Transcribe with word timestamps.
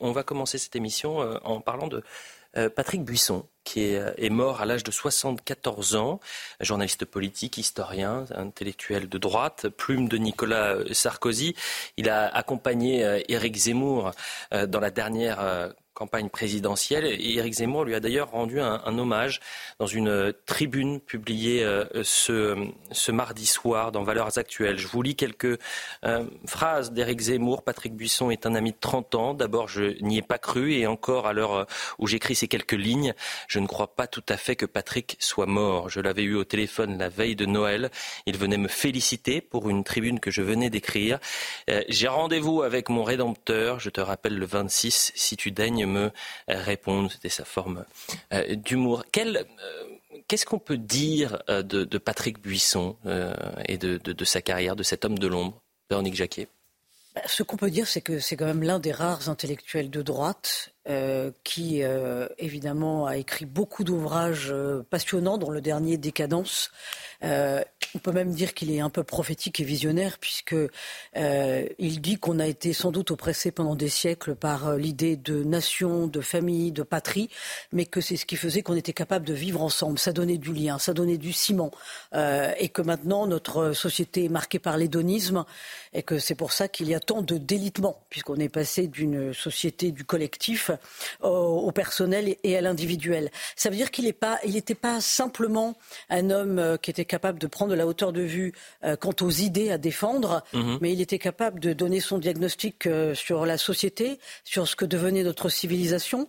On 0.00 0.12
va 0.12 0.22
commencer 0.22 0.56
cette 0.56 0.74
émission 0.74 1.20
euh, 1.20 1.36
en 1.44 1.60
parlant 1.60 1.86
de 1.86 2.02
euh, 2.56 2.70
Patrick 2.70 3.04
Buisson, 3.04 3.46
qui 3.62 3.94
euh, 3.94 4.10
est, 4.16 4.30
mort 4.30 4.62
à 4.62 4.64
l'âge 4.64 4.84
de 4.84 4.90
74 4.90 5.96
ans, 5.96 6.18
journaliste 6.60 7.04
politique, 7.04 7.58
historien, 7.58 8.24
intellectuel 8.34 9.06
de 9.10 9.18
droite, 9.18 9.68
plume 9.68 10.08
de 10.08 10.16
Nicolas 10.16 10.76
Sarkozy. 10.92 11.54
Il 11.98 12.08
a 12.08 12.26
accompagné 12.34 13.22
Éric 13.28 13.54
Zemmour 13.54 14.12
dans 14.50 14.80
la 14.80 14.90
dernière 14.90 15.74
campagne 16.00 16.30
présidentielle. 16.30 17.04
Et 17.04 17.34
Éric 17.34 17.52
Zemmour 17.52 17.84
lui 17.84 17.94
a 17.94 18.00
d'ailleurs 18.00 18.30
rendu 18.30 18.58
un, 18.58 18.98
hommage 18.98 19.40
dans 19.78 19.86
une 19.86 20.32
tribune 20.46 20.98
publiée 20.98 21.62
euh, 21.62 21.84
ce, 22.02 23.10
mardi 23.10 23.44
soir 23.44 23.92
dans 23.92 24.02
Valeurs 24.02 24.38
Actuelles. 24.38 24.78
Je 24.78 24.86
vous 24.86 25.02
lis 25.02 25.14
quelques 25.14 25.58
euh, 26.06 26.24
phrases 26.46 26.92
d'Éric 26.92 27.20
Zemmour. 27.20 27.62
Patrick 27.64 27.94
Buisson 27.94 28.30
est 28.30 28.46
un 28.46 28.54
ami 28.54 28.72
de 28.72 28.78
30 28.80 29.14
ans. 29.14 29.34
D'abord, 29.34 29.68
je 29.68 30.02
n'y 30.02 30.16
ai 30.16 30.22
pas 30.22 30.38
cru 30.38 30.72
et 30.72 30.86
encore 30.86 31.26
à 31.26 31.34
l'heure 31.34 31.66
où 31.98 32.06
j'écris 32.06 32.34
ces 32.34 32.48
quelques 32.48 32.72
lignes, 32.72 33.12
je 33.46 33.58
ne 33.58 33.66
crois 33.66 33.94
pas 33.94 34.06
tout 34.06 34.24
à 34.28 34.38
fait 34.38 34.56
que 34.56 34.64
Patrick 34.64 35.16
soit 35.20 35.46
mort. 35.46 35.90
Je 35.90 36.00
l'avais 36.00 36.22
eu 36.22 36.34
au 36.34 36.44
téléphone 36.44 36.96
la 36.96 37.10
veille 37.10 37.36
de 37.36 37.44
Noël. 37.44 37.90
Il 38.24 38.38
venait 38.38 38.56
me 38.56 38.68
féliciter 38.68 39.42
pour 39.42 39.68
une 39.68 39.84
tribune 39.84 40.18
que 40.18 40.30
je 40.30 40.40
venais 40.40 40.70
d'écrire. 40.70 41.18
Euh, 41.68 41.82
j'ai 41.88 42.08
rendez-vous 42.08 42.62
avec 42.62 42.88
mon 42.88 43.04
rédempteur. 43.04 43.80
Je 43.80 43.90
te 43.90 44.00
rappelle 44.00 44.38
le 44.38 44.46
26 44.46 45.12
si 45.14 45.36
tu 45.36 45.50
daignes 45.50 45.89
me 45.90 46.10
répondre. 46.48 47.10
C'était 47.12 47.28
sa 47.28 47.44
forme 47.44 47.84
euh, 48.32 48.54
d'humour. 48.54 49.04
Euh, 49.16 49.44
qu'est-ce 50.28 50.46
qu'on 50.46 50.58
peut 50.58 50.78
dire 50.78 51.42
euh, 51.48 51.62
de, 51.62 51.98
Patrick 51.98 52.40
Buisson 52.40 52.96
et 53.66 53.78
de, 53.78 54.24
sa 54.24 54.42
carrière, 54.42 54.76
de 54.76 54.82
cet 54.82 55.04
homme 55.04 55.18
de 55.18 55.26
l'ombre, 55.26 55.60
Véronique 55.90 56.14
Jacquet 56.14 56.48
bah, 57.14 57.22
Ce 57.26 57.42
qu'on 57.42 57.56
peut 57.56 57.70
dire, 57.70 57.86
c'est 57.86 58.00
que 58.00 58.18
c'est 58.18 58.36
quand 58.36 58.46
même 58.46 58.62
l'un 58.62 58.78
des 58.78 58.92
rares 58.92 59.28
intellectuels 59.28 59.90
de 59.90 60.02
droite 60.02 60.69
qui, 61.44 61.82
évidemment, 62.38 63.06
a 63.06 63.16
écrit 63.16 63.46
beaucoup 63.46 63.84
d'ouvrages 63.84 64.52
passionnants, 64.90 65.38
dont 65.38 65.50
le 65.50 65.60
dernier 65.60 65.98
Décadence, 65.98 66.70
euh, 67.22 67.62
on 67.94 67.98
peut 67.98 68.12
même 68.12 68.32
dire 68.32 68.54
qu'il 68.54 68.70
est 68.72 68.80
un 68.80 68.88
peu 68.88 69.04
prophétique 69.04 69.60
et 69.60 69.64
visionnaire, 69.64 70.18
puisque 70.18 70.54
euh, 70.54 71.66
il 71.78 72.00
dit 72.00 72.16
qu'on 72.16 72.38
a 72.38 72.46
été 72.46 72.72
sans 72.72 72.92
doute 72.92 73.10
oppressé 73.10 73.50
pendant 73.50 73.74
des 73.74 73.88
siècles 73.88 74.34
par 74.34 74.68
euh, 74.68 74.78
l'idée 74.78 75.16
de 75.16 75.42
nation, 75.42 76.06
de 76.06 76.20
famille, 76.20 76.72
de 76.72 76.82
patrie, 76.82 77.28
mais 77.72 77.84
que 77.84 78.00
c'est 78.00 78.16
ce 78.16 78.26
qui 78.26 78.36
faisait 78.36 78.62
qu'on 78.62 78.76
était 78.76 78.92
capable 78.92 79.26
de 79.26 79.34
vivre 79.34 79.62
ensemble. 79.62 79.98
Ça 79.98 80.12
donnait 80.12 80.38
du 80.38 80.52
lien, 80.54 80.78
ça 80.78 80.94
donnait 80.94 81.18
du 81.18 81.32
ciment, 81.32 81.70
et 82.14 82.68
que 82.68 82.82
maintenant 82.82 83.26
notre 83.26 83.72
société 83.72 84.24
est 84.24 84.28
marquée 84.28 84.58
par 84.58 84.76
l'hédonisme, 84.76 85.44
et 85.92 86.02
que 86.02 86.18
c'est 86.18 86.34
pour 86.34 86.52
ça 86.52 86.68
qu'il 86.68 86.88
y 86.88 86.94
a 86.94 87.00
tant 87.00 87.22
de 87.22 87.36
délitement, 87.36 88.02
puisqu'on 88.08 88.36
est 88.36 88.48
passé 88.48 88.86
d'une 88.86 89.34
société 89.34 89.92
du 89.92 90.04
collectif 90.04 90.70
au, 91.22 91.70
personnel 91.72 92.36
et 92.42 92.56
à 92.56 92.60
l'individuel. 92.60 93.30
Ça 93.56 93.70
veut 93.70 93.76
dire 93.76 93.90
qu'il 93.90 94.04
n'était 94.04 94.18
pas, 94.18 94.38
il 94.44 94.62
pas 94.76 95.00
simplement 95.00 95.76
un 96.08 96.30
homme 96.30 96.78
qui 96.82 96.90
était 96.90 97.04
capable 97.04 97.38
de 97.38 97.46
prendre 97.46 97.70
de 97.70 97.76
la 97.76 97.86
hauteur 97.86 98.12
de 98.12 98.22
vue 98.22 98.52
euh, 98.84 98.96
quant 98.96 99.14
aux 99.20 99.30
idées 99.30 99.70
à 99.70 99.78
défendre, 99.78 100.42
mhm. 100.52 100.78
mais 100.80 100.92
il 100.92 101.00
était 101.00 101.18
capable 101.18 101.60
de 101.60 101.72
donner 101.72 102.00
son 102.00 102.18
diagnostic 102.18 102.86
euh, 102.86 103.14
sur 103.14 103.46
la 103.46 103.58
société, 103.58 104.18
sur 104.44 104.66
ce 104.66 104.76
que 104.76 104.84
devenait 104.84 105.22
notre 105.22 105.48
civilisation. 105.48 106.28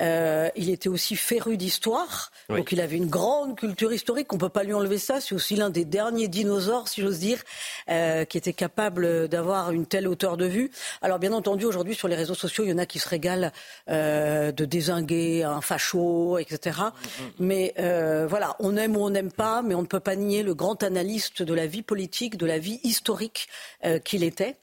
Euh, 0.00 0.48
il 0.56 0.70
était 0.70 0.88
aussi 0.88 1.16
féru 1.16 1.56
d'histoire, 1.56 2.30
donc 2.48 2.72
il 2.72 2.80
avait 2.80 2.96
une 2.96 3.08
grande 3.08 3.56
culture 3.56 3.92
historique. 3.92 4.32
On 4.32 4.36
ne 4.36 4.40
peut 4.40 4.48
pas 4.48 4.64
lui 4.64 4.74
enlever 4.74 4.98
ça. 4.98 5.20
C'est 5.20 5.34
aussi 5.34 5.56
l'un 5.56 5.70
des 5.70 5.84
derniers 5.84 6.28
dinosaures, 6.28 6.88
si 6.88 7.00
j'ose 7.00 7.18
dire, 7.18 7.42
euh, 7.90 8.24
qui 8.24 8.38
était 8.38 8.52
capable 8.52 9.28
d'avoir 9.28 9.70
une 9.72 9.86
telle 9.86 10.08
hauteur 10.08 10.36
de 10.36 10.46
vue. 10.46 10.70
Alors 11.02 11.18
bien 11.18 11.32
entendu, 11.32 11.64
aujourd'hui 11.64 11.94
sur 11.94 12.08
les 12.08 12.16
réseaux 12.16 12.34
sociaux, 12.34 12.64
il 12.64 12.70
y 12.70 12.72
en 12.72 12.78
a 12.78 12.86
qui 12.86 12.98
se 12.98 13.08
régalent 13.08 13.50
euh, 13.88 14.52
de 14.52 14.64
désinguer 14.64 15.42
un 15.44 15.60
facho, 15.60 16.38
etc. 16.38 16.78
Mais 17.38 17.74
voilà, 18.28 18.56
on 18.60 18.76
aime 18.76 18.96
ou 18.96 19.04
on 19.04 19.10
n'aime 19.10 19.32
pas, 19.32 19.62
mais 19.62 19.74
on 19.74 19.82
ne 19.82 19.86
peut 19.86 20.00
pas 20.00 20.16
nier 20.16 20.42
le 20.42 20.54
grand 20.54 20.82
analyste 20.82 21.42
de 21.42 21.54
la 21.54 21.66
vie 21.66 21.82
politique, 21.82 22.36
de 22.36 22.46
la 22.46 22.58
vie 22.58 22.80
historique 22.82 23.48
qu'il 24.04 24.22
était. 24.22 24.56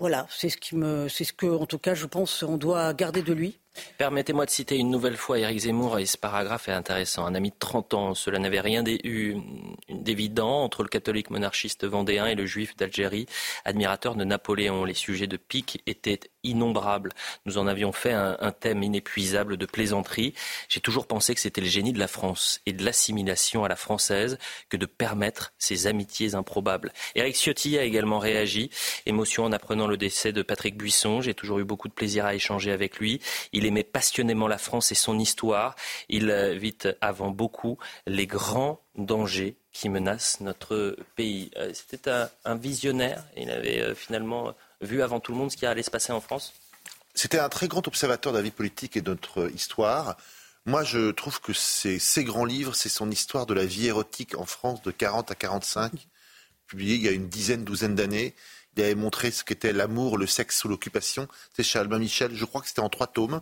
Voilà, 0.00 0.26
c'est 0.30 0.48
ce 0.48 0.56
qui 0.56 0.76
me, 0.76 1.08
c'est 1.08 1.24
ce 1.24 1.32
que, 1.34 1.46
en 1.46 1.66
tout 1.66 1.78
cas, 1.78 1.94
je 1.94 2.06
pense, 2.06 2.42
on 2.42 2.56
doit 2.56 2.94
garder 2.94 3.22
de 3.22 3.34
lui. 3.34 3.60
Permettez-moi 3.98 4.46
de 4.46 4.50
citer 4.50 4.76
une 4.76 4.90
nouvelle 4.90 5.16
fois 5.16 5.38
Éric 5.38 5.60
Zemmour, 5.60 5.98
et 5.98 6.06
ce 6.06 6.18
paragraphe 6.18 6.68
est 6.68 6.72
intéressant. 6.72 7.24
Un 7.24 7.34
ami 7.34 7.50
de 7.50 7.56
30 7.58 7.94
ans, 7.94 8.14
cela 8.14 8.38
n'avait 8.38 8.60
rien 8.60 8.82
d'évident 8.82 10.62
entre 10.62 10.82
le 10.82 10.88
catholique 10.88 11.30
monarchiste 11.30 11.86
vendéen 11.86 12.26
et 12.26 12.34
le 12.34 12.46
juif 12.46 12.76
d'Algérie, 12.76 13.26
admirateur 13.64 14.16
de 14.16 14.24
Napoléon. 14.24 14.84
Les 14.84 14.94
sujets 14.94 15.26
de 15.26 15.36
pique 15.36 15.82
étaient 15.86 16.20
innombrables. 16.42 17.12
Nous 17.46 17.58
en 17.58 17.66
avions 17.66 17.92
fait 17.92 18.12
un, 18.12 18.52
thème 18.58 18.82
inépuisable 18.82 19.56
de 19.56 19.66
plaisanterie. 19.66 20.34
J'ai 20.68 20.80
toujours 20.80 21.06
pensé 21.06 21.34
que 21.34 21.40
c'était 21.40 21.60
le 21.60 21.66
génie 21.66 21.92
de 21.92 21.98
la 21.98 22.08
France 22.08 22.60
et 22.66 22.72
de 22.72 22.84
l'assimilation 22.84 23.64
à 23.64 23.68
la 23.68 23.76
française 23.76 24.38
que 24.68 24.76
de 24.76 24.86
permettre 24.86 25.52
ces 25.58 25.86
amitiés 25.86 26.34
improbables. 26.34 26.92
Éric 27.14 27.36
Ciotti 27.36 27.78
a 27.78 27.84
également 27.84 28.18
réagi. 28.18 28.70
Émotion 29.06 29.44
en 29.44 29.52
apprenant 29.52 29.86
le 29.86 29.96
décès 29.96 30.32
de 30.32 30.42
Patrick 30.42 30.76
Buisson. 30.76 31.20
J'ai 31.20 31.34
toujours 31.34 31.58
eu 31.58 31.64
beaucoup 31.64 31.88
de 31.88 31.94
plaisir 31.94 32.24
à 32.24 32.34
échanger 32.34 32.72
avec 32.72 32.98
lui. 32.98 33.20
Aimait 33.66 33.84
passionnément 33.84 34.48
la 34.48 34.58
France 34.58 34.92
et 34.92 34.94
son 34.94 35.18
histoire. 35.18 35.76
Il 36.08 36.32
vit 36.58 36.78
avant 37.00 37.30
beaucoup 37.30 37.78
les 38.06 38.26
grands 38.26 38.80
dangers 38.96 39.56
qui 39.72 39.88
menacent 39.88 40.40
notre 40.40 40.96
pays. 41.16 41.50
Euh, 41.56 41.72
c'était 41.74 42.10
un, 42.44 42.54
visionnaire. 42.56 43.24
Il 43.36 43.50
avait 43.50 43.80
euh, 43.80 43.94
finalement 43.94 44.54
vu 44.80 45.02
avant 45.02 45.20
tout 45.20 45.32
le 45.32 45.38
monde 45.38 45.50
ce 45.50 45.56
qui 45.56 45.66
allait 45.66 45.82
se 45.82 45.90
passer 45.90 46.12
en 46.12 46.20
France. 46.20 46.54
C'était 47.14 47.38
un 47.38 47.48
très 47.48 47.68
grand 47.68 47.86
observateur 47.86 48.32
de 48.32 48.38
la 48.38 48.42
vie 48.42 48.50
politique 48.50 48.96
et 48.96 49.00
de 49.00 49.10
notre 49.10 49.50
histoire. 49.54 50.16
Moi, 50.66 50.84
je 50.84 51.10
trouve 51.10 51.40
que 51.40 51.52
ces 51.52 52.24
grands 52.24 52.44
livres, 52.44 52.74
c'est 52.74 52.88
son 52.88 53.10
histoire 53.10 53.46
de 53.46 53.54
la 53.54 53.64
vie 53.64 53.86
érotique 53.86 54.36
en 54.36 54.44
France 54.44 54.82
de 54.82 54.90
40 54.90 55.30
à 55.30 55.34
45, 55.34 55.92
publié 56.66 56.96
il 56.96 57.02
y 57.02 57.08
a 57.08 57.12
une 57.12 57.28
dizaine, 57.28 57.64
douzaine 57.64 57.94
d'années. 57.94 58.34
Il 58.76 58.82
avait 58.82 58.94
montré 58.94 59.30
ce 59.30 59.44
qu'était 59.44 59.72
l'amour, 59.72 60.16
le 60.16 60.26
sexe 60.26 60.58
sous 60.58 60.68
l'occupation. 60.68 61.28
C'est 61.54 61.62
chez 61.62 61.78
Albin 61.78 61.98
Michel. 61.98 62.34
Je 62.34 62.44
crois 62.44 62.60
que 62.60 62.68
c'était 62.68 62.80
en 62.80 62.88
trois 62.88 63.08
tomes. 63.08 63.40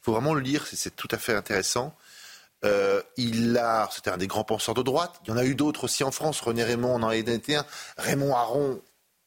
Il 0.00 0.04
faut 0.04 0.12
vraiment 0.12 0.34
le 0.34 0.40
lire, 0.40 0.66
c'est 0.66 0.96
tout 0.96 1.08
à 1.10 1.18
fait 1.18 1.34
intéressant. 1.34 1.94
Euh, 2.64 3.02
il 3.16 3.56
a, 3.56 3.88
c'était 3.92 4.10
un 4.10 4.16
des 4.16 4.26
grands 4.26 4.44
penseurs 4.44 4.74
de 4.74 4.82
droite. 4.82 5.20
Il 5.24 5.30
y 5.30 5.32
en 5.32 5.36
a 5.36 5.44
eu 5.44 5.54
d'autres 5.54 5.84
aussi 5.84 6.04
en 6.04 6.10
France. 6.10 6.40
René 6.40 6.64
Raymond 6.64 6.94
en 6.94 7.08
a 7.08 7.16
été 7.16 7.56
un. 7.56 7.64
Raymond 7.96 8.34
Aron 8.34 8.80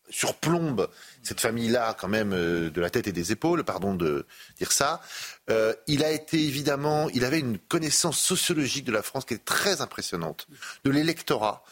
surplombe 0.09 0.89
cette 1.23 1.39
famille-là 1.39 1.95
quand 1.99 2.07
même 2.07 2.33
euh, 2.33 2.69
de 2.69 2.81
la 2.81 2.89
tête 2.89 3.07
et 3.07 3.11
des 3.11 3.31
épaules, 3.31 3.63
pardon 3.63 3.95
de 3.95 4.25
dire 4.57 4.71
ça. 4.71 5.01
Euh, 5.49 5.73
il 5.87 6.03
a 6.03 6.11
été 6.11 6.41
évidemment, 6.41 7.09
il 7.09 7.25
avait 7.25 7.39
une 7.39 7.57
connaissance 7.57 8.19
sociologique 8.19 8.85
de 8.85 8.91
la 8.91 9.01
France 9.01 9.25
qui 9.25 9.33
est 9.33 9.43
très 9.43 9.81
impressionnante, 9.81 10.47
de 10.83 10.91
l'électorat. 10.91 11.63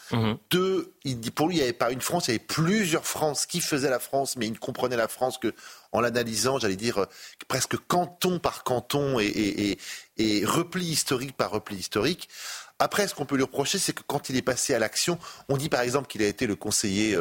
De, 0.50 0.94
il 1.04 1.20
dit 1.20 1.32
pour 1.32 1.48
lui, 1.48 1.56
il 1.56 1.58
n'y 1.60 1.64
avait 1.64 1.74
pas 1.74 1.92
une 1.92 2.02
France, 2.02 2.28
il 2.28 2.32
y 2.32 2.36
avait 2.36 2.46
plusieurs 2.46 3.06
France 3.06 3.46
qui 3.46 3.62
faisaient 3.62 3.90
la 3.90 4.00
France, 4.00 4.36
mais 4.38 4.48
il 4.48 4.54
ne 4.54 4.58
comprenait 4.58 4.98
la 4.98 5.08
France 5.08 5.38
que 5.38 5.54
en 5.92 6.00
l'analysant, 6.00 6.58
j'allais 6.58 6.76
dire 6.76 7.00
euh, 7.00 7.06
presque 7.48 7.78
canton 7.88 8.40
par 8.40 8.64
canton 8.64 9.20
et, 9.20 9.26
et, 9.26 9.78
et 10.18 10.46
repli 10.46 10.86
historique 10.86 11.36
par 11.36 11.52
repli 11.52 11.76
historique. 11.76 12.30
Après, 12.80 13.08
ce 13.08 13.14
qu'on 13.14 13.26
peut 13.26 13.36
lui 13.36 13.44
reprocher, 13.44 13.78
c'est 13.78 13.94
que 13.94 14.02
quand 14.08 14.30
il 14.30 14.38
est 14.38 14.42
passé 14.42 14.74
à 14.74 14.80
l'action, 14.80 15.20
on 15.50 15.58
dit 15.58 15.70
par 15.70 15.82
exemple 15.82 16.08
qu'il 16.08 16.24
a 16.24 16.28
été 16.28 16.48
le 16.48 16.56
conseiller 16.56 17.16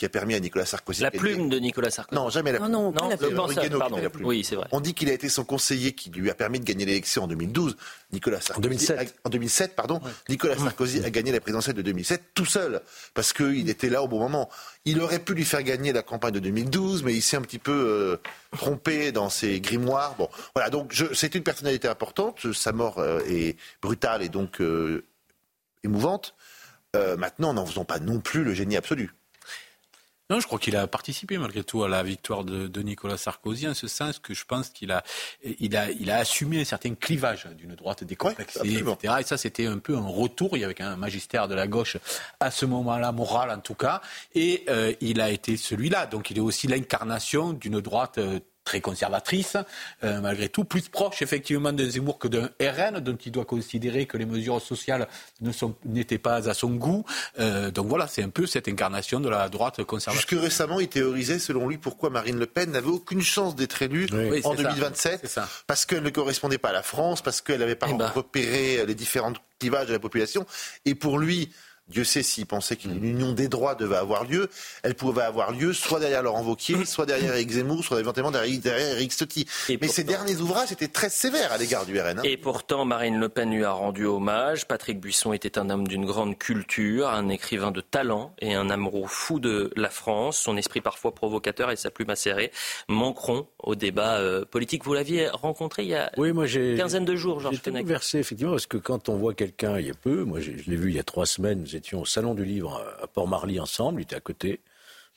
qui 0.00 0.06
a 0.06 0.08
permis 0.08 0.34
à 0.34 0.40
Nicolas 0.40 0.64
Sarkozy. 0.64 1.02
La 1.02 1.10
plume 1.10 1.50
de 1.50 1.58
Nicolas 1.58 1.90
Sarkozy. 1.90 2.18
Non, 2.18 2.30
jamais 2.30 2.52
la 2.52 2.58
plume. 2.58 2.72
Non, 2.72 2.90
non, 2.90 3.06
la 3.10 3.18
plume. 3.18 4.22
Le 4.22 4.26
Oui, 4.26 4.42
c'est 4.42 4.56
vrai. 4.56 4.66
On 4.72 4.80
dit 4.80 4.94
qu'il 4.94 5.10
a 5.10 5.12
été 5.12 5.28
son 5.28 5.44
conseiller 5.44 5.92
qui 5.92 6.08
lui 6.08 6.30
a 6.30 6.34
permis 6.34 6.58
de 6.58 6.64
gagner 6.64 6.86
l'élection 6.86 7.24
en 7.24 7.26
2012. 7.26 7.76
Nicolas 8.10 8.40
Sarkozy. 8.40 8.58
En 8.58 8.62
2007. 8.62 9.14
en 9.24 9.28
2007, 9.28 9.76
pardon. 9.76 10.00
Nicolas 10.30 10.56
Sarkozy 10.56 11.04
a 11.04 11.10
gagné 11.10 11.32
la 11.32 11.40
présidentielle 11.40 11.76
de 11.76 11.82
2007 11.82 12.30
tout 12.32 12.46
seul 12.46 12.80
parce 13.12 13.34
qu'il 13.34 13.68
était 13.68 13.90
là 13.90 14.02
au 14.02 14.08
bon 14.08 14.18
moment. 14.20 14.48
Il 14.86 15.02
aurait 15.02 15.18
pu 15.18 15.34
lui 15.34 15.44
faire 15.44 15.62
gagner 15.62 15.92
la 15.92 16.02
campagne 16.02 16.32
de 16.32 16.38
2012, 16.38 17.02
mais 17.02 17.12
il 17.12 17.20
s'est 17.20 17.36
un 17.36 17.42
petit 17.42 17.58
peu 17.58 17.70
euh, 17.70 18.16
trompé 18.56 19.12
dans 19.12 19.28
ses 19.28 19.60
grimoires. 19.60 20.14
Bon, 20.16 20.30
voilà. 20.54 20.70
Donc, 20.70 20.94
c'est 21.12 21.34
une 21.34 21.42
personnalité 21.42 21.88
importante. 21.88 22.50
Sa 22.54 22.72
mort 22.72 23.00
euh, 23.00 23.20
est 23.28 23.58
brutale 23.82 24.22
et 24.22 24.30
donc 24.30 24.62
euh, 24.62 25.04
émouvante. 25.84 26.34
maintenant, 26.94 27.52
n'en 27.52 27.66
faisons 27.66 27.84
pas 27.84 27.98
non 27.98 28.20
plus 28.20 28.44
le 28.44 28.54
génie 28.54 28.78
absolu. 28.78 29.12
Non, 30.30 30.38
je 30.38 30.46
crois 30.46 30.60
qu'il 30.60 30.76
a 30.76 30.86
participé 30.86 31.38
malgré 31.38 31.64
tout 31.64 31.82
à 31.82 31.88
la 31.88 32.04
victoire 32.04 32.44
de, 32.44 32.82
Nicolas 32.82 33.16
Sarkozy, 33.16 33.66
en 33.66 33.74
ce 33.74 33.88
sens 33.88 34.20
que 34.20 34.32
je 34.32 34.44
pense 34.44 34.70
qu'il 34.70 34.92
a, 34.92 35.02
il 35.58 35.76
a, 35.76 35.90
il 35.90 36.08
a 36.10 36.18
assumé 36.18 36.60
un 36.60 36.64
certain 36.64 36.94
clivage 36.94 37.46
d'une 37.58 37.74
droite 37.74 38.04
décomplexée, 38.04 38.60
etc. 38.60 39.14
Et 39.20 39.22
ça, 39.24 39.36
c'était 39.36 39.66
un 39.66 39.78
peu 39.78 39.96
un 39.96 40.06
retour. 40.06 40.56
Il 40.56 40.60
y 40.60 40.64
avait 40.64 40.80
un 40.80 40.96
magistère 40.96 41.48
de 41.48 41.54
la 41.54 41.66
gauche 41.66 41.96
à 42.38 42.52
ce 42.52 42.64
moment-là, 42.64 43.10
moral 43.10 43.50
en 43.50 43.58
tout 43.58 43.74
cas. 43.74 44.00
Et 44.36 44.64
euh, 44.68 44.94
il 45.00 45.20
a 45.20 45.30
été 45.30 45.56
celui-là. 45.56 46.06
Donc 46.06 46.30
il 46.30 46.38
est 46.38 46.42
aussi 46.42 46.68
l'incarnation 46.68 47.52
d'une 47.52 47.80
droite 47.80 48.18
euh, 48.18 48.38
très 48.64 48.80
conservatrice, 48.80 49.56
euh, 50.04 50.20
malgré 50.20 50.48
tout, 50.48 50.64
plus 50.64 50.88
proche 50.88 51.22
effectivement 51.22 51.72
d'un 51.72 51.88
Zemmour 51.88 52.18
que 52.18 52.28
d'un 52.28 52.50
RN, 52.60 53.00
dont 53.00 53.16
il 53.16 53.32
doit 53.32 53.44
considérer 53.44 54.06
que 54.06 54.16
les 54.16 54.26
mesures 54.26 54.60
sociales 54.60 55.08
n'étaient 55.84 56.18
pas 56.18 56.48
à 56.48 56.54
son 56.54 56.70
goût. 56.70 57.04
Euh, 57.38 57.70
donc 57.70 57.86
voilà, 57.86 58.06
c'est 58.06 58.22
un 58.22 58.28
peu 58.28 58.46
cette 58.46 58.68
incarnation 58.68 59.20
de 59.20 59.28
la 59.28 59.48
droite 59.48 59.82
conservatrice. 59.84 60.28
Jusque 60.28 60.42
récemment, 60.42 60.80
il 60.80 60.88
théorisait, 60.88 61.38
selon 61.38 61.68
lui, 61.68 61.78
pourquoi 61.78 62.10
Marine 62.10 62.38
Le 62.38 62.46
Pen 62.46 62.70
n'avait 62.70 62.88
aucune 62.88 63.22
chance 63.22 63.56
d'être 63.56 63.82
élue 63.82 64.08
en 64.44 64.54
2027, 64.54 65.40
parce 65.66 65.86
qu'elle 65.86 66.02
ne 66.02 66.10
correspondait 66.10 66.58
pas 66.58 66.70
à 66.70 66.72
la 66.72 66.82
France, 66.82 67.22
parce 67.22 67.40
qu'elle 67.40 67.60
n'avait 67.60 67.74
pas 67.74 67.88
eh 67.90 67.94
ben. 67.94 68.08
repéré 68.08 68.84
les 68.86 68.94
différents 68.94 69.32
clivages 69.58 69.88
de 69.88 69.92
la 69.92 69.98
population. 69.98 70.46
Et 70.84 70.94
pour 70.94 71.18
lui, 71.18 71.50
Dieu 71.90 72.04
sait 72.04 72.22
s'il 72.22 72.46
pensait 72.46 72.76
qu'une 72.76 73.04
union 73.04 73.32
des 73.32 73.48
droits 73.48 73.74
devait 73.74 73.96
avoir 73.96 74.24
lieu, 74.24 74.48
elle 74.82 74.94
pouvait 74.94 75.22
avoir 75.22 75.52
lieu 75.52 75.72
soit 75.72 76.00
derrière 76.00 76.22
Laurent 76.22 76.42
Wauquiez, 76.42 76.84
soit 76.84 77.06
derrière 77.06 77.34
Eric 77.34 77.50
Zemmour, 77.50 77.84
soit 77.84 78.00
éventuellement 78.00 78.30
derrière, 78.30 78.88
Eric 78.92 79.12
Ciotti. 79.12 79.46
Mais 79.80 79.88
ces 79.88 80.04
derniers 80.04 80.36
ouvrages 80.36 80.72
étaient 80.72 80.88
très 80.88 81.10
sévères 81.10 81.52
à 81.52 81.58
l'égard 81.58 81.86
du 81.86 81.98
RN. 82.00 82.18
Hein. 82.18 82.22
Et 82.24 82.36
pourtant, 82.36 82.84
Marine 82.84 83.18
Le 83.18 83.28
Pen 83.28 83.50
lui 83.50 83.64
a 83.64 83.72
rendu 83.72 84.06
hommage. 84.06 84.66
Patrick 84.66 85.00
Buisson 85.00 85.32
était 85.32 85.58
un 85.58 85.70
homme 85.70 85.88
d'une 85.88 86.04
grande 86.04 86.38
culture, 86.38 87.08
un 87.08 87.28
écrivain 87.28 87.70
de 87.70 87.80
talent 87.80 88.34
et 88.40 88.54
un 88.54 88.70
amoureux 88.70 89.08
fou 89.08 89.40
de 89.40 89.70
la 89.76 89.90
France. 89.90 90.38
Son 90.38 90.56
esprit 90.56 90.80
parfois 90.80 91.14
provocateur 91.14 91.70
et 91.70 91.76
sa 91.76 91.90
plume 91.90 92.10
acérée 92.10 92.52
manqueront 92.88 93.46
au 93.58 93.74
débat 93.74 94.18
euh, 94.18 94.44
politique. 94.44 94.84
Vous 94.84 94.94
l'aviez 94.94 95.28
rencontré 95.28 95.82
il 95.82 95.88
y 95.88 95.94
a 95.94 96.10
oui, 96.16 96.32
moi 96.32 96.46
une 96.46 96.76
quinzaine 96.76 97.04
de 97.04 97.16
jours, 97.16 97.40
Georges 97.40 97.60
J'ai 97.64 97.82
versé, 97.82 98.18
effectivement, 98.18 98.52
parce 98.52 98.66
que 98.66 98.76
quand 98.76 99.08
on 99.08 99.16
voit 99.16 99.34
quelqu'un 99.34 99.78
il 99.78 99.86
y 99.86 99.90
a 99.90 99.94
peu, 99.94 100.24
moi 100.24 100.40
je 100.40 100.50
l'ai 100.50 100.76
vu 100.76 100.90
il 100.90 100.96
y 100.96 100.98
a 100.98 101.02
trois 101.02 101.26
semaines, 101.26 101.66
étions 101.80 102.00
au 102.00 102.06
Salon 102.06 102.34
du 102.34 102.44
Livre 102.44 102.82
à 103.02 103.06
Port-Marly 103.06 103.58
ensemble, 103.58 104.00
il 104.00 104.04
était 104.04 104.16
à 104.16 104.20
côté. 104.20 104.60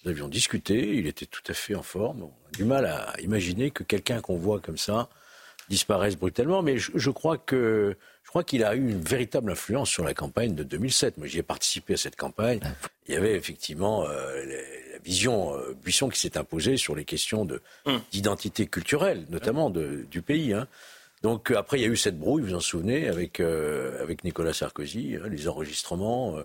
Nous 0.04 0.12
avions 0.12 0.28
discuté, 0.28 0.98
il 0.98 1.08
était 1.08 1.26
tout 1.26 1.44
à 1.48 1.54
fait 1.54 1.76
en 1.76 1.84
forme. 1.84 2.24
On 2.24 2.28
a 2.28 2.58
du 2.58 2.66
mal 2.66 2.86
à 2.86 3.14
imaginer 3.22 3.72
que 3.72 3.84
quelqu'un 3.84 4.20
qu'on 4.22 4.38
voit 4.38 4.60
comme 4.60 4.78
ça 4.78 5.08
disparaisse 5.70 6.18
brutalement, 6.18 6.62
mais 6.62 6.78
je, 6.78 7.10
crois 7.10 7.38
que 7.38 7.96
je 8.24 8.30
crois 8.30 8.44
qu'il 8.44 8.64
a 8.64 8.76
eu 8.76 8.90
une 8.90 9.02
véritable 9.02 9.52
influence 9.52 9.90
sur 9.90 10.04
la 10.04 10.14
campagne 10.14 10.56
de 10.56 10.64
2007. 10.64 11.18
Moi, 11.18 11.28
j'y 11.28 11.40
ai 11.40 11.44
participé 11.44 11.94
à 11.94 11.98
cette 11.98 12.18
campagne. 12.18 12.60
Il 13.08 13.14
y 13.14 13.18
avait 13.18 13.36
effectivement 13.36 14.06
euh, 14.06 14.46
la 14.46 15.00
vision 15.00 15.56
euh, 15.56 15.74
Buisson 15.82 16.10
qui 16.10 16.20
s'est 16.20 16.38
imposée 16.38 16.76
sur 16.76 16.96
les 16.96 17.06
questions 17.06 17.48
hum. 17.86 18.02
d'identité 18.12 18.68
culturelle, 18.68 19.26
notamment 19.30 19.70
du 19.70 20.22
pays. 20.22 20.54
Hein. 20.54 20.68
Donc 21.24 21.52
euh, 21.52 21.58
après, 21.58 21.80
il 21.80 21.82
y 21.82 21.86
a 21.86 21.90
eu 21.90 21.98
cette 21.98 22.20
brouille, 22.20 22.44
vous 22.44 22.50
vous 22.50 22.56
en 22.56 22.60
souvenez, 22.60 23.08
avec, 23.08 23.40
avec 23.40 24.24
Nicolas 24.24 24.54
Sarkozy, 24.54 25.16
hein, 25.16 25.28
les 25.30 25.48
enregistrements 25.48 26.44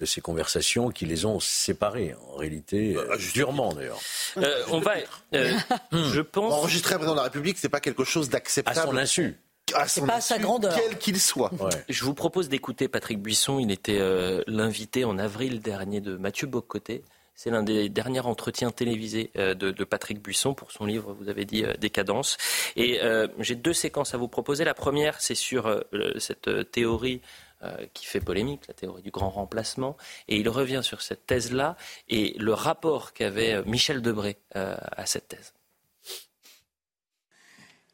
de 0.00 0.06
ces 0.06 0.20
conversations 0.20 0.88
qui 0.88 1.04
les 1.04 1.26
ont 1.26 1.38
séparés, 1.40 2.14
en 2.32 2.36
réalité, 2.36 2.94
bah, 2.94 3.02
euh, 3.10 3.18
durement 3.34 3.72
d'ailleurs. 3.72 4.00
Euh, 4.38 4.64
on 4.70 4.80
va, 4.80 4.94
euh, 5.34 5.52
je 5.92 6.20
pense. 6.22 6.52
Enregistrer 6.52 6.94
un 6.94 6.98
président 6.98 7.14
de 7.14 7.18
la 7.18 7.24
République, 7.24 7.58
c'est 7.58 7.68
pas 7.68 7.80
quelque 7.80 8.04
chose 8.04 8.30
d'acceptable. 8.30 8.78
À 8.78 8.82
son 8.82 8.96
insu. 8.96 9.36
À 9.74 9.86
son 9.86 10.06
pas 10.06 10.14
à 10.14 10.20
sa 10.20 10.38
grandeur. 10.38 10.74
Quel 10.74 10.98
qu'il 10.98 11.20
soit. 11.20 11.52
Je 11.88 12.04
vous 12.04 12.14
propose 12.14 12.48
d'écouter 12.48 12.88
Patrick 12.88 13.20
Buisson. 13.20 13.60
Il 13.60 13.70
était 13.70 14.00
l'invité 14.48 15.04
en 15.04 15.16
avril 15.16 15.60
dernier 15.60 16.00
de 16.00 16.16
Mathieu 16.16 16.48
Bocoté. 16.48 17.04
C'est 17.34 17.50
l'un 17.50 17.62
des 17.62 17.88
derniers 17.88 18.20
entretiens 18.20 18.70
télévisés 18.70 19.30
de, 19.34 19.84
Patrick 19.84 20.20
Buisson 20.20 20.52
pour 20.52 20.72
son 20.72 20.84
livre, 20.84 21.14
vous 21.14 21.30
avez 21.30 21.46
dit, 21.46 21.64
Décadence. 21.78 22.36
Et 22.76 23.00
j'ai 23.38 23.54
deux 23.54 23.72
séquences 23.72 24.12
à 24.12 24.18
vous 24.18 24.28
proposer. 24.28 24.64
La 24.64 24.74
première, 24.74 25.20
c'est 25.22 25.34
sur 25.34 25.82
cette 26.18 26.70
théorie 26.70 27.22
euh, 27.62 27.76
qui 27.92 28.06
fait 28.06 28.20
polémique, 28.20 28.62
la 28.68 28.72
théorie 28.72 29.02
du 29.02 29.10
grand 29.10 29.28
remplacement. 29.28 29.98
Et 30.28 30.38
il 30.38 30.48
revient 30.48 30.80
sur 30.82 31.02
cette 31.02 31.26
thèse-là 31.26 31.76
et 32.08 32.34
le 32.38 32.54
rapport 32.54 33.12
qu'avait 33.12 33.52
euh, 33.52 33.62
Michel 33.66 34.00
Debré 34.00 34.38
euh, 34.56 34.78
à 34.92 35.04
cette 35.04 35.28
thèse. 35.28 35.52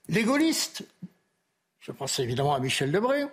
Les 0.07 0.23
gaullistes, 0.23 0.87
je 1.81 1.91
pense 1.91 2.21
évidemment 2.21 2.55
à 2.55 2.61
Michel 2.61 2.93
Debré, 2.93 3.25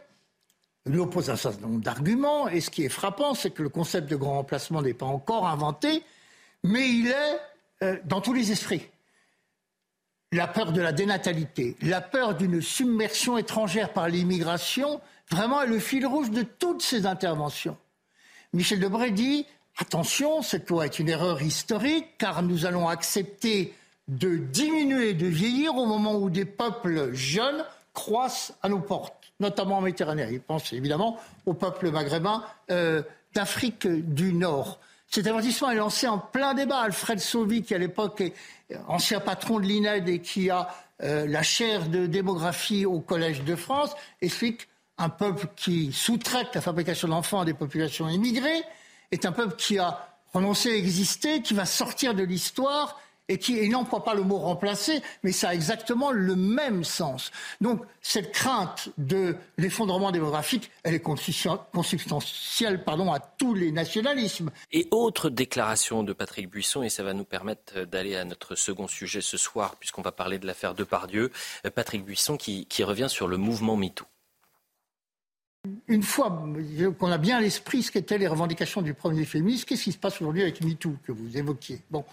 lui 0.85 1.00
opposent 1.00 1.30
un 1.30 1.35
certain 1.35 1.68
nombre 1.68 1.81
d'arguments. 1.81 2.47
Et 2.47 2.62
ce 2.62 2.69
qui 2.69 2.83
est 2.83 2.89
frappant, 2.89 3.33
c'est 3.33 3.51
que 3.51 3.63
le 3.63 3.69
concept 3.69 4.09
de 4.09 4.15
grand 4.15 4.35
remplacement 4.35 4.81
n'est 4.81 4.94
pas 4.94 5.06
encore 5.06 5.47
inventé, 5.47 6.03
mais 6.63 6.89
il 6.89 7.07
est 7.07 8.01
dans 8.06 8.21
tous 8.21 8.33
les 8.33 8.51
esprits 8.51 8.89
la 10.33 10.47
peur 10.47 10.71
de 10.71 10.81
la 10.81 10.91
dénatalité, 10.91 11.77
la 11.81 12.01
peur 12.01 12.35
d'une 12.35 12.62
submersion 12.62 13.38
étrangère 13.38 13.94
par 13.94 14.09
l'immigration 14.09 15.00
vraiment 15.30 15.62
est 15.62 15.68
le 15.68 15.80
fil 15.80 16.06
rouge 16.06 16.31
de 16.31 16.41
toutes 16.41 16.81
ces 16.81 17.06
interventions. 17.06 17.77
Michel 18.51 18.80
Debré 18.80 19.12
dit 19.12 19.45
attention, 19.77 20.41
cette 20.41 20.69
loi 20.69 20.85
est 20.85 21.00
une 21.00 21.09
erreur 21.09 21.41
historique 21.41 22.18
car 22.18 22.41
nous 22.41 22.65
allons 22.65 22.88
accepter 22.88 23.74
de 24.07 24.38
diminuer, 24.38 25.13
de 25.13 25.27
vieillir 25.27 25.75
au 25.75 25.85
moment 25.85 26.15
où 26.15 26.30
des 26.30 26.45
peuples 26.45 27.13
jeunes 27.13 27.63
croissent 27.94 28.53
à 28.62 28.69
nos 28.69 28.80
portes, 28.80 29.23
notamment 29.44 29.78
en 29.78 29.81
Méditerranée. 29.81 30.28
Il 30.31 30.42
pense 30.42 30.74
évidemment 30.74 31.19
aux 31.45 31.54
peuples 31.54 31.92
maghrébins 31.92 32.44
euh, 32.72 33.04
d'Afrique 33.34 33.88
du 33.88 34.34
Nord. 34.34 34.80
Cet 35.07 35.28
avertissement 35.28 35.69
est 35.69 35.75
lancé 35.75 36.07
en 36.07 36.18
plein 36.18 36.56
débat. 36.56 36.80
Alfred 36.80 37.19
Sauvy, 37.19 37.62
qui 37.62 37.75
à 37.75 37.78
l'époque 37.78 38.22
est 38.22 38.34
ancien 38.88 39.19
patron 39.19 39.60
de 39.60 39.66
l'INED 39.66 40.10
et 40.10 40.19
qui 40.19 40.50
a 40.50 40.69
euh, 41.04 41.28
la 41.28 41.44
chaire 41.44 41.88
de 41.88 42.07
démographie 42.07 42.86
au 42.86 43.00
Collège 43.00 43.44
de 43.44 43.56
France, 43.56 43.92
explique 44.22 44.68
un 44.98 45.10
peuple 45.10 45.48
qui 45.56 45.92
sous-traite 45.92 46.56
la 46.56 46.62
fabrication 46.62 47.07
d'enfants 47.07 47.42
à 47.42 47.45
des 47.45 47.54
populations 47.54 48.10
immigrées, 48.10 48.63
est 49.12 49.25
un 49.25 49.31
peuple 49.31 49.56
qui 49.56 49.78
a 49.78 50.07
renoncé 50.34 50.72
à 50.72 50.75
exister, 50.75 51.42
qui 51.42 51.54
va 51.54 51.66
sortir 51.66 52.16
de 52.16 52.24
l'histoire 52.24 53.00
et 53.30 53.38
qui 53.38 53.68
n'emploie 53.70 54.04
pas 54.04 54.14
le 54.14 54.24
mot 54.24 54.38
remplacer, 54.38 55.02
mais 55.24 55.31
ça 55.31 55.50
a 55.50 55.54
exactement 55.54 56.12
le 56.12 56.36
même 56.36 56.84
sens. 56.84 57.31
Donc 57.62 57.84
cette 58.02 58.31
crainte 58.31 58.90
de 58.98 59.36
l'effondrement 59.58 60.12
démographique, 60.12 60.72
elle 60.84 60.94
est 60.94 61.00
consubstantielle 61.00 62.84
pardon, 62.84 63.12
à 63.14 63.20
tous 63.20 63.54
les 63.54 63.72
nationalismes. 63.72 64.52
Et 64.72 64.88
autre 64.92 65.30
déclaration 65.30 66.04
de 66.04 66.14
Patrick 66.14 66.50
Buisson, 66.50 66.84
et 66.84 66.90
ça 66.90 67.04
va 67.04 67.14
nous 67.14 67.24
permettre 67.24 67.86
d'aller 67.86 68.16
à 68.16 68.25
notre 68.25 68.56
second 68.56 68.88
sujet 68.88 69.22
ce 69.22 69.38
soir, 69.38 69.76
puisqu'on 69.78 70.02
va 70.02 70.12
parler 70.12 70.40
de 70.40 70.46
l'affaire 70.46 70.74
Depardieu, 70.74 71.31
euh, 71.66 71.69
Patrick 71.69 72.04
Buisson 72.04 72.38
qui, 72.38 72.66
qui 72.66 72.84
revient 72.84 73.10
sur 73.10 73.28
le 73.28 73.38
mouvement 73.38 73.76
MeToo 73.76 74.06
une 75.88 76.04
fois 76.04 76.44
qu'on 77.00 77.10
a 77.10 77.18
bien 77.18 77.38
à 77.38 77.42
l'esprit 77.42 77.84
ce 77.84 77.92
qu'étaient 77.92 78.18
les 78.18 78.28
revendications 78.28 78.81
du 78.81 78.94
premier 78.94 79.24
féministe, 79.24 79.64
qu'est-ce 79.66 79.84
qui 79.84 79.94
se 79.94 79.98
passe 79.98 80.22
aujourd'hui 80.22 80.42
avec 80.42 80.62
MeToo 80.62 80.98
que 81.06 81.14
vous 81.14 81.38
évoquiez? 81.38 81.80
Bon, 81.90 82.04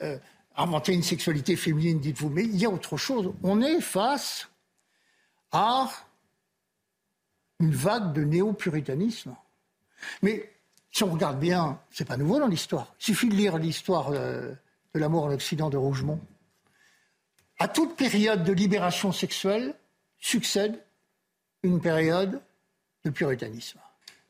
euh, 0.00 0.16
inventer 0.56 0.92
une 0.92 1.02
sexualité 1.02 1.56
féminine, 1.56 2.00
dites-vous, 2.00 2.30
mais 2.30 2.44
il 2.44 2.56
y 2.56 2.64
a 2.64 2.70
autre 2.70 2.96
chose. 2.96 3.32
On 3.42 3.60
est 3.60 3.80
face 3.80 4.48
à 5.52 5.90
une 7.60 7.72
vague 7.72 8.12
de 8.12 8.24
néo-puritanisme. 8.24 9.34
Mais 10.22 10.50
si 10.90 11.02
on 11.02 11.12
regarde 11.12 11.38
bien, 11.38 11.80
c'est 11.90 12.06
pas 12.06 12.16
nouveau 12.16 12.38
dans 12.38 12.46
l'histoire. 12.46 12.94
Il 13.00 13.04
suffit 13.04 13.28
de 13.28 13.34
lire 13.34 13.58
l'histoire 13.58 14.10
euh, 14.10 14.52
de 14.94 15.00
l'amour 15.00 15.24
en 15.24 15.32
Occident 15.32 15.70
de 15.70 15.76
Rougemont. 15.76 16.20
À 17.58 17.68
toute 17.68 17.96
période 17.96 18.44
de 18.44 18.52
libération 18.52 19.12
sexuelle 19.12 19.74
succède 20.18 20.80
une 21.62 21.80
période 21.80 22.40
le 23.04 23.10
puritanisme. 23.10 23.78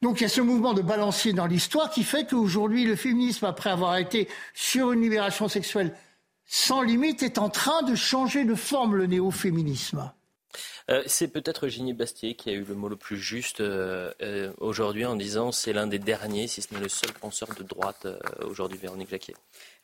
Donc 0.02 0.20
il 0.20 0.24
y 0.24 0.26
a 0.26 0.28
ce 0.28 0.40
mouvement 0.40 0.74
de 0.74 0.82
balancier 0.82 1.32
dans 1.32 1.46
l'histoire 1.46 1.90
qui 1.90 2.04
fait 2.04 2.28
qu'aujourd'hui, 2.28 2.84
le 2.84 2.96
féminisme, 2.96 3.46
après 3.46 3.70
avoir 3.70 3.96
été 3.96 4.28
sur 4.52 4.92
une 4.92 5.00
libération 5.00 5.48
sexuelle 5.48 5.94
sans 6.46 6.82
limite, 6.82 7.22
est 7.22 7.38
en 7.38 7.48
train 7.48 7.82
de 7.82 7.94
changer 7.94 8.44
de 8.44 8.54
forme, 8.54 8.96
le 8.96 9.06
néo-féminisme. 9.06 10.12
Euh, 10.90 11.02
c'est 11.06 11.28
peut-être 11.28 11.68
Ginny 11.68 11.92
Bastier 11.92 12.34
qui 12.34 12.50
a 12.50 12.52
eu 12.52 12.64
le 12.64 12.74
mot 12.74 12.88
le 12.88 12.96
plus 12.96 13.16
juste 13.16 13.60
euh, 13.60 14.12
euh, 14.22 14.52
aujourd'hui 14.58 15.06
en 15.06 15.16
disant 15.16 15.52
c'est 15.52 15.72
l'un 15.72 15.86
des 15.86 15.98
derniers, 15.98 16.46
si 16.46 16.62
ce 16.62 16.74
n'est 16.74 16.80
le 16.80 16.88
seul 16.88 17.12
penseur 17.12 17.48
de 17.58 17.62
droite 17.62 18.06
aujourd'hui, 18.44 18.78
Véronique 18.78 19.10
Jacquier. 19.10 19.34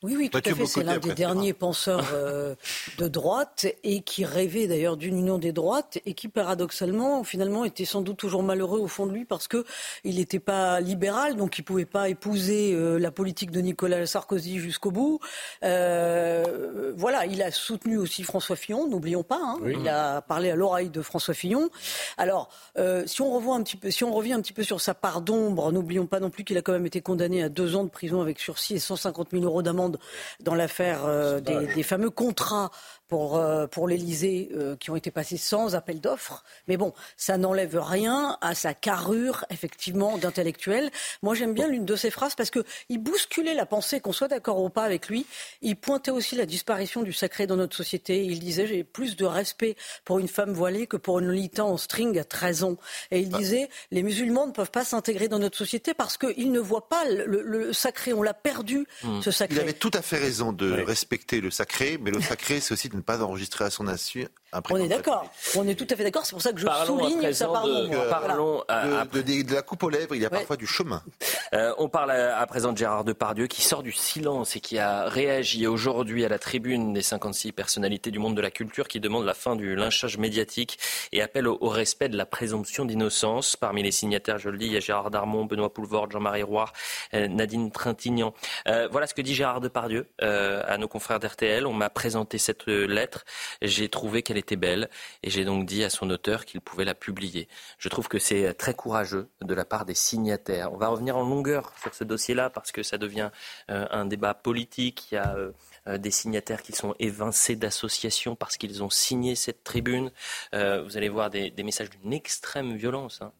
Oui, 0.03 0.15
oui, 0.17 0.29
tout 0.31 0.39
à 0.39 0.41
fait. 0.41 0.65
C'est 0.65 0.83
l'un 0.83 0.97
des 0.97 1.13
derniers 1.13 1.53
penseurs 1.53 2.09
euh, 2.13 2.55
de 2.97 3.07
droite 3.07 3.67
et 3.83 4.01
qui 4.01 4.25
rêvait 4.25 4.65
d'ailleurs 4.65 4.97
d'une 4.97 5.15
union 5.15 5.37
des 5.37 5.51
droites 5.51 5.99
et 6.07 6.15
qui, 6.15 6.27
paradoxalement, 6.27 7.23
finalement, 7.23 7.65
était 7.65 7.85
sans 7.85 8.01
doute 8.01 8.17
toujours 8.17 8.41
malheureux 8.41 8.79
au 8.79 8.87
fond 8.87 9.05
de 9.05 9.11
lui 9.11 9.25
parce 9.25 9.47
que 9.47 9.63
il 10.03 10.15
n'était 10.15 10.39
pas 10.39 10.79
libéral, 10.79 11.35
donc 11.35 11.59
il 11.59 11.61
pouvait 11.61 11.85
pas 11.85 12.09
épouser 12.09 12.73
euh, 12.73 12.97
la 12.97 13.11
politique 13.11 13.51
de 13.51 13.61
Nicolas 13.61 14.07
Sarkozy 14.07 14.57
jusqu'au 14.57 14.89
bout. 14.89 15.19
Euh, 15.63 16.93
voilà, 16.97 17.27
il 17.27 17.43
a 17.43 17.51
soutenu 17.51 17.97
aussi 17.97 18.23
François 18.23 18.55
Fillon, 18.55 18.87
n'oublions 18.87 19.23
pas. 19.23 19.39
Hein. 19.39 19.59
Il 19.67 19.87
a 19.87 20.21
parlé 20.21 20.49
à 20.49 20.55
l'oreille 20.61 20.89
de 20.89 21.01
François 21.01 21.33
Fillon. 21.33 21.69
Alors, 22.17 22.49
euh, 22.77 23.03
si 23.05 23.21
on 23.21 23.33
revoit 23.33 23.55
un 23.55 23.63
petit 23.63 23.77
peu, 23.77 23.91
si 23.91 24.03
on 24.03 24.13
revient 24.13 24.33
un 24.33 24.41
petit 24.41 24.53
peu 24.53 24.63
sur 24.63 24.79
sa 24.79 24.93
part 24.93 25.21
d'ombre, 25.21 25.71
n'oublions 25.71 26.05
pas 26.05 26.19
non 26.19 26.29
plus 26.29 26.43
qu'il 26.43 26.57
a 26.57 26.61
quand 26.61 26.71
même 26.71 26.85
été 26.85 27.01
condamné 27.01 27.43
à 27.43 27.49
deux 27.49 27.75
ans 27.75 27.83
de 27.83 27.89
prison 27.89 28.21
avec 28.21 28.39
sursis 28.39 28.75
et 28.75 28.79
150 28.79 29.29
000 29.31 29.43
euros 29.43 29.61
d'amende 29.61 29.99
dans 30.39 30.55
l'affaire 30.55 31.05
euh, 31.05 31.39
des, 31.39 31.73
des, 31.73 31.83
fameux 31.83 32.11
contrats 32.11 32.71
pour, 33.11 33.35
euh, 33.35 33.67
pour 33.67 33.89
l'Elysée 33.89 34.49
euh, 34.55 34.77
qui 34.77 34.89
ont 34.89 34.95
été 34.95 35.11
passés 35.11 35.35
sans 35.35 35.75
appel 35.75 35.99
d'offres. 35.99 36.45
Mais 36.69 36.77
bon, 36.77 36.93
ça 37.17 37.37
n'enlève 37.37 37.77
rien 37.77 38.37
à 38.39 38.55
sa 38.55 38.73
carrure, 38.73 39.43
effectivement, 39.49 40.17
d'intellectuel. 40.17 40.89
Moi, 41.21 41.35
j'aime 41.35 41.53
bien 41.53 41.67
l'une 41.67 41.83
de 41.83 41.97
ses 41.97 42.09
phrases 42.09 42.35
parce 42.35 42.49
qu'il 42.49 42.99
bousculait 42.99 43.53
la 43.53 43.65
pensée, 43.65 43.99
qu'on 43.99 44.13
soit 44.13 44.29
d'accord 44.29 44.63
ou 44.63 44.69
pas 44.69 44.83
avec 44.83 45.09
lui. 45.09 45.25
Il 45.61 45.75
pointait 45.75 46.11
aussi 46.11 46.37
la 46.37 46.45
disparition 46.45 47.03
du 47.03 47.11
sacré 47.11 47.47
dans 47.47 47.57
notre 47.57 47.75
société. 47.75 48.23
Il 48.23 48.39
disait 48.39 48.65
J'ai 48.65 48.85
plus 48.85 49.17
de 49.17 49.25
respect 49.25 49.75
pour 50.05 50.19
une 50.19 50.29
femme 50.29 50.53
voilée 50.53 50.87
que 50.87 50.95
pour 50.95 51.19
une 51.19 51.25
Lolita 51.25 51.65
en 51.65 51.75
string 51.75 52.17
à 52.17 52.23
13 52.23 52.63
ans. 52.63 52.77
Et 53.11 53.19
il 53.19 53.31
ah. 53.33 53.37
disait 53.39 53.67
Les 53.91 54.03
musulmans 54.03 54.47
ne 54.47 54.53
peuvent 54.53 54.71
pas 54.71 54.85
s'intégrer 54.85 55.27
dans 55.27 55.39
notre 55.39 55.57
société 55.57 55.93
parce 55.93 56.17
qu'ils 56.17 56.53
ne 56.53 56.61
voient 56.61 56.87
pas 56.87 57.03
le, 57.09 57.73
sacré. 57.73 58.13
On 58.13 58.23
l'a 58.23 58.33
perdu, 58.33 58.87
hmm. 59.03 59.21
ce 59.21 59.31
sacré. 59.31 59.57
Il 59.57 59.61
avait 59.61 59.73
tout 59.73 59.91
à 59.93 60.01
fait 60.01 60.17
raison 60.17 60.53
de 60.53 60.71
respecter 60.71 61.41
le 61.41 61.51
sacré, 61.51 61.99
mais 62.01 62.11
le 62.11 62.21
sacré, 62.21 62.61
c'est 62.61 62.73
aussi 62.73 62.87
de 62.87 63.00
pas 63.01 63.21
enregistrer 63.21 63.65
à 63.65 63.69
son 63.69 63.87
insu 63.87 64.27
on 64.69 64.77
est 64.77 64.87
d'accord. 64.87 65.29
On 65.55 65.67
est 65.67 65.75
tout 65.75 65.87
à 65.89 65.95
fait 65.95 66.03
d'accord. 66.03 66.25
C'est 66.25 66.33
pour 66.33 66.41
ça 66.41 66.51
que 66.51 66.59
je 66.59 66.67
souligne 66.85 67.31
ça 67.33 67.47
pardon. 67.47 67.87
De, 67.87 68.09
parlons 68.09 68.63
de, 68.67 69.53
la 69.53 69.61
coupe 69.61 69.83
aux 69.83 69.89
lèvres. 69.89 70.15
Il 70.15 70.21
y 70.21 70.25
a 70.25 70.29
parfois 70.29 70.57
du 70.57 70.67
chemin. 70.67 71.01
Euh, 71.53 71.73
on 71.77 71.89
parle 71.89 72.11
à, 72.11 72.47
présent 72.47 72.71
de 72.71 72.77
Gérard 72.77 73.03
Depardieu 73.03 73.47
qui 73.47 73.61
sort 73.61 73.83
du 73.83 73.91
silence 73.91 74.55
et 74.55 74.61
qui 74.61 74.79
a 74.79 75.09
réagi 75.09 75.67
aujourd'hui 75.67 76.23
à 76.23 76.29
la 76.29 76.39
tribune 76.39 76.93
des 76.93 77.01
56 77.01 77.51
personnalités 77.51 78.09
du 78.09 78.19
monde 78.19 78.37
de 78.37 78.41
la 78.41 78.51
culture 78.51 78.87
qui 78.87 79.01
demandent 79.01 79.25
la 79.25 79.33
fin 79.33 79.57
du 79.57 79.75
lynchage 79.75 80.17
médiatique 80.17 80.79
et 81.11 81.21
appelle 81.21 81.49
au, 81.49 81.57
respect 81.67 82.07
de 82.07 82.15
la 82.15 82.25
présomption 82.25 82.85
d'innocence. 82.85 83.57
Parmi 83.57 83.83
les 83.83 83.91
signataires, 83.91 84.37
je 84.37 84.47
le 84.47 84.57
dis, 84.57 84.67
il 84.67 84.71
y 84.71 84.77
a 84.77 84.79
Gérard 84.79 85.11
Darmon, 85.11 85.43
Benoît 85.43 85.73
Poulvord, 85.73 86.09
Jean-Marie 86.09 86.43
Roy, 86.43 86.71
euh, 87.15 87.27
Nadine 87.27 87.69
Trintignant. 87.69 88.33
Euh, 88.69 88.87
voilà 88.89 89.05
ce 89.05 89.13
que 89.13 89.21
dit 89.21 89.35
Gérard 89.35 89.59
Depardieu 89.59 90.07
à 90.21 90.77
nos 90.77 90.87
confrères 90.87 91.19
d'RTL. 91.19 91.67
On 91.67 91.73
m'a 91.73 91.89
présenté 91.89 92.37
cette 92.37 92.69
lettre. 92.85 93.25
J'ai 93.61 93.89
trouvé 93.89 94.23
qu'elle 94.23 94.37
était 94.37 94.55
belle 94.55 94.89
et 95.23 95.29
j'ai 95.29 95.45
donc 95.45 95.65
dit 95.65 95.83
à 95.83 95.89
son 95.89 96.09
auteur 96.09 96.45
qu'il 96.45 96.61
pouvait 96.61 96.85
la 96.85 96.95
publier. 96.95 97.47
Je 97.77 97.89
trouve 97.89 98.07
que 98.07 98.19
c'est 98.19 98.53
très 98.53 98.73
courageux 98.73 99.27
de 99.41 99.53
la 99.53 99.65
part 99.65 99.85
des 99.85 99.95
signataires. 99.95 100.73
On 100.73 100.77
va 100.77 100.87
revenir 100.87 101.17
en 101.17 101.23
longueur 101.23 101.73
sur 101.81 101.93
ce 101.93 102.03
dossier-là 102.03 102.49
parce 102.49 102.71
que 102.71 102.83
ça 102.83 102.97
devient 102.97 103.29
euh, 103.69 103.87
un 103.91 104.05
débat 104.05 104.33
politique. 104.33 105.11
Il 105.11 105.15
y 105.15 105.17
a 105.17 105.35
euh, 105.35 105.51
euh, 105.87 105.97
des 105.97 106.11
signataires 106.11 106.61
qui 106.61 106.73
sont 106.73 106.95
évincés 106.99 107.55
d'associations 107.55 108.35
parce 108.35 108.57
qu'ils 108.57 108.83
ont 108.83 108.89
signé 108.89 109.35
cette 109.35 109.63
tribune. 109.63 110.11
vous 110.53 110.97
allez 110.97 111.09
voir 111.09 111.29
des, 111.29 111.51
messages 111.63 111.89
d'une 111.89 112.13
extrême 112.13 112.75
violence, 112.75 113.21
hein, 113.21 113.31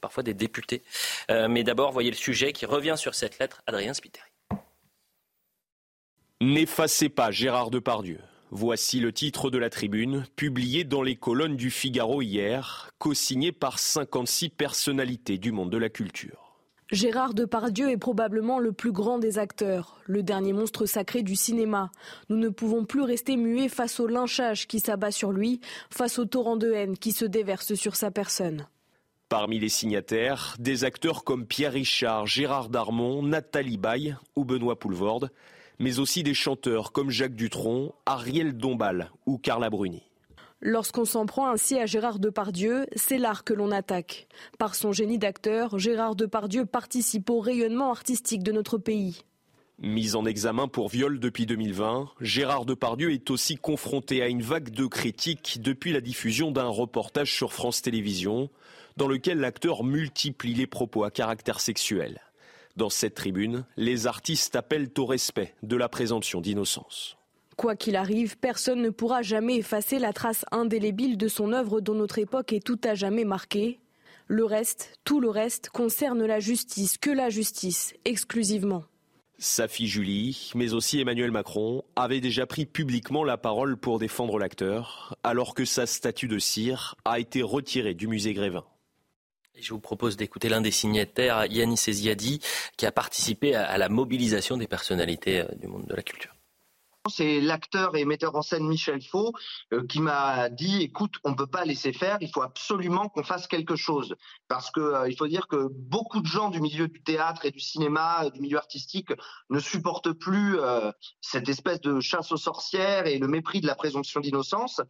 parfois 0.00 0.22
des 0.22 0.34
députés. 0.34 0.82
mais 1.28 1.62
d'abord, 1.62 1.92
voyez 1.92 2.10
le 2.10 2.16
sujet 2.16 2.52
qui 2.52 2.66
revient 2.66 2.94
sur 2.96 3.14
cette 3.14 3.38
lettre, 3.38 3.62
Adrien 3.66 3.94
Spiteri. 3.94 4.28
N'effacez 6.40 7.08
pas 7.08 7.30
Gérard 7.30 7.70
Depardieu. 7.70 8.20
Voici 8.56 9.00
le 9.00 9.12
titre 9.12 9.50
de 9.50 9.58
la 9.58 9.68
tribune, 9.68 10.26
publié 10.36 10.84
dans 10.84 11.02
les 11.02 11.16
colonnes 11.16 11.56
du 11.56 11.72
Figaro 11.72 12.22
hier, 12.22 12.92
co-signé 12.98 13.50
par 13.50 13.80
56 13.80 14.50
personnalités 14.50 15.38
du 15.38 15.50
monde 15.50 15.70
de 15.70 15.76
la 15.76 15.88
culture. 15.88 16.54
Gérard 16.92 17.34
Depardieu 17.34 17.90
est 17.90 17.96
probablement 17.96 18.60
le 18.60 18.70
plus 18.70 18.92
grand 18.92 19.18
des 19.18 19.38
acteurs, 19.38 19.98
le 20.04 20.22
dernier 20.22 20.52
monstre 20.52 20.86
sacré 20.86 21.24
du 21.24 21.34
cinéma. 21.34 21.90
Nous 22.28 22.36
ne 22.36 22.48
pouvons 22.48 22.84
plus 22.84 23.02
rester 23.02 23.36
muets 23.36 23.68
face 23.68 23.98
au 23.98 24.06
lynchage 24.06 24.68
qui 24.68 24.78
s'abat 24.78 25.10
sur 25.10 25.32
lui, 25.32 25.60
face 25.90 26.20
au 26.20 26.24
torrent 26.24 26.56
de 26.56 26.70
haine 26.70 26.96
qui 26.96 27.10
se 27.10 27.24
déverse 27.24 27.74
sur 27.74 27.96
sa 27.96 28.12
personne. 28.12 28.68
Parmi 29.28 29.58
les 29.58 29.68
signataires, 29.68 30.54
des 30.60 30.84
acteurs 30.84 31.24
comme 31.24 31.44
Pierre 31.44 31.72
Richard, 31.72 32.28
Gérard 32.28 32.68
Darmon, 32.68 33.24
Nathalie 33.24 33.78
Baye 33.78 34.14
ou 34.36 34.44
Benoît 34.44 34.78
Poulvorde, 34.78 35.32
mais 35.78 35.98
aussi 35.98 36.22
des 36.22 36.34
chanteurs 36.34 36.92
comme 36.92 37.10
Jacques 37.10 37.34
Dutronc, 37.34 37.94
Ariel 38.06 38.56
Dombal 38.56 39.10
ou 39.26 39.38
Carla 39.38 39.70
Bruni. 39.70 40.02
Lorsqu'on 40.60 41.04
s'en 41.04 41.26
prend 41.26 41.50
ainsi 41.50 41.78
à 41.78 41.84
Gérard 41.84 42.18
Depardieu, 42.18 42.86
c'est 42.96 43.18
l'art 43.18 43.44
que 43.44 43.52
l'on 43.52 43.70
attaque. 43.70 44.28
Par 44.58 44.74
son 44.74 44.92
génie 44.92 45.18
d'acteur, 45.18 45.78
Gérard 45.78 46.16
Depardieu 46.16 46.64
participe 46.64 47.28
au 47.28 47.40
rayonnement 47.40 47.90
artistique 47.90 48.42
de 48.42 48.52
notre 48.52 48.78
pays. 48.78 49.24
Mis 49.80 50.14
en 50.14 50.24
examen 50.24 50.68
pour 50.68 50.88
viol 50.88 51.18
depuis 51.18 51.46
2020, 51.46 52.08
Gérard 52.20 52.64
Depardieu 52.64 53.12
est 53.12 53.28
aussi 53.30 53.56
confronté 53.56 54.22
à 54.22 54.28
une 54.28 54.40
vague 54.40 54.70
de 54.70 54.86
critiques 54.86 55.58
depuis 55.60 55.92
la 55.92 56.00
diffusion 56.00 56.50
d'un 56.50 56.68
reportage 56.68 57.34
sur 57.34 57.52
France 57.52 57.82
Télévisions 57.82 58.48
dans 58.96 59.08
lequel 59.08 59.40
l'acteur 59.40 59.84
multiplie 59.84 60.54
les 60.54 60.66
propos 60.66 61.04
à 61.04 61.10
caractère 61.10 61.60
sexuel. 61.60 62.20
Dans 62.76 62.90
cette 62.90 63.14
tribune, 63.14 63.64
les 63.76 64.08
artistes 64.08 64.56
appellent 64.56 64.90
au 64.98 65.06
respect 65.06 65.54
de 65.62 65.76
la 65.76 65.88
présomption 65.88 66.40
d'innocence. 66.40 67.16
Quoi 67.56 67.76
qu'il 67.76 67.94
arrive, 67.94 68.36
personne 68.36 68.82
ne 68.82 68.90
pourra 68.90 69.22
jamais 69.22 69.56
effacer 69.56 70.00
la 70.00 70.12
trace 70.12 70.44
indélébile 70.50 71.16
de 71.16 71.28
son 71.28 71.52
œuvre 71.52 71.80
dont 71.80 71.94
notre 71.94 72.18
époque 72.18 72.52
est 72.52 72.64
tout 72.64 72.80
à 72.82 72.94
jamais 72.94 73.24
marquée. 73.24 73.78
Le 74.26 74.44
reste, 74.44 74.98
tout 75.04 75.20
le 75.20 75.28
reste, 75.28 75.68
concerne 75.68 76.24
la 76.24 76.40
justice, 76.40 76.98
que 76.98 77.10
la 77.10 77.30
justice, 77.30 77.94
exclusivement. 78.04 78.82
Sa 79.38 79.68
fille 79.68 79.86
Julie, 79.86 80.50
mais 80.56 80.72
aussi 80.72 81.00
Emmanuel 81.00 81.30
Macron, 81.30 81.84
avaient 81.94 82.20
déjà 82.20 82.46
pris 82.46 82.66
publiquement 82.66 83.22
la 83.22 83.36
parole 83.36 83.76
pour 83.76 84.00
défendre 84.00 84.38
l'acteur, 84.38 85.16
alors 85.22 85.54
que 85.54 85.64
sa 85.64 85.86
statue 85.86 86.28
de 86.28 86.38
cire 86.40 86.96
a 87.04 87.20
été 87.20 87.42
retirée 87.42 87.94
du 87.94 88.08
musée 88.08 88.32
Grévin. 88.32 88.64
Je 89.56 89.72
vous 89.72 89.80
propose 89.80 90.16
d'écouter 90.16 90.48
l'un 90.48 90.60
des 90.60 90.72
signataires, 90.72 91.46
Yanis 91.46 91.84
Eziadi, 91.86 92.40
qui 92.76 92.86
a 92.86 92.92
participé 92.92 93.54
à 93.54 93.78
la 93.78 93.88
mobilisation 93.88 94.56
des 94.56 94.66
personnalités 94.66 95.42
euh, 95.42 95.48
du 95.54 95.68
monde 95.68 95.86
de 95.86 95.94
la 95.94 96.02
culture. 96.02 96.34
C'est 97.10 97.40
l'acteur 97.40 97.96
et 97.96 98.04
metteur 98.06 98.34
en 98.34 98.42
scène 98.42 98.66
Michel 98.66 99.02
Faux 99.02 99.32
euh, 99.72 99.86
qui 99.86 100.00
m'a 100.00 100.48
dit 100.48 100.82
écoute, 100.82 101.16
on 101.22 101.30
ne 101.30 101.34
peut 101.36 101.46
pas 101.46 101.64
laisser 101.64 101.92
faire, 101.92 102.16
il 102.20 102.30
faut 102.32 102.42
absolument 102.42 103.08
qu'on 103.08 103.22
fasse 103.22 103.46
quelque 103.46 103.76
chose. 103.76 104.16
Parce 104.48 104.72
qu'il 104.72 104.82
euh, 104.82 105.16
faut 105.16 105.28
dire 105.28 105.46
que 105.46 105.68
beaucoup 105.70 106.20
de 106.20 106.26
gens 106.26 106.50
du 106.50 106.60
milieu 106.60 106.88
du 106.88 107.02
théâtre 107.02 107.44
et 107.44 107.52
du 107.52 107.60
cinéma, 107.60 108.30
du 108.30 108.40
milieu 108.40 108.58
artistique, 108.58 109.12
ne 109.50 109.60
supportent 109.60 110.12
plus 110.12 110.58
cette 111.20 111.48
espèce 111.48 111.80
de 111.80 112.00
chasse 112.00 112.32
aux 112.32 112.38
sorcières 112.38 113.06
et 113.06 113.18
le 113.18 113.28
mépris 113.28 113.60
de 113.60 113.66
la 113.66 113.76
présomption 113.76 114.20
d'innocence. 114.20 114.80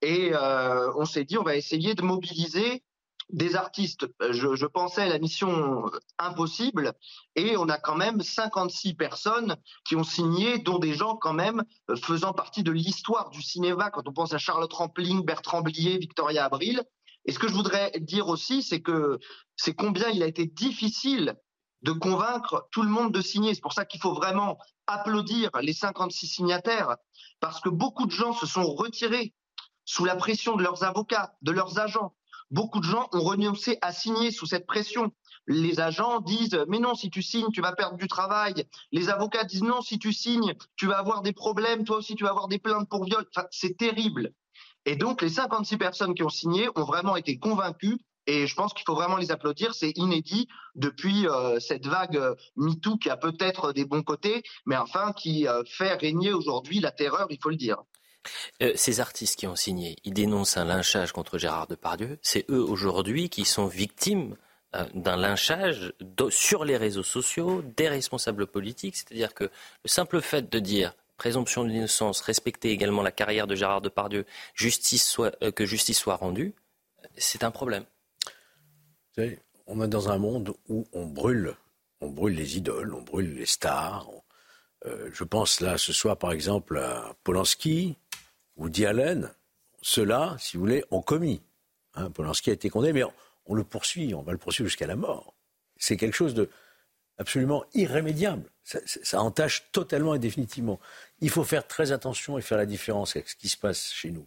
Et 0.00 0.32
on 0.34 1.04
s'est 1.04 1.24
dit 1.24 1.36
on 1.36 1.42
va 1.42 1.56
essayer 1.56 1.94
de 1.94 2.02
mobiliser 2.02 2.82
des 3.30 3.56
artistes, 3.56 4.06
euh, 4.22 4.32
je, 4.32 4.66
pensais 4.66 5.02
à 5.02 5.08
la 5.08 5.18
mission 5.18 5.86
euh, 5.86 5.98
impossible, 6.18 6.92
et 7.34 7.56
on 7.56 7.68
a 7.68 7.78
quand 7.78 7.96
même 7.96 8.20
56 8.20 8.94
personnes 8.94 9.56
qui 9.84 9.96
ont 9.96 10.04
signé, 10.04 10.58
dont 10.58 10.78
des 10.78 10.94
gens 10.94 11.16
quand 11.16 11.32
même 11.32 11.64
euh, 11.90 11.96
faisant 11.96 12.32
partie 12.32 12.62
de 12.62 12.70
l'histoire 12.70 13.30
du 13.30 13.42
cinéma, 13.42 13.90
quand 13.90 14.06
on 14.06 14.12
pense 14.12 14.32
à 14.32 14.38
Charlotte 14.38 14.72
Rampling, 14.72 15.24
Bertrand 15.24 15.62
Blier, 15.62 15.98
Victoria 15.98 16.44
Abril. 16.44 16.84
Et 17.24 17.32
ce 17.32 17.40
que 17.40 17.48
je 17.48 17.54
voudrais 17.54 17.90
dire 18.00 18.28
aussi, 18.28 18.62
c'est 18.62 18.80
que 18.80 19.18
c'est 19.56 19.74
combien 19.74 20.08
il 20.10 20.22
a 20.22 20.26
été 20.26 20.46
difficile 20.46 21.34
de 21.82 21.90
convaincre 21.90 22.68
tout 22.70 22.82
le 22.82 22.88
monde 22.88 23.12
de 23.12 23.20
signer. 23.20 23.54
C'est 23.54 23.60
pour 23.60 23.72
ça 23.72 23.84
qu'il 23.84 24.00
faut 24.00 24.14
vraiment 24.14 24.58
applaudir 24.86 25.50
les 25.60 25.72
56 25.72 26.28
signataires, 26.28 26.96
parce 27.40 27.60
que 27.60 27.68
beaucoup 27.68 28.06
de 28.06 28.12
gens 28.12 28.32
se 28.32 28.46
sont 28.46 28.64
retirés 28.64 29.34
sous 29.84 30.04
la 30.04 30.14
pression 30.14 30.56
de 30.56 30.62
leurs 30.62 30.84
avocats, 30.84 31.34
de 31.42 31.52
leurs 31.52 31.78
agents, 31.78 32.14
Beaucoup 32.50 32.80
de 32.80 32.84
gens 32.84 33.08
ont 33.12 33.20
renoncé 33.20 33.78
à 33.82 33.92
signer 33.92 34.30
sous 34.30 34.46
cette 34.46 34.66
pression. 34.66 35.12
Les 35.48 35.80
agents 35.80 36.20
disent 36.20 36.58
mais 36.68 36.78
non, 36.78 36.94
si 36.94 37.10
tu 37.10 37.22
signes, 37.22 37.50
tu 37.52 37.60
vas 37.60 37.72
perdre 37.72 37.96
du 37.96 38.08
travail. 38.08 38.66
Les 38.92 39.08
avocats 39.08 39.44
disent 39.44 39.62
non, 39.62 39.82
si 39.82 39.98
tu 39.98 40.12
signes, 40.12 40.54
tu 40.76 40.86
vas 40.86 40.98
avoir 40.98 41.22
des 41.22 41.32
problèmes, 41.32 41.84
toi 41.84 41.98
aussi 41.98 42.14
tu 42.14 42.24
vas 42.24 42.30
avoir 42.30 42.48
des 42.48 42.58
plaintes 42.58 42.88
pour 42.88 43.04
viol. 43.04 43.24
c'est 43.50 43.76
terrible. 43.76 44.32
Et 44.84 44.96
donc 44.96 45.22
les 45.22 45.30
56 45.30 45.78
personnes 45.78 46.14
qui 46.14 46.22
ont 46.22 46.28
signé 46.28 46.68
ont 46.76 46.84
vraiment 46.84 47.16
été 47.16 47.38
convaincues 47.38 47.98
et 48.26 48.46
je 48.46 48.54
pense 48.54 48.74
qu'il 48.74 48.84
faut 48.84 48.94
vraiment 48.94 49.16
les 49.16 49.30
applaudir. 49.30 49.74
C'est 49.74 49.96
inédit 49.96 50.48
depuis 50.74 51.28
euh, 51.28 51.60
cette 51.60 51.86
vague 51.86 52.16
euh, 52.16 52.34
MeToo 52.56 52.98
qui 52.98 53.08
a 53.10 53.16
peut-être 53.16 53.72
des 53.72 53.84
bons 53.84 54.02
côtés, 54.02 54.42
mais 54.66 54.76
enfin 54.76 55.12
qui 55.12 55.46
euh, 55.46 55.62
fait 55.64 55.94
régner 55.94 56.32
aujourd'hui 56.32 56.80
la 56.80 56.90
terreur, 56.90 57.26
il 57.30 57.38
faut 57.40 57.50
le 57.50 57.56
dire. 57.56 57.78
Euh, 58.62 58.72
ces 58.74 59.00
artistes 59.00 59.38
qui 59.38 59.46
ont 59.46 59.56
signé, 59.56 59.96
ils 60.04 60.14
dénoncent 60.14 60.56
un 60.56 60.64
lynchage 60.64 61.12
contre 61.12 61.38
Gérard 61.38 61.66
Depardieu. 61.66 62.18
C'est 62.22 62.48
eux 62.50 62.62
aujourd'hui 62.62 63.28
qui 63.28 63.44
sont 63.44 63.66
victimes 63.66 64.36
euh, 64.74 64.86
d'un 64.94 65.16
lynchage 65.16 65.92
sur 66.30 66.64
les 66.64 66.76
réseaux 66.76 67.02
sociaux 67.02 67.62
des 67.76 67.88
responsables 67.88 68.46
politiques. 68.46 68.96
C'est-à-dire 68.96 69.34
que 69.34 69.44
le 69.44 69.88
simple 69.88 70.20
fait 70.20 70.50
de 70.50 70.58
dire 70.58 70.94
présomption 71.16 71.64
d'innocence, 71.64 72.20
respecter 72.20 72.70
également 72.70 73.02
la 73.02 73.12
carrière 73.12 73.46
de 73.46 73.54
Gérard 73.54 73.80
Depardieu, 73.80 74.26
justice 74.54 75.18
euh, 75.18 75.50
que 75.50 75.64
justice 75.64 75.98
soit 75.98 76.16
rendue, 76.16 76.54
c'est 77.16 77.44
un 77.44 77.50
problème. 77.50 77.84
Vous 78.24 79.22
savez, 79.22 79.38
on 79.66 79.82
est 79.82 79.88
dans 79.88 80.10
un 80.10 80.18
monde 80.18 80.54
où 80.68 80.86
on 80.92 81.06
brûle, 81.06 81.56
on 82.00 82.08
brûle 82.08 82.34
les 82.34 82.56
idoles, 82.56 82.94
on 82.94 83.02
brûle 83.02 83.34
les 83.34 83.46
stars. 83.46 84.08
je 84.84 85.24
pense 85.24 85.60
là 85.60 85.78
ce 85.78 85.92
soir 85.92 86.16
par 86.16 86.32
exemple 86.32 86.78
à 86.78 87.14
Polanski, 87.24 87.96
Woody 88.56 88.86
Allen, 88.86 89.30
ceux-là, 89.82 90.36
si 90.38 90.56
vous 90.56 90.62
voulez, 90.62 90.84
ont 90.90 91.02
commis. 91.02 91.42
Hein, 91.94 92.10
Polanski 92.10 92.50
a 92.50 92.52
été 92.52 92.70
condamné, 92.70 92.92
mais 92.92 93.04
on, 93.46 93.54
le 93.54 93.64
poursuit, 93.64 94.14
on 94.14 94.22
va 94.22 94.32
le 94.32 94.38
poursuivre 94.38 94.68
jusqu'à 94.68 94.86
la 94.86 94.96
mort. 94.96 95.34
C'est 95.76 95.96
quelque 95.96 96.14
chose 96.14 96.34
de 96.34 96.48
absolument 97.18 97.64
irrémédiable. 97.74 98.44
Ça, 98.64 98.78
ça, 98.84 99.20
entache 99.20 99.70
totalement 99.72 100.14
et 100.14 100.18
définitivement. 100.18 100.80
Il 101.20 101.30
faut 101.30 101.44
faire 101.44 101.66
très 101.66 101.92
attention 101.92 102.36
et 102.36 102.42
faire 102.42 102.58
la 102.58 102.66
différence 102.66 103.16
avec 103.16 103.28
ce 103.28 103.36
qui 103.36 103.48
se 103.48 103.56
passe 103.56 103.90
chez 103.92 104.10
nous, 104.10 104.26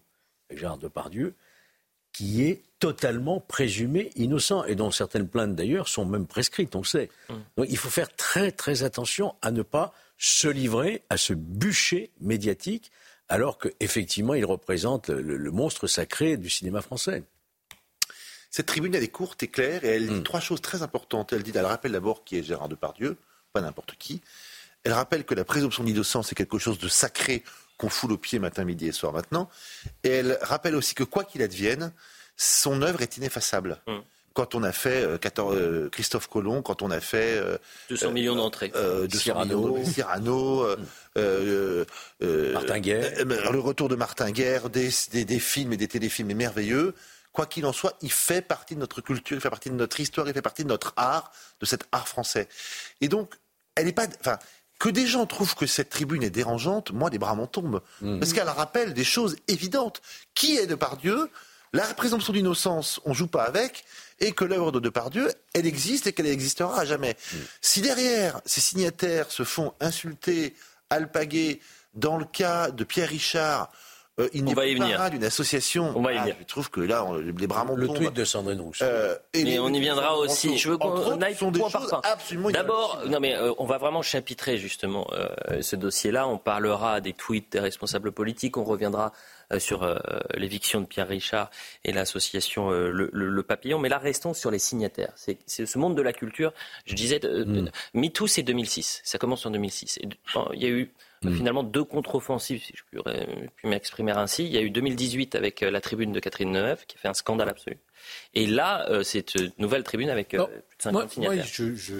avec 0.49 0.59
Gérard 0.59 0.77
Depardieu, 0.77 1.35
qui 2.13 2.43
est 2.43 2.63
totalement 2.79 3.39
présumé 3.39 4.11
innocent 4.15 4.63
et 4.63 4.75
dont 4.75 4.91
certaines 4.91 5.27
plaintes 5.27 5.55
d'ailleurs 5.55 5.87
sont 5.87 6.05
même 6.05 6.25
prescrites, 6.25 6.75
on 6.75 6.79
le 6.79 6.85
sait. 6.85 7.09
Mm. 7.29 7.33
Donc 7.57 7.67
il 7.69 7.77
faut 7.77 7.89
faire 7.89 8.15
très 8.15 8.51
très 8.51 8.83
attention 8.83 9.35
à 9.41 9.51
ne 9.51 9.61
pas 9.61 9.93
se 10.17 10.47
livrer 10.47 11.03
à 11.09 11.17
ce 11.17 11.33
bûcher 11.33 12.11
médiatique 12.19 12.91
alors 13.29 13.57
qu'effectivement 13.59 14.33
il 14.33 14.45
représente 14.45 15.09
le, 15.09 15.51
monstre 15.51 15.87
sacré 15.87 16.37
du 16.37 16.49
cinéma 16.49 16.81
français. 16.81 17.23
Cette 18.51 18.65
tribune, 18.65 18.95
elle 18.95 19.03
est 19.03 19.09
courte 19.09 19.43
et 19.43 19.47
claire 19.47 19.83
et 19.83 19.89
elle 19.89 20.07
dit 20.07 20.15
mm. 20.15 20.23
trois 20.23 20.39
choses 20.39 20.61
très 20.61 20.81
importantes. 20.81 21.33
Elle 21.33 21.43
dit, 21.43 21.51
elle 21.53 21.65
rappelle 21.65 21.91
d'abord 21.91 22.23
qui 22.23 22.37
est 22.37 22.43
Gérard 22.43 22.67
Depardieu, 22.67 23.17
pas 23.53 23.61
n'importe 23.61 23.95
qui. 23.97 24.21
Elle 24.83 24.93
rappelle 24.93 25.23
que 25.23 25.35
la 25.35 25.45
présomption 25.45 25.83
d'innocence 25.83 26.31
est 26.31 26.35
quelque 26.35 26.57
chose 26.57 26.79
de 26.79 26.87
sacré 26.87 27.43
qu'on 27.77 27.89
foule 27.89 28.13
au 28.13 28.17
pied 28.17 28.39
matin, 28.39 28.63
midi 28.63 28.87
et 28.87 28.91
soir 28.91 29.13
maintenant. 29.13 29.49
Et 30.03 30.09
elle 30.09 30.39
rappelle 30.41 30.75
aussi 30.75 30.95
que 30.95 31.03
quoi 31.03 31.23
qu'il 31.23 31.43
advienne, 31.43 31.93
son 32.37 32.81
œuvre 32.81 33.01
est 33.01 33.17
ineffaçable. 33.17 33.77
Mm. 33.87 33.99
Quand 34.39 34.55
on 34.55 34.63
a 34.63 34.71
fait 34.71 35.03
euh, 35.03 35.17
euh, 35.39 35.89
Christophe 35.89 36.29
Colomb, 36.29 36.61
quand 36.61 36.81
on 36.81 36.91
a 36.91 37.01
fait 37.01 37.43
200 37.89 38.07
euh, 38.07 38.11
millions 38.11 38.35
d'entrées, 38.37 38.71
Cyrano, 39.11 39.77
Cyrano 39.83 40.65
mm. 41.17 42.53
Martin 42.53 42.79
Guerre, 42.79 43.25
le 43.25 43.59
retour 43.59 43.89
de 43.89 43.97
Martin 43.97 44.31
Guerre, 44.31 44.69
des, 44.69 44.91
des 45.11 45.39
films 45.39 45.73
et 45.73 45.77
des 45.77 45.89
téléfilms 45.89 46.33
merveilleux 46.33 46.95
quoi 47.33 47.47
qu'il 47.47 47.65
en 47.65 47.73
soit, 47.73 47.97
il 48.01 48.13
fait 48.13 48.41
partie 48.41 48.75
de 48.75 48.79
notre 48.79 49.01
culture, 49.01 49.35
il 49.35 49.41
fait 49.41 49.49
partie 49.49 49.71
de 49.71 49.75
notre 49.75 49.99
histoire, 49.99 50.25
il 50.29 50.33
fait 50.33 50.41
partie 50.41 50.63
de 50.63 50.69
notre 50.69 50.93
art, 50.95 51.33
de 51.59 51.65
cet 51.65 51.83
art 51.91 52.07
français. 52.07 52.47
Et 53.01 53.09
donc, 53.09 53.35
elle 53.75 53.87
n'est 53.87 53.93
pas, 53.93 54.07
enfin, 54.21 54.39
que 54.79 54.87
des 54.87 55.05
gens 55.05 55.25
trouvent 55.25 55.55
que 55.55 55.67
cette 55.67 55.89
tribune 55.89 56.23
est 56.23 56.29
dérangeante, 56.29 56.91
moi, 56.91 57.09
des 57.09 57.19
bras 57.19 57.35
m'en 57.35 57.45
tombent. 57.45 57.81
Mmh. 58.01 58.19
Parce 58.19 58.31
qu'elle 58.31 58.47
rappelle 58.47 58.93
des 58.93 59.03
choses 59.03 59.35
évidentes. 59.49 60.01
Qui 60.33 60.57
est 60.57 60.65
Depardieu? 60.65 61.29
La 61.73 61.83
présomption 61.93 62.33
d'innocence, 62.33 62.99
on 63.05 63.13
joue 63.13 63.27
pas 63.27 63.43
avec. 63.43 63.85
Et 64.21 64.33
que 64.33 64.43
l'œuvre 64.43 64.73
de 64.73 64.79
Depardieu, 64.79 65.31
elle 65.53 65.65
existe 65.65 66.07
et 66.07 66.13
qu'elle 66.13 66.27
existera 66.27 66.81
à 66.81 66.83
jamais. 66.83 67.13
Mmh. 67.13 67.37
Si 67.61 67.81
derrière, 67.81 68.41
ces 68.45 68.59
signataires 68.59 69.31
se 69.31 69.43
font 69.43 69.73
insulter, 69.79 70.55
alpaguer, 70.89 71.61
dans 71.93 72.17
le 72.17 72.25
cas 72.25 72.69
de 72.71 72.83
Pierre 72.83 73.09
Richard, 73.09 73.71
euh, 74.19 74.27
il 74.33 74.43
n'est 74.43 74.53
pas 74.53 75.09
d'une 75.09 75.23
association. 75.23 75.93
On 75.95 76.01
va 76.01 76.13
y 76.13 76.17
ah, 76.17 76.25
Je 76.39 76.45
trouve 76.45 76.69
que 76.69 76.81
là, 76.81 77.05
les 77.21 77.47
bras 77.47 77.65
Le 77.75 77.87
tweet 77.87 78.13
de 78.13 78.25
Sandrine 78.25 78.59
Rousseau. 78.59 78.83
Euh, 78.83 79.15
et 79.33 79.59
on 79.59 79.69
y 79.69 79.79
viendra 79.79 80.17
aussi. 80.17 80.57
Je 80.57 80.69
veux 80.69 80.77
qu'on 80.77 81.21
aille 81.21 81.35
point 81.35 81.69
par 81.69 81.87
point. 81.87 82.51
D'abord, 82.51 83.01
non 83.07 83.19
mais 83.19 83.35
euh, 83.35 83.53
on 83.57 83.65
va 83.65 83.77
vraiment 83.77 84.01
chapitrer 84.01 84.57
justement 84.57 85.07
ce 85.61 85.75
dossier-là. 85.75 86.27
On 86.27 86.37
parlera 86.37 86.99
des 87.01 87.13
tweets 87.13 87.53
des 87.53 87.59
responsables 87.59 88.11
politiques. 88.11 88.57
On 88.57 88.63
reviendra 88.63 89.13
sur 89.57 89.99
l'éviction 90.35 90.81
de 90.81 90.85
Pierre 90.85 91.07
Richard 91.07 91.49
et 91.83 91.91
l'association 91.91 92.69
le, 92.69 93.43
Papillon. 93.43 93.79
Mais 93.79 93.89
là, 93.89 93.97
restons 93.97 94.33
sur 94.33 94.51
les 94.51 94.59
signataires. 94.59 95.13
C'est 95.15 95.65
ce 95.65 95.77
monde 95.77 95.95
de 95.95 96.01
la 96.01 96.13
culture. 96.13 96.53
Je 96.85 96.95
disais, 96.95 97.19
mm. 97.23 97.69
MeToo, 97.93 98.27
c'est 98.27 98.43
2006. 98.43 99.01
Ça 99.03 99.17
commence 99.17 99.45
en 99.45 99.51
2006. 99.51 99.99
il 100.53 100.61
y 100.61 100.65
a 100.65 100.69
eu 100.69 100.91
Mm. 101.21 101.35
Finalement, 101.35 101.63
deux 101.63 101.83
contre-offensives, 101.83 102.63
si 102.63 102.73
je 102.75 102.83
puis, 103.01 103.69
m'exprimer 103.69 104.13
ainsi. 104.13 104.45
Il 104.45 104.51
y 104.51 104.57
a 104.57 104.61
eu 104.61 104.69
2018 104.69 105.35
avec 105.35 105.63
euh, 105.63 105.71
la 105.71 105.81
tribune 105.81 106.13
de 106.13 106.19
Catherine 106.19 106.51
Neuve, 106.51 106.85
qui 106.87 106.95
a 106.97 106.99
fait 106.99 107.07
un 107.09 107.13
scandale 107.13 107.49
absolu. 107.49 107.77
Et 108.33 108.45
là, 108.45 108.89
euh, 108.89 109.03
une 109.35 109.51
nouvelle 109.57 109.83
tribune 109.83 110.09
avec 110.09 110.33
euh, 110.33 110.45
plus 110.45 110.77
de 110.77 110.81
50 110.81 111.11
signataires. 111.11 111.37
Moi, 111.37 111.45
je, 111.45 111.75
je 111.75 111.93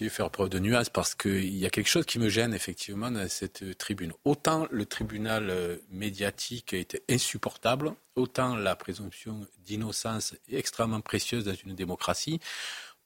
de 0.00 0.08
faire 0.08 0.30
preuve 0.30 0.48
de 0.48 0.58
nuance 0.58 0.88
parce 0.88 1.14
qu'il 1.14 1.54
y 1.56 1.66
a 1.66 1.70
quelque 1.70 1.88
chose 1.88 2.06
qui 2.06 2.18
me 2.18 2.28
gêne 2.28 2.54
effectivement 2.54 3.10
dans 3.10 3.28
cette 3.28 3.76
tribune. 3.78 4.12
Autant 4.24 4.66
le 4.70 4.86
tribunal 4.86 5.78
médiatique 5.90 6.72
était 6.72 7.02
insupportable, 7.10 7.92
autant 8.16 8.56
la 8.56 8.74
présomption 8.74 9.46
d'innocence 9.64 10.34
est 10.50 10.56
extrêmement 10.56 11.00
précieuse 11.00 11.44
dans 11.44 11.54
une 11.54 11.74
démocratie, 11.74 12.40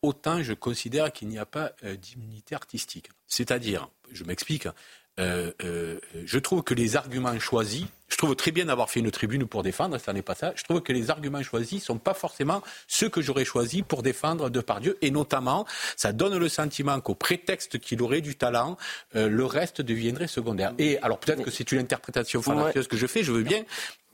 autant 0.02 0.42
je 0.42 0.52
considère 0.52 1.12
qu'il 1.12 1.28
n'y 1.28 1.38
a 1.38 1.46
pas 1.46 1.72
d'immunité 2.00 2.54
artistique. 2.54 3.10
C'est-à-dire, 3.26 3.88
je 4.12 4.24
m'explique, 4.24 4.68
euh, 5.18 5.50
euh, 5.64 5.98
je 6.24 6.38
trouve 6.38 6.62
que 6.62 6.74
les 6.74 6.96
arguments 6.96 7.38
choisis, 7.38 7.86
je 8.08 8.16
trouve 8.16 8.36
très 8.36 8.50
bien 8.50 8.66
d'avoir 8.66 8.90
fait 8.90 9.00
une 9.00 9.10
tribune 9.10 9.46
pour 9.46 9.62
défendre, 9.62 9.98
ça 9.98 10.12
n'est 10.12 10.22
pas 10.22 10.34
ça. 10.34 10.52
Je 10.54 10.62
trouve 10.62 10.80
que 10.80 10.92
les 10.92 11.10
arguments 11.10 11.42
choisis 11.42 11.80
ne 11.80 11.84
sont 11.84 11.98
pas 11.98 12.14
forcément 12.14 12.62
ceux 12.86 13.08
que 13.08 13.20
j'aurais 13.20 13.44
choisis 13.44 13.82
pour 13.82 14.02
défendre 14.02 14.50
Depardieu. 14.50 14.98
Et 15.02 15.10
notamment, 15.10 15.66
ça 15.96 16.12
donne 16.12 16.36
le 16.36 16.48
sentiment 16.48 17.00
qu'au 17.00 17.14
prétexte 17.14 17.78
qu'il 17.78 18.02
aurait 18.02 18.20
du 18.20 18.36
talent, 18.36 18.76
euh, 19.16 19.28
le 19.28 19.44
reste 19.44 19.80
deviendrait 19.80 20.28
secondaire. 20.28 20.74
Et 20.78 20.98
alors 20.98 21.18
peut-être 21.18 21.42
que 21.42 21.50
c'est 21.50 21.72
une 21.72 21.78
interprétation 21.78 22.42
fallacieuse 22.42 22.86
que 22.86 22.96
je 22.96 23.06
fais, 23.06 23.22
je 23.22 23.32
veux 23.32 23.42
bien, 23.42 23.64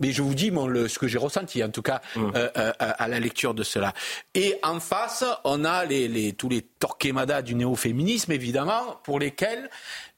mais 0.02 0.12
je 0.12 0.20
vous 0.20 0.34
dis 0.34 0.50
ce 0.50 0.98
que 0.98 1.08
j'ai 1.08 1.18
ressenti, 1.18 1.64
en 1.64 1.70
tout 1.70 1.82
cas, 1.82 2.02
mmh. 2.16 2.30
à 2.78 3.08
la 3.08 3.20
lecture 3.20 3.54
de 3.54 3.62
cela. 3.62 3.94
Et 4.34 4.58
en 4.62 4.80
face, 4.80 5.24
on 5.44 5.64
a 5.64 5.84
les, 5.84 6.32
tous 6.34 6.48
les 6.48 6.62
torquemadas 6.62 7.42
du 7.42 7.54
néo-féminisme, 7.54 8.32
évidemment, 8.32 9.00
pour 9.04 9.18
lesquels 9.18 9.70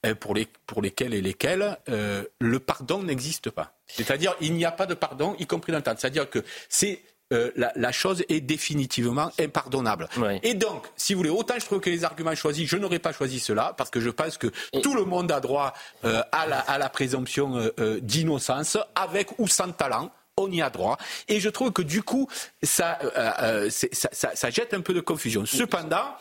euh, 0.05 0.15
pour, 0.15 0.35
les, 0.35 0.47
pour 0.67 0.83
lesquels 0.83 1.15
et 1.15 1.23
lesquels 1.23 1.79
euh, 1.89 2.25
le 2.39 2.59
pardon 2.59 3.03
n'existe 3.03 3.51
pas. 3.51 3.75
C'est-à-dire, 3.87 4.35
il 4.41 4.55
n'y 4.55 4.65
a 4.65 4.71
pas 4.71 4.87
de 4.87 4.95
pardon, 4.95 5.35
y 5.39 5.47
compris 5.47 5.73
dans 5.73 5.79
le 5.79 5.85
temps. 5.85 5.95
C'est-à-dire 5.97 6.29
que 6.29 6.45
c'est 6.69 7.01
euh, 7.35 7.51
la, 7.57 7.93
chose 7.93 8.25
est 8.29 8.41
définitivement 8.41 9.31
impardonnable. 9.39 10.09
Et 10.43 10.55
donc, 10.55 10.87
si 10.97 11.15
vous 11.15 11.19
voulez, 11.19 11.31
autant 11.31 11.55
je 11.59 11.65
trouve 11.65 11.81
que 11.81 11.91
les 11.91 12.05
arguments 12.05 12.35
choisis, 12.35 12.69
je 12.69 12.77
n'aurais 12.77 12.99
pas 12.99 13.13
choisi 13.13 13.41
cela, 13.41 13.75
parce 13.77 13.91
que 13.91 14.01
je 14.01 14.11
pense 14.11 14.39
que 14.39 14.49
tout 14.83 14.95
le 14.95 15.05
monde 15.05 15.31
a 15.31 15.41
droit 15.41 15.75
à, 16.03 16.47
la, 16.47 16.59
à, 16.61 16.79
la, 16.79 16.89
présomption 16.89 17.71
d'innocence, 18.01 18.79
avec 18.95 19.39
ou 19.39 19.49
sans 19.49 19.73
talent 19.73 20.11
on 20.37 20.51
y 20.51 20.63
a 20.63 20.71
droit. 20.71 20.99
Et 21.29 21.39
je 21.39 21.49
trouve 21.49 21.73
que 21.73 21.83
du 21.83 22.03
coup, 22.03 22.29
ça, 22.63 22.99
ça, 23.71 24.09
ça, 24.13 24.31
ça, 24.35 24.51
jette 24.51 24.75
un 24.75 24.81
peu 24.81 24.93
de 24.93 25.01
confusion. 25.01 25.47
Cependant, 25.47 26.17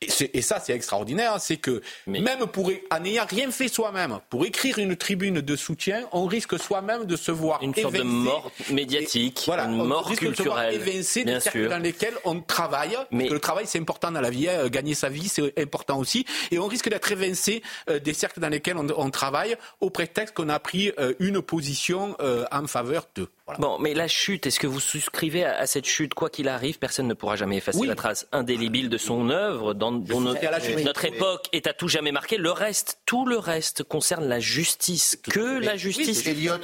et, 0.00 0.42
ça, 0.42 0.60
c'est 0.60 0.72
extraordinaire, 0.72 1.40
c'est 1.40 1.56
que 1.56 1.82
même 2.06 2.46
pour, 2.46 2.70
en 2.90 3.00
n'ayant 3.00 3.26
rien 3.28 3.50
fait 3.50 3.66
soi-même, 3.66 4.20
pour 4.30 4.46
écrire 4.46 4.78
une 4.78 4.94
tribune 4.94 5.40
de 5.40 5.56
soutien, 5.56 6.06
on 6.12 6.26
risque 6.26 6.56
soi-même 6.58 7.04
de 7.04 7.16
se 7.16 7.32
voir 7.32 7.60
une 7.62 7.74
sorte 7.74 7.94
de 7.94 8.02
mort 8.02 8.52
médiatique, 8.70 9.42
voilà, 9.46 9.64
une 9.64 9.82
mort 9.84 10.08
culturelle, 10.14 10.78
de 10.78 11.02
se 11.02 11.18
voir 11.20 11.34
des 11.34 11.40
cercles 11.40 11.68
dans 11.68 11.82
lesquels 11.82 12.14
on 12.24 12.40
travaille. 12.40 12.96
Mais... 13.10 13.24
Parce 13.24 13.28
que 13.30 13.34
le 13.34 13.40
travail, 13.40 13.64
c'est 13.66 13.80
important 13.80 14.12
dans 14.12 14.20
la 14.20 14.30
vie. 14.30 14.48
Hein, 14.48 14.68
gagner 14.68 14.94
sa 14.94 15.08
vie, 15.08 15.28
c'est 15.28 15.58
important 15.58 15.98
aussi. 15.98 16.24
Et 16.52 16.58
on 16.58 16.66
risque 16.66 16.88
d'être 16.88 17.10
évincé 17.10 17.62
euh, 17.90 17.98
des 17.98 18.14
cercles 18.14 18.40
dans 18.40 18.48
lesquels 18.48 18.76
on, 18.76 19.10
travaille 19.10 19.56
au 19.80 19.90
prétexte 19.90 20.34
qu'on 20.34 20.48
a 20.48 20.60
pris 20.60 20.92
euh, 20.98 21.14
une 21.18 21.42
position 21.42 22.16
euh, 22.20 22.44
en 22.52 22.66
faveur 22.66 23.06
d'eux. 23.14 23.28
Bon, 23.58 23.78
mais 23.78 23.94
la 23.94 24.08
chute, 24.08 24.46
est-ce 24.46 24.60
que 24.60 24.66
vous 24.66 24.80
souscrivez 24.80 25.44
à, 25.44 25.66
cette 25.66 25.86
chute 25.86 26.14
Quoi 26.14 26.28
qu'il 26.30 26.48
arrive, 26.48 26.78
personne 26.78 27.06
ne 27.06 27.14
pourra 27.14 27.36
jamais 27.36 27.56
effacer 27.56 27.86
la 27.86 27.94
trace 27.94 28.26
indélébile 28.32 28.88
de 28.88 28.98
son 28.98 29.30
œuvre, 29.30 29.74
dans, 29.74 29.92
dont 29.92 30.20
notre, 30.20 31.04
époque 31.04 31.48
est 31.52 31.66
à 31.66 31.72
tout 31.72 31.88
jamais 31.88 32.12
marquée. 32.12 32.36
Le 32.36 32.50
reste, 32.50 33.00
tout 33.06 33.24
le 33.24 33.38
reste 33.38 33.82
concerne 33.82 34.28
la 34.28 34.40
justice. 34.40 35.18
Que 35.22 35.60
la 35.60 35.76
justice. 35.76 36.22
Oui, 36.26 36.30
Elliot, 36.30 36.54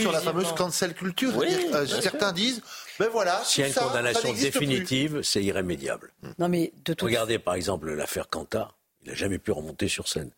sur 0.00 0.12
la 0.12 0.20
fameuse 0.20 0.52
cancel 0.52 0.94
culture. 0.94 1.32
Euh, 1.38 1.86
certains 1.86 2.32
disent 2.32 2.62
ben 2.98 3.08
voilà, 3.10 3.40
S'il 3.44 3.62
y 3.62 3.64
a 3.64 3.68
une 3.68 3.74
condamnation 3.74 4.32
définitive, 4.32 5.22
c'est 5.22 5.42
irrémédiable. 5.42 6.12
Non, 6.38 6.48
mais 6.48 6.72
de 6.84 6.96
Regardez 7.00 7.38
par 7.38 7.54
exemple 7.54 7.92
l'affaire 7.92 8.28
Cantat. 8.28 8.72
Il 9.02 9.10
n'a 9.10 9.14
jamais 9.14 9.38
pu 9.38 9.52
remonter 9.52 9.88
sur 9.88 10.08
scène. 10.08 10.30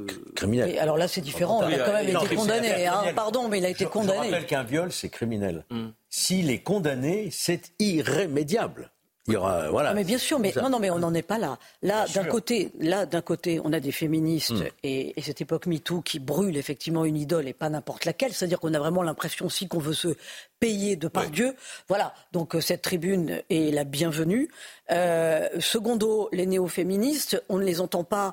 Euh, 0.00 0.06
criminel. 0.34 0.78
alors 0.78 0.96
là, 0.96 1.06
c'est 1.06 1.20
différent. 1.20 1.68
il 1.68 1.74
a 1.74 1.84
quand 1.84 1.92
même 1.92 2.08
été 2.08 2.34
condamné. 2.34 2.86
Hein. 2.86 3.02
Pardon, 3.14 3.48
mais 3.48 3.58
il 3.58 3.66
a 3.66 3.68
été 3.68 3.84
condamné. 3.84 4.28
Je 4.28 4.32
rappelle 4.32 4.46
qu'un 4.46 4.62
viol, 4.62 4.90
c'est 4.90 5.10
criminel. 5.10 5.64
Mm. 5.70 5.88
S'il 6.08 6.50
est 6.50 6.62
condamné, 6.62 7.28
c'est 7.30 7.72
irrémédiable. 7.78 8.90
Il 9.28 9.34
y 9.34 9.36
aura, 9.36 9.70
voilà. 9.70 9.94
Mais 9.94 10.02
bien 10.02 10.18
sûr, 10.18 10.40
mais 10.40 10.52
non, 10.60 10.68
non, 10.68 10.80
mais 10.80 10.90
on 10.90 10.98
n'en 10.98 11.14
est 11.14 11.22
pas 11.22 11.38
là. 11.38 11.56
Là, 11.82 12.06
d'un 12.12 12.24
côté, 12.24 12.72
là, 12.80 13.06
d'un 13.06 13.20
côté, 13.20 13.60
on 13.62 13.72
a 13.72 13.78
des 13.78 13.92
féministes 13.92 14.50
mm. 14.50 14.66
et, 14.82 15.14
cette 15.22 15.40
époque 15.40 15.66
MeToo 15.66 16.00
qui 16.00 16.18
brûle 16.18 16.56
effectivement 16.56 17.04
une 17.04 17.16
idole 17.16 17.46
et 17.46 17.52
pas 17.52 17.68
n'importe 17.68 18.04
laquelle. 18.04 18.32
C'est-à-dire 18.32 18.58
qu'on 18.58 18.74
a 18.74 18.80
vraiment 18.80 19.02
l'impression 19.02 19.46
aussi 19.46 19.68
qu'on 19.68 19.78
veut 19.78 19.92
se 19.92 20.16
payer 20.58 20.96
de 20.96 21.06
par 21.06 21.30
Dieu. 21.30 21.54
Voilà. 21.86 22.14
Donc 22.32 22.56
euh, 22.56 22.60
cette 22.60 22.82
tribune 22.82 23.42
est 23.48 23.72
la 23.72 23.84
bienvenue. 23.84 24.48
Euh, 24.90 25.48
secondo, 25.60 26.28
les 26.32 26.46
néo-féministes, 26.46 27.42
on 27.48 27.58
ne 27.58 27.64
les 27.64 27.80
entend 27.80 28.02
pas 28.02 28.28
euh, 28.28 28.32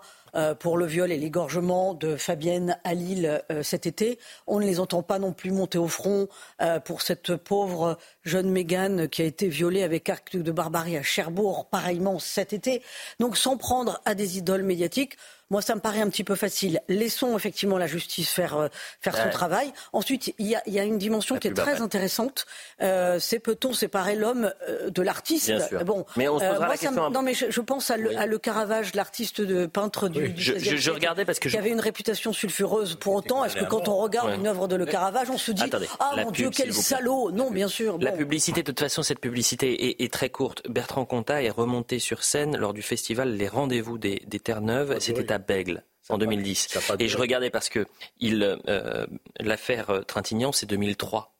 pour 0.59 0.77
le 0.77 0.85
viol 0.85 1.11
et 1.11 1.17
l'égorgement 1.17 1.93
de 1.93 2.15
Fabienne 2.15 2.77
à 2.83 2.93
Lille 2.93 3.41
euh, 3.51 3.63
cet 3.63 3.85
été. 3.85 4.19
On 4.47 4.59
ne 4.59 4.65
les 4.65 4.79
entend 4.79 5.03
pas 5.03 5.19
non 5.19 5.33
plus 5.33 5.51
monter 5.51 5.77
au 5.77 5.87
front 5.87 6.27
euh, 6.61 6.79
pour 6.79 7.01
cette 7.01 7.35
pauvre 7.35 7.97
jeune 8.23 8.49
Mégane 8.49 9.07
qui 9.07 9.21
a 9.21 9.25
été 9.25 9.47
violée 9.47 9.83
avec 9.83 10.09
acte 10.09 10.37
de 10.37 10.51
barbarie 10.51 10.97
à 10.97 11.03
Cherbourg, 11.03 11.67
pareillement 11.69 12.19
cet 12.19 12.53
été. 12.53 12.81
Donc 13.19 13.37
s'en 13.37 13.57
prendre 13.57 14.01
à 14.05 14.15
des 14.15 14.37
idoles 14.37 14.63
médiatiques, 14.63 15.17
moi, 15.49 15.61
ça 15.61 15.73
me 15.75 15.79
paraît 15.79 16.01
un 16.01 16.09
petit 16.09 16.23
peu 16.23 16.35
facile. 16.35 16.81
Laissons 16.87 17.35
effectivement 17.35 17.77
la 17.77 17.87
justice 17.87 18.29
faire, 18.29 18.55
euh, 18.55 18.67
faire 19.01 19.17
son 19.17 19.29
travail. 19.29 19.73
Ensuite, 19.93 20.33
il 20.37 20.47
y 20.47 20.55
a, 20.55 20.61
y 20.67 20.79
a, 20.79 20.83
une 20.83 20.99
dimension 20.99 21.37
qui 21.37 21.47
est 21.47 21.53
très 21.53 21.81
intéressante. 21.81 22.45
Euh, 22.81 23.17
c'est 23.19 23.39
peut-on 23.39 23.73
séparer 23.73 24.15
l'homme 24.15 24.51
euh, 24.67 24.89
de 24.89 25.01
l'artiste? 25.01 25.51
Bon, 25.85 26.05
mais 26.17 26.27
on 26.27 26.39
se 26.39 26.45
posera 26.45 26.67
la 26.67 26.77
question. 26.77 27.09
Non, 27.09 27.21
mais 27.23 27.33
je, 27.33 27.61
pense 27.61 27.89
à 27.89 27.97
le, 27.97 28.17
à 28.17 28.25
le 28.27 28.37
Caravage, 28.37 28.93
l'artiste 28.93 29.41
de 29.41 29.65
peintre 29.65 30.07
du, 30.07 30.33
je, 30.37 30.57
je, 30.57 30.91
regardais 30.91 31.25
parce 31.25 31.39
que 31.39 31.49
qui 31.49 31.57
avait 31.57 31.71
une 31.71 31.79
réputation 31.79 32.31
sulfureuse. 32.31 32.95
Pour 32.95 33.15
autant, 33.15 33.43
est-ce 33.43 33.55
que 33.55 33.65
quand 33.65 33.87
on 33.87 33.97
regarde 33.97 34.35
une 34.35 34.47
œuvre 34.47 34.67
de 34.67 34.75
Le 34.75 34.85
Caravage, 34.85 35.29
on 35.29 35.37
se 35.37 35.51
dit 35.51 35.69
ah 35.99 36.13
mon 36.17 36.31
Dieu 36.31 36.49
quel 36.51 36.73
salaud 36.73 37.31
Non, 37.31 37.49
bien 37.49 37.67
sûr. 37.67 37.97
La 37.99 38.11
publicité, 38.11 38.61
de 38.61 38.67
toute 38.67 38.79
façon, 38.79 39.01
cette 39.01 39.19
publicité 39.19 40.03
est, 40.03 40.13
très 40.13 40.29
courte. 40.29 40.63
Bertrand 40.69 41.05
Cantat 41.05 41.43
est 41.43 41.49
remonté 41.49 41.99
sur 41.99 42.23
scène 42.23 42.57
lors 42.57 42.73
du 42.73 42.81
festival 42.81 43.35
Les 43.35 43.47
Rendez-vous 43.47 43.97
des, 43.97 44.19
Terres 44.43 44.61
Neuves. 44.61 44.93
Ah, 44.95 44.99
C'était 44.99 45.31
à 45.31 45.38
Bègle 45.45 45.83
en 46.09 46.17
2010. 46.17 46.79
Et 46.99 47.07
je 47.07 47.17
regardais 47.17 47.49
parce 47.49 47.69
que 47.69 47.85
euh, 48.23 49.07
l'affaire 49.39 49.89
euh, 49.89 50.01
Trintignant, 50.01 50.51
c'est 50.51 50.65
2003. 50.65 51.35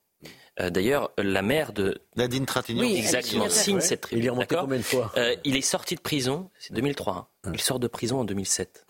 Euh, 0.60 0.70
d'ailleurs, 0.70 1.12
la 1.18 1.42
mère 1.42 1.74
de 1.74 2.02
Nadine 2.16 2.46
Trintignant, 2.46 2.84
exactement, 2.84 3.50
signe 3.50 3.82
cette 3.82 4.02
tribune. 4.02 4.24
Il 4.24 4.28
est 4.28 4.30
remonté 4.30 4.56
combien 4.56 4.78
de 4.78 4.84
fois 4.84 5.12
Il 5.44 5.56
est 5.56 5.62
sorti 5.62 5.96
de 5.96 6.02
prison, 6.02 6.50
c'est 6.60 6.74
2003. 6.74 7.32
Hein. 7.44 7.52
Il 7.54 7.62
sort 7.62 7.80
de 7.80 7.88
prison 7.88 8.20
en 8.20 8.26
2007. 8.26 8.86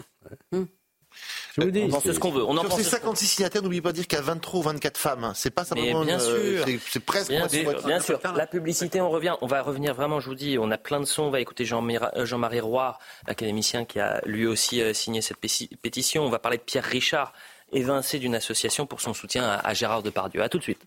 Je 1.59 1.65
vous 1.65 1.71
dis, 1.71 1.83
on 1.83 1.89
pense 1.89 2.03
ce 2.03 2.19
qu'on 2.19 2.31
veut. 2.31 2.43
On 2.43 2.57
Sur 2.57 2.71
ces 2.73 2.83
56 2.83 3.25
signataires, 3.25 3.61
n'oubliez 3.61 3.81
pas 3.81 3.91
de 3.91 3.95
dire 3.95 4.07
qu'il 4.07 4.17
y 4.17 4.21
a 4.21 4.23
23 4.23 4.59
ou 4.59 4.63
24 4.63 4.97
femmes. 4.97 5.23
Hein. 5.23 5.33
C'est 5.35 5.49
pas 5.49 5.65
simplement. 5.65 6.03
bien 6.03 6.19
sûr. 6.19 6.65
C'est 6.89 6.99
presque. 6.99 7.29
Bien, 7.29 7.47
sûr. 7.47 7.85
bien 7.85 7.99
sûr. 7.99 8.19
La 8.35 8.47
publicité, 8.47 9.01
on 9.01 9.09
revient. 9.09 9.35
On 9.41 9.47
va 9.47 9.61
revenir 9.61 9.93
vraiment. 9.93 10.19
Je 10.19 10.27
vous 10.27 10.35
dis, 10.35 10.57
on 10.59 10.71
a 10.71 10.77
plein 10.77 10.99
de 10.99 11.05
sons. 11.05 11.23
On 11.23 11.29
va 11.29 11.39
écouter 11.39 11.65
euh, 11.71 12.25
Jean-Marie 12.25 12.59
Roy, 12.59 12.97
l'académicien 13.27 13.85
qui 13.85 13.99
a 13.99 14.21
lui 14.25 14.45
aussi 14.47 14.81
euh, 14.81 14.93
signé 14.93 15.21
cette 15.21 15.37
pétition. 15.37 16.25
On 16.25 16.29
va 16.29 16.39
parler 16.39 16.57
de 16.57 16.63
Pierre 16.63 16.83
Richard, 16.83 17.33
évincé 17.71 18.19
d'une 18.19 18.35
association 18.35 18.85
pour 18.85 19.01
son 19.01 19.13
soutien 19.13 19.43
à 19.63 19.73
Gérard 19.73 20.03
Depardieu. 20.03 20.41
À 20.41 20.49
tout 20.49 20.57
de 20.57 20.63
suite. 20.63 20.81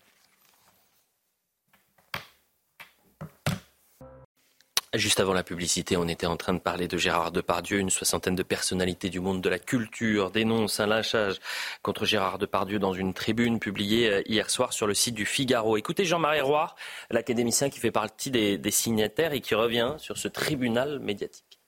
Juste 4.93 5.19
avant 5.19 5.33
la 5.33 5.41
publicité, 5.41 5.97
on 5.97 6.07
était 6.07 6.27
en 6.27 6.37
train 6.37 6.53
de 6.53 6.59
parler 6.59 6.87
de 6.87 6.97
Gérard 6.97 7.31
Depardieu. 7.31 7.79
Une 7.79 7.89
soixantaine 7.89 8.35
de 8.35 8.43
personnalités 8.43 9.09
du 9.09 9.19
monde 9.19 9.41
de 9.41 9.49
la 9.49 9.57
culture 9.57 10.29
dénoncent 10.29 10.79
un 10.79 10.85
lynchage 10.85 11.39
contre 11.81 12.05
Gérard 12.05 12.37
Depardieu 12.37 12.77
dans 12.77 12.93
une 12.93 13.15
tribune 13.15 13.59
publiée 13.59 14.11
euh, 14.11 14.21
hier 14.27 14.51
soir 14.51 14.71
sur 14.71 14.85
le 14.85 14.93
site 14.93 15.15
du 15.15 15.25
Figaro. 15.25 15.77
Écoutez 15.77 16.05
Jean-Marie 16.05 16.41
Roy, 16.41 16.75
l'académicien 17.09 17.71
qui 17.71 17.79
fait 17.79 17.89
partie 17.89 18.29
des, 18.29 18.59
signataires 18.69 19.33
et 19.33 19.41
qui 19.41 19.55
revient 19.55 19.95
sur 19.97 20.19
ce 20.19 20.27
tribunal 20.27 20.99
médiatique. 20.99 21.59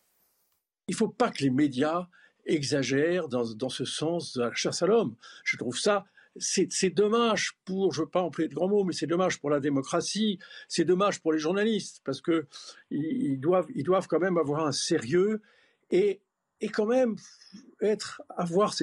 Il 0.87 0.91
ne 0.91 0.97
faut 0.97 1.09
pas 1.09 1.31
que 1.31 1.41
les 1.41 1.49
médias 1.49 2.05
exagèrent 2.45 3.27
dans, 3.27 3.55
dans 3.55 3.69
ce 3.69 3.85
sens 3.85 4.33
de 4.33 4.43
la 4.43 4.53
chasse 4.53 4.83
à 4.83 4.85
l'homme. 4.85 5.15
Je 5.43 5.57
trouve 5.57 5.79
ça 5.79 6.05
c'est 6.37 6.89
dommage 6.89 7.57
pour, 7.65 7.93
je 7.93 8.01
ne 8.01 8.05
veux 8.05 8.09
pas 8.09 8.21
employer 8.21 8.49
de 8.49 8.55
grands 8.55 8.67
mots, 8.67 8.83
mais 8.83 8.93
c'est 8.93 9.07
dommage 9.07 9.39
pour 9.39 9.49
la 9.49 9.59
démocratie, 9.59 10.39
c'est 10.67 10.85
dommage 10.85 11.21
pour 11.21 11.33
les 11.33 11.39
journalistes, 11.39 12.01
parce 12.03 12.21
qu'ils 12.21 12.45
ils 12.91 13.39
doivent, 13.39 14.07
quand 14.07 14.19
même 14.19 14.37
avoir 14.37 14.65
un 14.65 14.71
sérieux 14.71 15.41
et, 15.91 16.21
quand 16.73 16.85
même 16.85 17.15
avoir 18.29 18.73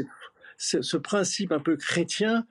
ce 0.57 0.97
principe 0.97 1.53
un 1.53 1.61
peu 1.61 1.77
chrétien 1.77 2.47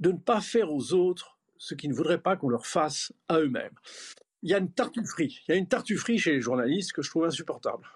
de 0.00 0.12
ne 0.12 0.18
pas 0.18 0.40
faire 0.40 0.72
aux 0.72 0.92
autres 0.92 1.38
ce 1.58 1.74
qu'ils 1.74 1.90
ne 1.90 1.94
voudraient 1.94 2.20
pas 2.20 2.36
qu'on 2.36 2.48
leur 2.48 2.66
fasse 2.66 3.12
à 3.28 3.40
eux-mêmes. 3.40 3.74
Il 4.42 4.50
y 4.50 4.54
a 4.54 4.58
une 4.58 4.70
tartufferie, 4.70 5.42
il 5.48 5.52
y 5.52 5.54
a 5.54 5.56
une 5.56 5.68
tartufferie 5.68 6.18
chez 6.18 6.32
les 6.32 6.40
journalistes 6.40 6.92
que 6.92 7.02
je 7.02 7.10
trouve 7.10 7.24
insupportable. 7.24 7.86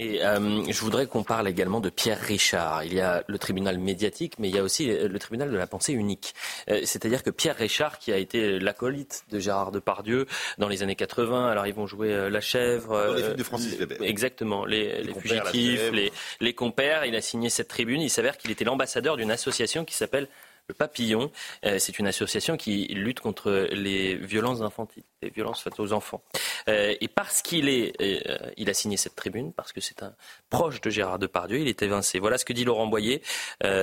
Et 0.00 0.24
euh, 0.24 0.64
je 0.66 0.80
voudrais 0.80 1.06
qu'on 1.06 1.22
parle 1.22 1.46
également 1.46 1.78
de 1.78 1.90
Pierre 1.90 2.18
Richard. 2.18 2.84
Il 2.84 2.94
y 2.94 3.02
a 3.02 3.22
le 3.26 3.38
tribunal 3.38 3.76
médiatique, 3.78 4.38
mais 4.38 4.48
il 4.48 4.54
y 4.54 4.58
a 4.58 4.62
aussi 4.62 4.86
le 4.86 5.18
tribunal 5.18 5.50
de 5.50 5.56
la 5.58 5.66
pensée 5.66 5.92
unique. 5.92 6.34
Euh, 6.70 6.80
c'est-à-dire 6.84 7.22
que 7.22 7.28
Pierre 7.28 7.56
Richard, 7.56 7.98
qui 7.98 8.10
a 8.10 8.16
été 8.16 8.58
l'acolyte 8.58 9.24
de 9.30 9.38
Gérard 9.38 9.72
Depardieu 9.72 10.26
dans 10.56 10.68
les 10.68 10.82
années 10.82 10.96
80, 10.96 11.50
alors 11.50 11.66
ils 11.66 11.74
vont 11.74 11.86
jouer 11.86 12.14
euh, 12.14 12.30
La 12.30 12.40
Chèvre. 12.40 13.14
les 13.14 13.22
films 13.22 13.36
de 13.36 13.42
Francis 13.42 13.76
Weber. 13.76 13.98
Exactement, 14.00 14.64
les, 14.64 15.02
les, 15.02 15.12
fugitifs, 15.12 15.90
les, 15.92 16.10
les 16.40 16.54
compères. 16.54 17.04
Il 17.04 17.14
a 17.14 17.20
signé 17.20 17.50
cette 17.50 17.68
tribune. 17.68 18.00
Il 18.00 18.08
s'avère 18.08 18.38
qu'il 18.38 18.50
était 18.50 18.64
l'ambassadeur 18.64 19.18
d'une 19.18 19.30
association 19.30 19.84
qui 19.84 19.94
s'appelle 19.94 20.28
le 20.70 20.74
Papillon, 20.74 21.32
euh, 21.66 21.80
c'est 21.80 21.98
une 21.98 22.06
association 22.06 22.56
qui 22.56 22.86
lutte 22.94 23.18
contre 23.18 23.68
les 23.72 24.14
violences 24.14 24.60
infantiles, 24.60 25.02
les 25.20 25.30
violences 25.30 25.62
faites 25.62 25.80
aux 25.80 25.92
enfants. 25.92 26.22
Euh, 26.68 26.94
et 27.00 27.08
parce 27.08 27.42
qu'il 27.42 27.68
est, 27.68 28.00
euh, 28.00 28.38
il 28.56 28.70
a 28.70 28.74
signé 28.74 28.96
cette 28.96 29.16
tribune, 29.16 29.52
parce 29.52 29.72
que 29.72 29.80
c'est 29.80 30.04
un 30.04 30.14
proche 30.48 30.80
de 30.80 30.88
Gérard 30.88 31.18
Depardieu, 31.18 31.58
il 31.58 31.66
est 31.66 31.82
évincé. 31.82 32.20
Voilà 32.20 32.38
ce 32.38 32.44
que 32.44 32.52
dit 32.52 32.64
Laurent 32.64 32.86
Boyer, 32.86 33.20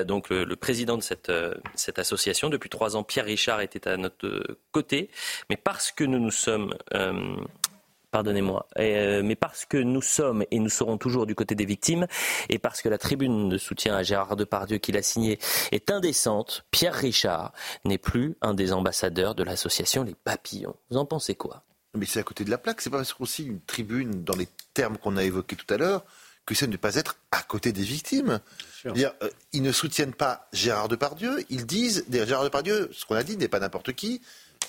donc 0.05 0.29
le, 0.29 0.55
président 0.55 0.97
de 0.97 1.03
cette, 1.03 1.31
cette 1.75 1.99
association. 1.99 2.49
Depuis 2.49 2.69
trois 2.69 2.95
ans, 2.95 3.03
Pierre 3.03 3.25
Richard 3.25 3.59
était 3.61 3.87
à 3.89 3.97
notre 3.97 4.57
côté, 4.71 5.09
mais 5.49 5.57
parce 5.57 5.91
que 5.91 6.05
nous 6.05 6.19
nous 6.19 6.31
sommes 6.31 6.73
pardonnez-moi, 8.11 8.67
euh, 8.79 9.21
mais 9.23 9.35
parce 9.35 9.65
que 9.65 9.77
nous 9.77 10.01
sommes 10.01 10.45
et 10.51 10.59
nous 10.59 10.69
serons 10.69 10.97
toujours 10.97 11.25
du 11.25 11.35
côté 11.35 11.55
des 11.55 11.65
victimes, 11.65 12.07
et 12.49 12.59
parce 12.59 12.81
que 12.81 12.89
la 12.89 12.97
tribune 12.97 13.49
de 13.49 13.57
soutien 13.57 13.95
à 13.95 14.03
Gérard 14.03 14.35
Depardieu 14.35 14.77
qu'il 14.77 14.97
a 14.97 15.01
signée 15.01 15.39
est 15.71 15.91
indécente, 15.91 16.65
Pierre 16.71 16.95
Richard 16.95 17.53
n'est 17.85 17.97
plus 17.97 18.35
un 18.41 18.53
des 18.53 18.73
ambassadeurs 18.73 19.35
de 19.35 19.43
l'association 19.43 20.03
Les 20.03 20.15
Papillons. 20.15 20.75
Vous 20.89 20.97
en 20.97 21.05
pensez 21.05 21.35
quoi? 21.35 21.63
Mais 21.95 22.05
c'est 22.05 22.19
à 22.19 22.23
côté 22.23 22.43
de 22.43 22.49
la 22.49 22.57
plaque, 22.57 22.81
c'est 22.81 22.89
pas 22.89 22.97
parce 22.97 23.13
qu'on 23.13 23.25
signe 23.25 23.53
une 23.53 23.61
tribune 23.61 24.23
dans 24.23 24.35
les 24.35 24.47
termes 24.73 24.97
qu'on 24.97 25.17
a 25.17 25.23
évoqués 25.23 25.55
tout 25.55 25.73
à 25.73 25.77
l'heure 25.77 26.03
que 26.47 26.55
c'est 26.55 26.67
ne 26.67 26.77
pas 26.77 26.95
être 26.95 27.17
à 27.31 27.43
côté 27.43 27.73
des 27.73 27.83
victimes. 27.83 28.39
Dire, 28.95 29.11
euh, 29.21 29.29
ils 29.51 29.61
ne 29.61 29.73
soutiennent 29.73 30.13
pas 30.13 30.47
Gérard 30.53 30.87
Depardieu, 30.87 31.43
ils 31.49 31.65
disent, 31.65 32.05
Gérard 32.09 32.45
Depardieu, 32.45 32.89
ce 32.93 33.05
qu'on 33.05 33.15
a 33.15 33.23
dit 33.23 33.35
n'est 33.35 33.49
pas 33.49 33.59
n'importe 33.59 33.91
qui, 33.91 34.21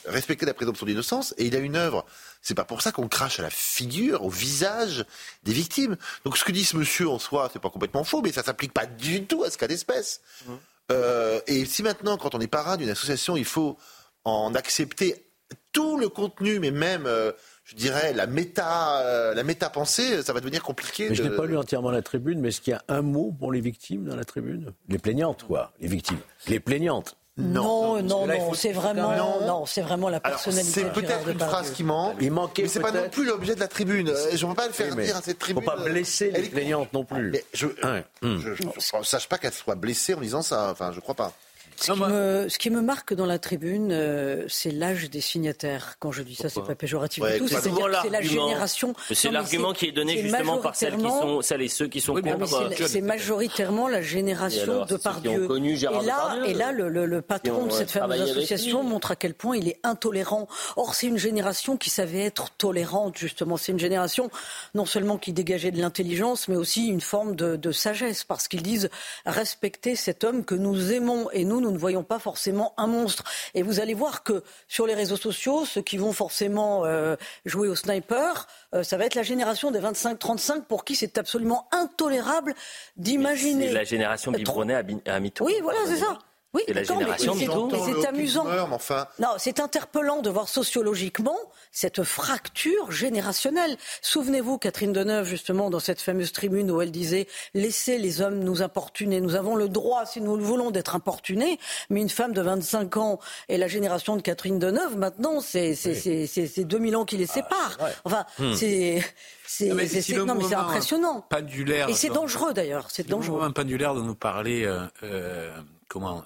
respecter 0.06 0.46
la 0.46 0.54
présomption 0.54 0.86
d'innocence, 0.86 1.34
et 1.38 1.46
il 1.46 1.56
a 1.56 1.58
une 1.58 1.76
œuvre. 1.76 2.04
C'est 2.42 2.54
pas 2.54 2.64
pour 2.64 2.82
ça 2.82 2.92
qu'on 2.92 3.08
crache 3.08 3.40
à 3.40 3.42
la 3.42 3.50
figure, 3.50 4.24
au 4.24 4.30
visage 4.30 5.04
des 5.42 5.52
victimes. 5.52 5.96
Donc 6.24 6.36
ce 6.38 6.44
que 6.44 6.52
dit 6.52 6.64
ce 6.64 6.76
monsieur 6.76 7.08
en 7.08 7.18
soi, 7.18 7.50
c'est 7.52 7.60
pas 7.60 7.70
complètement 7.70 8.04
faux, 8.04 8.22
mais 8.22 8.32
ça 8.32 8.42
s'applique 8.42 8.72
pas 8.72 8.86
du 8.86 9.24
tout 9.24 9.44
à 9.44 9.50
ce 9.50 9.58
cas 9.58 9.68
d'espèce. 9.68 10.20
Mmh. 10.46 10.52
Euh, 10.90 11.40
et 11.46 11.64
si 11.66 11.82
maintenant, 11.82 12.16
quand 12.16 12.34
on 12.34 12.40
est 12.40 12.46
parrain 12.46 12.76
d'une 12.76 12.90
association, 12.90 13.36
il 13.36 13.44
faut 13.44 13.76
en 14.24 14.54
accepter 14.54 15.24
tout 15.72 15.98
le 15.98 16.08
contenu, 16.08 16.58
mais 16.58 16.70
même, 16.70 17.06
euh, 17.06 17.32
je 17.64 17.74
dirais, 17.76 18.12
la 18.12 18.26
méta, 18.26 19.00
euh, 19.02 19.34
la 19.34 19.42
méta 19.44 19.70
pensée, 19.70 20.22
ça 20.22 20.32
va 20.32 20.40
devenir 20.40 20.62
compliqué. 20.62 21.14
Je 21.14 21.22
n'ai 21.22 21.34
pas 21.34 21.46
lu 21.46 21.56
entièrement 21.56 21.90
la 21.90 22.02
tribune, 22.02 22.40
mais 22.40 22.48
est-ce 22.48 22.60
qu'il 22.60 22.72
y 22.72 22.74
a 22.74 22.82
un 22.88 23.02
mot 23.02 23.34
pour 23.38 23.52
les 23.52 23.60
victimes 23.60 24.04
dans 24.04 24.16
la 24.16 24.24
tribune? 24.24 24.72
Les 24.88 24.98
plaignantes, 24.98 25.44
quoi. 25.44 25.72
Les 25.80 25.88
victimes. 25.88 26.20
Les 26.46 26.60
plaignantes. 26.60 27.16
Non, 27.38 28.02
non, 28.02 28.26
non, 28.26 28.52
c'est 28.52 28.72
vraiment, 28.72 29.14
non, 29.46 29.64
c'est 29.64 29.82
vraiment 29.82 30.08
la 30.08 30.18
personnalité. 30.18 30.82
C'est 30.82 30.92
peut-être 30.92 31.28
une 31.28 31.38
phrase 31.38 31.70
qui 31.70 31.84
manque. 31.84 32.16
Il 32.20 32.32
manquait. 32.32 32.62
Mais 32.62 32.68
c'est 32.68 32.80
pas 32.80 32.90
non 32.90 33.08
plus 33.08 33.24
l'objet 33.24 33.54
de 33.54 33.60
la 33.60 33.68
tribune. 33.68 34.12
Je 34.32 34.44
ne 34.44 34.50
veux 34.50 34.56
pas 34.56 34.66
le 34.66 34.72
faire 34.72 34.94
dire 34.96 35.16
à 35.16 35.22
cette 35.22 35.38
tribune. 35.38 35.62
Faut 35.62 35.70
pas 35.70 35.76
blesser 35.76 36.30
les 36.32 36.48
plaignantes 36.48 36.92
non 36.92 37.04
plus. 37.04 37.30
Mais 37.30 37.44
je, 37.54 37.66
ne 37.66 39.02
sache 39.04 39.28
pas 39.28 39.38
qu'elle 39.38 39.52
soit 39.52 39.76
blessée 39.76 40.14
en 40.14 40.20
disant 40.20 40.42
ça. 40.42 40.70
Enfin, 40.72 40.92
je 40.92 41.00
crois 41.00 41.14
pas. 41.14 41.32
Ce 41.80 42.58
qui, 42.58 42.70
me, 42.70 42.80
marque 42.80 43.14
dans 43.14 43.26
la 43.26 43.38
tribune, 43.38 43.90
euh, 43.92 44.44
c'est 44.48 44.70
l'âge 44.70 45.10
des 45.10 45.20
signataires. 45.20 45.96
Quand 46.00 46.10
je 46.10 46.22
dis 46.22 46.34
ça, 46.34 46.48
c'est 46.48 46.64
pas 46.64 46.74
péjoratif 46.74 47.24
du 47.24 47.38
tout. 47.38 47.48
C'est 47.48 48.10
la 48.10 48.20
génération. 48.20 48.94
C'est 49.12 49.30
l'argument 49.30 49.72
qui 49.72 49.86
est 49.86 49.92
donné 49.92 50.20
justement 50.20 50.58
par 50.58 50.74
celles, 50.74 50.96
qui 50.96 51.08
sont, 51.08 51.42
celles 51.42 51.62
et 51.62 51.68
ceux 51.68 51.86
qui 51.86 52.00
sont 52.00 52.14
contre. 52.14 52.70
C'est 52.86 53.00
majoritairement 53.00 53.88
la 53.88 54.02
génération 54.02 54.84
de 54.84 54.96
Pardieu. 54.96 55.48
Et 55.58 56.04
là, 56.04 56.38
et 56.46 56.54
là 56.54 56.72
le, 56.72 57.22
patron 57.22 57.66
de 57.66 57.72
cette 57.72 57.90
fameuse 57.90 58.22
association 58.22 58.82
montre 58.82 59.12
à 59.12 59.16
quel 59.16 59.34
point 59.34 59.56
il 59.56 59.68
est 59.68 59.80
intolérant. 59.84 60.48
Or, 60.76 60.94
c'est 60.94 61.06
une 61.06 61.18
génération 61.18 61.76
qui 61.76 61.90
savait 61.90 62.24
être 62.24 62.50
tolérante, 62.50 63.16
justement. 63.16 63.56
C'est 63.56 63.72
une 63.72 63.78
génération 63.78 64.30
non 64.74 64.86
seulement 64.86 65.18
qui 65.18 65.32
dégageait 65.32 65.70
de 65.70 65.80
l'intelligence, 65.80 66.48
mais 66.48 66.56
aussi 66.56 66.86
une 66.86 67.00
forme 67.00 67.36
de, 67.36 67.56
de 67.56 67.72
sagesse, 67.72 68.24
parce 68.24 68.48
qu'ils 68.48 68.62
disent 68.62 68.90
respecter 69.26 69.96
cet 69.96 70.24
homme 70.24 70.44
que 70.44 70.54
nous 70.54 70.92
aimons 70.92 71.30
et 71.32 71.44
nous, 71.44 71.60
nous 71.60 71.67
ne 71.70 71.78
voyons 71.78 72.02
pas 72.02 72.18
forcément 72.18 72.74
un 72.76 72.86
monstre. 72.86 73.24
Et 73.54 73.62
vous 73.62 73.80
allez 73.80 73.94
voir 73.94 74.22
que 74.22 74.42
sur 74.66 74.86
les 74.86 74.94
réseaux 74.94 75.16
sociaux, 75.16 75.64
ceux 75.64 75.82
qui 75.82 75.96
vont 75.96 76.12
forcément 76.12 76.84
euh, 76.84 77.16
jouer 77.44 77.68
au 77.68 77.74
sniper, 77.74 78.46
euh, 78.74 78.82
ça 78.82 78.96
va 78.96 79.04
être 79.04 79.14
la 79.14 79.22
génération 79.22 79.70
des 79.70 79.80
25-35 79.80 80.62
pour 80.62 80.84
qui 80.84 80.94
c'est 80.94 81.18
absolument 81.18 81.68
intolérable 81.72 82.54
d'imaginer. 82.96 83.68
C'est 83.68 83.74
la 83.74 83.84
génération 83.84 84.32
biberonnée 84.32 84.74
à, 84.74 84.82
à 85.14 85.20
Oui, 85.40 85.54
voilà, 85.62 85.80
c'est 85.86 85.96
ça. 85.96 86.18
Oui, 86.54 86.62
c'est 86.66 86.72
la 86.72 86.82
génération 86.82 87.34
mais 87.34 87.78
c'est 87.84 88.06
amusant. 88.06 88.46
enfin... 88.72 89.06
Non, 89.18 89.28
c'est 89.36 89.60
interpellant 89.60 90.22
de 90.22 90.30
voir 90.30 90.48
sociologiquement 90.48 91.36
cette 91.72 92.04
fracture 92.04 92.90
générationnelle. 92.90 93.76
Souvenez-vous, 94.00 94.56
Catherine 94.56 94.94
Deneuve, 94.94 95.26
justement, 95.26 95.68
dans 95.68 95.78
cette 95.78 96.00
fameuse 96.00 96.32
tribune 96.32 96.70
où 96.70 96.80
elle 96.80 96.90
disait 96.90 97.26
Laissez 97.52 97.98
les 97.98 98.22
hommes 98.22 98.38
nous 98.38 98.62
importuner. 98.62 99.20
Nous 99.20 99.34
avons 99.34 99.56
le 99.56 99.68
droit, 99.68 100.06
si 100.06 100.22
nous 100.22 100.38
le 100.38 100.42
voulons, 100.42 100.70
d'être 100.70 100.96
importunés. 100.96 101.58
Mais 101.90 102.00
une 102.00 102.08
femme 102.08 102.32
de 102.32 102.40
25 102.40 102.96
ans 102.96 103.18
et 103.50 103.58
la 103.58 103.68
génération 103.68 104.16
de 104.16 104.22
Catherine 104.22 104.58
Deneuve, 104.58 104.96
maintenant, 104.96 105.40
c'est 105.42 105.76
oui. 105.84 106.64
2000 106.64 106.96
ans 106.96 107.04
qui 107.04 107.18
les 107.18 107.28
ah, 107.28 107.34
séparent. 107.34 107.78
enfin, 108.04 108.24
hmm. 108.38 108.54
c'est. 108.54 109.04
C'est 109.46 109.70
impressionnant. 109.70 111.26
Pendulaire. 111.28 111.88
Et 111.88 111.94
c'est 111.94 112.10
dangereux 112.10 112.52
d'ailleurs. 112.54 112.88
C'est 112.90 113.06
dangereux. 113.06 113.42
Un 113.42 113.50
pendulaire 113.50 113.94
dont 113.94 114.02
nous 114.02 114.14
parlait 114.14 114.66
euh, 114.66 114.80
euh, 115.02 115.50
comment 115.88 116.22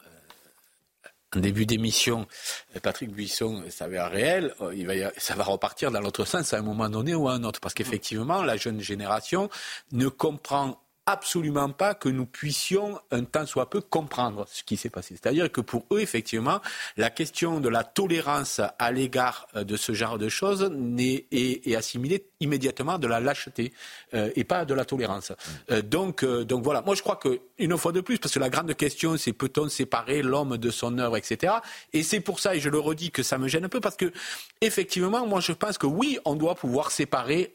en 1.35 1.41
début 1.41 1.67
d'émission, 1.67 2.27
Patrick 2.83 3.11
Buisson 3.11 3.65
s'avère 3.71 4.11
réel, 4.11 4.55
euh, 4.61 4.75
il 4.75 4.87
va 4.87 5.11
ça 5.17 5.35
va 5.35 5.45
repartir 5.45 5.91
dans 5.91 6.01
l'autre 6.01 6.25
sens 6.25 6.53
à 6.53 6.59
un 6.59 6.63
moment 6.63 6.89
donné 6.89 7.15
ou 7.15 7.29
à 7.29 7.33
un 7.33 7.45
autre. 7.45 7.61
Parce 7.61 7.75
qu'effectivement, 7.75 8.43
la 8.43 8.57
jeune 8.57 8.81
génération 8.81 9.49
ne 9.93 10.09
comprend 10.09 10.79
absolument 11.07 11.71
pas 11.71 11.95
que 11.95 12.09
nous 12.09 12.27
puissions 12.27 13.01
un 13.11 13.25
temps 13.25 13.47
soit 13.47 13.69
peu 13.69 13.81
comprendre 13.81 14.47
ce 14.49 14.63
qui 14.63 14.77
s'est 14.77 14.91
passé. 14.91 15.17
C'est-à-dire 15.21 15.51
que 15.51 15.61
pour 15.61 15.85
eux, 15.91 16.01
effectivement, 16.01 16.61
la 16.97 17.11
question 17.11 17.61
de 17.61 17.69
la 17.69 17.83
tolérance 17.83 18.61
à 18.79 18.93
l'égard 18.93 19.49
euh, 19.57 19.65
de 19.65 19.77
ce 19.77 19.93
genre 19.93 20.19
de 20.19 20.29
choses 20.29 20.71
est, 20.99 21.75
assimilée 21.75 22.25
immédiatement 22.43 22.99
de 22.99 23.07
la 23.07 23.21
lâcheté 23.21 23.73
euh, 24.15 24.31
et 24.37 24.45
pas 24.45 24.65
de 24.65 24.75
la 24.75 24.85
tolérance. 24.85 25.33
Euh, 25.71 25.83
donc, 25.83 26.25
donc 26.25 26.63
voilà. 26.63 26.83
Moi, 26.83 26.95
je 26.95 27.03
crois 27.03 27.17
que 27.17 27.41
une 27.59 27.77
fois 27.77 27.93
de 27.93 28.01
plus, 28.01 28.19
parce 28.19 28.35
que 28.35 28.39
la 28.39 28.51
grande 28.51 28.75
question, 28.75 29.17
c'est 29.17 29.33
peut-on 29.33 29.69
séparer 29.69 30.23
l'homme 30.23 30.59
de 30.59 30.71
son 30.71 30.99
œuvre, 30.99 31.17
etc. 31.17 31.55
Et 31.93 32.03
c'est 32.03 32.21
pour 32.21 32.41
ça, 32.41 32.55
et 32.55 32.61
je 32.61 32.69
le 32.69 32.79
redis, 32.79 33.11
que 33.11 33.23
ça 33.23 33.39
me 33.39 33.49
gêne 33.49 33.65
un 33.65 33.69
peu, 33.69 33.81
parce 33.81 33.97
que 33.97 34.13
effectivement, 34.61 35.27
moi, 35.27 35.41
je 35.41 35.53
pense 35.53 35.79
que 35.79 35.87
oui, 35.87 36.19
on 36.25 36.35
doit 36.35 36.55
pouvoir 36.55 36.91
séparer 36.91 37.55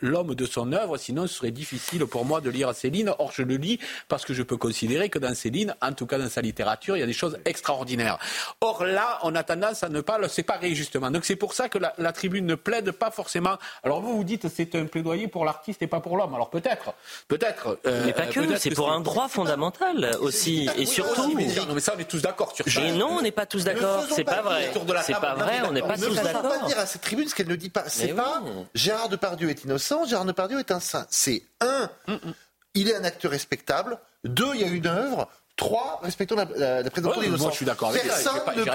l'homme 0.00 0.34
de 0.34 0.46
son 0.46 0.72
œuvre, 0.72 0.96
sinon 0.96 1.26
ce 1.26 1.34
serait 1.34 1.50
difficile 1.50 2.06
pour 2.06 2.24
moi 2.24 2.40
de 2.40 2.50
lire 2.50 2.74
Céline. 2.74 3.12
Or, 3.18 3.32
je 3.32 3.42
le 3.42 3.56
lis 3.56 3.78
parce 4.08 4.24
que 4.24 4.34
je 4.34 4.42
peux 4.42 4.56
considérer 4.56 5.08
que 5.08 5.18
dans 5.18 5.34
Céline, 5.34 5.74
en 5.80 5.92
tout 5.92 6.06
cas 6.06 6.18
dans 6.18 6.28
sa 6.28 6.40
littérature, 6.40 6.96
il 6.96 7.00
y 7.00 7.02
a 7.02 7.06
des 7.06 7.12
choses 7.12 7.38
extraordinaires. 7.44 8.18
Or, 8.60 8.84
là, 8.84 9.18
on 9.22 9.34
a 9.34 9.42
tendance 9.42 9.82
à 9.82 9.88
ne 9.88 10.00
pas 10.00 10.18
le 10.18 10.28
séparer, 10.28 10.74
justement. 10.74 11.10
Donc, 11.10 11.24
c'est 11.24 11.36
pour 11.36 11.54
ça 11.54 11.68
que 11.68 11.78
la, 11.78 12.12
tribune 12.12 12.46
ne 12.46 12.54
plaide 12.54 12.92
pas 12.92 13.10
forcément. 13.10 13.56
Alors, 13.82 14.00
vous, 14.00 14.21
vous 14.22 14.28
dites 14.28 14.48
c'est 14.48 14.74
un 14.74 14.86
plaidoyer 14.86 15.28
pour 15.28 15.44
l'artiste 15.44 15.82
et 15.82 15.86
pas 15.86 16.00
pour 16.00 16.16
l'homme. 16.16 16.34
Alors, 16.34 16.50
peut-être. 16.50 16.94
Peut-être. 17.28 17.78
Euh, 17.86 18.02
mais 18.06 18.12
pas 18.12 18.26
que, 18.26 18.56
c'est 18.56 18.70
pour 18.70 18.92
un 18.92 19.00
droit 19.00 19.28
fondamental 19.28 20.16
aussi. 20.20 20.68
Et 20.76 20.86
surtout. 20.86 21.34
Mais, 21.34 21.46
non, 21.46 21.74
mais 21.74 21.80
ça, 21.80 21.94
on 21.96 22.00
est 22.00 22.04
tous 22.04 22.22
d'accord 22.22 22.54
sur 22.54 22.64
ça. 22.64 22.80
Mais 22.80 22.92
non, 22.92 23.18
on 23.18 23.22
n'est 23.22 23.32
pas 23.32 23.46
tous 23.46 23.64
d'accord. 23.64 24.04
C'est 24.10 24.24
pas 24.24 24.42
vrai. 24.42 24.72
C'est 25.02 25.14
pas 25.14 25.34
vrai, 25.34 25.60
on 25.64 25.72
n'est 25.72 25.82
pas 25.82 25.96
tous 25.96 26.14
d'accord. 26.14 26.42
ne 26.44 26.48
pas 26.48 26.66
dire 26.66 26.78
à 26.78 26.86
cette 26.86 27.02
tribune 27.02 27.28
ce 27.28 27.34
qu'elle 27.34 27.48
ne 27.48 27.56
dit 27.56 27.70
pas. 27.70 27.84
C'est 27.88 28.14
pas 28.14 28.42
Gérard 28.74 29.08
Depardieu 29.08 29.50
est 29.50 29.64
innocent, 29.64 30.06
Gérard 30.06 30.24
Depardieu 30.24 30.58
est 30.58 30.70
un 30.70 30.80
saint. 30.80 31.06
C'est 31.10 31.42
un. 31.60 31.90
Mm, 32.06 32.12
mm 32.12 32.32
il 32.74 32.88
est 32.88 32.94
un 32.94 33.04
acteur 33.04 33.30
respectable. 33.30 33.98
Deux, 34.24 34.54
il 34.54 34.60
y 34.60 34.64
a 34.64 34.68
une 34.68 34.86
œuvre. 34.86 35.28
Trois, 35.62 36.00
respectons 36.02 36.34
la, 36.34 36.46
la, 36.56 36.82
la 36.82 36.90
présomption 36.90 37.22
Moi, 37.38 37.50
je 37.50 37.56
suis 37.56 37.66
d'accord 37.66 37.90
avec 37.90 38.02
Personne 38.02 38.34
ne 38.34 38.40
peut 38.40 38.64
dire 38.64 38.74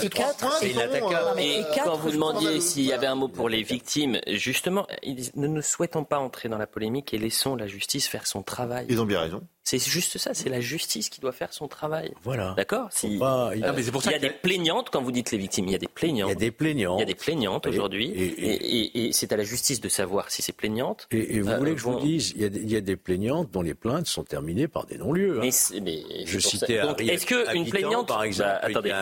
que 0.00 0.06
quatre, 0.08 0.62
et, 0.62 1.58
et, 1.58 1.64
quand 1.84 1.96
vous 1.96 2.10
demandiez 2.10 2.60
s'il 2.60 2.84
y 2.84 2.92
avait 2.92 3.06
un 3.06 3.14
mot 3.14 3.28
pour 3.28 3.48
les 3.48 3.62
victimes, 3.62 4.18
justement, 4.28 4.86
ne 5.04 5.46
nous 5.46 5.62
souhaitons 5.62 6.04
pas 6.04 6.18
entrer 6.18 6.48
dans 6.48 6.58
la 6.58 6.66
polémique 6.66 7.12
et 7.12 7.18
laissons 7.18 7.54
la 7.54 7.66
justice 7.66 8.08
faire 8.08 8.26
son 8.26 8.42
travail. 8.42 8.86
Ils 8.88 9.00
ont 9.00 9.04
bien 9.04 9.20
raison. 9.20 9.42
C'est 9.68 9.86
juste 9.86 10.16
ça, 10.16 10.32
c'est 10.32 10.48
la 10.48 10.62
justice 10.62 11.10
qui 11.10 11.20
doit 11.20 11.32
faire 11.32 11.52
son 11.52 11.68
travail. 11.68 12.14
Voilà. 12.24 12.54
D'accord 12.56 12.88
si, 12.90 13.06
il... 13.06 13.18
y 13.18 14.14
a 14.14 14.18
des 14.18 14.30
plaignantes, 14.30 14.88
quand 14.88 15.02
vous 15.02 15.12
dites 15.12 15.30
les 15.30 15.36
victimes, 15.36 15.66
il 15.66 15.72
y 15.72 15.74
a 15.74 15.78
des 15.78 15.88
plaignantes. 15.88 16.30
Il 16.30 16.32
y 16.32 16.36
a 16.36 16.40
des 16.40 16.50
plaignantes. 16.50 16.96
Il 16.96 17.00
y 17.00 17.02
a 17.02 17.06
des 17.06 17.14
plaignantes 17.14 17.66
aujourd'hui. 17.66 18.10
Et, 18.16 19.12
c'est 19.12 19.30
à 19.30 19.36
la 19.36 19.44
justice 19.44 19.82
de 19.82 19.90
savoir 19.90 20.30
si 20.30 20.40
ces 20.40 20.52
plaignantes. 20.52 21.06
Et, 21.10 21.40
vous 21.40 21.54
voulez 21.54 21.72
que 21.74 21.80
je 21.80 21.84
vous 21.84 22.00
dise, 22.00 22.32
il 22.34 22.70
y, 22.70 22.76
a 22.76 22.80
des, 22.80 22.96
plaignantes 22.96 23.50
dont 23.50 23.60
les 23.60 23.74
plaintes 23.74 24.06
sont 24.06 24.24
terminées 24.24 24.68
par 24.68 24.86
des 24.86 24.96
non-lieux. 24.96 25.40
Hein. 25.40 25.50
Mais, 25.82 26.02
je 26.24 26.38
citais 26.38 26.82
Donc, 26.82 27.00
est-ce 27.00 27.26
qu'une 27.26 27.68
plaignante. 27.68 28.08
Par 28.08 28.24
exemple, 28.24 28.50
bah, 28.50 28.60
attendez. 28.62 28.92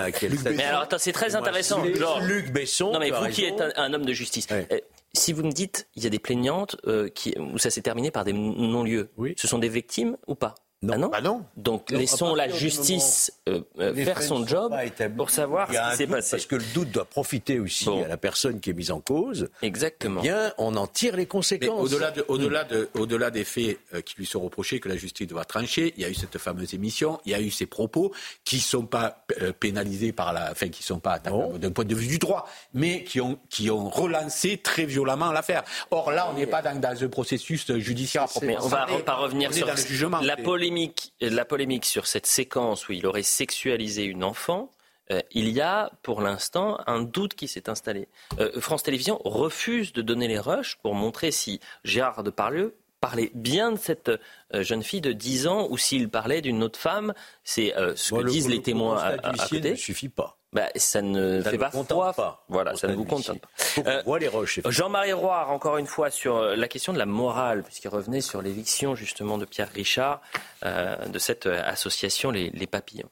mais 0.57 0.65
alors, 0.65 0.83
attends, 0.83 0.99
c'est 0.99 1.13
très 1.13 1.35
intéressant. 1.35 1.83
Luc 2.21 2.53
Besson. 2.53 2.93
Non, 2.93 2.99
mais 2.99 3.11
vous 3.11 3.29
qui 3.29 3.45
êtes 3.45 3.63
un, 3.77 3.93
homme 3.93 4.05
de 4.05 4.13
justice. 4.13 4.47
Euh, 4.51 4.65
si 5.13 5.33
vous 5.33 5.43
me 5.43 5.53
dites, 5.53 5.89
il 5.97 6.05
y 6.05 6.07
a 6.07 6.11
des 6.11 6.19
plaignantes 6.19 6.77
euh, 6.87 7.09
qui, 7.09 7.35
où 7.39 7.59
ça 7.59 7.71
s'est 7.71 7.83
terminé 7.83 8.11
par 8.11 8.25
des 8.25 8.33
non-lieux, 8.33 9.11
ce 9.37 9.49
sont 9.49 9.59
des 9.59 9.69
victimes 9.69 10.17
ou 10.27 10.35
pas? 10.35 10.55
Non. 10.83 10.93
Ah 10.93 10.99
non, 10.99 11.09
bah 11.09 11.21
non. 11.23 11.45
Donc 11.57 11.91
laissons 11.91 12.35
la 12.35 12.49
justice 12.49 13.33
euh, 13.49 13.63
euh, 13.79 13.95
faire 13.95 14.23
son 14.23 14.47
job 14.47 14.75
pour 15.17 15.31
savoir 15.31 15.69
ce 15.73 15.91
qui 15.91 15.97
s'est 15.97 16.07
passé. 16.07 16.31
Parce 16.33 16.47
que 16.47 16.57
le 16.57 16.65
doute 16.75 16.91
doit 16.91 17.07
profiter 17.07 17.59
aussi 17.59 17.89
à 17.89 18.09
la 18.09 18.19
personne 18.19 18.61
qui 18.61 18.71
est 18.71 18.75
mise 18.75 18.91
en 18.91 19.01
cause. 19.01 19.49
Exactement. 19.63 20.21
Eh 20.23 20.29
bien, 20.29 20.53
on 20.59 20.77
en 20.77 20.87
tire 20.87 21.17
les 21.17 21.27
conséquences. 21.27 21.81
Au-delà 21.81 22.11
de, 22.11 22.25
au-delà 22.29 22.65
de, 22.65 22.91
au-delà 22.95 23.31
des 23.31 23.45
faits 23.45 23.79
euh, 23.95 24.03
qui 24.03 24.17
lui 24.19 24.27
sont 24.27 24.41
reprochés, 24.41 24.79
que 24.79 24.89
la 24.89 24.97
justice 24.97 25.27
doit 25.27 25.47
trancher, 25.47 25.95
il 25.97 26.03
y 26.03 26.05
a 26.05 26.11
eu 26.11 26.15
cette 26.15 26.37
fameuse 26.37 26.75
émission, 26.75 27.21
il 27.25 27.33
y 27.33 27.35
a 27.35 27.41
eu 27.41 27.51
ces 27.51 27.67
propos 27.67 28.13
qui 28.45 28.61
sont 28.61 28.85
pas 28.85 29.25
pénalisés 29.61 30.13
par 30.13 30.33
la, 30.35 30.51
enfin 30.51 30.69
qui 30.69 30.83
sont 30.83 30.99
pas 30.99 31.19
d'un 31.19 31.71
point 31.71 31.85
de 31.85 31.95
vue 31.95 32.07
du 32.07 32.19
droit, 32.19 32.47
mais 32.75 33.03
qui 33.05 33.21
ont 33.21 33.39
qui 33.49 33.71
ont 33.71 33.89
relancé 33.89 34.59
très 34.59 34.85
violemment 34.85 35.33
l'affaire. 35.33 35.65
Or 35.91 36.11
là, 36.11 36.29
on 36.31 36.35
n'est 36.35 36.47
pas 36.47 36.61
dans, 36.61 36.79
dans, 36.79 37.03
un 37.03 37.09
processus 37.09 37.73
judiciaire. 37.79 38.27
Mais 38.43 38.57
on 38.61 38.69
va 38.69 38.87
pas 39.05 39.15
revenir 39.15 39.53
sur 39.55 39.67
le 39.67 39.77
jugement. 39.77 40.21
La 40.21 40.37
la 41.21 41.45
polémique 41.45 41.85
sur 41.85 42.07
cette 42.07 42.27
séquence 42.27 42.89
où 42.89 42.93
il 42.93 43.07
aurait 43.07 43.23
sexualisé 43.23 44.05
une 44.05 44.25
enfant, 44.25 44.71
euh, 45.11 45.21
il 45.31 45.51
y 45.51 45.61
a 45.61 45.91
pour 46.03 46.21
l'instant 46.21 46.79
un 46.87 47.03
doute 47.03 47.35
qui 47.35 47.49
s'est 47.49 47.69
installé. 47.69 48.09
Euh, 48.41 48.61
France 48.61 48.83
Télévisions 48.83 49.21
refuse 49.25 49.93
de 49.93 50.03
donner 50.03 50.29
les 50.29 50.39
rushs 50.39 50.77
pour 50.83 50.95
montrer 50.95 51.31
si 51.31 51.61
Gérard 51.85 52.23
Depardieu 52.23 52.77
parlait 53.01 53.31
bien 53.35 53.73
de 53.73 53.79
cette 53.79 54.09
euh, 54.09 54.63
jeune 54.63 54.83
fille 54.83 55.01
de 55.01 55.13
10 55.13 55.47
ans 55.47 55.69
ou 55.71 55.79
s'il 55.79 56.09
parlait 56.09 56.41
d'une 56.41 56.63
autre 56.63 56.79
femme. 56.79 57.15
C'est 57.45 57.73
ce 57.95 58.15
que 58.15 58.27
disent 58.27 58.49
les 58.49 58.63
témoins 58.63 58.99
à, 58.99 59.29
à, 59.29 59.49
côté. 59.49 59.71
ne 59.71 59.77
suffit 59.77 60.09
pas. 60.09 60.39
Bah, 60.57 60.71
ça 60.75 61.03
ne 61.03 61.43
fait 61.43 61.59
pas 61.59 61.71
foi. 61.71 62.47
Voilà, 62.49 62.75
ça 62.77 62.89
ne 62.89 62.95
vous 62.95 63.05
compte 63.05 63.27
pas. 63.27 63.49
Euh, 63.87 64.19
les 64.19 64.27
roches. 64.27 64.61
Jean-Marie 64.67 65.13
Roy, 65.13 65.49
encore 65.49 65.77
une 65.77 65.87
fois, 65.87 66.09
sur 66.09 66.39
euh, 66.39 66.57
la 66.57 66.67
question 66.67 66.95
de 66.95 66.99
la 66.99 67.05
morale, 67.05 67.63
puisqu'il 67.63 67.89
revenait 67.89 68.23
sur 68.23 68.41
l'éviction 68.41 68.95
justement 68.95 69.37
de 69.37 69.45
Pierre 69.45 69.71
Richard, 69.71 70.23
euh, 70.65 70.97
de 71.09 71.19
cette 71.19 71.45
association 71.45 72.31
les, 72.31 72.67
Papillons. 72.67 73.11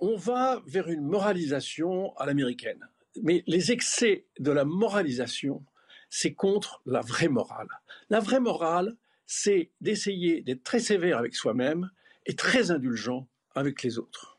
On 0.00 0.16
va 0.16 0.60
vers 0.66 0.88
une 0.88 1.02
moralisation 1.02 2.12
à 2.16 2.26
l'américaine. 2.26 2.88
Mais 3.22 3.44
les 3.46 3.70
excès 3.70 4.26
de 4.40 4.50
la 4.50 4.64
moralisation, 4.64 5.62
c'est 6.08 6.34
contre 6.34 6.82
la 6.86 7.02
vraie 7.02 7.28
morale. 7.28 7.68
La 8.08 8.18
vraie 8.18 8.40
morale, 8.40 8.96
c'est 9.26 9.70
d'essayer 9.80 10.42
d'être 10.42 10.64
très 10.64 10.80
sévère 10.80 11.18
avec 11.18 11.36
soi-même 11.36 11.88
et 12.26 12.34
très 12.34 12.72
indulgent 12.72 13.28
avec 13.54 13.84
les 13.84 13.96
autres. 14.00 14.29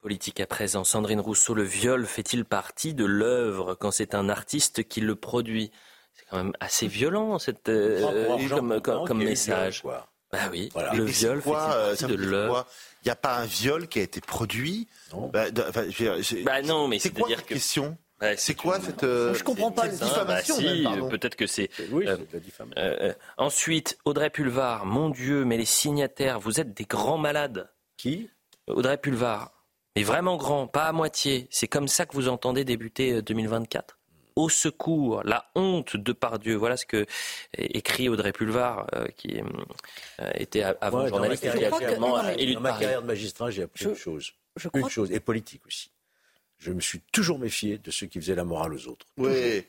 Politique 0.00 0.40
à 0.40 0.46
présent. 0.46 0.82
Sandrine 0.82 1.20
Rousseau, 1.20 1.52
le 1.52 1.62
viol 1.62 2.06
fait-il 2.06 2.46
partie 2.46 2.94
de 2.94 3.04
l'œuvre 3.04 3.74
quand 3.74 3.90
c'est 3.90 4.14
un 4.14 4.30
artiste 4.30 4.88
qui 4.88 5.02
le 5.02 5.14
produit? 5.14 5.70
C'est 6.14 6.24
quand 6.30 6.38
même 6.38 6.52
assez 6.58 6.86
violent 6.86 7.38
cette, 7.38 7.68
euh, 7.68 8.80
comme, 8.80 9.18
message. 9.18 9.82
bah 9.84 10.38
oui, 10.50 10.70
le 10.94 11.04
viol 11.04 11.42
fait 11.42 11.50
euh, 11.50 11.88
partie 11.88 12.06
de 12.06 12.14
l'œuvre? 12.14 12.66
Il 13.02 13.08
n'y 13.08 13.12
a 13.12 13.16
pas 13.16 13.36
un 13.36 13.44
viol 13.44 13.88
qui 13.88 13.98
a 13.98 14.02
été 14.02 14.22
produit? 14.22 14.88
Non, 15.12 15.28
bah, 15.28 15.46
bah 15.50 16.62
non 16.62 16.88
mais 16.88 16.98
c'est 16.98 17.10
quoi 17.10 17.28
la 17.28 17.36
question? 17.36 17.98
Bah, 18.18 18.36
c'est 18.38 18.54
quoi 18.54 18.80
cette 18.80 19.04
euh, 19.04 19.34
Je 19.34 19.44
comprends 19.44 19.70
pas. 19.70 19.88
diffamation. 19.88 20.56
Bah, 20.84 21.08
peut-être 21.10 21.36
que 21.36 21.46
c'est. 21.46 21.68
Oui, 21.90 22.06
ensuite, 23.36 23.98
Audrey 24.06 24.30
Pulvar. 24.30 24.86
Mon 24.86 25.10
Dieu, 25.10 25.44
mais 25.44 25.58
les 25.58 25.66
signataires, 25.66 26.40
vous 26.40 26.58
êtes 26.58 26.72
des 26.72 26.84
grands 26.84 27.18
malades. 27.18 27.70
Qui? 27.98 28.30
Audrey 28.66 28.96
Pulvar 28.96 29.59
mais 30.00 30.04
vraiment 30.04 30.38
grand, 30.38 30.66
pas 30.66 30.84
à 30.84 30.92
moitié. 30.92 31.46
C'est 31.50 31.68
comme 31.68 31.86
ça 31.86 32.06
que 32.06 32.14
vous 32.14 32.28
entendez 32.28 32.64
débuter 32.64 33.20
2024 33.20 33.98
euh, 33.98 34.42
au 34.42 34.48
secours, 34.48 35.22
la 35.24 35.50
honte 35.54 35.94
de 35.94 36.12
Pardieu. 36.12 36.54
Voilà 36.54 36.78
ce 36.78 36.86
que 36.86 37.04
écrit 37.58 38.08
Audrey 38.08 38.32
Pulvar, 38.32 38.86
euh, 38.94 39.08
qui 39.08 39.42
euh, 40.20 40.30
était 40.34 40.62
avant 40.62 41.06
journaliste 41.06 41.44
et 41.44 41.66
actuellement 41.66 42.26
élu 42.30 42.54
Dans 42.54 42.60
ma 42.60 42.70
carrière 42.70 43.02
de 43.02 43.08
magistrat, 43.08 43.50
j'ai 43.50 43.64
appris 43.64 43.84
une 43.84 43.94
chose. 43.94 44.32
une 44.72 44.88
chose, 44.88 45.12
et 45.12 45.20
politique 45.20 45.66
aussi. 45.66 45.90
Je 46.56 46.72
me 46.72 46.80
suis 46.80 47.00
toujours 47.12 47.38
méfié 47.38 47.76
de 47.76 47.90
ceux 47.90 48.06
qui 48.06 48.20
faisaient 48.20 48.34
la 48.34 48.44
morale 48.44 48.72
aux 48.72 48.88
autres. 48.88 49.06
Oui. 49.18 49.66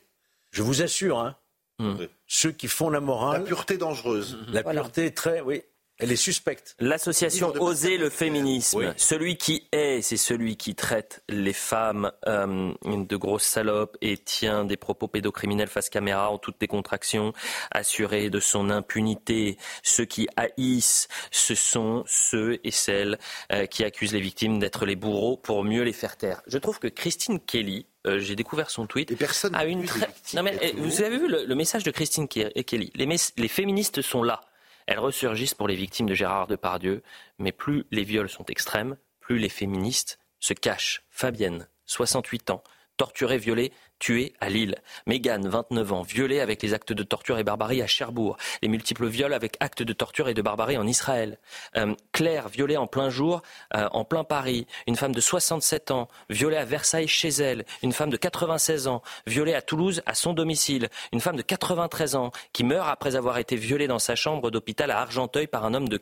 Je 0.52 0.64
vous 0.64 0.82
assure, 0.82 1.20
hein, 1.20 1.36
hmm. 1.80 2.06
ceux 2.28 2.52
qui 2.54 2.70
font 2.70 2.90
la 2.90 3.02
morale. 3.02 3.42
La 3.42 3.48
pureté 3.48 3.78
dangereuse. 3.78 4.38
La 4.48 4.64
pureté 4.64 5.14
très, 5.14 5.42
oui. 5.42 5.64
Elle 6.02 6.12
est 6.12 6.16
suspecte. 6.16 6.76
L'association 6.80 7.54
Oser 7.60 8.00
le 8.00 8.10
féminisme. 8.10 8.94
Celui 8.98 9.38
qui 9.38 9.68
est, 9.72 10.02
c'est 10.02 10.18
celui 10.18 10.58
qui 10.58 10.74
traite 10.74 11.22
les 11.30 11.54
femmes 11.54 12.12
euh, 12.28 12.74
de 12.84 13.16
grosses 13.16 13.44
salopes 13.44 13.98
et 14.02 14.18
tient 14.18 14.66
des 14.66 14.78
propos 14.78 15.08
pédocriminels 15.08 15.68
face 15.68 15.90
caméra 15.90 16.32
en 16.32 16.40
toutes 16.40 16.60
décontractions, 16.60 17.34
assuré 17.70 18.32
de 18.32 18.40
son 18.40 18.72
impunité. 18.72 19.58
Ceux 19.84 20.06
qui 20.06 20.28
haïssent, 20.38 21.08
ce 21.30 21.54
sont 21.54 22.04
ceux 22.08 22.60
et 22.64 22.72
celles 22.72 23.20
euh, 23.52 23.68
qui 23.68 23.84
accusent 23.84 24.14
les 24.14 24.22
victimes 24.22 24.58
d'être 24.58 24.88
les 24.88 24.96
bourreaux 24.96 25.38
pour 25.38 25.64
mieux 25.64 25.84
les 25.84 25.94
faire 25.94 26.18
taire. 26.18 26.42
Je 26.48 26.58
trouve 26.58 26.80
que 26.80 26.88
Christine 26.88 27.40
Kelly, 27.40 27.86
euh, 28.08 28.18
j'ai 28.18 28.36
découvert 28.36 28.72
son 28.72 28.88
tweet. 28.88 29.12
Et 29.12 29.16
personne 29.16 29.54
a 29.54 29.66
une 29.66 29.86
Non 30.34 30.42
mais 30.42 30.74
vous 30.78 31.04
avez 31.04 31.20
vu 31.20 31.28
le, 31.28 31.54
message 31.54 31.84
de 31.84 31.92
Christine 31.92 32.28
Kelly? 32.28 32.92
Les, 32.96 33.08
les 33.38 33.48
féministes 33.48 34.02
sont 34.02 34.24
là. 34.24 34.42
Elles 34.88 35.00
ressurgissent 35.00 35.54
pour 35.54 35.68
les 35.68 35.76
victimes 35.76 36.08
de 36.08 36.14
Gérard 36.14 36.48
Depardieu, 36.48 37.04
mais 37.40 37.52
plus 37.52 37.86
les 37.92 38.04
viols 38.04 38.30
sont 38.30 38.46
extrêmes, 38.46 38.98
plus 39.20 39.40
les 39.40 39.50
féministes 39.50 40.20
se 40.40 40.54
cachent. 40.54 41.04
Fabienne, 41.10 41.68
68 41.86 42.50
ans, 42.50 42.64
torturée, 42.98 43.38
violée, 43.38 43.72
tuée 44.02 44.34
à 44.42 44.50
Lille. 44.50 44.76
Mégane, 45.06 45.48
29 45.48 45.94
ans, 45.94 46.02
violée 46.02 46.42
avec 46.42 46.62
les 46.64 46.74
actes 46.74 46.92
de 46.92 47.04
torture 47.04 47.38
et 47.38 47.44
barbarie 47.44 47.82
à 47.84 47.88
Cherbourg. 47.88 48.36
Les 48.64 48.68
multiples 48.68 49.08
viols 49.08 49.34
avec 49.34 49.56
actes 49.60 49.84
de 49.84 49.94
torture 49.94 50.28
et 50.28 50.34
de 50.34 50.42
barbarie 50.42 50.78
en 50.78 50.88
Israël. 50.88 51.38
Euh, 51.78 51.94
Claire, 52.12 52.50
violée 52.50 52.78
en 52.78 52.88
plein 52.88 53.10
jour, 53.10 53.44
euh, 53.76 53.88
en 53.92 54.04
plein 54.04 54.24
Paris. 54.24 54.66
Une 54.88 54.96
femme 54.96 55.14
de 55.14 55.22
67 55.22 55.92
ans, 55.92 56.08
violée 56.30 56.58
à 56.58 56.66
Versailles 56.66 57.08
chez 57.08 57.30
elle. 57.30 57.64
Une 57.84 57.94
femme 57.94 58.10
de 58.10 58.18
96 58.18 58.88
ans, 58.88 59.04
violée 59.28 59.54
à 59.54 59.62
Toulouse 59.62 60.02
à 60.08 60.16
son 60.16 60.34
domicile. 60.34 60.90
Une 61.14 61.22
femme 61.22 61.36
de 61.36 61.44
93 61.44 62.16
ans 62.16 62.32
qui 62.54 62.64
meurt 62.64 62.90
après 62.90 63.16
avoir 63.16 63.38
été 63.38 63.56
violée 63.56 63.88
dans 63.88 64.00
sa 64.00 64.16
chambre 64.16 64.50
d'hôpital 64.50 64.90
à 64.90 65.00
Argenteuil 65.00 65.46
par 65.46 65.64
un 65.64 65.76
homme 65.76 65.88
de 65.88 66.00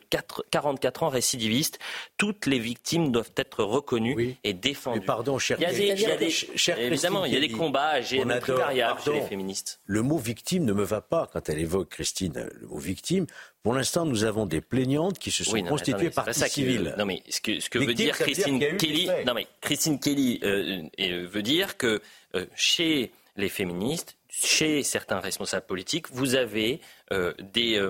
44 0.50 1.02
ans 1.02 1.08
récidiviste. 1.10 1.78
Toutes 2.16 2.46
les 2.46 2.58
victimes 2.58 3.12
doivent 3.12 3.32
être 3.36 3.62
reconnues 3.62 4.36
et 4.42 4.54
défendues. 4.54 5.02
pardon, 5.02 5.38
cher 5.38 5.58
il 5.60 5.64
y 5.64 6.06
a 6.06 6.16
des, 6.16 6.32
évidemment, 6.78 7.26
il 7.26 7.34
y 7.34 7.36
a 7.36 7.40
des 7.40 7.50
combats 7.50 7.89
j'ai 8.00 8.24
les 8.24 9.20
féministes. 9.28 9.80
Le 9.86 10.02
mot 10.02 10.18
victime 10.18 10.64
ne 10.64 10.72
me 10.72 10.84
va 10.84 11.00
pas 11.00 11.28
quand 11.32 11.48
elle 11.48 11.58
évoque, 11.58 11.90
Christine, 11.90 12.48
le 12.60 12.66
mot 12.66 12.78
victime. 12.78 13.26
Pour 13.62 13.74
l'instant, 13.74 14.06
nous 14.06 14.24
avons 14.24 14.46
des 14.46 14.60
plaignantes 14.60 15.18
qui 15.18 15.30
se 15.30 15.44
sont 15.44 15.62
constituées 15.62 16.10
par 16.10 16.24
partie 16.24 16.48
civile. 16.48 16.94
non, 16.96 17.04
mais 17.04 17.22
ce 17.28 17.40
que, 17.40 17.60
ce 17.60 17.68
que 17.68 17.78
veut 17.78 17.94
dire 17.94 18.16
Christine 18.16 18.58
Kelly, 18.76 19.08
non, 19.26 19.34
mais 19.34 19.46
Christine 19.60 19.98
Kelly 19.98 20.40
euh, 20.42 21.26
veut 21.26 21.42
dire 21.42 21.76
que 21.76 22.00
euh, 22.34 22.46
chez 22.54 23.12
les 23.36 23.48
féministes, 23.48 24.16
chez 24.28 24.82
certains 24.82 25.20
responsables 25.20 25.66
politiques, 25.66 26.06
vous 26.10 26.34
avez 26.34 26.80
euh, 27.12 27.34
des 27.52 27.80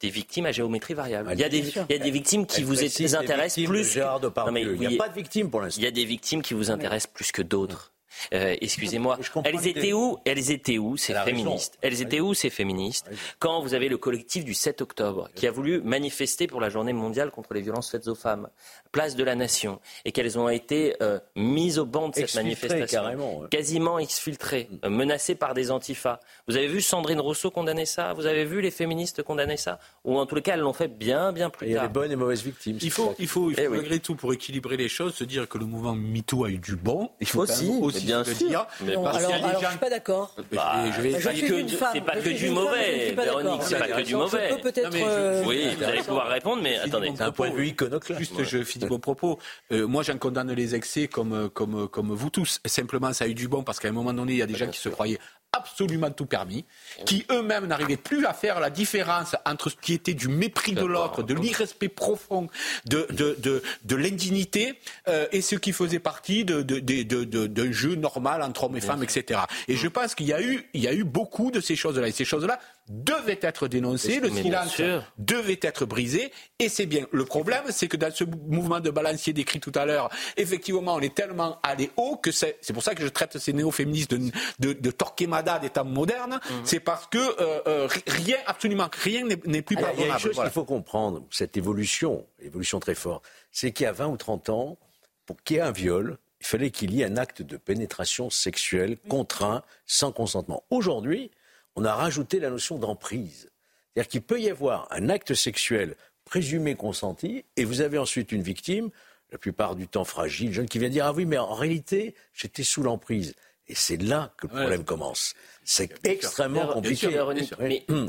des 0.00 0.10
victimes 0.10 0.46
à 0.46 0.52
géométrie 0.52 0.94
variable. 0.94 1.30
il, 1.32 1.38
y 1.38 1.44
a 1.44 1.48
des, 1.48 1.58
il 1.58 1.92
y 1.92 1.94
a 1.94 1.98
des 1.98 2.10
victimes 2.10 2.44
qui 2.44 2.62
vous 2.62 2.82
intéressent 3.14 3.64
plus. 3.64 3.96
non, 3.96 4.52
mais, 4.52 4.62
il 4.62 4.74
n'y 4.74 4.86
a 4.86 4.98
pas 4.98 5.08
de 5.08 5.14
victimes 5.14 5.48
pour 5.48 5.60
l'instant. 5.60 5.80
Il 5.80 5.84
y 5.84 5.86
a 5.86 5.92
des 5.92 6.04
victimes 6.04 6.42
qui 6.42 6.54
vous 6.54 6.70
intéressent 6.70 7.12
plus 7.12 7.30
que 7.30 7.42
d'autres. 7.42 7.92
Euh, 8.34 8.56
excusez-moi. 8.60 9.18
Elles 9.44 9.66
étaient 9.66 9.92
où? 9.92 10.18
Elles 10.24 10.50
étaient 10.50 10.78
où 10.78 10.96
ces 10.96 11.14
féministes? 11.14 11.78
Elles 11.82 12.02
étaient 12.02 12.20
où 12.20 12.34
ces 12.34 12.50
féministes 12.50 13.10
quand 13.38 13.60
vous 13.60 13.74
avez 13.74 13.88
le 13.88 13.98
collectif 13.98 14.44
du 14.44 14.54
7 14.54 14.82
octobre 14.82 15.28
qui 15.34 15.46
a 15.46 15.50
voulu 15.50 15.80
manifester 15.80 16.46
pour 16.46 16.60
la 16.60 16.68
journée 16.68 16.92
mondiale 16.92 17.30
contre 17.30 17.54
les 17.54 17.60
violences 17.60 17.90
faites 17.90 18.08
aux 18.08 18.14
femmes, 18.14 18.48
place 18.90 19.16
de 19.16 19.24
la 19.24 19.34
nation, 19.34 19.80
et 20.04 20.12
qu'elles 20.12 20.38
ont 20.38 20.48
été 20.48 20.94
euh, 21.02 21.18
mises 21.36 21.78
au 21.78 21.86
banc 21.86 22.08
de 22.08 22.14
cette 22.14 22.34
manifestation, 22.34 23.48
quasiment 23.50 23.98
exfiltrées, 23.98 24.68
mm. 24.70 24.76
euh, 24.84 24.90
menacées 24.90 25.34
par 25.34 25.54
des 25.54 25.70
antifas. 25.70 26.20
Vous 26.48 26.56
avez 26.56 26.68
vu 26.68 26.80
Sandrine 26.80 27.20
Rousseau 27.20 27.50
condamner 27.50 27.86
ça? 27.86 28.12
Vous 28.14 28.26
avez 28.26 28.44
vu 28.44 28.60
les 28.60 28.70
féministes 28.70 29.22
condamner 29.22 29.56
ça? 29.56 29.78
Ou 30.04 30.18
en 30.18 30.26
tous 30.26 30.34
les 30.34 30.42
cas, 30.42 30.54
elles 30.54 30.60
l'ont 30.60 30.72
fait 30.72 30.88
bien, 30.88 31.32
bien 31.32 31.50
plus 31.50 31.66
tard. 31.66 31.68
Il 31.68 31.74
y 31.74 31.78
a 31.78 31.82
les 31.82 31.88
bonnes 31.88 32.12
et 32.12 32.16
mauvaises 32.16 32.42
victimes. 32.42 32.78
Il 32.80 32.90
faut, 32.90 33.14
il 33.18 33.26
faut, 33.26 33.50
il 33.50 33.56
faut 33.56 33.62
eh 33.62 33.68
malgré 33.68 33.98
tout, 33.98 34.14
pour 34.14 34.32
équilibrer 34.32 34.76
les 34.76 34.88
choses, 34.88 35.14
se 35.14 35.24
dire 35.24 35.48
que 35.48 35.58
le 35.58 35.66
mouvement 35.66 35.94
MeToo 35.94 36.44
a 36.44 36.50
eu 36.50 36.58
du 36.58 36.76
bon. 36.76 37.10
Il 37.20 37.26
faut 37.26 37.40
aussi 37.40 37.70
bien 38.04 38.24
sûr. 38.24 38.48
Dire, 38.48 38.66
mais 38.84 38.92
alors, 38.92 39.08
alors 39.08 39.60
je 39.60 39.66
suis 39.68 39.78
pas 39.78 39.90
d'accord. 39.90 40.34
Bah, 40.52 40.84
je 40.96 41.00
vais 41.00 41.12
c'est 41.20 42.00
pas 42.00 42.16
que 42.16 42.28
du 42.30 42.50
mauvais, 42.50 43.12
Véronique, 43.12 43.62
c'est 43.62 43.78
pas 43.78 43.88
que 43.88 44.02
du 44.02 44.16
mauvais. 44.16 44.50
Euh, 44.94 45.44
oui, 45.46 45.68
vous 45.76 45.84
allez 45.84 46.02
pouvoir 46.02 46.28
répondre, 46.28 46.62
mais 46.62 46.78
attendez. 46.78 47.12
C'est 47.14 47.22
un 47.22 47.32
point 47.32 47.50
de 47.50 47.56
vue 47.56 47.68
iconoclaste. 47.68 48.18
Juste, 48.18 48.42
je 48.42 48.62
finis 48.62 48.86
mon 48.86 48.98
propos. 48.98 49.38
Euh, 49.72 49.86
moi, 49.86 50.02
j'en 50.02 50.18
condamne 50.18 50.52
les 50.52 50.74
excès 50.74 51.08
comme, 51.08 51.50
comme, 51.50 51.88
comme 51.88 52.12
vous 52.12 52.30
tous. 52.30 52.60
Simplement, 52.64 53.12
ça 53.12 53.24
a 53.24 53.28
eu 53.28 53.34
du 53.34 53.48
bon 53.48 53.62
parce 53.62 53.78
qu'à 53.80 53.88
un 53.88 53.92
moment 53.92 54.12
donné, 54.12 54.32
il 54.32 54.38
y 54.38 54.42
a 54.42 54.46
des 54.46 54.56
gens 54.56 54.68
qui 54.68 54.78
se 54.78 54.88
croyaient 54.88 55.18
absolument 55.52 56.10
tout 56.10 56.26
permis, 56.26 56.64
qui 57.04 57.26
eux-mêmes 57.30 57.66
n'arrivaient 57.66 57.98
plus 57.98 58.24
à 58.24 58.32
faire 58.32 58.58
la 58.58 58.70
différence 58.70 59.36
entre 59.44 59.68
ce 59.68 59.76
qui 59.76 59.92
était 59.92 60.14
du 60.14 60.28
mépris 60.28 60.72
de 60.72 60.84
l'autre, 60.84 61.22
de 61.22 61.34
l'irrespect 61.34 61.88
profond, 61.88 62.48
de, 62.86 63.06
de, 63.10 63.36
de, 63.38 63.62
de 63.84 63.96
l'indignité, 63.96 64.80
euh, 65.08 65.26
et 65.30 65.42
ce 65.42 65.56
qui 65.56 65.72
faisait 65.72 65.98
partie 65.98 66.44
d'un 66.44 66.62
de, 66.62 66.78
de, 66.80 67.72
jeu 67.72 67.94
normal 67.96 68.42
entre 68.42 68.64
hommes 68.64 68.76
et 68.76 68.80
femmes, 68.80 69.02
etc. 69.02 69.40
Et 69.68 69.76
je 69.76 69.88
pense 69.88 70.14
qu'il 70.14 70.26
y, 70.26 70.32
a 70.32 70.40
eu, 70.40 70.68
il 70.72 70.80
y 70.80 70.88
a 70.88 70.94
eu 70.94 71.04
beaucoup 71.04 71.50
de 71.50 71.60
ces 71.60 71.76
choses-là. 71.76 72.08
Et 72.08 72.12
ces 72.12 72.24
choses-là 72.24 72.58
devait 72.88 73.38
être 73.42 73.68
dénoncé, 73.68 74.20
le 74.20 74.30
silence 74.30 74.80
devait 75.18 75.60
être 75.62 75.86
brisé, 75.86 76.32
et 76.58 76.68
c'est 76.68 76.86
bien. 76.86 77.06
Le 77.12 77.24
problème, 77.24 77.64
c'est 77.70 77.88
que 77.88 77.96
dans 77.96 78.12
ce 78.12 78.24
mouvement 78.24 78.80
de 78.80 78.90
balancier 78.90 79.32
décrit 79.32 79.60
tout 79.60 79.72
à 79.74 79.86
l'heure, 79.86 80.10
effectivement, 80.36 80.94
on 80.94 81.00
est 81.00 81.14
tellement 81.14 81.58
allé 81.62 81.90
haut 81.96 82.16
que 82.16 82.30
c'est, 82.32 82.58
pour 82.72 82.82
ça 82.82 82.94
que 82.94 83.02
je 83.02 83.08
traite 83.08 83.38
ces 83.38 83.52
néo-féministes 83.52 84.10
de, 84.10 84.30
de, 84.58 84.72
de 84.72 84.90
Torquemada 84.90 85.58
des 85.58 85.70
temps 85.70 85.84
modernes, 85.84 86.40
mhm. 86.50 86.60
c'est 86.64 86.80
parce 86.80 87.06
que 87.06 87.18
euh, 87.18 87.60
euh, 87.66 87.88
rien, 88.06 88.38
absolument 88.46 88.88
rien 89.02 89.24
n'est 89.24 89.62
plus 89.62 89.76
pardonnable. 89.76 90.02
Il 90.02 90.06
y 90.06 90.10
a 90.10 90.14
une 90.14 90.18
chose 90.18 90.36
qu'il 90.36 90.50
faut 90.50 90.64
comprendre, 90.64 91.22
cette 91.30 91.56
évolution, 91.56 92.26
évolution 92.40 92.80
très 92.80 92.94
forte, 92.94 93.24
c'est 93.50 93.72
qu'il 93.72 93.84
y 93.84 93.86
a 93.86 93.92
20 93.92 94.08
ou 94.08 94.16
30 94.16 94.48
ans, 94.48 94.78
pour 95.26 95.36
qu'il 95.42 95.56
y 95.56 95.58
ait 95.60 95.62
un 95.62 95.72
viol, 95.72 96.18
il 96.40 96.46
fallait 96.46 96.70
qu'il 96.70 96.92
y 96.92 97.02
ait 97.02 97.04
un 97.04 97.16
acte 97.16 97.42
de 97.42 97.56
pénétration 97.56 98.28
sexuelle 98.28 98.98
contraint, 99.08 99.62
sans 99.86 100.10
consentement. 100.10 100.64
Aujourd'hui, 100.70 101.30
on 101.76 101.84
a 101.84 101.94
rajouté 101.94 102.40
la 102.40 102.50
notion 102.50 102.78
d'emprise. 102.78 103.50
C'est-à-dire 103.94 104.08
qu'il 104.08 104.22
peut 104.22 104.40
y 104.40 104.50
avoir 104.50 104.88
un 104.90 105.08
acte 105.08 105.34
sexuel 105.34 105.96
présumé 106.24 106.74
consenti, 106.74 107.44
et 107.56 107.64
vous 107.64 107.80
avez 107.80 107.98
ensuite 107.98 108.32
une 108.32 108.42
victime, 108.42 108.90
la 109.30 109.38
plupart 109.38 109.76
du 109.76 109.88
temps 109.88 110.04
fragile, 110.04 110.52
jeune, 110.52 110.66
qui 110.66 110.78
vient 110.78 110.88
dire 110.88 111.06
Ah 111.06 111.12
oui, 111.12 111.24
mais 111.24 111.38
en 111.38 111.54
réalité, 111.54 112.14
j'étais 112.32 112.62
sous 112.62 112.82
l'emprise. 112.82 113.34
Et 113.68 113.74
c'est 113.74 113.96
là 113.96 114.34
que 114.36 114.46
le 114.46 114.52
problème 114.52 114.84
commence. 114.84 115.34
C'est 115.64 116.06
extrêmement 116.06 116.66
compliqué. 116.66 117.08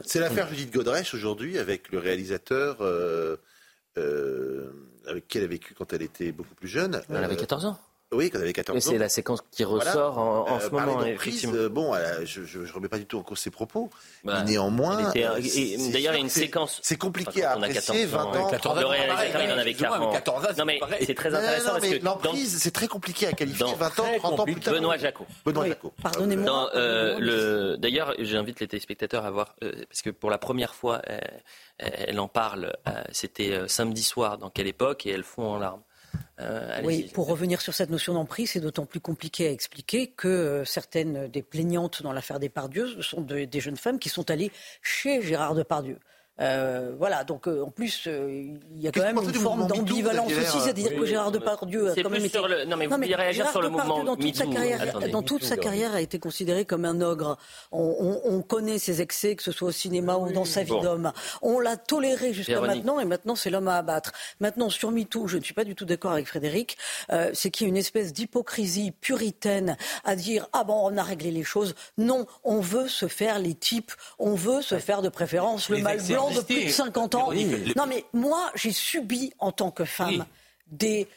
C'est 0.06 0.20
l'affaire 0.20 0.48
Judith 0.50 0.74
Godrèche 0.74 1.14
aujourd'hui 1.14 1.58
avec 1.58 1.92
le 1.92 2.00
réalisateur 2.00 2.78
euh, 2.82 3.38
euh, 3.98 4.72
avec 5.06 5.28
qui 5.28 5.38
elle 5.38 5.44
a 5.44 5.48
vécu 5.48 5.74
quand 5.74 5.94
elle 5.94 6.02
était 6.02 6.32
beaucoup 6.32 6.56
plus 6.56 6.68
jeune. 6.68 7.02
Elle 7.10 7.24
avait 7.24 7.36
14 7.36 7.66
ans. 7.66 7.80
Oui, 8.14 8.30
quand 8.30 8.38
elle 8.38 8.44
avait 8.44 8.54
14 8.54 8.78
ans. 8.78 8.92
C'est 8.92 8.98
la 8.98 9.10
séquence 9.10 9.44
qui 9.52 9.64
ressort 9.64 10.18
en, 10.18 10.50
en 10.50 10.58
euh, 10.58 10.60
ce 10.60 10.70
moment. 10.70 11.02
Euh, 11.02 11.70
bon, 11.70 11.94
je 12.24 12.60
ne 12.60 12.72
remets 12.72 12.88
pas 12.88 12.98
du 12.98 13.06
tout 13.06 13.18
en 13.18 13.24
cause 13.24 13.40
ses 13.40 13.50
propos. 13.50 13.90
Bah, 14.24 14.40
mais 14.40 14.52
néanmoins. 14.52 15.12
D'ailleurs, 15.12 15.40
il 15.40 16.00
y 16.00 16.08
a 16.08 16.18
une 16.18 16.30
séquence. 16.30 16.80
C'est 16.84 16.98
compliqué 16.98 17.44
à 17.44 17.54
apprécier. 17.54 18.06
20 18.06 18.24
ans. 18.24 18.50
14 18.50 18.80
le 18.80 18.86
réalisateur, 18.86 19.42
il 19.44 19.52
en 19.52 19.58
avait 19.58 19.74
40. 19.74 20.14
14 20.14 20.46
ans, 20.46 20.50
non, 20.58 20.66
mais 20.66 20.80
c'est 21.02 21.16
très 21.16 21.34
intéressant. 21.34 21.72
parce 21.74 21.88
que 21.88 22.04
l'emprise, 22.04 22.58
c'est 22.60 22.72
très 22.72 22.88
compliqué 22.88 23.28
à 23.28 23.34
qualifier. 23.34 23.66
20 23.78 24.00
ans, 24.00 24.06
30 24.18 24.40
ans 24.40 24.44
plus 24.46 24.56
tard. 24.56 24.74
Benoît 24.74 24.98
Jacot. 24.98 25.26
Benoît 25.46 25.68
Jacot. 25.68 25.94
Pardonnez-moi. 26.02 26.72
Euh, 26.76 27.78
d'ailleurs, 27.78 28.14
j'invite 28.20 28.60
les 28.60 28.68
téléspectateurs 28.68 29.26
à 29.26 29.32
voir, 29.32 29.56
parce 29.60 30.02
que 30.02 30.10
pour 30.10 30.30
la 30.30 30.38
première 30.38 30.76
fois, 30.76 31.02
elle 31.78 32.20
en 32.20 32.28
parle. 32.28 32.74
C'était 33.12 33.68
samedi 33.68 34.04
soir, 34.04 34.38
dans 34.38 34.50
quelle 34.50 34.68
époque, 34.68 35.06
et 35.06 35.12
elles 35.12 35.24
font 35.24 35.44
en 35.44 35.58
larmes. 35.58 35.82
Euh, 36.40 36.82
oui, 36.84 37.10
pour 37.14 37.28
revenir 37.28 37.62
sur 37.62 37.74
cette 37.74 37.90
notion 37.90 38.14
d'emprise, 38.14 38.52
c'est 38.52 38.60
d'autant 38.60 38.86
plus 38.86 39.00
compliqué 39.00 39.48
à 39.48 39.52
expliquer 39.52 40.08
que 40.08 40.28
euh, 40.28 40.66
certaines 40.66 41.28
des 41.28 41.42
plaignantes 41.44 42.02
dans 42.02 42.12
l'affaire 42.12 42.40
des 42.40 42.50
Pardieu 42.50 43.02
sont 43.02 43.22
des 43.22 43.60
jeunes 43.60 43.78
femmes 43.78 44.00
qui 44.00 44.10
sont 44.10 44.30
allées 44.32 44.52
chez 44.82 45.22
Gérard 45.22 45.56
Depardieu. 45.56 46.00
Euh, 46.42 46.94
voilà, 46.98 47.24
donc 47.24 47.48
euh, 47.48 47.64
en 47.64 47.70
plus, 47.70 48.08
euh, 48.08 48.56
il 48.76 48.82
y 48.82 48.88
a 48.88 48.92
quand 48.92 49.04
même 49.04 49.18
une 49.18 49.34
forme 49.36 49.68
d'ambivalence 49.68 50.32
aussi, 50.32 50.60
c'est-à-dire 50.62 50.96
que 50.96 51.06
Gérard 51.06 51.32
Depardieu 51.32 51.92
a 51.92 51.96
quand 51.96 52.10
même 52.10 52.26
été... 52.26 52.40
Le... 52.40 52.66
Non, 52.66 52.76
mais 52.76 52.88
vous 52.88 52.98
non, 52.98 53.06
réagir 53.06 53.48
sur 53.52 53.62
le 53.62 53.70
mouvement 53.70 54.04
dans 54.04 54.16
toute, 54.16 54.36
sa 54.36 54.48
carrière, 54.48 55.10
dans 55.12 55.22
toute 55.22 55.44
sa 55.44 55.58
carrière, 55.58 55.94
a 55.94 56.02
été 56.02 56.18
considéré 56.18 56.66
comme 56.66 56.86
un 56.86 57.02
ogre. 57.02 57.38
On, 57.72 57.96
on, 58.00 58.34
on, 58.34 58.42
connaît 58.42 58.80
ses 58.80 59.02
excès, 59.02 59.36
que 59.36 59.44
ce 59.44 59.52
soit 59.52 59.68
au 59.68 59.72
cinéma 59.72 60.18
ou 60.18 60.32
dans 60.32 60.46
sa 60.46 60.64
vie 60.64 60.80
d'homme. 60.82 61.12
On 61.44 61.60
l'a 61.60 61.78
toléré 61.78 62.34
jusqu'à 62.34 62.62
maintenant, 62.62 63.00
et 63.00 63.06
maintenant 63.06 63.36
c'est 63.36 63.52
l'homme 63.52 63.68
à 63.68 63.78
abattre. 63.78 64.12
Maintenant, 64.40 64.72
sur 64.72 64.92
MeToo, 64.92 65.28
je 65.28 65.38
ne 65.38 65.44
suis 65.44 65.54
pas 65.54 65.66
du 65.66 65.76
tout 65.76 65.86
d'accord 65.86 66.14
avec 66.14 66.28
Frédéric, 66.28 66.78
euh, 67.12 67.30
c'est 67.34 67.52
qu'il 67.52 67.68
y 67.68 67.68
a 67.68 67.70
une 67.70 67.78
espèce 67.78 68.12
d'hypocrisie 68.12 68.92
puritaine 68.92 69.78
à 70.04 70.16
dire 70.16 70.48
ah 70.54 70.64
bon, 70.64 70.80
on 70.84 70.98
a 70.98 71.04
réglé 71.04 71.30
les 71.30 71.44
choses. 71.44 71.76
Non, 72.00 72.26
on 72.44 72.60
veut 72.60 72.88
se 72.88 73.08
faire 73.08 73.38
les 73.38 73.54
types, 73.54 73.92
on 74.18 74.34
veut 74.34 74.64
se 74.64 74.80
faire 74.80 75.04
de 75.04 75.10
préférence 75.10 75.70
le 75.70 75.78
mal 75.78 76.02
blanc 76.02 76.23
de 76.32 76.42
plus 76.42 76.66
de 76.66 76.70
50 76.70 77.16
ans. 77.16 77.32
Non, 77.76 77.86
mais 77.88 78.06
moi, 78.14 78.52
j'ai 78.56 78.72
subi 78.72 79.34
en 79.40 79.52
tant 79.52 79.72
que 79.72 79.86
femme 79.86 80.26
des 80.68 81.08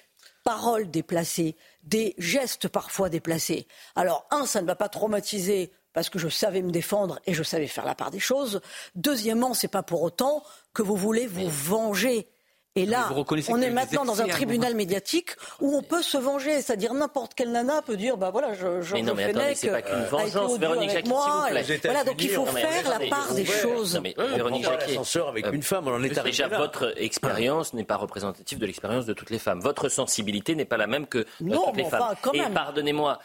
paroles 0.44 0.90
déplacées, 0.90 1.56
des 1.82 2.14
gestes 2.18 2.68
parfois 2.68 3.08
déplacés. 3.08 3.66
Alors, 3.96 4.26
un, 4.30 4.46
ça 4.46 4.62
ne 4.62 4.66
va 4.66 4.76
pas 4.76 4.88
traumatiser 4.88 5.72
parce 5.92 6.10
que 6.10 6.18
je 6.18 6.28
savais 6.28 6.62
me 6.62 6.70
défendre 6.70 7.18
et 7.26 7.34
je 7.34 7.42
savais 7.42 7.66
faire 7.66 7.84
la 7.86 7.94
part 7.94 8.10
des 8.10 8.20
choses. 8.20 8.60
Deuxièmement, 8.94 9.54
c'est 9.54 9.66
pas 9.66 9.82
pour 9.82 10.02
autant 10.02 10.44
que 10.74 10.82
vous 10.82 10.94
voulez 10.94 11.26
vous 11.26 11.48
venger. 11.48 12.28
Et 12.76 12.86
là, 12.86 13.08
on 13.48 13.62
est 13.62 13.70
maintenant 13.70 14.04
dans 14.04 14.20
un 14.20 14.28
tribunal 14.28 14.74
médiatique 14.74 15.30
où 15.60 15.76
on 15.76 15.82
peut 15.82 16.02
se 16.02 16.18
venger, 16.18 16.60
c'est-à-dire 16.62 16.92
n'importe 16.94 17.34
quelle 17.34 17.50
nana 17.50 17.82
peut 17.82 17.96
dire, 17.96 18.16
bah 18.16 18.30
voilà, 18.30 18.52
je, 18.52 18.82
je 18.82 18.94
mais 18.94 19.02
non, 19.02 19.14
mais 19.14 19.24
attendez, 19.24 19.54
c'est 19.54 19.70
pas 19.70 19.82
qu'une 19.82 20.04
vengeance, 20.04 20.58
Véronique 20.58 20.90
Jacquet, 20.90 21.08
moi. 21.08 21.48
Voilà, 21.84 22.04
donc 22.04 22.22
il 22.22 22.28
faut 22.28 22.46
faire 22.46 22.88
la 22.88 23.06
part 23.08 23.34
des 23.34 23.46
choses. 23.46 23.94
Non, 23.94 24.02
mais 24.02 24.14
Véronique 24.34 24.64
Jacquet, 24.64 24.98
avec 25.26 25.46
une 25.52 25.62
femme, 25.62 25.88
on 25.88 25.94
en 25.94 26.02
est 26.02 26.16
Déjà, 26.26 26.48
votre 26.48 26.92
expérience 26.96 27.72
n'est 27.72 27.84
pas 27.84 27.96
représentative 27.96 28.58
de 28.58 28.66
l'expérience 28.66 29.06
de 29.06 29.12
toutes 29.12 29.30
les 29.30 29.38
femmes. 29.38 29.60
Votre 29.60 29.88
sensibilité 29.88 30.54
n'est 30.54 30.64
pas 30.64 30.76
la 30.76 30.86
même 30.86 31.06
que 31.06 31.24
toutes 31.38 31.76
les 31.76 31.84
femmes. 31.84 32.14
Et 32.34 32.40
pardonnez-moi, 32.52 33.18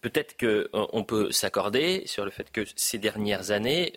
peut-être 0.00 0.36
qu'on 0.36 1.04
peut 1.04 1.30
s'accorder 1.32 2.02
sur 2.06 2.24
le 2.24 2.30
fait 2.30 2.50
que 2.50 2.64
ces 2.76 2.98
dernières 2.98 3.50
années, 3.50 3.94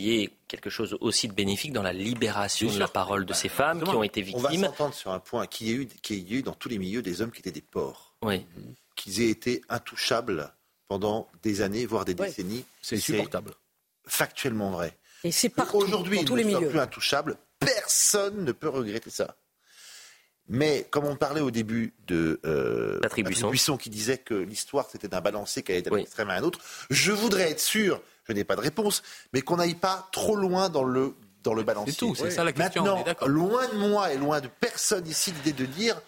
y 0.00 0.22
ait 0.22 0.30
quelque 0.48 0.70
chose 0.70 0.96
aussi 1.00 1.28
de 1.28 1.32
bénéfique 1.32 1.72
dans 1.72 1.82
la 1.82 1.92
libération 1.92 2.70
de 2.70 2.78
la 2.78 2.88
parole 2.88 3.24
de 3.24 3.32
ces 3.32 3.48
femmes 3.48 3.82
qui 3.82 3.90
ont 3.90 4.02
été 4.02 4.22
victimes. 4.22 4.46
On 4.46 4.48
va 4.48 4.66
s'entendre 4.68 4.94
sur 4.94 5.10
un 5.12 5.18
point 5.20 5.46
qu'il 5.46 5.68
y, 5.68 5.70
a 5.70 5.74
eu, 5.74 5.88
y 6.10 6.34
a 6.34 6.38
eu 6.38 6.42
dans 6.42 6.54
tous 6.54 6.68
les 6.68 6.78
milieux 6.78 7.02
des 7.02 7.22
hommes 7.22 7.30
qui 7.30 7.40
étaient 7.40 7.50
des 7.50 7.60
porcs. 7.60 8.14
Oui. 8.22 8.44
Qu'ils 8.96 9.22
aient 9.22 9.30
été 9.30 9.62
intouchables 9.68 10.52
pendant 10.88 11.28
des 11.42 11.60
années, 11.60 11.86
voire 11.86 12.04
des 12.04 12.14
décennies. 12.14 12.64
C'est 12.82 12.96
insupportable. 12.96 13.54
Factuellement 14.06 14.70
vrai. 14.70 14.96
Et 15.24 15.32
c'est 15.32 15.48
partout. 15.48 15.76
Aujourd'hui, 15.76 16.18
ils 16.18 16.22
ne 16.22 16.26
sont 16.26 16.34
milieux. 16.34 16.68
plus 16.68 16.80
intouchables. 16.80 17.36
Personne 17.58 18.44
ne 18.44 18.52
peut 18.52 18.68
regretter 18.68 19.10
ça. 19.10 19.36
Mais 20.48 20.86
comme 20.90 21.04
on 21.04 21.16
parlait 21.16 21.42
au 21.42 21.50
début 21.50 21.92
de 22.06 22.40
euh, 22.46 22.98
Patrick, 23.00 23.26
Buisson. 23.26 23.76
qui 23.76 23.90
disait 23.90 24.16
que 24.16 24.34
l'histoire 24.34 24.88
c'était 24.90 25.08
d'un 25.08 25.20
balancier 25.20 25.62
qui 25.62 25.72
allait 25.72 25.82
d'un 25.82 25.96
extrême 25.96 26.30
à 26.30 26.34
un 26.34 26.42
autre, 26.42 26.60
je 26.88 27.12
voudrais 27.12 27.50
être 27.50 27.60
sûr 27.60 28.00
je 28.28 28.34
n'ai 28.34 28.44
pas 28.44 28.56
de 28.56 28.60
réponse, 28.60 29.02
mais 29.32 29.42
qu'on 29.42 29.56
n'aille 29.56 29.74
pas 29.74 30.08
trop 30.12 30.36
loin 30.36 30.68
dans 30.68 30.84
le, 30.84 31.14
dans 31.42 31.54
le 31.54 31.62
balancier. 31.62 31.92
C'est 31.92 31.98
tout, 31.98 32.14
c'est 32.14 32.30
ça 32.30 32.44
la 32.44 32.52
question. 32.52 32.84
Maintenant, 32.84 33.26
loin 33.26 33.66
de 33.68 33.76
moi 33.76 34.12
et 34.12 34.18
loin 34.18 34.40
de 34.40 34.48
personne 34.48 35.06
ici 35.06 35.32
l'idée 35.32 35.52
de 35.52 35.66
dire 35.66 36.00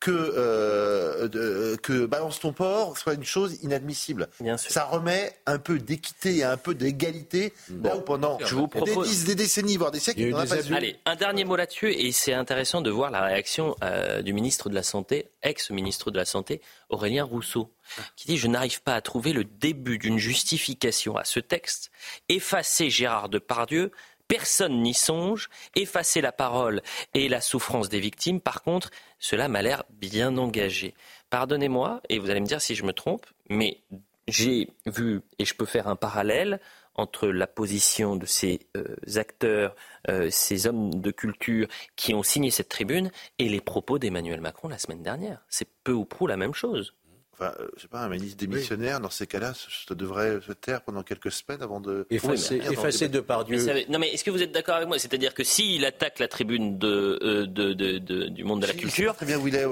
que, 0.00 0.10
euh, 0.12 1.76
que 1.78 2.06
balance 2.06 2.38
ton 2.38 2.52
port 2.52 2.96
soit 2.96 3.14
une 3.14 3.24
chose 3.24 3.58
inadmissible. 3.62 4.28
Ça 4.56 4.84
remet 4.84 5.32
un 5.46 5.58
peu 5.58 5.78
d'équité 5.78 6.38
et 6.38 6.44
un 6.44 6.56
peu 6.56 6.74
d'égalité 6.74 7.52
là 7.82 7.96
où 7.96 8.00
pendant 8.00 8.38
je 8.44 8.54
vous 8.54 8.68
propose... 8.68 9.24
des, 9.24 9.34
des, 9.34 9.34
décennies, 9.34 9.76
voire 9.76 9.90
des 9.90 9.98
siècles, 9.98 10.32
on 10.32 10.46
pas 10.46 10.74
Allez, 10.74 10.96
un 11.04 11.16
dernier 11.16 11.44
mot 11.44 11.56
là-dessus, 11.56 11.92
et 11.92 12.12
c'est 12.12 12.32
intéressant 12.32 12.80
de 12.80 12.90
voir 12.90 13.10
la 13.10 13.22
réaction 13.22 13.74
euh, 13.82 14.22
du 14.22 14.32
ministre 14.32 14.68
de 14.68 14.74
la 14.74 14.82
Santé, 14.82 15.30
ex-ministre 15.42 16.10
de 16.10 16.18
la 16.18 16.24
Santé, 16.24 16.60
Aurélien 16.90 17.24
Rousseau, 17.24 17.70
qui 18.16 18.28
dit 18.28 18.36
Je 18.36 18.46
n'arrive 18.46 18.82
pas 18.82 18.94
à 18.94 19.00
trouver 19.00 19.32
le 19.32 19.44
début 19.44 19.98
d'une 19.98 20.18
justification 20.18 21.16
à 21.16 21.24
ce 21.24 21.40
texte. 21.40 21.90
Effacer 22.28 22.90
Gérard 22.90 23.28
Depardieu 23.28 23.90
personne 24.28 24.82
n'y 24.82 24.94
songe. 24.94 25.48
Effacer 25.74 26.20
la 26.20 26.32
parole 26.32 26.82
et 27.14 27.28
la 27.28 27.40
souffrance 27.40 27.88
des 27.88 28.00
victimes, 28.00 28.40
par 28.40 28.62
contre, 28.62 28.90
cela 29.18 29.48
m'a 29.48 29.62
l'air 29.62 29.84
bien 29.90 30.36
engagé. 30.36 30.94
Pardonnez-moi, 31.30 32.00
et 32.08 32.18
vous 32.18 32.30
allez 32.30 32.40
me 32.40 32.46
dire 32.46 32.60
si 32.60 32.74
je 32.74 32.84
me 32.84 32.92
trompe, 32.92 33.26
mais 33.48 33.82
j'ai 34.28 34.68
vu, 34.86 35.22
et 35.38 35.44
je 35.44 35.54
peux 35.54 35.66
faire 35.66 35.88
un 35.88 35.96
parallèle 35.96 36.60
entre 36.94 37.28
la 37.28 37.46
position 37.46 38.16
de 38.16 38.26
ces 38.26 38.60
euh, 38.76 38.96
acteurs, 39.16 39.74
euh, 40.08 40.28
ces 40.30 40.66
hommes 40.66 41.00
de 41.00 41.10
culture 41.12 41.68
qui 41.94 42.12
ont 42.12 42.24
signé 42.24 42.50
cette 42.50 42.68
tribune 42.68 43.10
et 43.38 43.48
les 43.48 43.60
propos 43.60 43.98
d'Emmanuel 43.98 44.40
Macron 44.40 44.68
la 44.68 44.78
semaine 44.78 45.02
dernière. 45.02 45.40
C'est 45.48 45.68
peu 45.84 45.92
ou 45.92 46.04
prou 46.04 46.26
la 46.26 46.36
même 46.36 46.54
chose. 46.54 46.94
Enfin, 47.40 47.52
euh, 47.60 47.68
je 47.76 47.82
sais 47.82 47.88
pas, 47.88 48.00
un 48.00 48.08
ministre 48.08 48.36
démissionnaire, 48.36 49.00
dans 49.00 49.10
ces 49.10 49.28
cas-là, 49.28 49.52
ça 49.54 49.94
devrait 49.94 50.40
se 50.44 50.52
taire 50.52 50.82
pendant 50.82 51.04
quelques 51.04 51.30
semaines 51.30 51.62
avant 51.62 51.80
de... 51.80 52.04
Effacer, 52.10 52.60
oui, 52.66 52.72
effacer 52.72 53.08
de 53.08 53.20
par 53.20 53.44
Dieu. 53.44 53.64
non, 53.88 54.00
mais 54.00 54.08
est-ce 54.08 54.24
que 54.24 54.30
vous 54.30 54.42
êtes 54.42 54.50
d'accord 54.50 54.74
avec 54.74 54.88
moi? 54.88 54.98
C'est-à-dire 54.98 55.34
que 55.34 55.44
s'il 55.44 55.84
attaque 55.84 56.18
la 56.18 56.26
tribune 56.26 56.78
de, 56.78 57.18
euh, 57.22 57.46
de, 57.46 57.74
de, 57.74 57.98
de, 57.98 58.24
du 58.28 58.42
monde 58.42 58.62
de 58.62 58.66
la 58.66 58.72
culture... 58.72 59.14
Très 59.14 59.26
bien 59.26 59.38
où 59.38 59.46
il 59.46 59.54
est, 59.54 59.64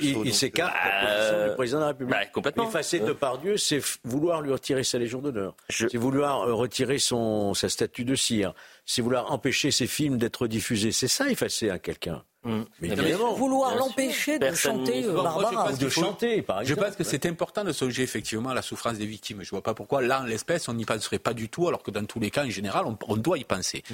Il 0.00 0.34
s'écarte 0.34 0.74
euh, 1.06 1.50
du 1.50 1.54
président 1.54 1.78
de 1.78 1.82
la 1.82 1.88
République. 1.88 2.12
Bah, 2.12 2.26
complètement. 2.26 2.68
Effacer 2.68 2.98
de 2.98 3.12
par 3.12 3.38
Dieu, 3.38 3.56
c'est 3.56 3.80
vouloir 4.04 4.42
lui 4.42 4.52
retirer 4.52 4.82
sa 4.82 4.98
Légion 4.98 5.20
d'honneur. 5.20 5.54
C'est 5.68 5.94
vouloir 5.96 6.46
retirer 6.46 6.98
son, 6.98 7.54
sa 7.54 7.68
statue 7.68 8.04
de 8.04 8.16
cire. 8.16 8.52
C'est 8.84 9.02
vouloir 9.02 9.30
empêcher 9.30 9.70
ses 9.70 9.86
films 9.86 10.18
d'être 10.18 10.48
diffusés. 10.48 10.90
C'est 10.90 11.08
ça, 11.08 11.30
effacer 11.30 11.70
à 11.70 11.78
quelqu'un. 11.78 12.24
Mmh. 12.44 12.62
Mais 12.80 13.12
vouloir 13.36 13.76
l'empêcher 13.76 14.38
de 14.38 14.52
chanter 14.52 15.04
euh, 15.04 15.14
Barbara. 15.14 15.70
Ou 15.72 15.76
de 15.76 15.88
chanter, 15.88 16.42
par 16.42 16.60
exemple. 16.60 16.80
Je 16.80 16.86
pense 16.86 16.96
que 16.96 17.04
c'est 17.04 17.24
important 17.26 17.62
de 17.62 17.72
songer 17.72 18.02
effectivement 18.02 18.50
à 18.50 18.54
la 18.54 18.62
souffrance 18.62 18.98
des 18.98 19.06
victimes. 19.06 19.38
Je 19.42 19.46
ne 19.46 19.50
vois 19.50 19.62
pas 19.62 19.74
pourquoi, 19.74 20.02
là, 20.02 20.22
en 20.22 20.24
l'espèce, 20.24 20.68
on 20.68 20.74
n'y 20.74 20.84
penserait 20.84 21.20
pas 21.20 21.34
du 21.34 21.48
tout, 21.48 21.68
alors 21.68 21.82
que 21.82 21.92
dans 21.92 22.04
tous 22.04 22.18
les 22.18 22.30
cas, 22.30 22.44
en 22.44 22.50
général, 22.50 22.84
on, 22.86 23.16
doit 23.16 23.38
y 23.38 23.44
penser. 23.44 23.84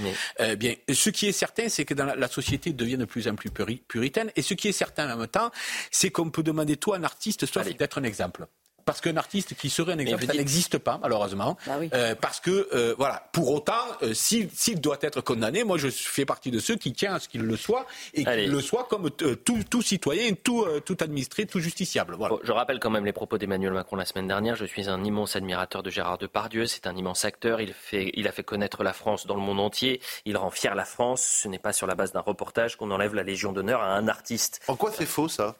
Euh, 0.40 0.57
bien, 0.57 0.74
ce 0.90 1.11
qui 1.11 1.26
est 1.26 1.32
certain, 1.32 1.68
c'est 1.68 1.84
que 1.84 1.92
dans 1.92 2.07
la, 2.07 2.28
société 2.28 2.72
devient 2.72 2.96
de 2.96 3.05
plus 3.05 3.28
en 3.28 3.34
plus 3.34 3.51
puritaine. 3.51 4.30
Et 4.34 4.42
ce 4.42 4.55
qui 4.55 4.68
est 4.68 4.72
certain 4.72 5.12
en 5.12 5.16
même 5.16 5.28
temps, 5.28 5.51
c'est 5.90 6.11
qu'on 6.11 6.30
peut 6.30 6.42
demander 6.42 6.76
tout 6.76 6.94
à 6.94 6.96
un 6.96 7.05
artiste, 7.05 7.44
sauf 7.44 7.68
d'être 7.76 7.99
un 7.99 8.05
exemple 8.05 8.46
parce 8.89 9.03
qu'un 9.03 9.18
artiste 9.18 9.55
qui 9.55 9.68
serait 9.68 9.93
un 9.93 9.99
exemple, 9.99 10.24
ça 10.24 10.32
n'existe 10.32 10.78
pas 10.78 10.99
malheureusement. 11.03 11.59
Bah 11.66 11.74
euh, 11.93 12.14
parce 12.14 12.41
que 12.41 12.70
euh, 12.72 12.95
voilà, 12.97 13.28
pour 13.32 13.53
autant, 13.53 13.74
euh, 14.03 14.14
s'il 14.14 14.80
doit 14.80 14.97
être 15.03 15.20
condamné, 15.20 15.62
moi 15.62 15.76
je 15.76 15.89
fais 15.91 16.24
partie 16.24 16.51
de 16.51 16.59
ceux 16.59 16.76
qui 16.76 16.95
tiennent 16.95 17.12
à 17.12 17.20
ce 17.20 17.28
qu'il 17.28 17.43
le 17.43 17.57
soit 17.59 17.84
et 18.14 18.24
qu'il 18.24 18.51
le 18.51 18.61
soit 18.62 18.84
comme 18.89 19.11
tout, 19.11 19.82
citoyen, 19.82 20.32
tout, 20.43 20.64
tout 20.86 20.97
administré, 21.01 21.45
tout 21.45 21.61
justiciable. 21.61 22.14
Voilà. 22.14 22.36
je 22.43 22.51
rappelle 22.51 22.80
quand 22.80 22.89
même 22.89 23.05
les 23.05 23.12
propos 23.12 23.36
d'Emmanuel 23.36 23.74
Macron 23.74 23.97
la 23.97 24.07
semaine 24.07 24.26
dernière. 24.26 24.57
Je 24.57 24.64
suis 24.64 24.89
un 24.89 25.05
immense 25.05 25.36
admirateur 25.36 25.82
de 25.82 25.91
Gérard 25.91 26.16
Depardieu. 26.16 26.64
C'est 26.64 26.86
un 26.86 26.97
immense 26.97 27.26
acteur. 27.26 27.61
Il, 27.61 27.74
fait, 27.74 28.11
il 28.14 28.26
a 28.26 28.32
fait 28.32 28.43
connaître 28.43 28.82
la 28.84 28.95
France 28.95 29.26
dans 29.26 29.34
le 29.34 29.43
monde 29.43 29.61
entier. 29.61 30.01
Il 30.24 30.39
rend 30.39 30.51
fier 30.51 30.74
la 30.74 30.86
France. 30.86 31.20
Ce 31.43 31.49
n'est 31.49 31.59
pas 31.59 31.74
sur 31.74 31.86
la 31.86 31.95
base 31.95 32.12
d'un 32.12 32.20
reportage 32.20 32.76
qu'on 32.76 32.91
enlève 32.91 33.14
la 33.14 33.22
Légion 33.22 33.53
d'honneur 33.53 33.82
à 33.82 33.93
un 33.93 34.09
artiste. 34.09 34.62
En 34.66 34.76
quoi 34.76 34.91
c'est 34.93 35.05
faux 35.05 35.28
ça? 35.28 35.57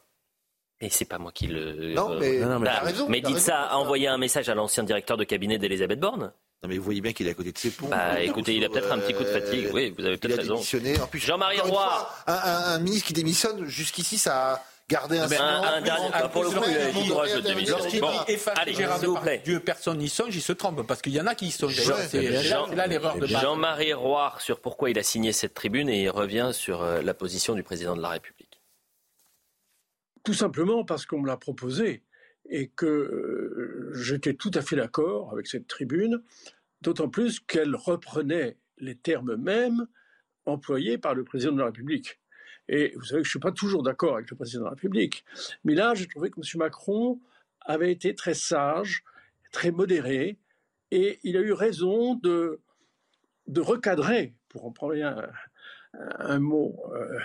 Et 0.81 0.89
c'est 0.89 1.05
pas 1.05 1.17
moi 1.17 1.31
qui 1.31 1.47
le. 1.47 1.93
Non, 1.93 2.17
mais, 2.17 2.39
non, 2.39 2.59
mais, 2.59 2.69
raison, 2.69 3.07
mais 3.09 3.21
dites 3.21 3.39
ça, 3.39 3.75
envoyer 3.75 4.07
un 4.07 4.17
message 4.17 4.47
à 4.49 4.55
l'ancien 4.55 4.83
directeur 4.83 5.17
de 5.17 5.23
cabinet 5.23 5.57
d'Elisabeth 5.57 5.99
Borne. 5.99 6.31
Non, 6.61 6.69
mais 6.69 6.77
vous 6.77 6.83
voyez 6.83 7.01
bien 7.01 7.13
qu'il 7.13 7.27
est 7.27 7.31
à 7.31 7.33
côté 7.33 7.51
de 7.51 7.57
ses 7.57 7.71
ponts. 7.71 7.87
Bah, 7.87 8.21
écoutez, 8.21 8.55
il 8.55 8.63
a 8.65 8.69
peut-être 8.69 8.91
un 8.91 8.99
petit 8.99 9.13
coup 9.13 9.23
de 9.23 9.29
fatigue. 9.29 9.67
Euh, 9.67 9.71
oui, 9.73 9.93
vous 9.97 10.05
avez 10.05 10.17
peut-être 10.17 10.39
raison. 10.39 10.61
Jean-Marie 11.13 11.61
Roy. 11.61 12.09
un, 12.27 12.33
un, 12.33 12.79
ministre 12.79 13.07
qui 13.07 13.13
démissionne, 13.13 13.65
jusqu'ici, 13.65 14.17
ça 14.17 14.53
a 14.53 14.63
gardé 14.89 15.19
un. 15.19 15.27
Mais 15.27 15.37
un, 15.37 15.61
un 15.61 15.81
dernier, 15.81 16.09
pour 16.33 16.43
le 16.43 16.49
coup, 16.49 16.63
il 16.67 17.09
courage 17.09 17.33
de 17.35 17.41
démissionner. 17.41 17.99
Bon, 17.99 18.09
allez, 18.55 18.73
Gérard 18.73 18.99
Dieu, 19.43 19.59
personne 19.61 19.99
n'y 19.99 20.09
songe, 20.09 20.35
il 20.35 20.41
se 20.41 20.51
trompe, 20.51 20.85
parce 20.85 21.01
qu'il 21.01 21.13
y 21.13 21.21
en 21.21 21.27
a 21.27 21.35
qui 21.35 21.47
y 21.47 21.51
songent. 21.51 21.79
C'est 22.09 22.29
là 22.75 22.87
l'erreur 22.87 23.17
de 23.17 23.25
Jean-Marie 23.25 23.93
Roy 23.93 24.33
sur 24.39 24.59
pourquoi 24.59 24.89
il 24.89 24.99
a 24.99 25.03
signé 25.03 25.31
cette 25.31 25.53
tribune 25.53 25.89
et 25.89 26.03
il 26.03 26.09
revient 26.09 26.51
sur 26.53 26.81
euh, 26.81 27.01
la 27.01 27.13
position 27.13 27.53
du 27.55 27.63
président 27.63 27.95
de 27.95 28.01
la 28.01 28.09
République. 28.09 28.48
Tout 30.29 30.35
simplement 30.35 30.85
parce 30.85 31.07
qu'on 31.07 31.21
me 31.21 31.25
l'a 31.25 31.37
proposé 31.37 32.03
et 32.47 32.67
que 32.67 32.85
euh, 32.85 33.91
j'étais 33.95 34.35
tout 34.35 34.51
à 34.53 34.61
fait 34.61 34.75
d'accord 34.75 35.31
avec 35.33 35.47
cette 35.47 35.65
tribune, 35.65 36.21
d'autant 36.81 37.09
plus 37.09 37.39
qu'elle 37.39 37.75
reprenait 37.75 38.59
les 38.77 38.93
termes 38.93 39.37
mêmes 39.37 39.87
employés 40.45 40.99
par 40.99 41.15
le 41.15 41.23
président 41.23 41.53
de 41.53 41.57
la 41.57 41.65
République. 41.65 42.19
Et 42.67 42.93
vous 42.95 43.05
savez 43.05 43.21
que 43.21 43.25
je 43.25 43.29
ne 43.29 43.31
suis 43.31 43.39
pas 43.39 43.51
toujours 43.51 43.81
d'accord 43.81 44.17
avec 44.17 44.29
le 44.29 44.35
président 44.35 44.59
de 44.59 44.65
la 44.65 44.69
République. 44.75 45.25
Mais 45.63 45.73
là, 45.73 45.95
j'ai 45.95 46.05
trouvé 46.05 46.29
que 46.29 46.39
M. 46.39 46.59
Macron 46.59 47.19
avait 47.61 47.91
été 47.91 48.13
très 48.13 48.35
sage, 48.35 49.03
très 49.51 49.71
modéré, 49.71 50.37
et 50.91 51.17
il 51.23 51.37
a 51.37 51.41
eu 51.41 51.53
raison 51.53 52.13
de, 52.13 52.59
de 53.47 53.61
recadrer, 53.61 54.35
pour 54.47 54.67
en 54.67 54.71
prendre 54.71 54.93
un, 54.93 55.27
un 56.19 56.39
mot 56.39 56.79
euh, 56.93 57.17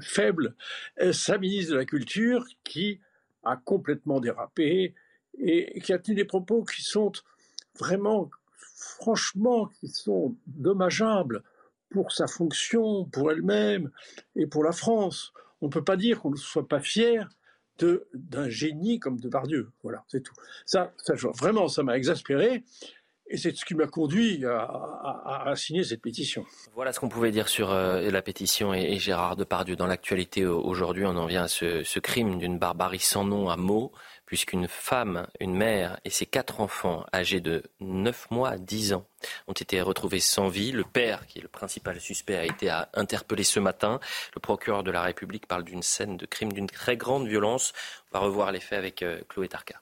faible, 0.00 0.54
euh, 1.00 1.12
sa 1.12 1.38
ministre 1.38 1.72
de 1.72 1.78
la 1.78 1.84
Culture 1.84 2.44
qui 2.64 3.00
a 3.44 3.56
complètement 3.56 4.20
dérapé 4.20 4.94
et 5.38 5.80
qui 5.80 5.92
a 5.92 5.98
tenu 5.98 6.14
des 6.14 6.24
propos 6.24 6.64
qui 6.64 6.82
sont 6.82 7.12
vraiment, 7.78 8.30
franchement, 8.76 9.66
qui 9.80 9.88
sont 9.88 10.36
dommageables 10.46 11.42
pour 11.90 12.12
sa 12.12 12.26
fonction, 12.26 13.04
pour 13.06 13.30
elle-même 13.30 13.90
et 14.36 14.46
pour 14.46 14.64
la 14.64 14.72
France. 14.72 15.32
On 15.60 15.66
ne 15.66 15.70
peut 15.70 15.84
pas 15.84 15.96
dire 15.96 16.20
qu'on 16.20 16.30
ne 16.30 16.36
soit 16.36 16.68
pas 16.68 16.80
fier 16.80 17.28
d'un 18.14 18.48
génie 18.48 19.00
comme 19.00 19.18
Depardieu. 19.18 19.70
Voilà, 19.82 20.04
c'est 20.08 20.22
tout. 20.22 20.34
Ça, 20.66 20.92
ça, 20.98 21.14
vraiment, 21.14 21.68
ça 21.68 21.82
m'a 21.82 21.96
exaspéré. 21.96 22.64
Et 23.32 23.38
c'est 23.38 23.56
ce 23.56 23.64
qui 23.64 23.74
m'a 23.74 23.86
conduit 23.86 24.44
à, 24.44 25.54
signer 25.56 25.84
cette 25.84 26.02
pétition. 26.02 26.44
Voilà 26.74 26.92
ce 26.92 27.00
qu'on 27.00 27.08
pouvait 27.08 27.30
dire 27.30 27.48
sur 27.48 27.72
euh, 27.72 28.10
la 28.10 28.20
pétition 28.20 28.74
et, 28.74 28.98
Gérard 28.98 29.36
Depardieu. 29.36 29.74
Dans 29.74 29.86
l'actualité 29.86 30.44
aujourd'hui, 30.44 31.06
on 31.06 31.16
en 31.16 31.24
vient 31.24 31.44
à 31.44 31.48
ce, 31.48 31.98
crime 31.98 32.38
d'une 32.38 32.58
barbarie 32.58 32.98
sans 32.98 33.24
nom 33.24 33.48
à 33.48 33.56
mots, 33.56 33.90
puisqu'une 34.26 34.68
femme, 34.68 35.26
une 35.40 35.54
mère 35.54 35.98
et 36.04 36.10
ses 36.10 36.26
quatre 36.26 36.60
enfants 36.60 37.06
âgés 37.14 37.40
de 37.40 37.62
9 37.80 38.30
mois 38.30 38.50
à 38.50 38.58
10 38.58 38.92
ans 38.92 39.06
ont 39.48 39.54
été 39.54 39.80
retrouvés 39.80 40.20
sans 40.20 40.48
vie. 40.48 40.70
Le 40.70 40.84
père, 40.84 41.26
qui 41.26 41.38
est 41.38 41.42
le 41.42 41.48
principal 41.48 41.98
suspect, 42.00 42.36
a 42.36 42.44
été 42.44 42.70
interpellé 42.92 43.44
ce 43.44 43.60
matin. 43.60 43.98
Le 44.34 44.40
procureur 44.40 44.82
de 44.82 44.90
la 44.90 45.00
République 45.00 45.46
parle 45.46 45.64
d'une 45.64 45.82
scène 45.82 46.18
de 46.18 46.26
crime 46.26 46.52
d'une 46.52 46.66
très 46.66 46.98
grande 46.98 47.26
violence. 47.26 47.72
On 48.12 48.18
va 48.18 48.24
revoir 48.26 48.52
les 48.52 48.60
faits 48.60 48.78
avec 48.78 49.02
euh, 49.02 49.22
Chloé 49.30 49.48
Tarka. 49.48 49.80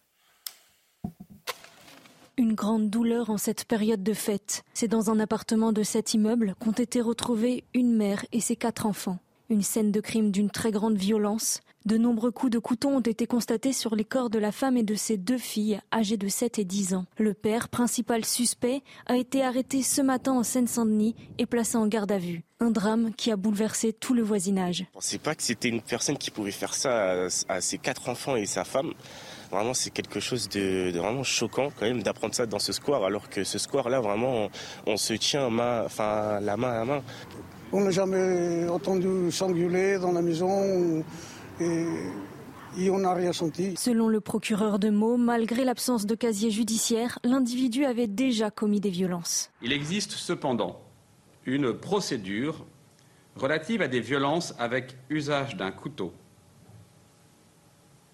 Une 2.41 2.55
grande 2.55 2.88
douleur 2.88 3.28
en 3.28 3.36
cette 3.36 3.66
période 3.66 4.03
de 4.03 4.14
fête. 4.14 4.62
C'est 4.72 4.88
dans 4.88 5.11
un 5.11 5.20
appartement 5.20 5.72
de 5.72 5.82
cet 5.82 6.14
immeuble 6.14 6.55
qu'ont 6.59 6.72
été 6.72 7.03
retrouvés 7.03 7.64
une 7.74 7.95
mère 7.95 8.24
et 8.32 8.41
ses 8.41 8.57
quatre 8.57 8.86
enfants. 8.86 9.18
Une 9.51 9.61
scène 9.61 9.93
de 9.93 10.01
crime 10.01 10.30
d'une 10.30 10.49
très 10.49 10.70
grande 10.70 10.97
violence. 10.97 11.61
De 11.84 11.99
nombreux 11.99 12.30
coups 12.30 12.53
de 12.53 12.59
couteau 12.59 12.88
ont 12.88 13.01
été 13.01 13.26
constatés 13.26 13.74
sur 13.74 13.95
les 13.95 14.07
corps 14.07 14.30
de 14.30 14.38
la 14.38 14.53
femme 14.53 14.78
et 14.78 14.82
de 14.82 14.95
ses 14.95 15.18
deux 15.18 15.36
filles, 15.36 15.82
âgées 15.93 16.16
de 16.16 16.28
7 16.28 16.59
et 16.59 16.64
10 16.64 16.95
ans. 16.95 17.05
Le 17.18 17.34
père, 17.34 17.68
principal 17.68 18.24
suspect, 18.24 18.80
a 19.05 19.18
été 19.18 19.43
arrêté 19.43 19.82
ce 19.82 20.01
matin 20.01 20.32
en 20.32 20.43
Seine-Saint-Denis 20.43 21.16
et 21.36 21.45
placé 21.45 21.76
en 21.76 21.86
garde 21.88 22.11
à 22.11 22.18
vue. 22.18 22.43
Un 22.59 22.70
drame 22.70 23.12
qui 23.14 23.30
a 23.30 23.36
bouleversé 23.36 23.93
tout 23.93 24.14
le 24.14 24.22
voisinage. 24.22 24.78
Je 24.78 24.82
ne 24.84 24.95
pensais 24.95 25.18
pas 25.18 25.34
que 25.34 25.43
c'était 25.43 25.68
une 25.68 25.82
personne 25.82 26.16
qui 26.16 26.30
pouvait 26.30 26.53
faire 26.53 26.72
ça 26.72 27.26
à 27.51 27.61
ses 27.61 27.76
quatre 27.76 28.09
enfants 28.09 28.36
et 28.36 28.47
sa 28.47 28.64
femme. 28.64 28.95
Vraiment, 29.51 29.74
c'est 29.74 29.90
quelque 29.90 30.20
chose 30.20 30.48
de, 30.48 30.96
vraiment 30.96 31.24
choquant 31.24 31.72
quand 31.76 31.86
même 31.86 32.03
d'apprendre 32.03 32.34
ça 32.34 32.46
dans 32.46 32.61
ce 32.61 32.72
square, 32.72 33.05
alors 33.05 33.28
que 33.28 33.42
ce 33.42 33.59
square-là, 33.59 34.01
vraiment, 34.01 34.48
on, 34.86 34.96
se 34.96 35.14
tient 35.14 35.51
main, 35.51 35.82
enfin, 35.84 36.38
la 36.40 36.57
main 36.57 36.70
à 36.70 36.78
la 36.78 36.84
main. 36.84 37.03
On 37.72 37.80
n'a 37.80 37.90
jamais 37.90 38.68
entendu 38.68 39.30
s'engueuler 39.30 39.98
dans 39.98 40.12
la 40.12 40.22
maison 40.22 41.05
et, 41.61 41.84
et 42.78 42.90
on 42.90 42.98
n'a 42.98 43.14
rien 43.14 43.32
senti. 43.32 43.74
Selon 43.76 44.09
le 44.09 44.20
procureur 44.20 44.78
de 44.78 44.90
Meaux, 44.90 45.16
malgré 45.16 45.64
l'absence 45.64 46.07
de 46.07 46.14
casier 46.14 46.51
judiciaire, 46.51 47.18
l'individu 47.24 47.84
avait 47.84 48.07
déjà 48.07 48.51
commis 48.51 48.80
des 48.80 48.90
violences. 48.90 49.51
Il 49.62 49.72
existe 49.72 50.12
cependant 50.12 50.80
une 51.44 51.72
procédure 51.72 52.64
relative 53.36 53.82
à 53.82 53.88
des 53.88 54.01
violences 54.01 54.55
avec 54.59 54.96
usage 55.09 55.57
d'un 55.57 55.72
couteau 55.72 56.12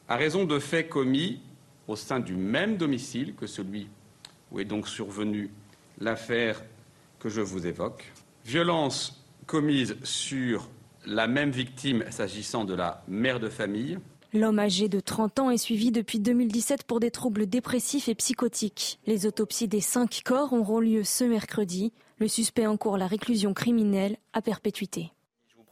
à 0.09 0.17
raison 0.17 0.45
de 0.45 0.59
faits 0.59 0.89
commis 0.89 1.41
au 1.89 1.97
sein 1.97 2.21
du 2.21 2.35
même 2.35 2.77
domicile 2.77 3.35
que 3.35 3.47
celui 3.47 3.89
où 4.51 4.61
est 4.61 4.65
donc 4.65 4.89
survenue 4.89 5.51
l'affaire 6.01 6.63
que 7.19 7.29
je 7.29 7.41
vous 7.41 7.67
évoque. 7.67 8.13
Violence 8.45 9.25
commise 9.47 9.97
sur 10.03 10.69
la 11.05 11.27
même 11.27 11.51
victime 11.51 12.05
s'agissant 12.11 12.65
de 12.65 12.75
la 12.75 13.03
mère 13.09 13.41
de 13.41 13.49
famille. 13.49 13.99
L'homme 14.33 14.59
âgé 14.59 14.89
de 14.89 15.01
30 15.01 15.39
ans 15.39 15.51
est 15.51 15.57
suivi 15.57 15.91
depuis 15.91 16.19
2017 16.19 16.85
pour 16.85 17.01
des 17.01 17.11
troubles 17.11 17.47
dépressifs 17.47 18.09
et 18.09 18.15
psychotiques. 18.15 18.99
Les 19.07 19.25
autopsies 19.27 19.69
des 19.69 19.81
cinq 19.81 20.23
corps 20.25 20.53
auront 20.53 20.81
lieu 20.81 21.05
ce 21.05 21.25
mercredi. 21.25 21.93
Le 22.19 22.29
suspect 22.29 22.67
encourt 22.67 22.99
la 22.99 23.07
réclusion 23.07 23.55
criminelle 23.55 24.17
à 24.33 24.43
perpétuité 24.43 25.13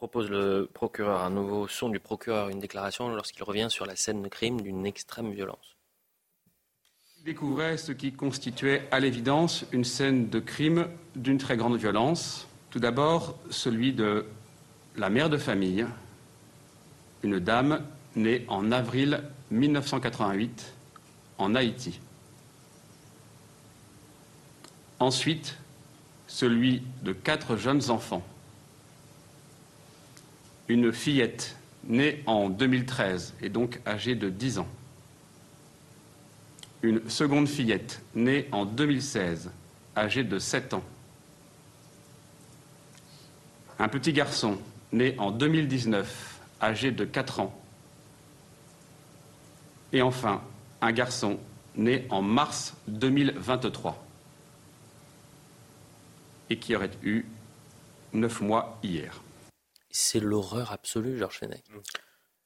propose 0.09 0.29
le 0.29 0.69
procureur, 0.71 1.23
un 1.23 1.31
nouveau 1.31 1.67
son 1.67 1.89
du 1.89 1.99
procureur, 1.99 2.51
une 2.51 2.59
déclaration 2.59 3.09
lorsqu'il 3.09 3.43
revient 3.43 3.69
sur 3.71 3.87
la 3.87 3.97
scène 3.97 4.21
de 4.21 4.29
crime 4.29 4.61
d'une 4.61 4.85
extrême 4.85 5.33
violence. 5.33 5.79
Il 7.21 7.25
découvrait 7.25 7.79
ce 7.79 7.91
qui 7.91 8.13
constituait 8.13 8.87
à 8.91 9.01
l'évidence 9.01 9.65
une 9.73 9.85
scène 9.85 10.29
de 10.29 10.41
crime 10.41 10.89
d'une 11.17 11.39
très 11.39 11.57
grande 11.57 11.79
violence. 11.79 12.47
Tout 12.69 12.81
d'abord, 12.81 13.39
celui 13.49 13.95
de 13.95 14.27
la 14.95 15.09
mère 15.09 15.31
de 15.31 15.39
famille, 15.39 15.87
une 17.23 17.39
dame 17.39 17.83
née 18.15 18.45
en 18.49 18.73
avril 18.73 19.23
1988 19.53 20.75
en 21.39 21.55
Haïti. 21.55 21.99
Ensuite, 25.01 25.57
celui 26.27 26.83
de 27.05 27.15
quatre 27.15 27.57
jeunes 27.57 27.91
enfants 27.91 28.23
une 30.69 30.93
fillette 30.93 31.57
née 31.85 32.23
en 32.27 32.49
2013 32.49 33.35
et 33.43 33.49
donc 33.49 33.81
âgée 33.87 34.15
de 34.15 34.29
10 34.29 34.59
ans. 34.59 34.69
Une 36.83 37.09
seconde 37.09 37.49
fillette 37.49 38.03
née 38.15 38.49
en 38.53 38.65
2016, 38.65 39.51
âgée 39.97 40.25
de 40.25 40.39
7 40.39 40.75
ans. 40.75 40.85
Un 43.79 43.89
petit 43.89 44.13
garçon 44.13 44.59
né 44.93 45.15
en 45.19 45.31
2019, 45.31 46.41
âgé 46.63 46.91
de 46.91 47.05
4 47.05 47.41
ans. 47.41 47.61
Et 49.93 50.03
enfin, 50.03 50.43
un 50.81 50.93
garçon 50.93 51.39
né 51.77 52.07
en 52.11 52.23
mars 52.23 52.75
2023 52.89 54.05
et 56.51 56.59
qui 56.59 56.77
aurait 56.77 56.91
eu 57.03 57.25
9 58.13 58.41
mois 58.43 58.79
hier 58.83 59.24
c'est 59.95 60.19
l'horreur 60.21 60.73
absolue, 60.73 61.17
Georges 61.19 61.39
Fenech. 61.39 61.63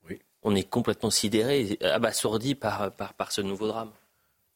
Oui. 0.09 0.21
On 0.43 0.55
est 0.55 0.69
complètement 0.69 1.11
sidéré, 1.11 1.79
abasourdi 1.81 2.55
par, 2.55 2.95
par, 2.95 3.15
par 3.15 3.33
ce 3.33 3.41
nouveau 3.41 3.67
drame. 3.67 3.91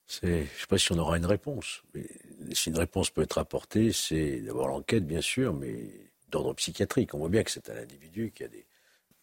Je 0.08 0.26
ne 0.26 0.44
sais 0.44 0.66
pas 0.68 0.76
si 0.76 0.92
on 0.92 0.98
aura 0.98 1.16
une 1.16 1.24
réponse. 1.24 1.82
Mais 1.94 2.06
si 2.52 2.68
une 2.68 2.76
réponse 2.76 3.08
peut 3.08 3.22
être 3.22 3.38
apportée, 3.38 3.92
c'est 3.92 4.40
d'avoir 4.40 4.68
l'enquête, 4.68 5.06
bien 5.06 5.22
sûr, 5.22 5.54
mais 5.54 5.88
d'ordre 6.28 6.52
psychiatrique. 6.54 7.14
On 7.14 7.18
voit 7.18 7.30
bien 7.30 7.42
que 7.42 7.50
c'est 7.50 7.70
un 7.70 7.76
individu 7.76 8.30
qui 8.34 8.44
a 8.44 8.48
des. 8.48 8.66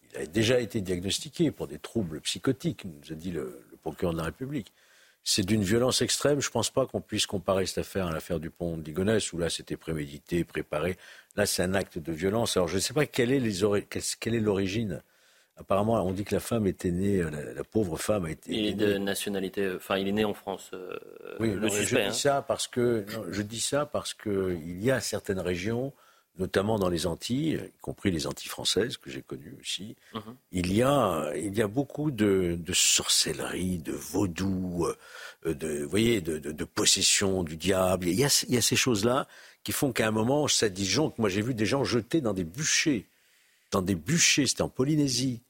Il 0.01 0.17
a 0.17 0.25
déjà 0.25 0.59
été 0.59 0.81
diagnostiqué 0.81 1.51
pour 1.51 1.67
des 1.67 1.77
troubles 1.77 2.21
psychotiques, 2.21 2.85
nous 2.85 3.11
a 3.11 3.15
dit 3.15 3.29
le, 3.29 3.63
le 3.69 3.77
procureur 3.77 4.13
de 4.13 4.17
la 4.17 4.25
République 4.25 4.73
c'est 5.23 5.45
d'une 5.45 5.63
violence 5.63 6.01
extrême. 6.01 6.41
Je 6.41 6.47
ne 6.47 6.51
pense 6.51 6.69
pas 6.69 6.85
qu'on 6.85 7.01
puisse 7.01 7.25
comparer 7.25 7.65
cette 7.65 7.79
affaire 7.79 8.07
à 8.07 8.11
l'affaire 8.11 8.39
du 8.39 8.49
pont 8.49 8.77
d'Igonès, 8.77 9.31
où 9.33 9.37
là 9.37 9.49
c'était 9.49 9.77
prémédité, 9.77 10.43
préparé. 10.43 10.97
Là, 11.39 11.45
c'est 11.45 11.63
un 11.63 11.73
acte 11.73 11.97
de 11.97 12.11
violence. 12.11 12.57
Alors, 12.57 12.67
je 12.67 12.75
ne 12.75 12.81
sais 12.81 12.93
pas 12.93 13.05
quelle 13.05 13.31
est 13.31 14.39
l'origine. 14.41 15.01
Apparemment, 15.55 16.05
on 16.05 16.11
dit 16.11 16.25
que 16.25 16.35
la 16.35 16.41
femme 16.41 16.67
était 16.67 16.91
née, 16.91 17.21
euh, 17.21 17.29
la, 17.55 17.63
pauvre 17.63 17.95
femme 17.95 18.25
a 18.25 18.31
été. 18.31 18.51
Il 18.51 18.65
est 18.65 18.73
de 18.73 18.97
nationalité, 18.97 19.71
enfin, 19.73 19.97
il 19.97 20.09
est 20.09 20.11
né 20.11 20.25
en 20.25 20.33
France. 20.33 20.69
Euh, 20.73 20.99
oui, 21.39 21.53
le 21.53 21.69
suspect, 21.69 21.85
je 21.85 21.95
dis 21.95 22.01
hein. 22.07 22.11
ça 22.11 22.41
parce 22.41 22.67
que 22.67 23.05
je 23.29 23.41
dis 23.41 23.61
ça 23.61 23.85
parce 23.85 24.13
que 24.13 24.57
il 24.61 24.83
y 24.83 24.91
a 24.91 24.99
certaines 24.99 25.39
régions 25.39 25.93
notamment 26.39 26.79
dans 26.79 26.89
les 26.89 27.05
Antilles, 27.05 27.59
y 27.65 27.81
compris 27.81 28.11
les 28.11 28.25
Antilles 28.25 28.49
françaises 28.49 28.97
que 28.97 29.09
j'ai 29.09 29.21
connues 29.21 29.57
aussi, 29.59 29.95
mhm. 30.13 30.21
il, 30.53 30.73
y 30.73 30.81
a, 30.81 31.31
il 31.35 31.55
y 31.55 31.61
a 31.61 31.67
beaucoup 31.67 32.11
de, 32.11 32.57
sorcellerie, 32.71 33.77
de 33.77 33.91
vaudou, 33.91 34.87
euh, 35.45 35.53
de, 35.53 35.83
voyez, 35.83 36.21
de, 36.21 36.63
possession 36.63 37.43
du 37.43 37.57
diable. 37.57 38.07
Il 38.07 38.17
y 38.17 38.23
a, 38.23 38.45
il 38.47 38.55
y 38.55 38.57
a 38.57 38.61
ces 38.61 38.77
choses-là 38.77 39.27
qui 39.63 39.71
font 39.71 39.91
qu'à 39.91 40.07
un 40.07 40.11
moment, 40.11 40.47
ça 40.47 40.69
disjonque. 40.69 41.17
Moi, 41.17 41.29
j'ai 41.29 41.41
vu 41.41 41.53
des 41.53 41.65
gens 41.65 41.83
jetés 41.83 42.21
dans 42.21 42.33
des 42.33 42.43
bûchers, 42.43 43.05
dans 43.71 43.81
des 43.81 43.95
bûchers, 43.95 44.47
c'était 44.47 44.61
en 44.61 44.69
Polynésie. 44.69 45.41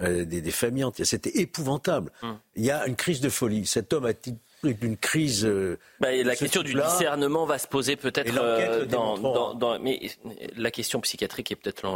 Euh, 0.00 0.24
des, 0.24 0.50
familles 0.52 0.84
entières. 0.84 1.08
C'était 1.08 1.40
épouvantable. 1.40 2.12
Hum. 2.22 2.38
Il 2.54 2.64
y 2.64 2.70
a 2.70 2.86
une 2.86 2.94
crise 2.94 3.20
de 3.20 3.28
folie. 3.28 3.66
Cet 3.66 3.92
homme 3.92 4.04
a-t-il 4.04 4.36
d'une 4.62 4.96
crise. 4.96 5.44
Euh, 5.44 5.78
bah, 6.00 6.12
la 6.12 6.36
question 6.36 6.62
du 6.62 6.74
discernement 6.74 7.46
va 7.46 7.58
se 7.58 7.66
poser 7.66 7.96
peut-être 7.96 8.32
euh, 8.36 8.84
dans, 8.86 9.78
Mais 9.80 10.10
la 10.56 10.70
question 10.70 11.00
psychiatrique 11.00 11.52
est 11.52 11.56
peut-être 11.56 11.86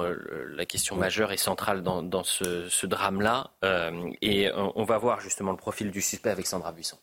la, 0.54 0.66
question 0.66 0.96
majeure 0.96 1.32
et 1.32 1.36
centrale 1.36 1.82
dans, 1.82 2.24
ce, 2.24 2.86
drame-là. 2.86 3.50
Euh, 3.64 4.10
et 4.20 4.50
on 4.54 4.84
va 4.84 4.98
voir 4.98 5.20
justement 5.20 5.50
le 5.50 5.56
profil 5.56 5.90
du 5.90 6.02
suspect 6.02 6.30
avec 6.30 6.46
Sandra 6.46 6.72
Buisson. 6.72 6.98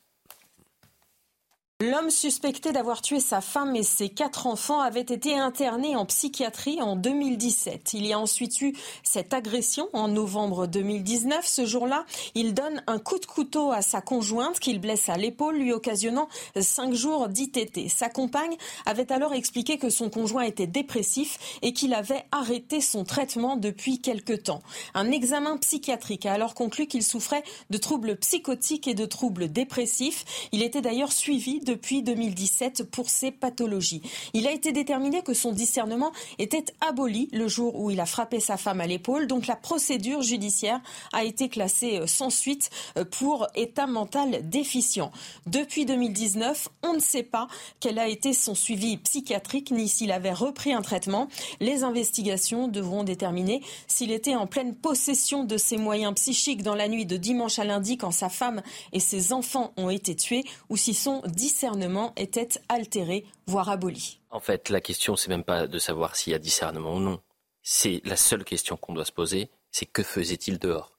L'homme 1.82 2.10
suspecté 2.10 2.74
d'avoir 2.74 3.02
tué 3.02 3.22
sa 3.22 3.40
femme 3.40 3.74
et 3.74 3.84
ses 3.84 4.10
quatre 4.10 4.48
enfants 4.48 4.82
avait 4.82 5.00
été 5.00 5.38
interné 5.38 5.96
en 5.96 6.06
psychiatrie 6.06 6.82
en 6.82 6.98
2017. 6.98 7.94
Il 7.94 8.06
y 8.06 8.12
a 8.12 8.20
ensuite 8.20 8.60
eu 8.60 8.74
cette 9.02 9.34
agression 9.34 9.88
en 9.94 10.10
novembre 10.10 10.68
2019. 10.68 11.48
Ce 11.48 11.66
jour-là, 11.66 12.04
il 12.36 12.54
donne 12.54 12.84
un 12.88 13.00
coup 13.00 13.18
de 13.18 13.26
couteau 13.26 13.72
à 13.72 13.82
sa 13.82 14.02
conjointe 14.02 14.60
qu'il 14.60 14.82
blesse 14.82 15.08
à 15.08 15.16
l'épaule, 15.16 15.56
lui 15.56 15.72
occasionnant 15.72 16.28
cinq 16.60 16.94
jours 16.94 17.30
d'ITT. 17.30 17.88
Sa 17.88 18.10
compagne 18.10 18.58
avait 18.86 19.10
alors 19.14 19.34
expliqué 19.34 19.78
que 19.78 19.90
son 19.90 20.10
conjoint 20.10 20.44
était 20.44 20.68
dépressif 20.68 21.60
et 21.62 21.72
qu'il 21.72 21.94
avait 21.94 22.26
arrêté 22.34 22.82
son 22.82 23.06
traitement 23.06 23.56
depuis 23.56 24.02
quelque 24.02 24.34
temps. 24.34 24.64
Un 24.96 25.12
examen 25.12 25.56
psychiatrique 25.56 26.26
a 26.26 26.34
alors 26.34 26.56
conclu 26.56 26.88
qu'il 26.88 27.04
souffrait 27.04 27.46
de 27.70 27.78
troubles 27.78 28.18
psychotiques 28.18 28.90
et 28.90 28.96
de 28.96 29.06
troubles 29.06 29.50
dépressifs. 29.50 30.50
Il 30.52 30.62
était 30.62 30.82
d'ailleurs 30.82 31.14
suivi 31.14 31.62
depuis 31.70 32.02
2017 32.02 32.90
pour 32.90 33.12
ces 33.12 33.30
pathologies. 33.30 34.02
Il 34.34 34.48
a 34.48 34.52
été 34.52 34.72
déterminé 34.72 35.22
que 35.22 35.36
son 35.36 35.52
discernement 35.52 36.12
était 36.40 36.66
aboli 36.82 37.30
le 37.32 37.48
jour 37.48 37.80
où 37.80 37.92
il 37.92 38.00
a 38.00 38.08
frappé 38.08 38.40
sa 38.40 38.58
femme 38.58 38.82
à 38.82 38.88
l'épaule. 38.88 39.28
Donc 39.28 39.46
la 39.46 39.56
procédure 39.56 40.24
judiciaire 40.24 40.82
a 41.14 41.24
été 41.24 41.48
classée 41.48 42.00
euh, 42.00 42.08
sans 42.08 42.32
suite 42.32 42.72
euh, 42.98 43.06
pour 43.06 43.48
état 43.54 43.86
mental 43.86 44.50
déficient. 44.50 45.12
Depuis 45.46 45.86
2019, 45.86 46.70
on 46.82 46.94
ne 46.94 47.00
sait 47.00 47.24
pas 47.24 47.48
quel 47.80 48.00
a 48.00 48.08
été 48.08 48.34
son 48.34 48.56
suivi 48.56 48.98
psychiatrique 48.98 49.70
ni 49.70 49.88
s'il 49.88 50.12
avait 50.12 50.34
repris 50.34 50.74
un 50.74 50.82
traitement. 50.82 51.28
Les 51.60 51.84
investigations 51.84 52.68
devront 52.68 53.04
déterminer 53.04 53.62
s'il 53.86 54.12
était 54.12 54.36
en 54.36 54.48
pleine 54.48 54.74
possession 54.74 55.44
de 55.44 55.58
ses 55.58 55.78
moyens 55.78 56.16
psychiques 56.16 56.64
dans 56.64 56.76
la 56.76 56.88
nuit 56.88 57.06
de 57.06 57.18
dimanche 57.18 57.60
à 57.60 57.64
lundi 57.64 57.98
quand 57.98 58.12
sa 58.12 58.30
femme 58.30 58.64
et 58.92 59.00
ses 59.00 59.34
enfants 59.34 59.72
ont 59.78 59.92
été 59.92 60.16
tués 60.16 60.46
ou 60.70 60.78
si 60.78 60.96
son 60.96 61.22
discernement 61.28 61.59
discernement 61.60 62.14
était 62.16 62.48
altéré, 62.70 63.26
voire 63.46 63.68
aboli. 63.68 64.22
En 64.30 64.40
fait, 64.40 64.70
la 64.70 64.80
question, 64.80 65.18
c'est 65.18 65.28
même 65.28 65.44
pas 65.44 65.68
de 65.68 65.78
savoir 65.78 66.16
s'il 66.16 66.32
y 66.32 66.34
a 66.34 66.40
discernement 66.40 66.96
ou 66.96 67.02
non. 67.02 67.20
C'est 67.62 68.00
la 68.06 68.16
seule 68.16 68.46
question 68.46 68.78
qu'on 68.78 68.94
doit 68.94 69.04
se 69.04 69.12
poser, 69.12 69.50
c'est 69.70 69.86
que 69.86 70.02
faisait-il 70.02 70.58
dehors? 70.58 70.94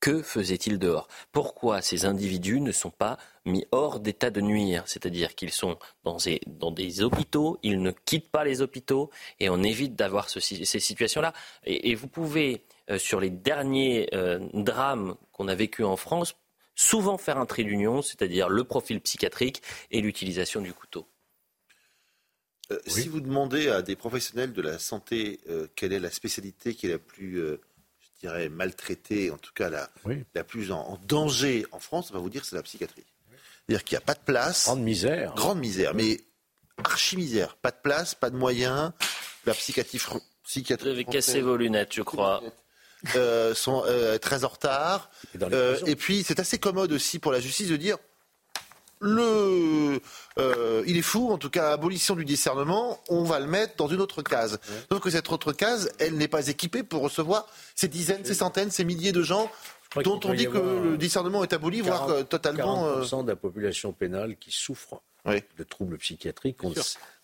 Que 0.00 0.22
faisait-il 0.22 0.80
dehors? 0.80 1.06
Pourquoi 1.30 1.82
ces 1.82 2.04
individus 2.04 2.60
ne 2.60 2.72
sont 2.72 2.90
pas 2.90 3.16
mis 3.44 3.64
hors 3.70 4.00
d'état 4.00 4.30
de 4.30 4.40
nuire? 4.40 4.82
C'est-à-dire 4.86 5.36
qu'ils 5.36 5.52
sont 5.52 5.78
dans 6.02 6.18
des, 6.72 7.02
hôpitaux, 7.02 7.60
ils 7.62 7.80
ne 7.80 7.92
quittent 7.92 8.32
pas 8.32 8.42
les 8.42 8.62
hôpitaux 8.62 9.10
et 9.38 9.50
on 9.50 9.62
évite 9.62 9.94
d'avoir 9.94 10.30
ces 10.30 10.40
situations-là. 10.80 11.32
Et, 11.62 11.94
vous 11.94 12.08
pouvez, 12.08 12.64
euh, 12.90 12.98
sur 12.98 13.20
les 13.20 13.30
derniers 13.30 14.08
euh, 14.14 14.40
drames 14.52 15.14
qu'on 15.30 15.46
a 15.46 15.54
vécus 15.54 15.86
en 15.86 15.96
France, 15.96 16.34
souvent 16.80 17.18
faire 17.18 17.38
un 17.38 17.46
trait 17.46 17.64
d'union, 17.64 18.02
c'est-à-dire 18.02 18.48
le 18.48 18.64
profil 18.64 19.00
psychiatrique 19.00 19.62
et 19.90 20.00
l'utilisation 20.00 20.60
du 20.60 20.72
couteau. 20.72 21.06
Euh, 22.72 22.78
si 22.86 23.08
vous 23.08 23.20
demandez 23.20 23.68
à 23.68 23.82
des 23.82 23.96
professionnels 23.96 24.52
de 24.52 24.62
la 24.62 24.78
santé 24.78 25.40
quelle 25.74 25.92
est 25.92 25.98
la 25.98 26.10
spécialité 26.10 26.74
qui 26.74 26.86
est 26.86 26.90
la 26.90 26.98
plus 26.98 27.58
dirais, 28.20 28.48
maltraitée, 28.48 29.30
en 29.30 29.38
tout 29.38 29.52
cas 29.52 29.70
la, 29.70 29.90
la 30.34 30.44
plus 30.44 30.72
en, 30.72 30.98
danger 31.06 31.66
en 31.72 31.78
France, 31.78 32.10
on 32.10 32.14
va 32.14 32.20
vous 32.20 32.30
dire 32.30 32.42
que 32.42 32.46
c'est 32.46 32.56
la 32.56 32.62
psychiatrie. 32.62 33.04
C'est-à-dire 33.66 33.84
qu'il 33.84 33.96
n'y 33.96 34.02
a 34.02 34.06
pas 34.06 34.14
de 34.14 34.20
place. 34.24 34.64
Grande 34.66 34.82
misère. 34.82 35.34
Grande 35.34 35.58
misère, 35.58 35.94
mais 35.94 36.20
archi-misère. 36.84 37.56
Pas 37.56 37.70
de 37.70 37.78
place, 37.82 38.14
pas 38.14 38.30
de 38.30 38.36
moyens. 38.36 38.92
La 39.46 39.54
psychiatrie, 39.54 40.00
psychiatrie 40.44 40.88
Vous 40.88 40.94
avez 40.94 41.04
cassé 41.04 41.40
vos 41.40 41.56
lunettes, 41.56 41.94
je 41.94 42.02
crois. 42.02 42.42
Euh, 43.16 43.54
sont 43.54 43.82
euh, 43.86 44.18
très 44.18 44.44
en 44.44 44.48
retard. 44.48 45.10
Euh, 45.40 45.78
et 45.86 45.96
puis, 45.96 46.22
c'est 46.22 46.38
assez 46.38 46.58
commode 46.58 46.92
aussi 46.92 47.18
pour 47.18 47.32
la 47.32 47.40
justice 47.40 47.68
de 47.68 47.76
dire 47.76 47.96
le, 49.00 50.00
euh, 50.38 50.84
il 50.86 50.96
est 50.96 51.02
fou, 51.02 51.30
en 51.30 51.38
tout 51.38 51.48
cas, 51.48 51.72
abolition 51.72 52.14
du 52.14 52.24
discernement, 52.24 53.00
on 53.08 53.24
va 53.24 53.40
le 53.40 53.46
mettre 53.46 53.76
dans 53.76 53.88
une 53.88 54.00
autre 54.00 54.22
case. 54.22 54.60
Donc 54.90 55.02
que 55.02 55.10
cette 55.10 55.30
autre 55.30 55.52
case, 55.52 55.90
elle 55.98 56.16
n'est 56.16 56.28
pas 56.28 56.48
équipée 56.48 56.82
pour 56.82 57.02
recevoir 57.02 57.46
ces 57.74 57.88
dizaines, 57.88 58.24
ces 58.24 58.34
centaines, 58.34 58.70
ces 58.70 58.84
milliers 58.84 59.12
de 59.12 59.22
gens 59.22 59.50
dont 60.04 60.20
on 60.22 60.34
dit 60.34 60.46
que 60.46 60.58
le 60.58 60.96
discernement 60.98 61.42
est 61.42 61.52
aboli, 61.52 61.80
voire 61.80 62.26
totalement. 62.28 63.00
40% 63.00 63.20
euh, 63.20 63.22
de 63.22 63.28
la 63.28 63.36
population 63.36 63.92
pénale 63.92 64.36
qui 64.36 64.52
souffre 64.52 65.02
de 65.26 65.64
troubles 65.64 65.98
psychiatriques 65.98 66.58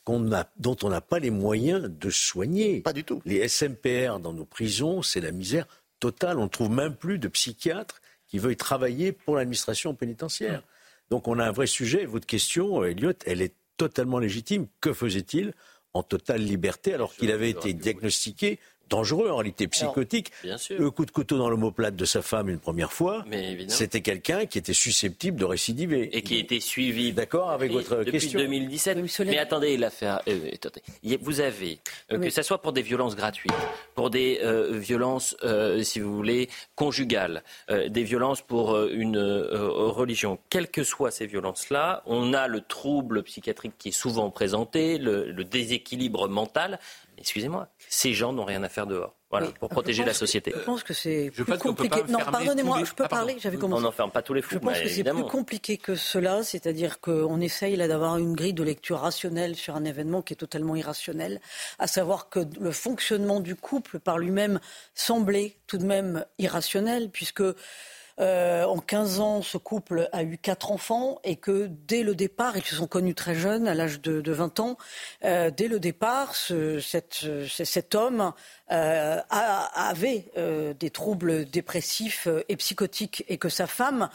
dont 0.06 0.76
on 0.82 0.88
n'a 0.88 1.00
pas 1.00 1.18
les 1.18 1.30
moyens 1.30 1.90
de 1.90 2.10
soigner. 2.10 2.80
Pas 2.80 2.92
du 2.92 3.04
tout. 3.04 3.20
Les 3.24 3.46
SMPR 3.48 4.20
dans 4.20 4.32
nos 4.32 4.44
prisons, 4.44 5.02
c'est 5.02 5.20
la 5.20 5.32
misère 5.32 5.66
totale. 6.00 6.38
On 6.38 6.44
ne 6.44 6.48
trouve 6.48 6.70
même 6.70 6.94
plus 6.94 7.18
de 7.18 7.28
psychiatres 7.28 8.00
qui 8.28 8.38
veuillent 8.38 8.56
travailler 8.56 9.12
pour 9.12 9.36
l'administration 9.36 9.94
pénitentiaire. 9.94 10.62
Donc 11.10 11.28
on 11.28 11.38
a 11.38 11.46
un 11.46 11.52
vrai 11.52 11.66
sujet. 11.66 12.04
Votre 12.04 12.26
question, 12.26 12.84
Elliot, 12.84 13.12
elle 13.26 13.42
est 13.42 13.54
totalement 13.76 14.18
légitime. 14.18 14.66
Que 14.80 14.92
faisait-il 14.92 15.52
en 15.92 16.02
totale 16.02 16.42
liberté 16.42 16.94
alors 16.94 17.14
qu'il 17.14 17.30
avait 17.30 17.50
été 17.50 17.72
diagnostiqué 17.72 18.58
dangereux 18.88 19.30
en 19.30 19.36
réalité, 19.36 19.68
psychotique. 19.68 20.32
Le 20.70 20.90
coup 20.90 21.04
de 21.04 21.10
couteau 21.10 21.38
dans 21.38 21.48
l'omoplate 21.48 21.96
de 21.96 22.04
sa 22.04 22.22
femme 22.22 22.48
une 22.48 22.58
première 22.58 22.92
fois, 22.92 23.24
c'était 23.68 24.00
quelqu'un 24.00 24.46
qui 24.46 24.58
était 24.58 24.72
susceptible 24.72 25.38
de 25.38 25.44
récidiver. 25.44 26.16
Et 26.16 26.22
qui 26.22 26.38
était 26.38 26.60
suivi. 26.60 27.12
D'accord 27.12 27.50
avec 27.50 27.72
votre 27.72 27.98
depuis 27.98 28.12
question. 28.12 28.40
2017. 28.40 28.98
Mais 29.26 29.38
attendez, 29.38 29.76
l'affaire. 29.76 30.20
Euh, 30.28 30.50
vous 31.20 31.40
avez, 31.40 31.78
euh, 32.12 32.18
que 32.18 32.30
ce 32.30 32.42
soit 32.42 32.58
pour 32.58 32.72
des 32.72 32.82
violences 32.82 33.16
gratuites, 33.16 33.52
pour 33.94 34.10
des 34.10 34.40
euh, 34.42 34.78
violences, 34.78 35.36
si 35.82 36.00
vous 36.00 36.14
voulez, 36.14 36.48
conjugales, 36.74 37.42
des 37.68 38.02
violences 38.02 38.42
pour 38.42 38.78
une 38.86 39.18
religion, 39.18 40.38
quelles 40.50 40.68
que 40.68 40.84
soient 40.84 41.10
ces 41.10 41.26
violences-là, 41.26 42.02
on 42.06 42.32
a 42.34 42.48
le 42.48 42.60
trouble 42.60 43.22
psychiatrique 43.22 43.74
qui 43.78 43.88
est 43.88 43.92
souvent 43.92 44.30
présenté, 44.30 44.98
le 44.98 45.44
déséquilibre 45.44 46.28
mental 46.28 46.78
excusez-moi, 47.18 47.68
ces 47.88 48.12
gens 48.12 48.32
n'ont 48.32 48.44
rien 48.44 48.62
à 48.62 48.68
faire 48.68 48.86
dehors. 48.86 49.16
Voilà, 49.28 49.48
pour 49.58 49.68
protéger 49.68 50.04
la 50.04 50.14
société. 50.14 50.52
Je 50.54 50.62
pense 50.62 50.84
que 50.84 50.94
c'est 50.94 51.32
plus 51.32 51.44
compliqué. 51.58 52.00
Non, 52.08 52.20
pardonnez-moi, 52.20 52.84
je 52.84 52.92
peux 52.92 53.04
ah, 53.04 53.08
parler. 53.08 53.36
J'avais 53.40 53.56
commencé. 53.56 53.82
On 53.82 53.84
n'enferme 53.84 54.12
pas 54.12 54.22
tous 54.22 54.34
les 54.34 54.42
fous. 54.42 54.54
Je 54.54 54.58
pense 54.58 54.78
que 54.78 54.88
c'est 54.88 55.02
plus 55.02 55.24
compliqué 55.24 55.78
que 55.78 55.96
cela, 55.96 56.44
c'est-à-dire 56.44 57.00
qu'on 57.00 57.40
essaye 57.40 57.74
là 57.74 57.88
d'avoir 57.88 58.18
une 58.18 58.34
grille 58.34 58.54
de 58.54 58.62
lecture 58.62 59.00
rationnelle 59.00 59.56
sur 59.56 59.74
un 59.74 59.84
événement 59.84 60.22
qui 60.22 60.34
est 60.34 60.36
totalement 60.36 60.76
irrationnel, 60.76 61.40
à 61.80 61.88
savoir 61.88 62.28
que 62.28 62.40
le 62.60 62.70
fonctionnement 62.70 63.40
du 63.40 63.56
couple 63.56 63.98
par 63.98 64.18
lui-même 64.18 64.60
semblait 64.94 65.56
tout 65.66 65.78
de 65.78 65.84
même 65.84 66.24
irrationnel, 66.38 67.10
puisque 67.10 67.42
euh, 68.18 68.64
en 68.64 68.78
15 68.78 69.20
ans, 69.20 69.42
ce 69.42 69.58
couple 69.58 70.08
a 70.12 70.22
eu 70.22 70.38
quatre 70.38 70.72
enfants 70.72 71.18
et 71.24 71.36
que 71.36 71.68
dès 71.86 72.02
le 72.02 72.14
départ, 72.14 72.56
ils 72.56 72.64
se 72.64 72.76
sont 72.76 72.86
connus 72.86 73.14
très 73.14 73.34
jeunes, 73.34 73.68
à 73.68 73.74
l'âge 73.74 74.00
de, 74.00 74.32
20 74.32 74.60
ans, 74.60 74.78
euh, 75.24 75.50
dès 75.50 75.68
le 75.68 75.80
départ, 75.80 76.34
cet 76.34 77.94
homme 77.94 78.32
euh, 78.70 79.20
avait 79.28 80.24
des 80.78 80.90
troubles 80.90 81.44
dépressifs 81.44 82.28
et 82.48 82.56
psychotiques 82.56 83.24
et 83.28 83.38
que 83.38 83.48
sa 83.48 83.66
femme 83.66 84.08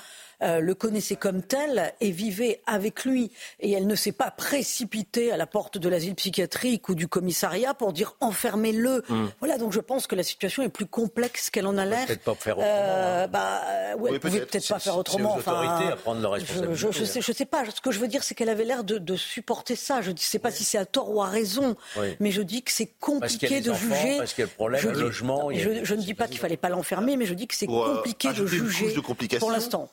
euh, 0.43 0.60
le 0.60 0.74
connaissait 0.74 1.18
comme 1.18 1.43
tel 1.43 1.93
et 2.02 2.10
vivait 2.10 2.62
avec 2.66 3.06
lui. 3.06 3.32
Et 3.60 3.72
elle 3.74 3.86
ne 3.86 3.93
s'est 3.93 4.12
pas 4.12 4.32
précipitée 4.32 5.32
à 5.32 5.38
la 5.38 5.45
porte 5.45 5.78
de 5.78 5.88
l'asile 5.88 6.16
psychiatrique 6.16 6.89
ou 6.89 6.95
du 6.95 7.08
commissariat 7.08 7.76
pour 7.76 7.93
dire 7.93 8.16
enfermez-le. 8.22 9.04
Hmm. 9.08 9.28
Voilà, 9.39 9.60
donc 9.60 9.72
je 9.72 9.80
pense 9.80 10.08
que 10.08 10.16
la 10.16 10.24
situation 10.24 10.64
est 10.64 10.70
plus 10.70 10.88
complexe 10.88 11.52
qu'elle 11.52 11.68
en 11.68 11.78
a 11.78 11.86
l'air. 11.86 12.08
Peut-être 12.08 12.24
pas 12.24 12.34
faire 12.34 12.58
autrement. 12.58 12.72
Euh, 12.72 13.26
hein. 13.26 13.28
bah, 13.28 13.62
ouais, 13.99 14.18
pouvez 14.18 14.39
peut-être 14.39 14.68
pas 14.68 14.80
faire 14.80 14.97
autrement. 14.97 15.36
Enfin, 15.36 15.62
à 15.91 15.95
prendre 15.95 16.22
leur 16.22 16.32
responsabilité. 16.32 16.76
Je, 16.76 16.91
je, 16.91 17.04
sais, 17.06 17.22
je 17.22 17.32
sais 17.32 17.45
pas. 17.45 17.64
Ce 17.70 17.80
que 17.80 17.91
je 17.91 17.99
veux 17.99 18.08
dire, 18.08 18.24
c'est 18.24 18.34
qu'elle 18.34 18.49
avait 18.49 18.66
l'air 18.66 18.84
de, 18.84 18.97
de, 18.97 19.16
supporter 19.16 19.76
ça. 19.76 20.02
Je 20.02 20.10
ne 20.10 20.18
sais 20.18 20.39
pas 20.39 20.49
si 20.49 20.64
c'est 20.64 20.80
à 20.80 20.86
tort 20.86 21.14
ou 21.14 21.22
à 21.22 21.28
raison, 21.28 21.76
mais 22.20 22.32
je 22.32 22.41
dis 22.41 22.64
que 22.64 22.72
c'est 22.72 22.91
compliqué 22.99 23.62
de 23.62 23.74
juger. 23.74 24.20
Je, 24.44 25.94
ne 25.94 26.02
dis 26.02 26.14
pas 26.14 26.28
qu'il 26.28 26.39
fallait 26.39 26.58
pas 26.58 26.70
l'enfermer, 26.70 27.18
mais 27.18 27.26
je 27.26 27.34
dis 27.34 27.48
que 27.48 27.56
c'est 27.56 27.68
compliqué 27.68 28.34
de 28.34 28.46
juger 28.46 28.94
pour 29.39 29.52
l'instant 29.52 29.89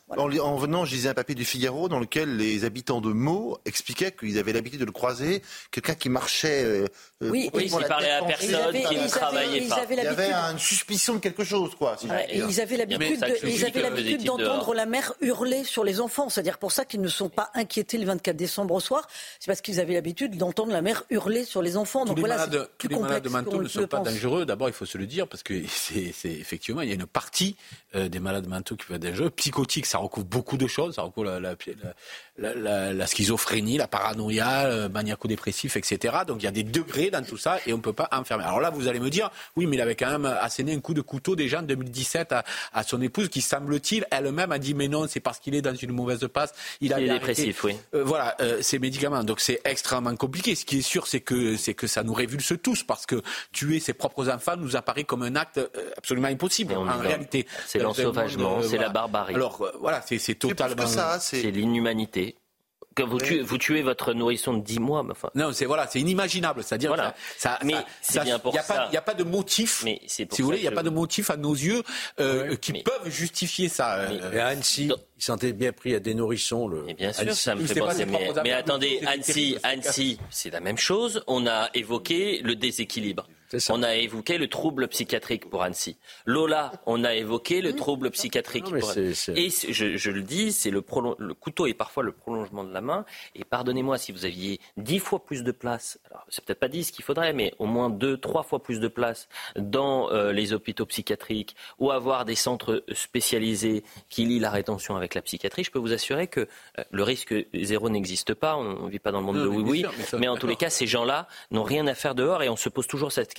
en 0.48 0.56
venant, 0.56 0.84
je 0.84 0.94
lisais 0.94 1.08
un 1.08 1.14
papier 1.14 1.34
du 1.34 1.44
Figaro 1.44 1.88
dans 1.88 1.98
lequel 1.98 2.36
les 2.36 2.64
habitants 2.64 3.00
de 3.00 3.12
Meaux 3.12 3.58
expliquaient 3.64 4.12
qu'ils 4.12 4.38
avaient 4.38 4.52
l'habitude 4.52 4.80
de 4.80 4.84
le 4.84 4.92
croiser, 4.92 5.42
quelqu'un 5.70 5.94
qui 5.94 6.08
marchait. 6.08 6.84
Euh, 7.20 7.26
euh 7.26 7.30
oui, 7.30 7.50
oui 7.52 7.64
il 7.64 7.86
parlait 7.86 8.12
à 8.12 8.22
personne, 8.22 8.72
qui 8.72 8.96
ne 8.96 9.08
travaillait 9.08 9.68
pas. 9.68 9.84
Il 9.90 9.96
y 9.96 10.06
avait 10.06 10.30
une 10.30 10.58
suspicion 10.58 11.14
de 11.14 11.18
quelque 11.18 11.42
chose, 11.42 11.74
quoi. 11.74 11.96
et 12.28 12.38
ils 12.38 12.60
avaient 12.60 12.76
l'habitude 12.76 14.24
d'entendre 14.24 14.74
la 14.74 14.86
mère 14.86 15.12
hurler 15.20 15.64
sur 15.64 15.82
les 15.82 16.00
enfants. 16.00 16.28
C'est-à-dire 16.28 16.58
pour 16.58 16.70
ça 16.70 16.84
qu'ils 16.84 17.00
ne 17.00 17.08
sont 17.08 17.28
pas 17.28 17.50
inquiétés 17.54 17.98
le 17.98 18.06
24 18.06 18.36
décembre 18.36 18.74
au 18.74 18.80
soir. 18.80 19.08
C'est 19.40 19.48
parce 19.48 19.60
qu'ils 19.60 19.80
avaient 19.80 19.94
l'habitude 19.94 20.36
d'entendre 20.36 20.72
la 20.72 20.80
mère 20.80 21.04
hurler 21.10 21.44
sur 21.44 21.60
les 21.60 21.76
enfants. 21.76 22.04
Donc 22.04 22.18
tous 22.18 22.22
les 22.22 22.28
malades, 22.28 22.70
tous 22.78 22.88
les 22.88 22.96
malades 22.96 23.24
de 23.24 23.28
mentaux 23.28 23.62
ne 23.62 23.68
sont 23.68 23.86
pas 23.88 23.98
dangereux. 23.98 24.46
D'abord, 24.46 24.68
il 24.68 24.74
faut 24.74 24.86
se 24.86 24.98
le 24.98 25.06
dire 25.06 25.26
parce 25.26 25.42
que 25.42 25.54
c'est 25.68 26.14
effectivement 26.24 26.82
il 26.82 26.88
y 26.88 26.92
a 26.92 26.94
une 26.94 27.06
partie 27.06 27.56
euh, 27.96 28.08
des 28.08 28.20
malades 28.20 28.46
mentaux 28.46 28.76
qui 28.76 28.86
peuvent 28.86 28.96
être 28.96 29.02
dangereux. 29.02 29.30
Psychotiques, 29.30 29.86
ça 29.86 29.98
recouvre 29.98 30.26
beaucoup 30.26 30.56
de 30.56 30.68
choses. 30.68 30.94
Ça 30.94 31.02
recouvre 31.02 31.26
la, 31.26 31.56
la, 32.38 32.54
la, 32.54 32.92
la 32.92 33.06
schizophrénie, 33.08 33.76
la 33.76 33.88
paranoïa, 33.88 34.68
le 34.68 34.88
maniaco-dépressif, 34.88 35.76
etc. 35.76 36.18
Donc 36.26 36.42
il 36.42 36.44
y 36.44 36.48
a 36.48 36.52
des 36.52 36.62
degrés 36.62 37.07
dans 37.10 37.22
tout 37.22 37.36
ça 37.36 37.58
et 37.66 37.72
on 37.72 37.78
ne 37.78 37.82
peut 37.82 37.92
pas 37.92 38.08
enfermer. 38.12 38.44
Alors 38.44 38.60
là, 38.60 38.70
vous 38.70 38.88
allez 38.88 39.00
me 39.00 39.10
dire, 39.10 39.30
oui, 39.56 39.66
mais 39.66 39.76
il 39.76 39.80
avait 39.80 39.96
quand 39.96 40.10
même 40.10 40.26
asséné 40.26 40.74
un 40.74 40.80
coup 40.80 40.94
de 40.94 41.00
couteau 41.00 41.36
déjà 41.36 41.60
en 41.60 41.62
2017 41.62 42.32
à, 42.32 42.44
à 42.72 42.82
son 42.82 43.00
épouse 43.00 43.28
qui, 43.28 43.40
semble-t-il, 43.40 44.06
elle-même 44.10 44.52
a 44.52 44.58
dit, 44.58 44.74
mais 44.74 44.88
non, 44.88 45.06
c'est 45.08 45.20
parce 45.20 45.38
qu'il 45.38 45.54
est 45.54 45.62
dans 45.62 45.74
une 45.74 45.92
mauvaise 45.92 46.26
passe. 46.32 46.52
Il, 46.80 46.92
a 46.92 47.00
est 47.00 47.08
dépressif, 47.08 47.64
oui. 47.64 47.76
Euh, 47.94 48.04
voilà, 48.04 48.36
euh, 48.40 48.58
ces 48.62 48.78
médicaments. 48.78 49.24
Donc 49.24 49.40
c'est 49.40 49.60
extrêmement 49.64 50.14
compliqué. 50.16 50.54
Ce 50.54 50.64
qui 50.64 50.78
est 50.78 50.82
sûr, 50.82 51.06
c'est 51.06 51.20
que, 51.20 51.56
c'est 51.56 51.74
que 51.74 51.86
ça 51.86 52.02
nous 52.02 52.14
révulse 52.14 52.52
tous 52.62 52.82
parce 52.82 53.06
que 53.06 53.22
tuer 53.52 53.80
ses 53.80 53.94
propres 53.94 54.28
enfants 54.28 54.56
nous 54.56 54.76
apparaît 54.76 55.04
comme 55.04 55.22
un 55.22 55.36
acte 55.36 55.58
euh, 55.58 55.68
absolument 55.96 56.28
impossible 56.28 56.74
en 56.74 56.98
réalité. 56.98 57.46
C'est 57.66 57.78
l'ensauvagement, 57.78 58.62
c'est 58.62 58.78
la 58.78 58.88
barbarie. 58.88 59.34
Alors 59.34 59.66
voilà, 59.80 60.02
c'est 60.02 60.34
totalement. 60.34 60.86
C'est 61.20 61.50
l'inhumanité 61.50 62.36
vous, 62.96 63.18
tuez, 63.18 63.40
vous 63.40 63.58
tuez 63.58 63.82
votre 63.82 64.12
nourrisson 64.12 64.54
de 64.54 64.62
10 64.62 64.80
mois. 64.80 65.04
enfin... 65.10 65.30
Non, 65.34 65.52
c'est 65.52 65.66
voilà, 65.66 65.86
c'est 65.86 66.00
inimaginable. 66.00 66.62
C'est-à-dire 66.62 66.90
voilà. 66.90 67.14
ça, 67.36 67.58
mais 67.64 67.74
c'est 68.02 68.22
bien 68.22 68.38
pour 68.38 68.54
y 68.54 68.58
a 68.58 68.62
ça. 68.62 68.86
Il 68.88 68.92
n'y 68.92 68.96
a 68.96 69.02
pas 69.02 69.14
de 69.14 69.24
motif. 69.24 69.82
Mais 69.84 70.00
si 70.06 70.24
vous 70.24 70.44
voulez, 70.44 70.58
il 70.58 70.62
n'y 70.62 70.68
a 70.68 70.72
pas 70.72 70.82
de 70.82 70.90
motif 70.90 71.30
à 71.30 71.36
nos 71.36 71.54
yeux 71.54 71.82
euh, 72.20 72.56
qui 72.56 72.72
peuvent 72.72 73.08
justifier 73.08 73.68
ça. 73.68 74.08
Mais, 74.08 74.20
euh, 74.22 74.46
Annecy, 74.46 74.90
il 75.16 75.22
s'était 75.22 75.52
bien 75.52 75.72
pris 75.72 75.94
à 75.94 76.00
des 76.00 76.14
nourrissons. 76.14 76.68
Le... 76.68 76.82
Mais 76.84 76.94
bien 76.94 77.12
sûr, 77.12 77.32
ça 77.34 77.54
me 77.54 77.66
fait 77.66 77.80
penser. 77.80 78.06
Mais, 78.06 78.30
mais 78.42 78.52
attendez, 78.52 79.00
Annecy, 79.06 79.56
Annecy, 79.62 80.18
c'est 80.30 80.50
la 80.50 80.60
même 80.60 80.78
chose. 80.78 81.22
On 81.26 81.46
a 81.46 81.70
évoqué 81.74 82.40
le 82.42 82.56
déséquilibre. 82.56 83.26
On 83.70 83.82
a 83.82 83.94
évoqué 83.96 84.38
le 84.38 84.48
trouble 84.48 84.88
psychiatrique 84.88 85.48
pour 85.48 85.62
Annecy. 85.62 85.96
Lola, 86.26 86.72
on 86.86 87.04
a 87.04 87.14
évoqué 87.14 87.60
le 87.60 87.74
trouble 87.74 88.10
psychiatrique 88.10 88.64
pour 88.64 88.90
Annecy. 88.90 89.32
Et 89.34 89.48
je, 89.50 90.10
le 90.10 90.22
dis, 90.22 90.52
c'est 90.52 90.70
le, 90.70 90.84
le, 91.18 91.34
couteau 91.34 91.66
est 91.66 91.74
parfois 91.74 92.02
le 92.02 92.12
prolongement 92.12 92.64
de 92.64 92.72
la 92.72 92.80
main. 92.80 93.04
Et 93.34 93.44
pardonnez-moi, 93.44 93.96
si 93.98 94.12
vous 94.12 94.24
aviez 94.24 94.60
dix 94.76 94.98
fois 94.98 95.24
plus 95.24 95.42
de 95.42 95.52
place, 95.52 95.98
alors 96.10 96.24
c'est 96.28 96.44
peut-être 96.44 96.60
pas 96.60 96.68
dix 96.68 96.90
qu'il 96.90 97.04
faudrait, 97.04 97.32
mais 97.32 97.54
au 97.58 97.66
moins 97.66 97.88
deux, 97.90 98.18
trois 98.18 98.42
fois 98.42 98.62
plus 98.62 98.80
de 98.80 98.88
place 98.88 99.28
dans 99.56 100.10
euh, 100.10 100.32
les 100.32 100.52
hôpitaux 100.52 100.86
psychiatriques 100.86 101.56
ou 101.78 101.90
avoir 101.90 102.24
des 102.24 102.34
centres 102.34 102.84
spécialisés 102.92 103.82
qui 104.08 104.26
lient 104.26 104.40
la 104.40 104.50
rétention 104.50 104.96
avec 104.96 105.14
la 105.14 105.22
psychiatrie, 105.22 105.64
je 105.64 105.70
peux 105.70 105.78
vous 105.78 105.92
assurer 105.92 106.26
que 106.26 106.40
euh, 106.40 106.84
le 106.90 107.02
risque 107.02 107.34
zéro 107.54 107.88
n'existe 107.88 108.34
pas. 108.34 108.56
On 108.56 108.84
ne 108.84 108.90
vit 108.90 108.98
pas 108.98 109.12
dans 109.12 109.20
le 109.20 109.26
monde 109.26 109.38
de 109.38 109.46
oui-oui. 109.46 109.84
Mais, 110.12 110.18
mais 110.18 110.28
en 110.28 110.36
tous 110.36 110.46
les 110.46 110.56
cas, 110.56 110.70
ces 110.70 110.86
gens-là 110.86 111.28
n'ont 111.50 111.62
rien 111.62 111.86
à 111.86 111.94
faire 111.94 112.14
dehors 112.14 112.42
et 112.42 112.48
on 112.48 112.56
se 112.56 112.68
pose 112.68 112.86
toujours 112.86 113.12
cette 113.12 113.34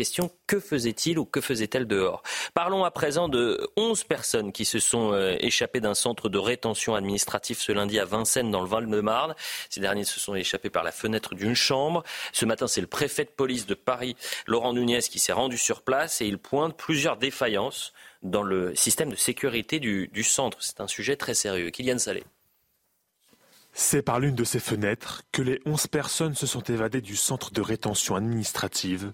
que 0.48 0.60
faisait-il 0.60 1.20
ou 1.20 1.26
que 1.26 1.42
faisait-elle 1.42 1.88
dehors? 1.88 2.24
Parlons 2.54 2.84
à 2.84 2.92
présent 2.92 3.30
de 3.30 3.70
11 3.78 4.04
personnes 4.04 4.52
qui 4.52 4.66
se 4.66 4.80
sont 4.80 5.14
euh, 5.14 5.36
échappées 5.40 5.80
d'un 5.80 5.94
centre 5.94 6.30
de 6.30 6.38
rétention 6.38 6.96
administratif 6.96 7.60
ce 7.60 7.72
lundi 7.72 8.00
à 8.00 8.06
Vincennes 8.06 8.52
dans 8.52 8.62
le 8.62 8.68
Val-de-Marne. 8.68 9.36
Ces 9.70 9.80
derniers 9.80 10.06
se 10.06 10.20
sont 10.20 10.36
échappés 10.36 10.70
par 10.70 10.84
la 10.84 10.92
fenêtre 10.92 11.36
d'une 11.36 11.56
chambre. 11.56 12.04
Ce 12.34 12.46
matin, 12.46 12.68
c'est 12.68 12.82
le 12.82 12.88
préfet 12.88 13.26
de 13.26 13.30
police 13.30 13.66
de 13.66 13.74
Paris, 13.74 14.16
Laurent 14.48 14.74
Nunez, 14.74 15.02
qui 15.02 15.20
s'est 15.20 15.34
rendu 15.34 15.58
sur 15.58 15.82
place 15.82 16.22
et 16.22 16.26
il 16.26 16.38
pointe 16.38 16.76
plusieurs 16.78 17.18
défaillances 17.18 17.94
dans 18.24 18.44
le 18.44 18.76
système 18.76 19.10
de 19.10 19.16
sécurité 19.16 19.80
du, 19.80 20.24
centre. 20.24 20.58
C'est 20.62 20.82
un 20.82 20.88
sujet 20.88 21.16
très 21.16 21.34
sérieux. 21.34 21.70
Kylian 21.70 21.98
Salé. 21.98 22.24
C'est 23.74 24.02
par 24.02 24.20
l'une 24.20 24.36
de 24.36 24.44
ces 24.44 24.60
fenêtres 24.60 25.24
que 25.32 25.42
les 25.42 25.62
11 25.66 25.88
personnes 25.88 26.36
se 26.36 26.48
sont 26.48 26.62
évadées 26.62 27.02
du 27.02 27.16
centre 27.16 27.52
de 27.52 27.62
rétention 27.62 28.16
administrative. 28.16 29.14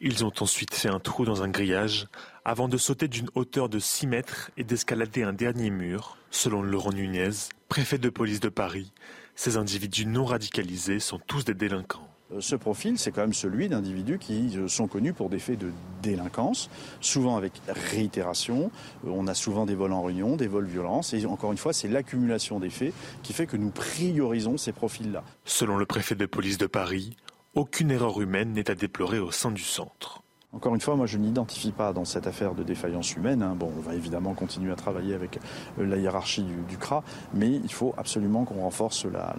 Ils 0.00 0.24
ont 0.24 0.32
ensuite 0.38 0.74
fait 0.74 0.88
un 0.88 1.00
trou 1.00 1.24
dans 1.24 1.42
un 1.42 1.48
grillage 1.48 2.06
avant 2.44 2.68
de 2.68 2.76
sauter 2.76 3.08
d'une 3.08 3.28
hauteur 3.34 3.68
de 3.68 3.80
6 3.80 4.06
mètres 4.06 4.52
et 4.56 4.62
d'escalader 4.62 5.24
un 5.24 5.32
dernier 5.32 5.70
mur. 5.70 6.16
Selon 6.30 6.62
Laurent 6.62 6.92
Nunez, 6.92 7.30
préfet 7.68 7.98
de 7.98 8.08
police 8.08 8.38
de 8.38 8.48
Paris, 8.48 8.92
ces 9.34 9.56
individus 9.56 10.06
non 10.06 10.24
radicalisés 10.24 11.00
sont 11.00 11.18
tous 11.18 11.44
des 11.44 11.54
délinquants. 11.54 12.08
Euh, 12.32 12.40
ce 12.40 12.54
profil, 12.54 12.96
c'est 12.96 13.10
quand 13.10 13.22
même 13.22 13.32
celui 13.32 13.68
d'individus 13.68 14.18
qui 14.18 14.56
euh, 14.56 14.68
sont 14.68 14.86
connus 14.86 15.14
pour 15.14 15.30
des 15.30 15.40
faits 15.40 15.58
de 15.58 15.72
délinquance, 16.00 16.70
souvent 17.00 17.36
avec 17.36 17.54
réitération. 17.66 18.70
Euh, 19.04 19.10
on 19.10 19.26
a 19.26 19.34
souvent 19.34 19.66
des 19.66 19.74
vols 19.74 19.92
en 19.92 20.04
réunion, 20.04 20.36
des 20.36 20.46
vols 20.46 20.66
violences. 20.66 21.12
Et 21.12 21.26
encore 21.26 21.50
une 21.50 21.58
fois, 21.58 21.72
c'est 21.72 21.88
l'accumulation 21.88 22.60
des 22.60 22.70
faits 22.70 22.92
qui 23.24 23.32
fait 23.32 23.46
que 23.46 23.56
nous 23.56 23.70
priorisons 23.70 24.58
ces 24.58 24.72
profils-là. 24.72 25.24
Selon 25.44 25.76
le 25.76 25.86
préfet 25.86 26.14
de 26.14 26.26
police 26.26 26.58
de 26.58 26.66
Paris, 26.66 27.16
aucune 27.58 27.90
erreur 27.90 28.20
humaine 28.20 28.52
n'est 28.52 28.70
à 28.70 28.76
déplorer 28.76 29.18
au 29.18 29.32
sein 29.32 29.50
du 29.50 29.62
centre. 29.62 30.22
Encore 30.52 30.76
une 30.76 30.80
fois, 30.80 30.94
moi 30.94 31.06
je 31.06 31.18
n'identifie 31.18 31.72
pas 31.72 31.92
dans 31.92 32.04
cette 32.04 32.28
affaire 32.28 32.54
de 32.54 32.62
défaillance 32.62 33.16
humaine. 33.16 33.42
Hein. 33.42 33.56
Bon, 33.58 33.70
on 33.76 33.80
va 33.80 33.96
évidemment 33.96 34.32
continuer 34.32 34.70
à 34.72 34.76
travailler 34.76 35.12
avec 35.12 35.40
euh, 35.78 35.84
la 35.84 35.96
hiérarchie 35.96 36.44
du, 36.44 36.78
CRA, 36.78 37.02
mais 37.34 37.50
il 37.50 37.72
faut 37.72 37.94
absolument 37.98 38.44
qu'on 38.44 38.62
renforce 38.62 39.06
la, 39.06 39.34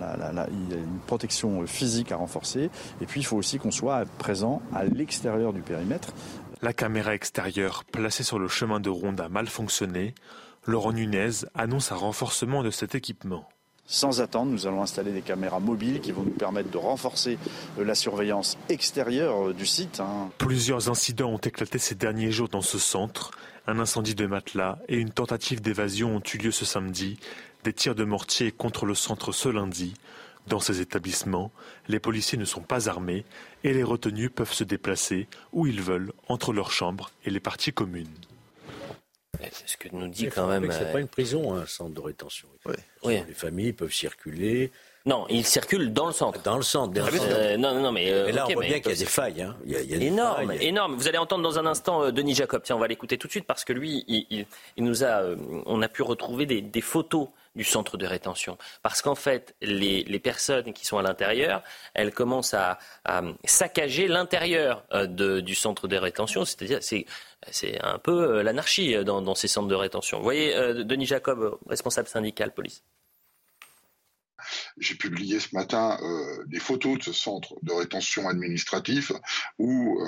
il 0.51 0.69
y 0.69 0.77
a 0.77 0.77
une 0.77 0.99
protection 1.07 1.65
physique 1.65 2.11
à 2.11 2.17
renforcer, 2.17 2.69
et 2.99 3.05
puis 3.05 3.21
il 3.21 3.23
faut 3.23 3.37
aussi 3.37 3.57
qu'on 3.57 3.71
soit 3.71 4.03
présent 4.17 4.61
à 4.75 4.83
l'extérieur 4.83 5.53
du 5.53 5.61
périmètre. 5.61 6.13
La 6.61 6.73
caméra 6.73 7.15
extérieure 7.15 7.85
placée 7.85 8.23
sur 8.23 8.37
le 8.37 8.49
chemin 8.49 8.81
de 8.81 8.89
ronde 8.89 9.21
a 9.21 9.29
mal 9.29 9.47
fonctionné. 9.47 10.13
Laurent 10.65 10.91
Nunez 10.91 11.45
annonce 11.55 11.93
un 11.93 11.95
renforcement 11.95 12.63
de 12.63 12.69
cet 12.69 12.95
équipement. 12.95 13.47
Sans 13.91 14.21
attendre, 14.21 14.51
nous 14.51 14.67
allons 14.67 14.83
installer 14.83 15.11
des 15.11 15.23
caméras 15.23 15.59
mobiles 15.59 15.99
qui 15.99 16.11
vont 16.11 16.21
nous 16.21 16.29
permettre 16.29 16.69
de 16.69 16.77
renforcer 16.77 17.39
euh, 17.79 17.83
la 17.83 17.95
surveillance 17.95 18.55
extérieure 18.69 19.47
euh, 19.47 19.53
du 19.53 19.65
site. 19.65 19.99
Hein. 19.99 20.29
Plusieurs 20.37 20.91
incidents 20.91 21.31
ont 21.31 21.39
éclaté 21.39 21.79
ces 21.79 21.95
derniers 21.95 22.29
jours 22.29 22.49
dans 22.49 22.61
ce 22.61 22.77
centre. 22.77 23.31
Un 23.65 23.79
incendie 23.79 24.13
de 24.13 24.27
matelas 24.27 24.77
et 24.89 24.97
une 24.97 25.09
tentative 25.09 25.61
d'évasion 25.61 26.17
ont 26.17 26.21
eu 26.21 26.37
lieu 26.37 26.51
ce 26.51 26.65
samedi. 26.65 27.17
Des 27.63 27.73
tirs 27.73 27.95
de 27.95 28.03
mortier 28.03 28.51
contre 28.51 28.85
le 28.85 28.93
centre 28.93 29.31
ce 29.31 29.49
lundi. 29.49 29.95
Dans 30.45 30.59
ces 30.59 30.81
établissements, 30.81 31.51
les 31.87 31.99
policiers 31.99 32.37
ne 32.37 32.45
sont 32.45 32.61
pas 32.61 32.89
armés 32.89 33.25
et 33.63 33.73
les 33.73 33.83
retenus 33.83 34.29
peuvent 34.33 34.53
se 34.53 34.63
déplacer 34.63 35.27
où 35.51 35.65
ils 35.65 35.81
veulent 35.81 36.13
entre 36.27 36.53
leurs 36.53 36.71
chambres 36.71 37.09
et 37.25 37.31
les 37.31 37.39
parties 37.39 37.73
communes. 37.73 38.07
C'est 39.37 39.69
ce 39.69 39.77
que 39.77 39.89
nous 39.91 40.07
dit 40.07 40.27
quand 40.27 40.47
même. 40.47 40.69
C'est 40.71 40.91
pas 40.91 40.97
euh, 40.97 41.01
une 41.01 41.07
prison, 41.07 41.53
un 41.53 41.65
centre 41.65 41.93
de 41.93 42.01
rétention. 42.01 42.47
Oui. 43.03 43.21
Les 43.27 43.33
familles 43.33 43.73
peuvent 43.73 43.93
circuler. 43.93 44.71
Non, 45.05 45.25
ils 45.29 45.45
circulent 45.45 45.93
dans 45.93 46.07
le 46.07 46.13
centre. 46.13 46.41
Dans 46.43 46.57
le 46.57 46.63
centre, 46.63 46.91
bien 46.91 47.09
sûr. 47.09 47.21
Euh, 47.23 47.57
non, 47.57 47.73
non, 47.79 47.91
mais. 47.91 48.11
Euh, 48.11 48.31
là, 48.31 48.45
on 48.47 48.53
voit 48.53 48.65
bien 48.65 48.79
qu'il 48.79 48.91
y 48.91 48.95
a 48.95 48.97
des 48.97 49.05
failles. 49.05 49.41
Hein. 49.41 49.55
Il 49.65 49.71
y 49.71 49.75
a, 49.75 49.81
il 49.81 49.89
y 49.89 49.93
a 49.93 49.97
énorme, 49.97 50.51
énorme. 50.59 50.95
Vous 50.95 51.07
allez 51.07 51.17
entendre 51.17 51.43
dans 51.43 51.57
un 51.57 51.65
instant 51.65 52.11
Denis 52.11 52.35
Jacob. 52.35 52.61
Tiens, 52.63 52.75
on 52.75 52.79
va 52.79 52.87
l'écouter 52.87 53.17
tout 53.17 53.27
de 53.27 53.31
suite 53.31 53.45
parce 53.45 53.63
que 53.63 53.71
lui, 53.71 54.03
il, 54.07 54.45
il, 54.75 54.83
nous 54.83 55.03
a, 55.03 55.23
on 55.65 55.81
a 55.81 55.87
pu 55.87 56.01
retrouver 56.01 56.45
des, 56.45 56.61
des 56.61 56.81
photos 56.81 57.29
du 57.55 57.63
centre 57.63 57.97
de 57.97 58.05
rétention. 58.05 58.57
Parce 58.83 59.01
qu'en 59.01 59.15
fait, 59.15 59.55
les, 59.61 60.03
les, 60.03 60.19
personnes 60.19 60.73
qui 60.73 60.85
sont 60.85 60.97
à 60.97 61.01
l'intérieur, 61.01 61.63
elles 61.93 62.13
commencent 62.13 62.53
à, 62.53 62.77
à 63.05 63.21
saccager 63.45 64.07
l'intérieur 64.07 64.83
du 65.07 65.55
centre 65.55 65.87
de 65.87 65.97
rétention. 65.97 66.45
C'est-à-dire, 66.45 66.79
c'est 66.81 67.05
c'est 67.51 67.81
un 67.81 67.99
peu 67.99 68.37
euh, 68.37 68.43
l'anarchie 68.43 68.95
euh, 68.95 69.03
dans, 69.03 69.35
ces 69.35 69.47
centres 69.47 69.67
de 69.67 69.75
rétention. 69.75 70.17
Vous 70.17 70.23
voyez, 70.23 70.55
euh, 70.55 70.83
Denis 70.83 71.05
Jacob, 71.05 71.57
responsable 71.67 72.07
syndical 72.07 72.53
police. 72.53 72.83
J'ai 74.77 74.95
publié 74.95 75.39
ce 75.39 75.53
matin 75.53 75.99
des 76.47 76.59
photos 76.59 76.97
de 76.97 77.03
ce 77.03 77.11
centre 77.11 77.55
de 77.61 77.73
rétention 77.73 78.27
administratif 78.27 79.11
où 79.59 80.01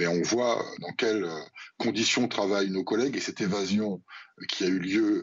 on 0.00 0.22
voit 0.22 0.64
dans 0.80 0.92
quelles 0.92 1.28
conditions 1.76 2.26
travaillent 2.26 2.70
nos 2.70 2.82
collègues 2.82 3.14
et 3.16 3.20
cette 3.20 3.42
évasion 3.42 4.02
qui 4.48 4.64
a 4.64 4.68
eu 4.68 4.78
lieu 4.78 5.22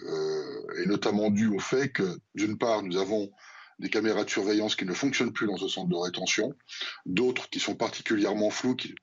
est 0.78 0.86
notamment 0.86 1.32
due 1.32 1.48
au 1.48 1.60
fait 1.60 1.90
que, 1.90 2.20
d'une 2.36 2.60
part, 2.60 2.84
nous 2.84 2.98
avons 2.98 3.32
des 3.80 3.90
caméras 3.90 4.24
de 4.24 4.30
surveillance 4.30 4.76
qui 4.76 4.86
ne 4.86 4.94
fonctionnent 4.94 5.34
plus 5.34 5.48
dans 5.48 5.58
ce 5.58 5.68
centre 5.68 5.90
de 5.90 5.96
rétention, 5.96 6.54
d'autres 7.08 7.50
qui 7.50 7.60
sont 7.60 7.76
particulièrement 7.76 8.52
floues, 8.52 8.76
qui 8.76 8.94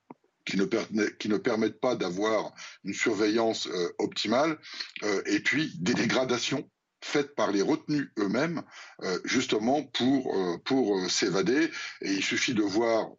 qui 0.49 1.29
ne, 1.29 1.37
permettent 1.37 1.79
pas 1.79 1.95
d'avoir 1.95 2.53
une 2.83 2.93
surveillance 2.93 3.67
euh, 3.67 3.89
optimale, 3.99 4.57
euh, 5.03 5.21
et 5.25 5.39
puis 5.39 5.73
des 5.79 5.93
dégradations 5.93 6.69
faites 7.01 7.35
par 7.35 7.51
les 7.51 7.61
retenus 7.61 8.09
eux-mêmes, 8.17 8.61
euh, 9.03 9.19
justement 9.23 9.83
pour, 9.83 10.35
pour 10.65 11.09
s'évader. 11.09 11.69
Et 12.01 12.11
il 12.11 12.23
suffit 12.23 12.53
de 12.53 12.61
voir 12.61 13.09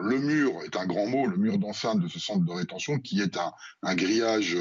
le 0.00 0.18
mur 0.18 0.52
est 0.64 0.76
un 0.76 0.86
grand 0.86 1.06
mot, 1.06 1.26
le 1.26 1.36
mur 1.36 1.58
d'enceinte 1.58 1.98
de 1.98 2.06
ce 2.06 2.20
centre 2.20 2.44
de 2.44 2.52
rétention, 2.52 3.00
qui 3.00 3.20
est 3.20 3.36
un, 3.36 3.52
un 3.82 3.94
grillage 3.96 4.56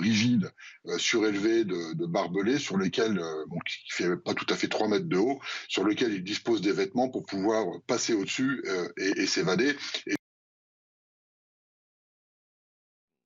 rigide, 0.00 0.50
surélevé 0.98 1.64
de, 1.64 2.06
barbelés, 2.06 2.58
sur 2.58 2.76
lequel, 2.76 3.22
bon, 3.46 3.58
qui 3.60 3.92
fait 3.92 4.16
pas 4.16 4.34
tout 4.34 4.46
à 4.48 4.56
fait 4.56 4.66
3 4.66 4.88
mètres 4.88 5.08
de 5.08 5.16
haut, 5.16 5.38
sur 5.68 5.84
lequel 5.84 6.12
il 6.12 6.24
dispose 6.24 6.60
des 6.60 6.72
vêtements 6.72 7.08
pour 7.08 7.24
pouvoir 7.24 7.66
passer 7.86 8.14
au-dessus 8.14 8.64
et 8.96 9.26
s'évader. 9.26 9.76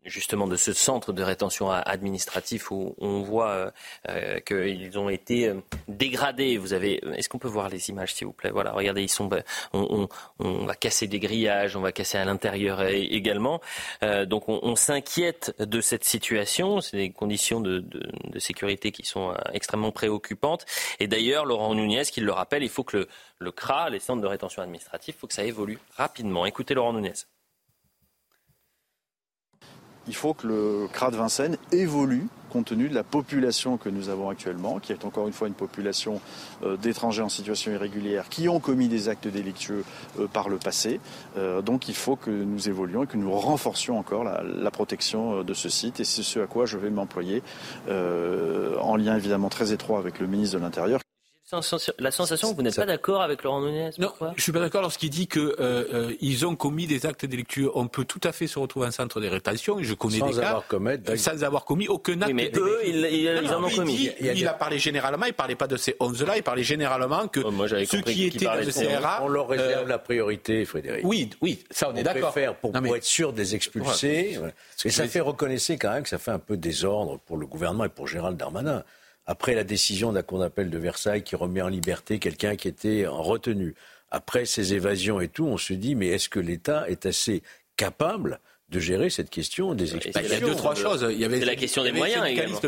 Justement 0.07 0.47
de 0.47 0.57
ce 0.57 0.73
centre 0.73 1.13
de 1.13 1.23
rétention 1.23 1.71
administratif 1.71 2.71
où 2.71 2.95
on 2.99 3.23
voit 3.23 3.51
euh, 3.51 3.71
euh, 4.09 4.41
qu'ils 4.41 4.99
ont 4.99 5.09
été 5.09 5.49
euh, 5.49 5.61
dégradés. 5.89 6.59
Vous 6.59 6.73
avez, 6.73 7.01
est-ce 7.17 7.29
qu'on 7.29 7.39
peut 7.39 7.49
voir 7.49 7.69
les 7.69 7.91
images, 7.91 8.15
s'il 8.15 8.27
vous 8.27 8.33
plaît? 8.33 8.51
Voilà, 8.51 8.73
regardez, 8.73 9.03
ils 9.03 9.09
sont, 9.09 9.29
on, 9.73 10.09
va 10.39 10.75
casser 10.75 11.07
des 11.07 11.19
grillages, 11.19 11.77
on 11.77 11.81
va 11.81 11.93
casser 11.93 12.19
à 12.19 12.25
l'intérieur 12.25 12.83
également. 12.83 13.61
donc 14.27 14.49
on, 14.49 14.77
s'inquiète 14.77 15.55
de 15.59 15.81
cette 15.81 16.05
situation. 16.05 16.81
C'est 16.81 16.97
des 16.97 17.11
conditions 17.11 17.61
de, 17.61 17.85
sécurité 18.39 18.93
qui 18.93 19.05
sont 19.05 19.35
extrêmement 19.53 19.93
préoccupantes. 19.93 20.67
Et 21.01 21.07
d'ailleurs, 21.07 21.45
Laurent 21.45 21.75
Nunez, 21.75 22.05
qui 22.05 22.21
le 22.21 22.33
rappelle, 22.33 22.63
il 22.63 22.69
faut 22.69 22.85
que 22.85 23.09
le, 23.39 23.53
CRA, 23.53 23.91
les 23.91 24.01
centres 24.01 24.23
de 24.23 24.27
rétention 24.27 24.63
administrative, 24.63 25.15
faut 25.19 25.27
que 25.27 25.35
ça 25.35 25.45
évolue 25.45 25.79
rapidement. 25.97 26.47
Écoutez 26.47 26.75
Laurent 26.75 26.93
Nunez 26.93 27.13
il 30.09 30.15
faut 30.15 30.35
que 30.35 30.47
le 30.47 30.89
CRA 30.93 31.11
de 31.11 31.17
Vincennes 31.17 31.57
évolue 31.73 32.29
compte 32.57 32.67
tenu 32.67 32.89
de 32.89 32.95
la 32.95 33.03
population 33.03 33.77
que 33.77 33.89
nous 33.89 34.09
avons 34.09 34.31
actuellement, 34.31 34.79
qui 34.79 34.93
est 34.93 35.05
encore 35.05 35.27
une 35.27 35.33
fois 35.33 35.49
une 35.49 35.55
population 35.55 36.21
euh, 36.63 36.77
d'étrangers 36.77 37.23
en 37.23 37.29
situation 37.29 37.73
irrégulière 37.73 38.29
qui 38.29 38.49
ont 38.49 38.61
commis 38.61 38.89
des 38.89 39.09
actes 39.09 39.29
délictueux 39.29 39.85
euh, 40.19 40.27
par 40.27 40.49
le 40.49 40.57
passé. 40.57 41.01
Euh, 41.37 41.61
donc 41.61 41.89
il 41.89 41.95
faut 41.95 42.17
que 42.17 42.31
nous 42.31 42.69
évoluions 42.69 43.05
et 43.05 43.07
que 43.07 43.17
nous 43.17 43.33
renforcions 43.33 43.99
encore 43.99 44.25
la, 44.25 44.43
la 44.43 44.71
protection 44.71 45.43
de 45.43 45.55
ce 45.55 45.69
site 45.69 46.01
et 46.01 46.05
c'est 46.05 46.23
ce 46.23 46.41
à 46.41 46.47
quoi 46.47 46.67
je 46.67 46.79
vais 46.79 46.91
m'employer 46.91 47.43
en 47.89 48.97
lien 48.97 49.17
évidemment 49.17 49.49
très 49.49 49.73
étroit 49.73 49.99
avec 49.99 50.21
le 50.21 50.27
ministre 50.27 50.57
de 50.59 50.63
l'Intérieur 50.63 51.01
la 51.53 52.11
sensation 52.11 52.51
que 52.51 52.57
vous 52.57 52.63
n'êtes 52.63 52.75
pas 52.75 52.87
d'accord 52.87 53.23
avec 53.23 53.45
Laurent 53.45 53.61
Nunez. 53.61 53.91
Non, 53.99 54.13
je 54.37 54.43
suis 54.43 54.51
pas 54.51 54.59
d'accord 54.59 54.83
lorsqu'il 54.83 55.11
dit 55.11 55.29
que 55.29 55.39
euh, 55.39 55.55
euh, 55.61 56.15
ils 56.21 56.45
ont 56.45 56.57
commis 56.57 56.89
des 56.89 57.07
actes 57.07 57.25
délictueux. 57.25 57.71
On 57.77 57.87
peut 57.87 58.05
tout 58.05 58.21
à 58.25 58.33
fait 58.33 58.49
se 58.49 58.59
retrouver 58.59 58.89
en 58.89 58.91
centre 58.91 59.21
de 59.21 59.29
rétention. 59.29 59.79
Je 59.81 59.95
connais 59.95 60.19
sans 60.19 60.31
des 60.31 60.41
avoir 60.41 60.67
cas 60.67 61.17
sans 61.17 61.45
avoir 61.45 61.65
commis 61.65 61.87
aucun 61.87 62.21
acte. 62.21 62.27
Oui, 62.27 62.35
mais 62.35 62.51
eux, 62.57 62.81
ils, 62.85 63.55
en 63.55 63.63
ont 63.63 63.71
commis. 63.71 64.11
Il, 64.21 64.49
a, 64.49 64.55
parlé 64.55 64.81
généralement. 64.81 65.27
Il 65.27 65.35
parlait 65.35 65.55
pas 65.55 65.69
de 65.69 65.77
ces 65.77 65.93
11-là. 65.93 66.37
Il 66.37 66.43
parlait 66.43 66.65
généralement 66.65 67.29
que 67.29 67.41
oh, 67.41 67.53
ceux 67.69 68.01
qui 68.01 68.25
étaient 68.25 68.45
dans 68.45 68.55
le 68.57 68.67
CRA. 68.67 69.21
On 69.23 69.29
leur 69.29 69.49
réserve 69.49 69.85
euh, 69.85 69.89
la 69.89 69.99
priorité, 69.99 70.65
Frédéric. 70.65 71.05
Oui, 71.05 71.31
oui, 71.41 71.65
ça 71.71 71.91
on 71.93 71.97
est 71.97 72.03
d'accord. 72.03 72.35
Pour, 72.61 72.73
pour 72.73 72.97
être 72.97 73.05
sûr 73.05 73.33
des 73.33 73.55
expulsés. 73.55 74.41
Et 74.85 74.91
ça 74.91 75.07
fait 75.07 75.21
reconnaître 75.21 75.57
quand 75.81 75.93
même 75.93 76.03
que 76.03 76.09
ça 76.09 76.19
fait 76.19 76.33
un 76.33 76.41
peu 76.41 76.57
désordre 76.57 77.21
pour 77.25 77.37
le 77.37 77.47
gouvernement 77.47 77.85
et 77.85 77.89
pour 77.89 78.09
Gérald 78.09 78.37
Darmanin 78.37 78.83
après 79.27 79.55
la 79.55 79.65
décision 79.65 80.11
de 80.11 80.17
la 80.17 80.23
Cour 80.23 80.41
d'appel 80.41 80.71
de 80.71 80.79
Versailles 80.79 81.23
qui 81.23 81.37
remet 81.37 81.63
en 81.63 81.69
liberté 81.69 82.19
quelqu'un 82.19 82.57
qui 82.57 82.69
était 82.69 83.07
en 83.07 83.23
retenue, 83.23 83.75
après 84.11 84.45
ces 84.45 84.75
évasions 84.75 85.21
et 85.21 85.29
tout, 85.29 85.47
on 85.47 85.59
se 85.59 85.73
dit 85.73 85.95
mais 85.95 86.09
est-ce 86.09 86.29
que 86.29 86.41
l'État 86.41 86.89
est 86.89 87.07
assez 87.07 87.43
capable 87.77 88.41
de 88.69 88.81
gérer 88.81 89.11
cette 89.11 89.31
question 89.31 89.75
des 89.75 89.95
expulsions. 89.95 90.23
Il 90.25 90.29
y 90.29 90.35
a 90.35 90.41
deux, 90.41 90.57
trois 90.57 90.75
choses. 90.75 91.07
Il 91.11 91.19
y 91.19 91.25
avait 91.25 91.39
la 91.39 91.55
question 91.55 91.85
des 91.85 91.93
moyens 91.93 92.27
également. 92.27 92.59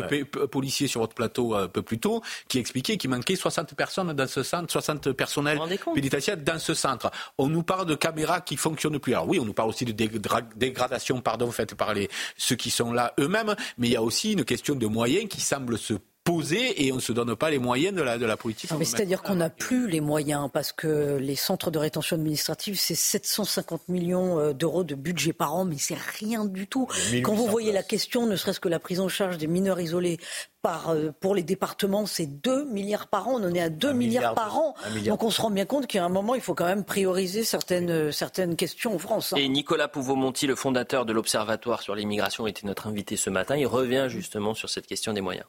policier 0.49 0.87
sur 0.87 1.01
votre 1.01 1.13
plateau 1.13 1.55
un 1.55 1.67
peu 1.67 1.81
plus 1.81 1.99
tôt 1.99 2.21
qui 2.47 2.57
expliquait 2.57 2.97
qu'il 2.97 3.09
manquait 3.09 3.35
60 3.35 3.75
personnes 3.75 4.13
dans 4.13 4.27
ce 4.27 4.43
centre, 4.43 4.71
60 4.71 5.11
personnels 5.11 5.59
pénitentiaires 5.93 6.37
dans 6.37 6.59
ce 6.59 6.73
centre. 6.73 7.11
On 7.37 7.47
nous 7.47 7.63
parle 7.63 7.85
de 7.85 7.95
caméras 7.95 8.39
qui 8.41 8.55
fonctionnent 8.55 8.99
plus. 8.99 9.13
Alors 9.13 9.27
oui, 9.27 9.39
on 9.39 9.45
nous 9.45 9.53
parle 9.53 9.69
aussi 9.69 9.83
de 9.83 9.91
dégradation, 9.91 11.19
pardon, 11.19 11.51
faite 11.51 11.75
par 11.75 11.93
les, 11.93 12.09
ceux 12.37 12.55
qui 12.55 12.69
sont 12.69 12.93
là 12.93 13.13
eux-mêmes, 13.19 13.55
mais 13.77 13.87
il 13.87 13.93
y 13.93 13.97
a 13.97 14.01
aussi 14.01 14.33
une 14.33 14.45
question 14.45 14.75
de 14.75 14.87
moyens 14.87 15.27
qui 15.27 15.41
semble 15.41 15.77
se 15.77 15.95
poser 16.29 16.85
et 16.85 16.91
on 16.91 16.95
ne 16.95 17.01
se 17.01 17.11
donne 17.11 17.35
pas 17.35 17.49
les 17.49 17.59
moyens 17.59 17.95
de 17.95 18.01
la, 18.01 18.17
de 18.17 18.25
la 18.25 18.37
politique. 18.37 18.69
C'est-à-dire 18.83 19.21
qu'on 19.21 19.35
n'a 19.35 19.49
plus 19.49 19.87
les 19.87 20.01
moyens 20.01 20.49
parce 20.51 20.71
que 20.71 21.17
les 21.17 21.35
centres 21.35 21.71
de 21.71 21.79
rétention 21.79 22.15
administrative, 22.15 22.79
c'est 22.79 22.95
750 22.95 23.89
millions 23.89 24.39
euh, 24.39 24.53
d'euros 24.53 24.83
de 24.83 24.95
budget 24.95 25.33
par 25.33 25.55
an, 25.55 25.65
mais 25.65 25.77
c'est 25.77 25.97
rien 25.97 26.45
du 26.45 26.67
tout. 26.67 26.87
Quand 27.23 27.33
vous 27.33 27.47
voyez 27.47 27.71
la 27.71 27.83
question, 27.83 28.25
ne 28.25 28.35
serait-ce 28.35 28.59
que 28.59 28.69
la 28.69 28.79
prise 28.79 28.99
en 28.99 29.09
charge 29.09 29.37
des 29.37 29.47
mineurs 29.47 29.79
isolés 29.79 30.19
par, 30.61 30.89
euh, 30.89 31.11
pour 31.19 31.35
les 31.35 31.43
départements, 31.43 32.05
c'est 32.05 32.25
2 32.25 32.65
milliards 32.65 33.07
par 33.07 33.27
an. 33.27 33.39
On 33.39 33.43
en 33.43 33.53
est 33.53 33.61
à 33.61 33.69
2 33.69 33.93
milliards 33.93 34.35
par 34.35 34.57
an. 34.57 34.75
Donc 35.05 35.23
on 35.23 35.29
se 35.29 35.41
rend 35.41 35.51
bien 35.51 35.65
compte 35.65 35.87
qu'à 35.87 36.03
un 36.03 36.09
moment, 36.09 36.35
il 36.35 36.41
faut 36.41 36.55
quand 36.55 36.65
même 36.65 36.83
prioriser 36.83 37.43
certaines, 37.43 37.89
euh, 37.89 38.11
certaines 38.11 38.55
questions 38.55 38.95
en 38.95 38.99
France. 38.99 39.33
Hein. 39.33 39.37
Et 39.37 39.47
Nicolas 39.47 39.87
Pouveau-Monti, 39.87 40.47
le 40.47 40.55
fondateur 40.55 41.05
de 41.05 41.13
l'Observatoire 41.13 41.81
sur 41.81 41.95
l'immigration, 41.95 42.45
était 42.47 42.67
notre 42.67 42.87
invité 42.87 43.15
ce 43.15 43.29
matin. 43.29 43.55
Il 43.55 43.67
revient 43.67 44.07
justement 44.09 44.53
sur 44.53 44.69
cette 44.69 44.87
question 44.87 45.13
des 45.13 45.21
moyens. 45.21 45.45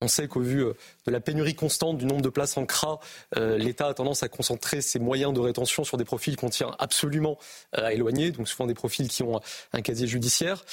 On 0.00 0.08
sait 0.08 0.28
qu'au 0.28 0.40
vu 0.40 0.64
euh, 0.64 0.74
de 1.06 1.12
la 1.12 1.20
pénurie 1.20 1.54
constante 1.54 1.98
du 1.98 2.04
nombre 2.04 2.22
de 2.22 2.28
places 2.28 2.56
en 2.56 2.66
CRA, 2.66 3.00
euh, 3.36 3.56
l'État 3.56 3.88
a 3.88 3.94
tendance 3.94 4.22
à 4.22 4.28
concentrer 4.28 4.80
ses 4.80 4.98
moyens 4.98 5.32
de 5.32 5.40
rétention 5.40 5.84
sur 5.84 5.96
des 5.96 6.04
profils 6.04 6.36
qu'on 6.36 6.50
tient 6.50 6.74
absolument 6.78 7.38
euh, 7.76 7.86
à 7.86 7.92
éloigner, 7.92 8.30
donc 8.30 8.48
souvent 8.48 8.66
des 8.66 8.74
profils 8.74 9.08
qui 9.08 9.22
ont 9.22 9.40
un 9.72 9.82
casier 9.82 10.06
judiciaire. 10.06 10.64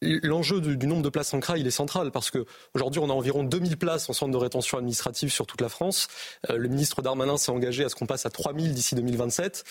L'enjeu 0.00 0.60
du, 0.60 0.86
nombre 0.86 1.02
de 1.02 1.08
places 1.08 1.34
en 1.34 1.40
CRA, 1.40 1.58
est 1.58 1.70
central 1.70 2.12
parce 2.12 2.30
que 2.30 2.44
aujourd'hui, 2.72 3.00
on 3.00 3.10
a 3.10 3.12
environ 3.12 3.42
2000 3.42 3.76
places 3.76 4.08
en 4.08 4.12
centre 4.12 4.30
de 4.30 4.36
rétention 4.36 4.78
administrative 4.78 5.32
sur 5.32 5.44
toute 5.44 5.60
la 5.60 5.68
France. 5.68 6.06
Euh, 6.50 6.56
le 6.56 6.68
ministre 6.68 7.02
Darmanin 7.02 7.36
s'est 7.36 7.50
engagé 7.50 7.84
à 7.84 7.88
ce 7.88 7.96
qu'on 7.96 8.06
passe 8.06 8.24
à 8.24 8.30
3000 8.30 8.74
d'ici 8.74 8.94
2027. 8.94 9.64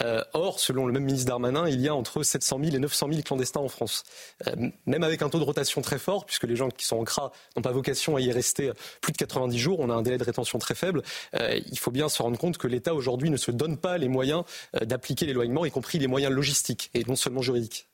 Euh, 0.00 0.22
or, 0.34 0.60
selon 0.60 0.86
le 0.86 0.92
même 0.92 1.02
ministre 1.02 1.26
Darmanin, 1.26 1.68
il 1.68 1.80
y 1.80 1.88
a 1.88 1.96
entre 1.96 2.22
700 2.22 2.60
000 2.62 2.76
et 2.76 2.78
900 2.78 3.08
000 3.10 3.22
clandestins 3.22 3.60
en 3.60 3.68
France. 3.68 4.04
Euh, 4.46 4.70
même 4.86 5.02
avec 5.02 5.20
un 5.20 5.28
taux 5.28 5.40
de 5.40 5.44
rotation 5.44 5.82
très 5.82 5.98
fort, 5.98 6.26
puisque 6.26 6.44
les 6.44 6.54
gens 6.54 6.68
qui 6.68 6.86
sont 6.86 6.98
en 6.98 7.04
CRA 7.04 7.32
n'ont 7.56 7.62
pas 7.62 7.72
vocation 7.72 8.14
à 8.14 8.20
y 8.20 8.30
rester 8.30 8.70
plus 9.00 9.12
de 9.12 9.18
90 9.18 9.58
jours, 9.58 9.80
on 9.80 9.90
a 9.90 9.94
un 9.94 10.02
délai 10.02 10.18
de 10.18 10.24
rétention 10.24 10.60
très 10.60 10.76
faible. 10.76 11.02
il 11.34 11.78
faut 11.78 11.90
bien 11.90 12.08
se 12.08 12.22
rendre 12.22 12.38
compte 12.38 12.56
que 12.56 12.68
l'État 12.68 12.94
aujourd'hui 12.94 13.30
ne 13.30 13.36
se 13.36 13.50
donne 13.50 13.76
pas 13.78 13.98
les 13.98 14.08
moyens 14.08 14.44
d'appliquer 14.80 15.26
l'éloignement, 15.26 15.64
y 15.64 15.72
compris 15.72 15.98
les 15.98 16.06
moyens 16.06 16.32
logistiques 16.32 16.90
et 16.94 17.04
non 17.04 17.16
seulement 17.16 17.42
juridiques. 17.42 17.88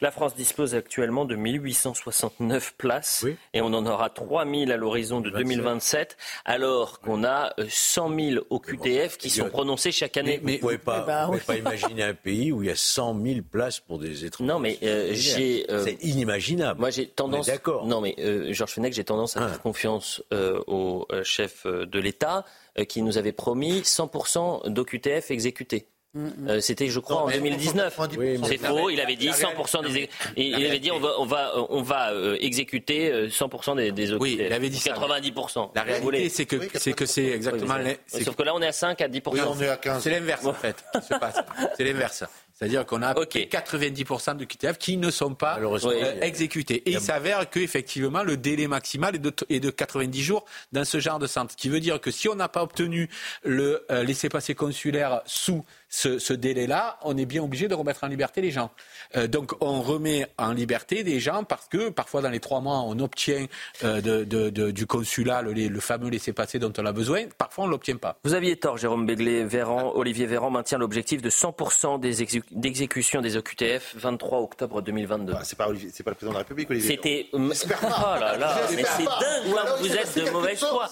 La 0.00 0.10
France 0.10 0.34
dispose 0.34 0.74
actuellement 0.74 1.24
de 1.24 1.36
1869 1.36 2.74
places 2.76 3.26
et 3.52 3.60
on 3.60 3.66
en 3.66 3.86
aura 3.86 4.10
3000 4.10 4.72
à 4.72 4.76
l'horizon 4.76 5.20
de 5.20 5.30
2027, 5.30 6.16
alors 6.44 7.00
qu'on 7.00 7.24
a 7.24 7.54
100 7.68 8.10
euh, 8.10 8.30
000 8.32 8.46
au 8.50 8.60
QTF 8.60 9.18
qui 9.18 9.30
sont 9.30 9.48
prononcés 9.48 9.92
chaque 9.92 10.16
année. 10.16 10.40
Mais, 10.42 10.58
vous 10.58 10.70
ne 10.70 10.76
pouvez 10.76 10.78
pas, 10.78 11.28
eh 11.28 11.32
ben, 11.32 11.40
pas 11.46 11.56
imaginer 11.56 12.02
un 12.02 12.14
pays 12.14 12.52
où 12.52 12.62
il 12.62 12.68
y 12.68 12.72
a 12.72 12.76
100 12.76 13.20
000 13.20 13.40
places 13.50 13.80
pour 13.80 13.98
des 13.98 14.24
étrangers. 14.24 14.52
Non, 14.52 14.58
mais 14.58 14.78
euh, 14.82 15.10
j'ai. 15.12 15.66
Euh, 15.70 15.84
c'est 15.84 16.02
inimaginable. 16.02 16.80
Moi, 16.80 16.90
j'ai 16.90 17.06
tendance. 17.06 17.46
D'accord. 17.46 17.86
Non, 17.86 18.00
mais 18.00 18.14
Georges 18.52 18.72
Fenech, 18.72 18.92
j'ai 18.92 19.04
tendance 19.04 19.36
à 19.36 19.44
ah. 19.44 19.48
faire 19.48 19.62
confiance 19.62 20.22
au 20.32 21.06
chef 21.22 21.66
de 21.66 21.98
l'État 21.98 22.44
qui 22.88 23.02
nous 23.02 23.18
avait 23.18 23.32
promis 23.32 23.80
100% 23.80 24.68
d'OQTF 24.68 25.30
exécutés. 25.30 25.88
Euh, 26.48 26.60
c'était, 26.60 26.88
je 26.88 27.00
crois, 27.00 27.24
en 27.24 27.30
2019. 27.30 28.00
c'est 28.44 28.58
faux. 28.58 28.90
Il 28.90 29.00
avait 29.00 29.16
dit 29.16 29.28
100% 29.28 29.92
des. 29.92 30.08
Il 30.36 30.54
avait 30.54 30.78
dit 30.78 30.90
on 30.90 30.98
va, 30.98 31.12
on 31.18 31.24
va, 31.24 31.52
on 31.70 31.82
va 31.82 32.12
euh, 32.12 32.36
exécuter 32.40 33.28
100% 33.28 33.72
euh, 33.72 33.74
des, 33.74 33.92
des 33.92 34.14
Oui, 34.14 34.38
il 34.40 34.52
avait 34.52 34.70
dit 34.70 34.78
90%. 34.78 35.70
La 35.74 35.82
réalité, 35.82 36.28
c'est 36.28 36.46
que 36.46 36.56
c'est 36.74 36.92
que 36.92 37.06
c'est 37.06 37.26
exactement. 37.26 37.74
Sauf 38.06 38.36
que 38.36 38.42
là, 38.42 38.54
on 38.54 38.62
est 38.62 38.68
à 38.68 38.72
5 38.72 39.00
à 39.00 39.08
10%. 39.08 39.22
on 39.46 39.60
est 39.60 39.68
à 39.68 39.76
15. 39.76 40.02
C'est 40.02 40.10
l'inverse 40.10 40.46
en 40.46 40.52
fait. 40.52 40.84
C'est 41.76 41.84
l'inverse. 41.84 42.24
C'est-à-dire 42.58 42.84
qu'on 42.86 43.02
a 43.02 43.14
90% 43.14 44.36
de 44.36 44.44
QTF 44.44 44.78
qui 44.78 44.96
ne 44.96 45.12
sont 45.12 45.34
pas 45.34 45.60
euh, 45.60 46.20
exécutés. 46.20 46.82
Et 46.86 46.92
il 46.92 47.00
s'avère 47.00 47.48
qu'effectivement, 47.48 48.24
le 48.24 48.36
délai 48.36 48.66
maximal 48.66 49.14
est 49.14 49.20
de, 49.20 49.32
est 49.48 49.60
de 49.60 49.70
90 49.70 50.22
jours 50.22 50.44
dans 50.72 50.84
ce 50.84 50.98
genre 50.98 51.20
de 51.20 51.28
centre. 51.28 51.52
Ce 51.52 51.56
qui 51.56 51.68
veut 51.68 51.78
dire 51.78 52.00
que 52.00 52.10
si 52.10 52.28
on 52.28 52.34
n'a 52.34 52.48
pas 52.48 52.64
obtenu 52.64 53.08
le 53.44 53.86
euh, 53.92 54.02
laissez-passer 54.02 54.56
consulaire 54.56 55.22
sous 55.24 55.64
ce, 55.88 56.18
ce 56.18 56.32
délai-là, 56.32 56.98
on 57.02 57.16
est 57.16 57.24
bien 57.26 57.42
obligé 57.42 57.68
de 57.68 57.74
remettre 57.74 58.04
en 58.04 58.08
liberté 58.08 58.40
les 58.40 58.50
gens. 58.50 58.70
Euh, 59.16 59.26
donc 59.26 59.52
on 59.60 59.80
remet 59.80 60.26
en 60.36 60.52
liberté 60.52 61.02
des 61.02 61.20
gens 61.20 61.44
parce 61.44 61.66
que 61.68 61.88
parfois 61.88 62.20
dans 62.20 62.28
les 62.28 62.40
trois 62.40 62.60
mois, 62.60 62.80
on 62.80 62.98
obtient 62.98 63.46
euh, 63.84 64.00
de, 64.00 64.24
de, 64.24 64.50
de, 64.50 64.70
du 64.70 64.86
consulat 64.86 65.42
le, 65.42 65.52
le 65.52 65.80
fameux 65.80 66.10
laissez-passer 66.10 66.58
dont 66.58 66.72
on 66.78 66.84
a 66.84 66.92
besoin. 66.92 67.24
Parfois, 67.38 67.64
on 67.64 67.66
ne 67.66 67.72
l'obtient 67.72 67.96
pas. 67.96 68.18
Vous 68.24 68.34
aviez 68.34 68.56
tort, 68.56 68.76
Jérôme 68.76 69.06
Béglé. 69.06 69.44
Véran, 69.44 69.92
Olivier 69.94 70.26
Véran 70.26 70.50
maintient 70.50 70.78
l'objectif 70.78 71.22
de 71.22 71.30
100% 71.30 72.00
des 72.00 72.22
exécutions 72.22 72.58
d'exécution 72.58 73.20
des 73.22 73.36
OQTF 73.36 73.94
23 73.96 74.40
octobre 74.40 74.82
2022. 74.82 75.32
Ah, 75.36 75.40
c'est 75.44 75.56
pas, 75.56 75.68
c'est 75.92 76.02
pas 76.02 76.10
le 76.10 76.14
président 76.14 76.32
de 76.32 76.34
la 76.36 76.40
République, 76.40 76.70
Olivier. 76.70 76.90
C'était. 76.90 77.26
Oh 77.32 77.38
là 78.20 78.36
là, 78.36 78.60
mais 78.74 78.84
c'est 78.84 79.04
dingue 79.04 79.78
vous 79.80 79.96
êtes 79.96 80.18
de 80.18 80.30
mauvaise 80.30 80.60
foi. 80.60 80.88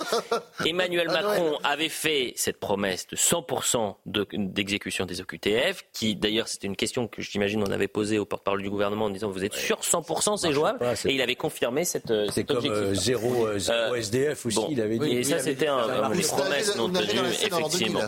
Emmanuel 0.65 1.09
ah 1.11 1.23
Macron 1.23 1.59
avait 1.63 1.89
fait 1.89 2.33
cette 2.37 2.59
promesse 2.59 3.07
de 3.09 3.17
100% 3.17 3.97
d'exécution 4.07 4.86
des 5.07 5.21
OQTF, 5.21 5.85
qui 5.93 6.17
d'ailleurs 6.17 6.49
c'était 6.49 6.67
une 6.67 6.77
question 6.77 7.09
que 7.09 7.23
j'imagine 7.23 7.63
on 7.63 7.71
avait 7.71 7.89
posée 7.89 8.19
au 8.19 8.25
porte-parole 8.25 8.63
du 8.63 8.71
gouvernement 8.71 9.07
en 9.07 9.11
disant 9.11 9.31
vous 9.31 9.45
êtes 9.45 9.55
sûr 9.55 9.81
100% 9.81 10.37
c'est 10.37 10.53
jouable 10.53 10.79
Et 11.07 11.15
il 11.15 11.21
avait 11.21 11.35
confirmé 11.35 11.85
cette, 11.85 12.11
euh, 12.11 12.27
objectif. 12.29 12.47
Comme, 12.47 12.71
euh, 12.71 12.95
zéro, 12.95 13.47
euh, 13.47 13.59
zéro 13.59 13.95
SDF 13.95 14.47
aussi, 14.47 14.61
il 14.71 14.81
avait 14.81 14.99
dit. 14.99 15.17
Et 15.17 15.25
ça 15.25 15.39
c'était 15.39 15.69
un, 15.69 16.13
une 16.13 16.23
promesse 16.23 16.77
non 16.77 16.89
tenue, 16.89 17.29
effectivement. 17.43 18.01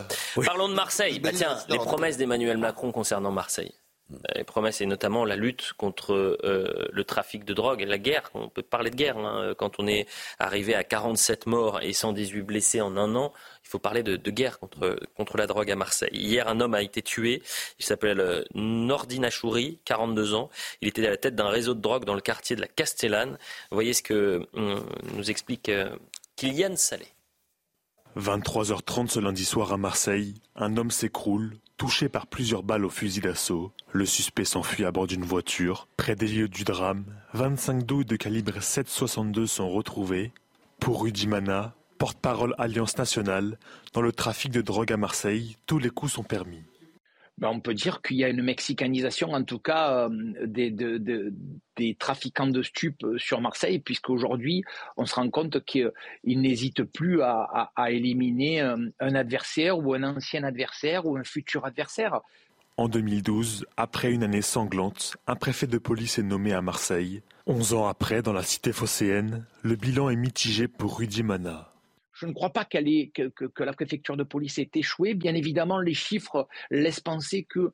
Parlons 0.44 0.68
de 0.68 0.74
Marseille. 0.74 1.18
Bah, 1.18 1.30
tiens, 1.34 1.58
les 1.68 1.78
promesses 1.78 2.16
d'Emmanuel 2.16 2.58
Macron 2.58 2.92
concernant 2.92 3.30
Marseille. 3.30 3.72
Les 4.34 4.44
promesses 4.44 4.80
et 4.80 4.86
notamment 4.86 5.26
la 5.26 5.36
lutte 5.36 5.74
contre 5.76 6.14
euh, 6.14 6.88
le 6.90 7.04
trafic 7.04 7.44
de 7.44 7.52
drogue 7.52 7.82
la 7.82 7.98
guerre. 7.98 8.30
On 8.32 8.48
peut 8.48 8.62
parler 8.62 8.90
de 8.90 8.96
guerre 8.96 9.18
hein. 9.18 9.54
quand 9.58 9.78
on 9.78 9.86
est 9.86 10.06
arrivé 10.38 10.74
à 10.74 10.82
47 10.82 11.46
morts 11.46 11.80
et 11.82 11.92
118 11.92 12.42
blessés 12.42 12.80
en 12.80 12.96
un 12.96 13.14
an. 13.16 13.34
Il 13.64 13.68
faut 13.68 13.78
parler 13.78 14.02
de, 14.02 14.16
guerre 14.30 14.58
contre, 14.58 14.98
contre 15.14 15.36
la 15.36 15.46
drogue 15.46 15.70
à 15.70 15.76
Marseille. 15.76 16.08
Hier, 16.12 16.48
un 16.48 16.60
homme 16.60 16.72
a 16.72 16.80
été 16.80 17.02
tué. 17.02 17.42
Il 17.78 17.84
s'appelle 17.84 18.20
euh, 18.20 18.42
Nordin 18.54 19.24
Achouri, 19.24 19.78
42 19.84 20.32
ans. 20.32 20.48
Il 20.80 20.88
était 20.88 21.06
à 21.06 21.10
la 21.10 21.18
tête 21.18 21.34
d'un 21.34 21.50
réseau 21.50 21.74
de 21.74 21.80
drogue 21.80 22.06
dans 22.06 22.14
le 22.14 22.22
quartier 22.22 22.56
de 22.56 22.62
la 22.62 22.68
Castellane. 22.68 23.32
Vous 23.70 23.74
voyez 23.74 23.92
ce 23.92 24.02
que 24.02 24.46
euh, 24.54 24.80
nous 25.14 25.30
explique 25.30 25.70
Kylian 26.36 26.76
Salé. 26.76 27.06
23h30 28.16 29.08
ce 29.08 29.20
lundi 29.20 29.44
soir 29.44 29.72
à 29.72 29.76
Marseille, 29.76 30.34
un 30.56 30.76
homme 30.76 30.90
s'écroule, 30.90 31.56
touché 31.78 32.08
par 32.10 32.26
plusieurs 32.26 32.62
balles 32.62 32.84
au 32.84 32.90
fusil 32.90 33.20
d'assaut. 33.20 33.72
Le 33.92 34.04
suspect 34.04 34.44
s'enfuit 34.44 34.84
à 34.84 34.90
bord 34.90 35.06
d'une 35.06 35.24
voiture. 35.24 35.88
Près 35.96 36.16
des 36.16 36.26
lieux 36.26 36.48
du 36.48 36.64
drame, 36.64 37.04
25 37.32 37.84
douilles 37.84 38.04
de 38.04 38.16
calibre 38.16 38.58
7,62 38.58 39.46
sont 39.46 39.70
retrouvées. 39.70 40.32
Pour 40.80 41.02
Rudy 41.02 41.26
Mana, 41.26 41.74
porte-parole 41.96 42.54
Alliance 42.58 42.98
nationale, 42.98 43.58
dans 43.94 44.02
le 44.02 44.12
trafic 44.12 44.52
de 44.52 44.60
drogue 44.60 44.92
à 44.92 44.96
Marseille, 44.96 45.56
tous 45.66 45.78
les 45.78 45.90
coups 45.90 46.12
sont 46.12 46.24
permis. 46.24 46.62
Ben, 47.38 47.50
on 47.50 47.60
peut 47.60 47.74
dire 47.74 48.02
qu'il 48.02 48.16
y 48.16 48.24
a 48.24 48.28
une 48.28 48.42
mexicanisation, 48.42 49.32
en 49.32 49.44
tout 49.44 49.60
cas, 49.60 50.08
euh, 50.08 50.46
des, 50.46 51.94
trafiquants 51.96 52.48
de 52.48 52.62
stupes 52.62 53.04
euh, 53.04 53.16
sur 53.16 53.40
Marseille, 53.40 53.78
puisqu'aujourd'hui, 53.78 54.64
on 54.96 55.06
se 55.06 55.14
rend 55.14 55.30
compte 55.30 55.64
qu'ils 55.64 55.92
n'hésitent 56.24 56.82
plus 56.82 57.22
à, 57.22 57.70
éliminer 57.90 58.60
un, 58.60 58.80
euh, 58.80 58.90
un, 58.98 59.14
adversaire 59.14 59.78
ou 59.78 59.94
un 59.94 60.02
ancien 60.02 60.42
adversaire 60.42 61.06
ou 61.06 61.16
un 61.16 61.22
futur 61.22 61.64
adversaire. 61.64 62.20
En 62.76 62.88
2012, 62.88 63.66
après 63.76 64.10
une 64.10 64.24
année 64.24 64.42
sanglante, 64.42 65.16
un 65.28 65.36
préfet 65.36 65.68
de 65.68 65.78
police 65.78 66.18
est 66.18 66.24
nommé 66.24 66.52
à 66.52 66.60
Marseille. 66.60 67.22
Onze 67.46 67.72
ans 67.72 67.86
après, 67.86 68.20
dans 68.20 68.32
la 68.32 68.42
cité 68.42 68.72
phocéenne, 68.72 69.44
le 69.62 69.76
bilan 69.76 70.10
est 70.10 70.16
mitigé 70.16 70.66
pour 70.66 70.98
Rudy 70.98 71.22
Mana. 71.22 71.72
Je 72.20 72.26
ne 72.26 72.32
crois 72.32 72.50
pas 72.50 72.64
que, 72.64 73.62
la 73.62 73.72
préfecture 73.72 74.16
de 74.16 74.24
police 74.24 74.58
ait 74.58 74.70
échoué. 74.74 75.14
Bien 75.14 75.34
évidemment, 75.34 75.78
les 75.78 75.94
chiffres 75.94 76.48
laissent 76.70 77.00
penser 77.00 77.44
que, 77.44 77.70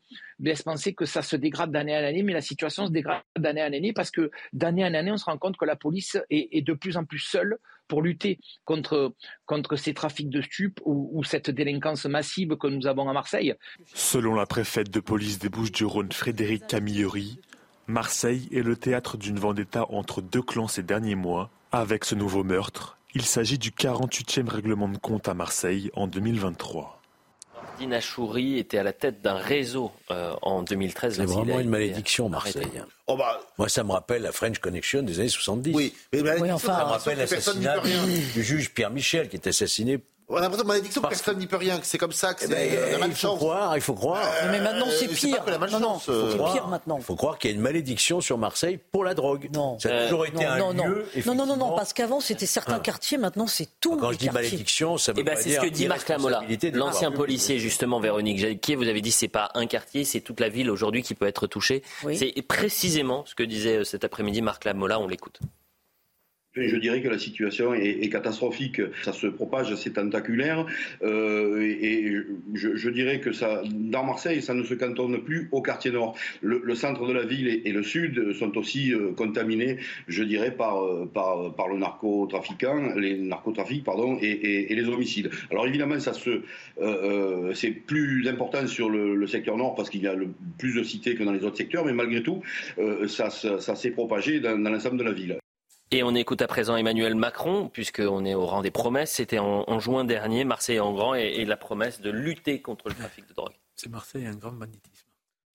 ça 1.07 1.23
se 1.23 1.37
dégrade 1.37 1.73
d'année 1.73 1.95
en 1.97 2.05
année, 2.05 2.23
mais 2.23 2.35
la 2.35 2.43
situation 2.43 2.87
se 2.87 2.93
dégrade 2.93 3.23
d'année 3.39 3.63
en 3.63 3.73
année 3.73 3.95
parce 3.95 4.11
que 4.11 4.31
d'année 4.53 4.85
en 4.85 4.93
année, 4.93 5.13
on 5.13 5.17
se 5.17 5.25
rend 5.25 5.39
compte 5.39 5.57
que 5.57 5.65
la 5.65 5.77
police 5.77 6.19
est, 6.29 6.61
de 6.61 6.73
plus 6.75 6.99
en 6.99 7.05
plus 7.05 7.21
seule 7.21 7.57
pour 7.89 8.03
lutter 8.03 8.39
contre, 8.65 9.15
contre 9.47 9.77
ces 9.77 9.95
trafics 9.95 10.29
de 10.29 10.43
stupes 10.43 10.81
ou, 10.85 11.11
ou, 11.13 11.25
cette 11.25 11.51
délinquance 11.51 12.05
massive 12.05 12.57
que 12.57 12.67
nous 12.67 12.87
avons 12.87 13.09
à 13.09 13.13
Marseille. 13.15 13.55
Selon 13.95 14.35
la 14.35 14.47
préfète 14.47 14.91
de 14.91 15.01
police 15.01 15.39
des 15.39 15.49
Bouches-du-Rhône, 15.49 16.13
Frédéric 16.13 16.67
Camilleri, 16.67 17.39
Marseille 17.87 18.49
est 18.53 18.63
le 18.63 18.77
théâtre 18.77 19.17
d'une 19.17 19.39
vendetta 19.39 19.87
entre 19.91 20.23
deux 20.23 20.43
clans 20.43 20.69
ces 20.69 20.83
derniers 20.83 21.15
mois. 21.15 21.51
Avec 21.73 22.05
ce 22.05 22.15
nouveau 22.15 22.45
meurtre, 22.45 22.99
il 23.15 23.25
s'agit 23.25 23.59
du 23.59 23.71
48e 23.71 24.49
règlement 24.49 24.89
de 24.89 24.99
compte 24.99 25.29
à 25.29 25.35
Marseille 25.35 25.91
en 25.95 26.07
2023. 26.07 27.01
Dina 27.79 28.01
Chouri 28.01 28.59
était 28.59 28.79
à 28.79 28.83
la 28.83 28.93
tête 28.93 29.21
d'un 29.21 29.35
réseau 29.35 29.91
euh, 30.11 30.35
en 30.43 30.63
2013. 30.63 31.17
C'est 31.17 31.25
vraiment 31.25 31.59
une 31.59 31.69
malédiction, 31.69 32.29
Marseille. 32.29 32.83
Oh 33.07 33.17
bah... 33.17 33.41
Moi, 33.59 33.69
ça 33.69 33.83
me 33.83 33.93
rappelle 33.93 34.23
la 34.23 34.33
French 34.33 34.59
Connection 34.59 35.03
des 35.03 35.19
années 35.19 35.29
70. 35.29 35.75
Oui, 35.75 35.95
mais 36.13 36.53
enfin, 36.53 36.77
ça 36.77 36.85
me 36.85 36.91
rappelle 36.91 37.19
l'assassinat 37.19 37.81
du 37.81 38.45
juge 38.45 38.73
Pierre 38.73 38.91
Michel 38.91 39.29
qui 39.29 39.37
est 39.37 39.47
assassiné 39.47 39.99
on 40.29 40.37
a 40.37 40.41
l'impression 40.41 40.63
que 40.63 40.69
malédiction, 40.69 41.03
Parce 41.03 41.17
personne 41.17 41.39
n'y 41.39 41.47
peut 41.47 41.57
rien, 41.57 41.79
que 41.79 41.87
c'est 41.87 41.99
comme 41.99 42.13
ça, 42.13 42.33
que 42.33 42.45
eh 42.45 42.47
c'est 42.47 42.55
ben, 42.55 43.01
la 43.01 43.07
Il 43.07 43.15
faut 43.15 43.37
croire, 43.37 43.77
il 43.77 43.81
faut 43.83 43.95
croire. 43.95 44.27
mais 44.51 44.61
maintenant 44.61 44.87
c'est 44.91 45.09
pire. 45.09 45.45
non, 45.71 45.81
non, 45.81 45.99
c'est 45.99 46.53
pire 46.53 46.67
maintenant. 46.69 46.97
Il 46.99 47.05
faut 47.05 47.15
croire 47.15 47.39
qu'il 47.39 47.51
y 47.51 47.53
a 47.53 47.57
une 47.57 47.63
malédiction 47.63 48.21
sur 48.21 48.39
Marseille 48.39 48.79
pour 48.93 49.05
la 49.05 49.15
drogue. 49.15 49.51
Non. 49.53 49.79
Ça 49.79 49.95
a 49.95 50.03
toujours 50.05 50.27
été 50.27 50.45
un 50.45 50.59
non, 50.59 50.73
lieu. 50.73 51.07
Non, 51.27 51.35
non, 51.35 51.47
non, 51.47 51.57
non, 51.57 51.77
parce 51.77 51.93
qu'avant 51.93 52.21
c'était 52.21 52.47
certains 52.47 52.77
ah. 52.77 52.81
quartiers, 52.81 53.19
maintenant 53.19 53.47
c'est 53.47 53.69
tout. 53.81 53.97
Quand 53.97 54.13
je 54.13 54.19
dis 54.19 54.31
malédiction, 54.31 54.97
ça 54.97 55.13
veut 55.13 55.21
eh 55.21 55.23
ben, 55.25 55.35
pas 55.35 55.43
dire. 55.43 55.61
C'est 55.61 55.67
ce 55.67 55.71
que 55.71 55.75
dit 55.75 55.89
Marc 55.89 56.09
Lamola, 56.09 56.43
l'ancien 56.73 57.11
policier 57.11 57.59
justement, 57.59 58.01
Véronique 58.01 58.39
Jacquier. 58.39 58.77
Vous 58.77 58.89
avez 58.89 59.03
dit 59.03 59.13
c'est 59.13 59.29
pas 59.29 59.51
un 59.55 59.67
quartier, 59.67 60.05
c'est 60.05 60.21
toute 60.21 60.41
la 60.41 60.49
ville 60.49 60.71
aujourd'hui 60.71 61.03
qui 61.03 61.15
peut 61.15 61.27
être 61.27 61.47
touchée. 61.47 61.83
C'est 62.15 62.33
précisément 62.47 63.25
ce 63.27 63.35
que 63.35 63.43
disait 63.43 63.79
euh, 63.79 63.85
cet 63.85 64.05
après-midi 64.05 64.43
Marc 64.43 64.65
Lamola. 64.65 64.99
On 64.99 65.09
l'écoute. 65.09 65.41
Je 66.57 66.77
dirais 66.77 67.03
que 67.03 67.09
la 67.09 67.19
situation 67.19 67.75
est, 67.75 68.09
catastrophique. 68.11 68.81
Ça 69.03 69.13
se 69.13 69.27
propage, 69.27 69.75
c'est 69.75 69.95
tentaculaire. 69.95 70.67
Euh, 71.03 71.61
et 71.61 72.17
je, 72.55 72.89
dirais 72.91 73.19
que 73.19 73.33
ça, 73.33 73.63
dans 73.69 74.05
Marseille, 74.05 74.41
ça 74.41 74.55
ne 74.55 74.63
se 74.63 74.75
cantonne 74.75 75.21
plus 75.25 75.49
au 75.51 75.63
quartier 75.63 75.91
nord. 75.91 76.17
Le, 76.43 76.75
centre 76.77 77.09
de 77.09 77.13
la 77.13 77.25
ville 77.25 77.49
et, 77.65 77.73
le 77.73 77.83
sud 77.83 78.35
sont 78.35 78.57
aussi 78.57 78.93
euh, 78.93 79.11
contaminés, 79.17 79.79
je 80.07 80.23
dirais, 80.23 80.53
par, 80.53 80.81
par, 81.13 81.55
par 81.57 81.69
le 81.69 81.77
narcotrafiquant, 81.77 82.95
les 82.97 83.19
narcotrafics, 83.19 83.83
pardon, 83.83 84.17
et, 84.23 84.73
les 84.73 84.89
homicides. 84.89 85.31
Alors 85.51 85.67
évidemment, 85.67 85.99
ça 85.99 86.13
se, 86.13 86.43
euh, 86.81 87.53
c'est 87.55 87.73
plus 87.73 88.29
important 88.29 88.65
sur 88.69 88.91
le, 88.91 89.27
secteur 89.27 89.57
nord 89.57 89.75
parce 89.75 89.91
qu'il 89.91 90.03
y 90.03 90.07
a 90.07 90.15
le, 90.15 90.29
plus 90.59 90.75
de 90.75 90.85
cités 90.85 91.17
que 91.17 91.25
dans 91.25 91.33
les 91.33 91.43
autres 91.45 91.57
secteurs, 91.57 91.85
mais 91.85 91.93
malgré 91.93 92.23
tout, 92.23 92.43
ça, 93.09 93.31
ça, 93.31 93.75
s'est 93.75 93.91
propagé 93.91 94.39
dans 94.39 94.57
l'ensemble 94.59 94.99
de 94.99 95.03
la 95.03 95.13
ville. 95.13 95.39
Et 95.91 96.03
on 96.03 96.15
écoute 96.15 96.43
à 96.43 96.47
présent 96.47 96.77
Emmanuel 96.77 97.15
Macron, 97.15 97.69
puisqu'on 97.69 98.25
est 98.25 98.35
au 98.35 98.47
rang 98.47 98.63
des 98.63 98.71
promesses. 98.71 99.13
C'était 99.13 99.39
en, 99.39 99.79
juin 99.79 100.05
dernier, 100.05 100.45
Marseille 100.45 100.81
en 100.81 100.93
grand, 100.93 101.15
et, 101.15 101.45
la 101.45 101.57
promesse 101.57 102.01
de 102.01 102.11
lutter 102.11 102.61
contre 102.61 102.89
le 102.89 102.95
trafic 102.95 103.29
de 103.29 103.35
drogue. 103.35 103.53
C'est 103.77 103.91
Marseille, 103.91 104.27
un 104.27 104.35
grand 104.35 104.53
banditisme. 104.53 105.07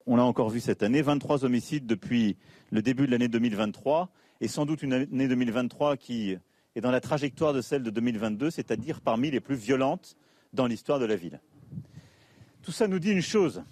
On 0.06 0.16
l'a 0.16 0.24
encore 0.24 0.50
vu 0.50 0.60
cette 0.60 0.82
année, 0.82 1.02
23 1.02 1.46
homicides 1.46 1.86
depuis 1.86 2.38
le 2.72 2.82
début 2.82 3.06
de 3.06 3.12
l'année 3.12 3.28
2023, 3.28 4.10
et 4.42 4.48
sans 4.48 4.66
doute 4.66 4.82
une 4.82 4.94
année 4.94 5.28
2023 5.28 5.98
qui 5.98 6.38
est 6.76 6.82
dans 6.82 6.92
la 6.92 7.02
trajectoire 7.02 7.54
de 7.54 7.62
celle 7.62 7.84
de 7.84 7.90
2022, 7.90 8.50
c'est-à-dire 8.50 9.02
parmi 9.02 9.32
les 9.32 9.40
plus 9.40 9.56
violentes 9.56 10.16
dans 10.54 10.68
l'histoire 10.68 11.00
de 11.00 11.06
la 11.06 11.16
ville. 11.16 11.42
Tout 12.62 12.72
ça 12.72 12.88
nous 12.88 13.00
dit 13.00 13.12
une 13.12 13.22
chose, 13.22 13.64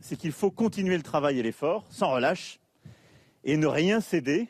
c'est 0.00 0.16
qu'il 0.16 0.32
faut 0.32 0.50
continuer 0.50 0.96
le 0.96 1.02
travail 1.02 1.38
et 1.38 1.42
l'effort, 1.42 1.86
sans 1.90 2.10
relâche, 2.10 2.58
et 3.44 3.56
ne 3.56 3.66
rien 3.66 4.00
céder 4.00 4.48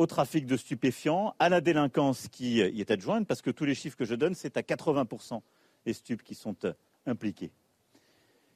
au 0.00 0.06
trafic 0.06 0.46
de 0.46 0.56
stupéfiants, 0.56 1.34
à 1.38 1.50
la 1.50 1.60
délinquance 1.60 2.28
qui 2.28 2.54
y 2.54 2.80
est 2.80 2.90
adjointe, 2.90 3.26
parce 3.26 3.42
que 3.42 3.50
tous 3.50 3.66
les 3.66 3.74
chiffres 3.74 3.98
que 3.98 4.06
je 4.06 4.14
donne, 4.14 4.34
c'est 4.34 4.56
à 4.56 4.62
80% 4.62 5.42
les 5.84 5.92
stupes 5.92 6.22
qui 6.22 6.34
sont 6.34 6.56
euh, 6.64 6.72
impliqués. 7.04 7.50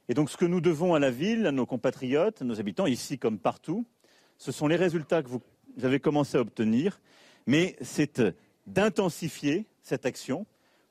Et 0.09 0.15
donc 0.15 0.31
ce 0.31 0.37
que 0.37 0.45
nous 0.45 0.59
devons 0.59 0.95
à 0.95 0.99
la 0.99 1.11
ville, 1.11 1.45
à 1.45 1.51
nos 1.51 1.67
compatriotes, 1.67 2.41
à 2.41 2.45
nos 2.45 2.59
habitants, 2.59 2.87
ici 2.87 3.19
comme 3.19 3.37
partout, 3.37 3.85
ce 4.39 4.51
sont 4.51 4.67
les 4.67 4.75
résultats 4.75 5.21
que 5.21 5.29
vous 5.29 5.41
avez 5.83 5.99
commencé 5.99 6.35
à 6.35 6.41
obtenir, 6.41 6.99
mais 7.45 7.75
c'est 7.79 8.21
euh, 8.21 8.31
d'intensifier 8.65 9.67
cette 9.83 10.07
action 10.07 10.47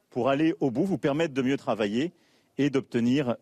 pour 0.09 0.29
aller 0.29 0.55
au 0.61 0.71
bout, 0.71 0.85
vous 0.85 0.99
permettre 0.99 1.35
de 1.35 1.43
mieux 1.43 1.57
travailler 1.57 2.13
et 2.59 2.71
d'obtenir 2.71 3.35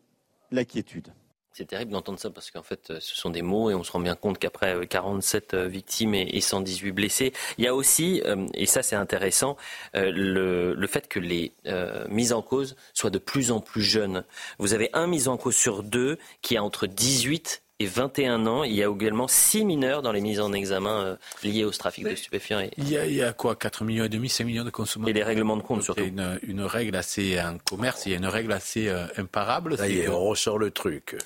la 0.50 0.64
quiétude. 0.64 1.12
C'est 1.54 1.66
terrible 1.66 1.92
d'entendre 1.92 2.18
ça 2.18 2.30
parce 2.30 2.50
qu'en 2.50 2.62
fait, 2.62 2.90
euh, 2.90 2.98
ce 3.00 3.14
sont 3.14 3.28
des 3.28 3.42
mots 3.42 3.70
et 3.70 3.74
on 3.74 3.84
se 3.84 3.92
rend 3.92 4.00
bien 4.00 4.14
compte 4.14 4.38
qu'après 4.38 4.86
47 4.86 5.52
euh, 5.52 5.64
euh, 5.64 5.68
victimes 5.68 6.14
et 6.14 6.40
118 6.40 6.92
blessés, 6.92 7.32
il 7.58 7.64
y 7.64 7.68
a 7.68 7.74
aussi, 7.74 8.22
et 8.54 8.66
ça 8.66 8.82
c'est 8.82 8.96
intéressant, 8.96 9.56
le, 9.94 10.86
fait 10.86 11.08
que 11.08 11.20
les 11.20 11.52
mises 12.08 12.32
en 12.32 12.42
cause 12.42 12.76
soient 12.94 13.10
de 13.10 13.18
plus 13.18 13.50
en 13.50 13.60
plus 13.60 13.82
jeunes. 13.82 14.24
Vous 14.58 14.74
avez 14.74 14.90
un 14.92 15.06
mis 15.06 15.28
en 15.28 15.36
cause 15.36 15.56
sur 15.56 15.82
deux 15.82 16.18
qui 16.40 16.56
a 16.56 16.64
entre 16.64 16.86
18 16.86 17.62
et 17.80 17.86
21 17.86 18.46
ans. 18.46 18.64
Il 18.64 18.74
y 18.74 18.82
a 18.82 18.90
également 18.90 19.28
6 19.28 19.64
mineurs 19.64 20.02
dans 20.02 20.12
les 20.12 20.20
mises 20.20 20.40
en 20.40 20.52
examen 20.52 21.18
liées 21.42 21.64
au 21.64 21.70
trafic 21.70 22.04
de 22.04 22.14
stupéfiants. 22.14 22.66
Il, 22.76 22.88
y 22.88 22.96
a, 22.96 23.06
il, 23.06 23.14
y 23.14 23.22
a, 23.22 23.32
quoi 23.32 23.56
4 23.56 23.84
millions 23.84 24.04
et 24.04 24.08
demi, 24.08 24.28
5 24.28 24.44
millions 24.44 24.64
de 24.64 24.70
consommateurs 24.70 25.10
Et 25.10 25.18
les 25.18 25.24
règlements 25.24 25.56
de 25.56 25.62
compte 25.62 25.82
surtout. 25.82 26.02
Il 26.02 26.16
y 26.16 26.20
a 26.20 26.38
une, 26.42 26.62
règle 26.62 26.96
assez, 26.96 27.38
un 27.38 27.58
commerce, 27.58 28.06
il 28.06 28.12
y 28.12 28.14
a 28.14 28.18
une 28.18 28.26
règle 28.26 28.52
assez 28.52 28.90
imparable. 29.16 29.78
Ça 29.78 29.88
y 29.88 30.00
est, 30.00 30.08
on 30.08 30.20
ressort 30.20 30.58
le 30.58 30.70
truc 30.70 31.16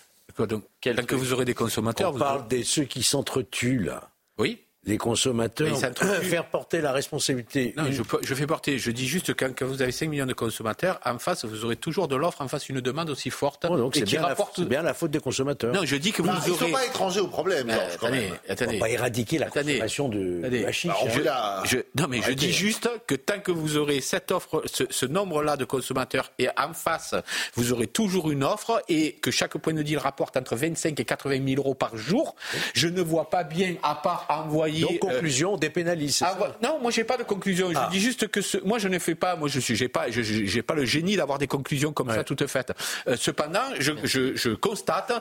donc, 0.44 0.64
que 0.82 1.14
vous 1.14 1.32
aurez 1.32 1.46
des 1.46 1.54
consommateurs. 1.54 2.14
On 2.14 2.18
parle 2.18 2.48
de 2.48 2.62
ceux 2.62 2.84
qui 2.84 3.02
s'entretuent 3.02 3.82
là. 3.82 4.10
Oui 4.38 4.65
les 4.86 4.98
consommateurs 4.98 5.76
faire 6.22 6.46
porter 6.46 6.80
la 6.80 6.92
responsabilité. 6.92 7.74
Non, 7.76 7.84
je, 7.90 8.34
fais 8.34 8.46
porter. 8.46 8.78
Je 8.78 8.90
dis 8.90 9.06
juste 9.06 9.34
que 9.34 9.44
quand 9.44 9.66
vous 9.66 9.82
avez 9.82 9.92
5 9.92 10.08
millions 10.08 10.26
de 10.26 10.32
consommateurs, 10.32 11.00
en 11.04 11.18
face, 11.18 11.44
vous 11.44 11.64
aurez 11.64 11.76
toujours 11.76 12.06
de 12.08 12.14
l'offre, 12.14 12.40
en 12.40 12.48
face, 12.48 12.68
une 12.68 12.80
demande 12.80 13.10
aussi 13.10 13.30
forte. 13.30 13.66
Oh, 13.68 13.76
donc 13.76 13.96
c'est 13.96 14.04
bien, 14.04 14.22
bien, 14.66 14.82
la 14.82 14.94
faute 14.94 15.10
des 15.10 15.18
consommateurs. 15.18 15.74
Non, 15.74 15.80
je 15.84 15.96
dis 15.96 16.12
que 16.12 16.22
vous 16.22 16.28
bah, 16.28 16.36
aurez. 16.38 16.46
Ils 16.46 16.52
ne 16.52 16.58
sont 16.58 16.70
pas 16.70 16.86
étrangers 16.86 17.20
au 17.20 17.26
problème. 17.26 17.68
Euh, 17.70 17.94
attendez, 17.94 18.32
attendez. 18.48 18.70
On 18.70 18.72
va 18.74 18.86
pas 18.86 18.90
éradiquer 18.90 19.38
la 19.38 19.50
consommation 19.50 20.08
de, 20.08 20.42
chiche. 20.70 20.90
Bah, 21.24 21.62
je, 21.64 21.78
non, 21.98 22.06
mais 22.08 22.22
je 22.22 22.32
dis 22.32 22.52
juste 22.52 22.88
que 23.06 23.16
tant 23.16 23.40
que 23.40 23.50
vous 23.50 23.76
aurez 23.76 24.00
cette 24.00 24.30
offre, 24.30 24.62
ce, 24.66 25.06
nombre-là 25.06 25.56
de 25.56 25.64
consommateurs, 25.64 26.30
et 26.38 26.48
en 26.56 26.72
face, 26.74 27.14
vous 27.54 27.72
aurez 27.72 27.86
toujours 27.86 28.30
une 28.30 28.44
offre, 28.44 28.82
et 28.88 29.14
que 29.14 29.30
chaque 29.30 29.56
point 29.58 29.72
de 29.72 29.82
deal 29.82 29.98
rapporte 29.98 30.36
entre 30.36 30.54
25 30.54 30.98
et 30.98 31.04
80 31.04 31.44
000 31.46 31.60
euros 31.60 31.74
par 31.74 31.96
jour, 31.96 32.36
je 32.74 32.88
ne 32.88 33.00
vois 33.00 33.30
pas 33.30 33.44
bien, 33.44 33.76
à 33.82 33.94
part 33.96 34.26
envoyer. 34.28 34.75
Donc, 34.80 34.98
conclusion, 34.98 35.56
dépénalise. 35.56 36.22
Ah, 36.22 36.36
non, 36.62 36.78
moi 36.80 36.90
j'ai 36.90 37.04
pas 37.04 37.16
de 37.16 37.22
conclusion. 37.22 37.70
Je 37.70 37.76
ah. 37.76 37.88
dis 37.90 38.00
juste 38.00 38.28
que 38.28 38.40
ce, 38.40 38.58
moi 38.58 38.78
je 38.78 38.88
ne 38.88 38.98
fais 38.98 39.14
pas, 39.14 39.36
moi 39.36 39.48
je 39.48 39.60
suis, 39.60 39.76
j'ai 39.76 39.88
pas, 39.88 40.10
j'ai 40.10 40.62
pas 40.62 40.74
le 40.74 40.84
génie 40.84 41.16
d'avoir 41.16 41.38
des 41.38 41.46
conclusions 41.46 41.92
comme 41.92 42.10
ça 42.10 42.24
toutes 42.24 42.46
faites. 42.46 42.72
Euh, 43.08 43.16
cependant, 43.16 43.64
je, 43.78 43.92
je, 44.04 44.36
je 44.36 44.50
constate, 44.50 45.12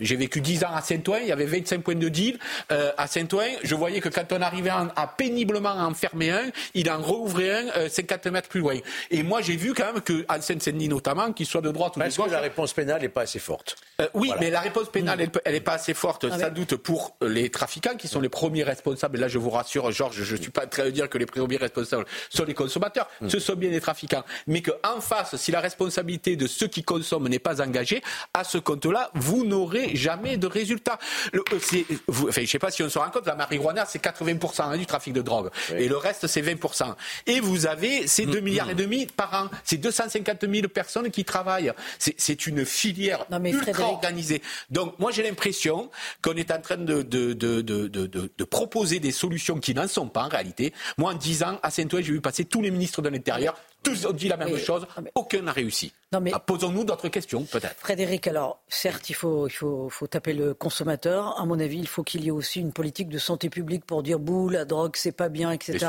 j'ai 0.00 0.16
vécu 0.16 0.40
10 0.40 0.64
ans 0.64 0.74
à 0.74 0.82
Saint-Ouen, 0.82 1.18
il 1.22 1.28
y 1.28 1.32
avait 1.32 1.46
25 1.46 1.82
points 1.82 1.94
de 1.94 2.08
deal 2.08 2.38
euh, 2.72 2.92
à 2.96 3.06
Saint-Ouen. 3.06 3.48
Je 3.62 3.74
voyais 3.74 4.00
que 4.00 4.08
quand 4.08 4.32
on 4.32 4.40
arrivait 4.40 4.70
à, 4.70 5.06
péniblement 5.06 5.70
enfermer 5.70 6.30
un, 6.30 6.50
il 6.74 6.90
en 6.90 7.00
rouvrait 7.00 7.50
un 7.50 7.68
euh, 7.76 7.88
50 7.88 8.26
mètres 8.26 8.48
plus 8.48 8.60
loin. 8.60 8.76
Et 9.10 9.22
moi 9.22 9.40
j'ai 9.40 9.56
vu 9.56 9.74
quand 9.74 9.92
même 9.92 10.02
que 10.02 10.24
en 10.28 10.40
Seine-Saint-Denis 10.40 10.88
notamment, 10.88 11.32
qu'il 11.32 11.46
soit 11.46 11.60
de 11.60 11.70
droite 11.70 11.96
ou 11.96 12.00
de 12.00 12.04
gauche. 12.04 12.26
que 12.26 12.30
la 12.30 12.40
réponse 12.40 12.72
pénale 12.72 13.02
n'est 13.02 13.08
pas 13.08 13.22
assez 13.22 13.38
forte 13.38 13.76
euh, 14.00 14.08
Oui, 14.14 14.32
mais 14.40 14.50
la 14.50 14.60
réponse 14.60 14.90
pénale, 14.90 15.28
elle 15.44 15.52
n'est 15.52 15.60
pas 15.60 15.74
assez 15.74 15.94
forte, 15.94 16.26
ah 16.30 16.38
sans 16.38 16.50
doute 16.50 16.76
pour 16.76 17.16
les 17.20 17.50
trafiquants 17.50 17.96
qui 17.96 18.08
sont 18.08 18.20
les 18.20 18.28
premiers 18.28 18.64
responsables. 18.64 19.16
Et 19.16 19.20
là, 19.20 19.28
je 19.28 19.38
vous 19.38 19.50
rassure 19.50 19.90
Georges, 19.90 20.22
je 20.22 20.36
ne 20.36 20.40
suis 20.40 20.50
pas 20.50 20.64
en 20.64 20.68
train 20.68 20.84
de 20.84 20.90
dire 20.90 21.08
que 21.08 21.18
les 21.18 21.26
premiers 21.26 21.56
responsables 21.56 22.04
sont 22.30 22.44
les 22.44 22.54
consommateurs, 22.54 23.08
hmm. 23.20 23.28
ce 23.28 23.38
sont 23.38 23.54
bien 23.54 23.70
les 23.70 23.80
trafiquants. 23.80 24.24
Mais 24.46 24.62
qu'en 24.62 25.00
face, 25.00 25.36
si 25.36 25.50
la 25.50 25.60
responsabilité 25.60 26.36
de 26.36 26.46
ceux 26.46 26.68
qui 26.68 26.82
consomment 26.82 27.28
n'est 27.28 27.38
pas 27.38 27.62
engagée, 27.62 28.02
à 28.34 28.44
ce 28.44 28.58
compte-là, 28.58 29.10
vous 29.14 29.44
n'aurez 29.44 29.87
jamais 29.96 30.36
de 30.36 30.46
résultat. 30.46 30.98
Euh, 31.34 31.42
je 31.60 32.40
ne 32.40 32.46
sais 32.46 32.58
pas 32.58 32.70
si 32.70 32.82
on 32.82 32.88
se 32.88 32.98
rend 32.98 33.10
compte, 33.10 33.26
la 33.26 33.34
marijuana, 33.34 33.84
c'est 33.86 34.02
80% 34.02 34.62
hein, 34.62 34.76
du 34.76 34.86
trafic 34.86 35.12
de 35.12 35.22
drogue. 35.22 35.50
Et 35.76 35.88
le 35.88 35.96
reste, 35.96 36.26
c'est 36.26 36.42
20%. 36.42 36.94
Et 37.26 37.40
vous 37.40 37.66
avez 37.66 38.06
ces 38.06 38.26
2 38.26 38.40
hmm. 38.40 38.44
milliards 38.44 38.70
et 38.70 38.74
demi 38.74 39.06
par 39.06 39.34
an. 39.34 39.48
C'est 39.64 39.76
250 39.78 40.46
000 40.50 40.68
personnes 40.68 41.10
qui 41.10 41.24
travaillent. 41.24 41.72
C'est 41.98 42.46
une 42.46 42.64
filière 42.64 43.26
ultra 43.30 43.88
organisée. 43.88 44.42
Donc, 44.70 44.98
moi, 44.98 45.10
j'ai 45.10 45.22
l'impression 45.22 45.90
qu'on 46.22 46.34
est 46.34 46.50
en 46.50 46.60
train 46.60 46.76
de, 46.76 47.02
de, 47.02 47.32
de, 47.32 47.60
de, 47.62 48.44
proposer 48.44 48.98
des 48.98 49.12
solutions 49.12 49.58
qui 49.58 49.74
n'en 49.74 49.88
sont 49.88 50.08
pas 50.08 50.22
en 50.22 50.28
réalité. 50.28 50.72
Moi, 50.96 51.12
en 51.12 51.14
10 51.14 51.42
ans, 51.42 51.58
à 51.62 51.70
Saint-Ouen, 51.70 52.00
j'ai 52.02 52.12
vu 52.12 52.20
passer 52.20 52.44
tous 52.44 52.62
les 52.62 52.70
ministres 52.70 53.02
de 53.02 53.08
l'Intérieur. 53.08 53.54
Tous 53.82 54.06
ont 54.06 54.12
dit 54.12 54.28
la 54.28 54.36
même 54.36 54.56
chose. 54.56 54.86
Aucun 55.14 55.42
n'a 55.42 55.52
réussi. 55.52 55.92
Ah, 56.10 56.38
posons-nous 56.38 56.84
d'autres 56.84 57.08
questions, 57.08 57.42
peut-être. 57.44 57.76
Frédéric, 57.76 58.26
alors, 58.26 58.60
certes, 58.68 59.10
il 59.10 59.14
faut, 59.14 59.46
il 59.46 59.52
faut, 59.52 59.90
faut 59.90 60.06
taper 60.06 60.32
le 60.32 60.54
consommateur. 60.54 61.38
À 61.38 61.44
mon 61.44 61.60
avis, 61.60 61.78
il 61.78 61.86
faut 61.86 62.02
qu'il 62.02 62.24
y 62.24 62.28
ait 62.28 62.30
aussi 62.30 62.60
une 62.60 62.72
politique 62.72 63.10
de 63.10 63.18
santé 63.18 63.50
publique 63.50 63.84
pour 63.84 64.02
dire 64.02 64.18
bouh, 64.18 64.48
la 64.48 64.64
drogue, 64.64 64.92
c'est 64.96 65.12
pas 65.12 65.28
bien, 65.28 65.50
etc. 65.50 65.86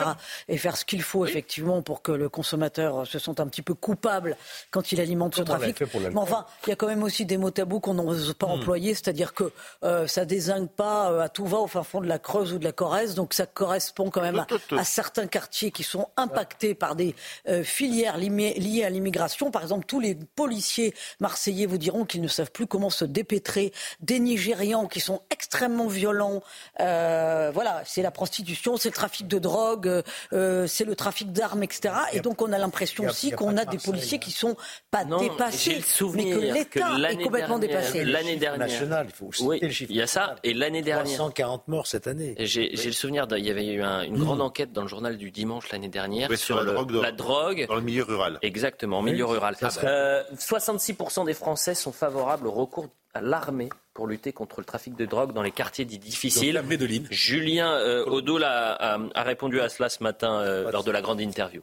Et 0.50 0.58
faire 0.58 0.76
ce 0.76 0.84
qu'il 0.84 1.04
faut, 1.04 1.26
effectivement, 1.26 1.82
pour 1.82 2.02
que 2.02 2.12
le 2.12 2.28
consommateur 2.28 3.08
se 3.08 3.18
sente 3.18 3.40
un 3.40 3.48
petit 3.48 3.62
peu 3.62 3.74
coupable 3.74 4.36
quand 4.72 4.92
il 4.92 5.00
alimente 5.00 5.36
ce 5.36 5.42
trafic. 5.42 5.82
Mais 5.96 6.18
enfin, 6.18 6.46
il 6.68 6.70
y 6.70 6.74
a 6.74 6.76
quand 6.76 6.88
même 6.88 7.04
aussi 7.04 7.26
des 7.26 7.38
mots 7.38 7.52
tabous 7.52 7.80
qu'on 7.80 7.94
n'ose 7.94 8.34
pas 8.34 8.48
hmm. 8.48 8.52
employer, 8.52 8.94
c'est-à-dire 8.94 9.34
que 9.34 9.54
euh, 9.86 10.06
ça 10.06 10.26
désigne 10.26 10.68
pas 10.68 11.12
euh, 11.12 11.22
à 11.22 11.30
tout 11.30 11.46
va 11.46 11.60
au 11.60 11.68
fin 11.68 11.84
fond 11.84 12.02
de 12.02 12.08
la 12.08 12.20
Creuse 12.20 12.52
ou 12.52 12.60
de 12.60 12.66
la 12.66 12.74
Corrèze, 12.74 13.16
donc 13.16 13.34
ça 13.34 13.46
correspond 13.46 14.10
quand 14.10 14.22
même 14.22 14.46
à, 14.72 14.84
certains 14.84 15.28
quartiers 15.28 15.72
qui 15.72 15.84
sont 15.84 16.10
impactés 16.18 16.76
par 16.76 16.96
des 16.98 17.16
euh, 17.48 17.64
filières 17.90 18.18
liées 18.18 18.84
à 18.84 18.90
l'immigration. 18.90 19.52
Par 19.52 19.64
exemple, 19.64 19.86
tous 19.86 20.00
les 20.00 20.16
policiers 20.16 20.94
marseillais 21.20 21.66
vous 21.66 21.78
diront 21.78 22.06
qu'ils 22.06 22.22
ne 22.22 22.28
savent 22.28 22.52
plus 22.52 22.68
comment 22.68 22.90
se 22.90 23.06
dépêtrer 23.06 23.72
des 24.00 24.20
Nigérians 24.20 24.88
qui 24.88 25.00
sont 25.00 25.22
extrêmement 25.32 25.88
violents. 25.88 26.42
Euh, 26.80 27.52
voilà, 27.54 27.82
c'est 27.86 28.02
la 28.02 28.12
prostitution, 28.12 28.78
c'est 28.78 28.90
le 28.90 28.94
trafic 28.94 29.28
de 29.28 29.40
drogue, 29.40 30.04
euh, 30.34 30.68
c'est 30.68 30.86
le 30.86 30.96
trafic 30.96 31.32
d'armes, 31.32 31.64
etc. 31.64 31.94
Et 32.14 32.20
donc 32.20 32.42
on 32.42 32.52
a 32.52 32.58
l'impression 32.58 33.06
aussi 33.06 33.32
qu'on 33.32 33.58
a, 33.58 33.66
des 33.66 33.78
policiers 33.78 34.20
qui 34.20 34.32
sont 34.32 34.56
pas 34.92 35.04
dépassés, 35.04 35.82
mais 36.14 36.32
que 36.32 36.40
l'État 36.40 37.12
est 37.12 37.24
complètement 37.24 37.60
dépassé. 37.60 38.06
L'année 38.06 38.38
dernière, 38.38 38.68
il 39.04 39.12
faut 39.12 39.32
citer 39.32 39.66
le 39.66 39.72
chiffre. 39.72 39.92
Il 39.92 39.98
y 39.98 40.02
a 40.02 40.08
ça, 40.08 40.36
et 40.44 40.54
l'année 40.54 40.82
dernière. 40.82 41.18
140 41.18 41.68
morts 41.68 41.88
cette 41.88 42.08
année. 42.08 42.36
J'ai 42.40 42.70
le 42.70 42.92
souvenir, 42.92 43.28
il 43.36 43.46
y 43.46 43.50
avait 43.50 43.66
eu 43.66 43.82
une 43.82 44.18
grande 44.18 44.42
enquête 44.42 44.72
dans 44.72 44.84
le 44.84 44.88
journal 44.88 45.18
du 45.18 45.32
dimanche 45.32 45.72
l'année 45.72 45.90
dernière 45.90 46.30
sur, 46.38 46.58
la, 46.58 46.72
drogue 46.72 46.92
la, 46.92 47.12
drogue 47.12 47.66
dans, 47.70 47.76
le 47.76 47.82
milieu 47.82 48.04
rural. 48.04 48.40
Exactement, 48.42 49.02
milieu 49.02 49.26
rural. 49.26 49.56
66% 49.56 51.26
des 51.26 51.34
Français 51.34 51.76
sont 51.76 51.92
favorables 51.92 52.48
au 52.48 52.52
recours 52.52 52.90
à 53.14 53.22
l'armée 53.22 53.70
pour 53.94 54.08
lutter 54.08 54.34
contre 54.34 54.60
le 54.60 54.66
trafic 54.66 54.96
de 54.96 55.06
drogue 55.06 55.34
dans 55.34 55.42
les 55.42 55.52
quartiers 55.52 55.86
dits 55.86 55.98
difficiles. 55.98 56.62
de 56.62 56.88
Julien 57.10 57.74
euh, 57.74 58.06
Odo 58.06 58.40
a, 58.44 58.98
répondu 59.16 59.62
à 59.62 59.70
cela 59.70 59.90
ce 59.90 60.04
matin 60.04 60.42
euh, 60.42 60.72
lors 60.72 60.84
de 60.84 60.92
la 60.92 61.02
grande 61.02 61.22
interview. 61.22 61.62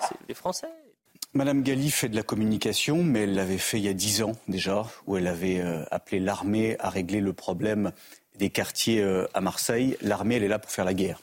C'est 0.00 0.16
les 0.28 0.34
Français. 0.34 0.68
Madame 1.36 1.64
Galli 1.64 1.90
fait 1.90 2.08
de 2.08 2.14
la 2.14 2.22
communication, 2.22 3.02
mais 3.02 3.22
elle 3.22 3.34
l'avait 3.34 3.58
fait 3.58 3.78
il 3.78 3.84
y 3.84 3.88
a 3.88 3.92
dix 3.92 4.22
ans 4.22 4.36
déjà, 4.46 4.86
où 5.08 5.16
elle 5.16 5.26
avait 5.26 5.60
euh, 5.60 5.84
appelé 5.90 6.20
l'armée 6.20 6.76
à 6.78 6.90
régler 6.90 7.20
le 7.20 7.32
problème 7.32 7.90
des 8.38 8.50
quartiers 8.50 9.02
euh, 9.02 9.26
à 9.34 9.40
Marseille. 9.40 9.96
L'armée, 10.00 10.36
elle 10.36 10.44
est 10.44 10.48
là 10.48 10.60
pour 10.60 10.70
faire 10.70 10.84
la 10.84 10.94
guerre. 10.94 11.20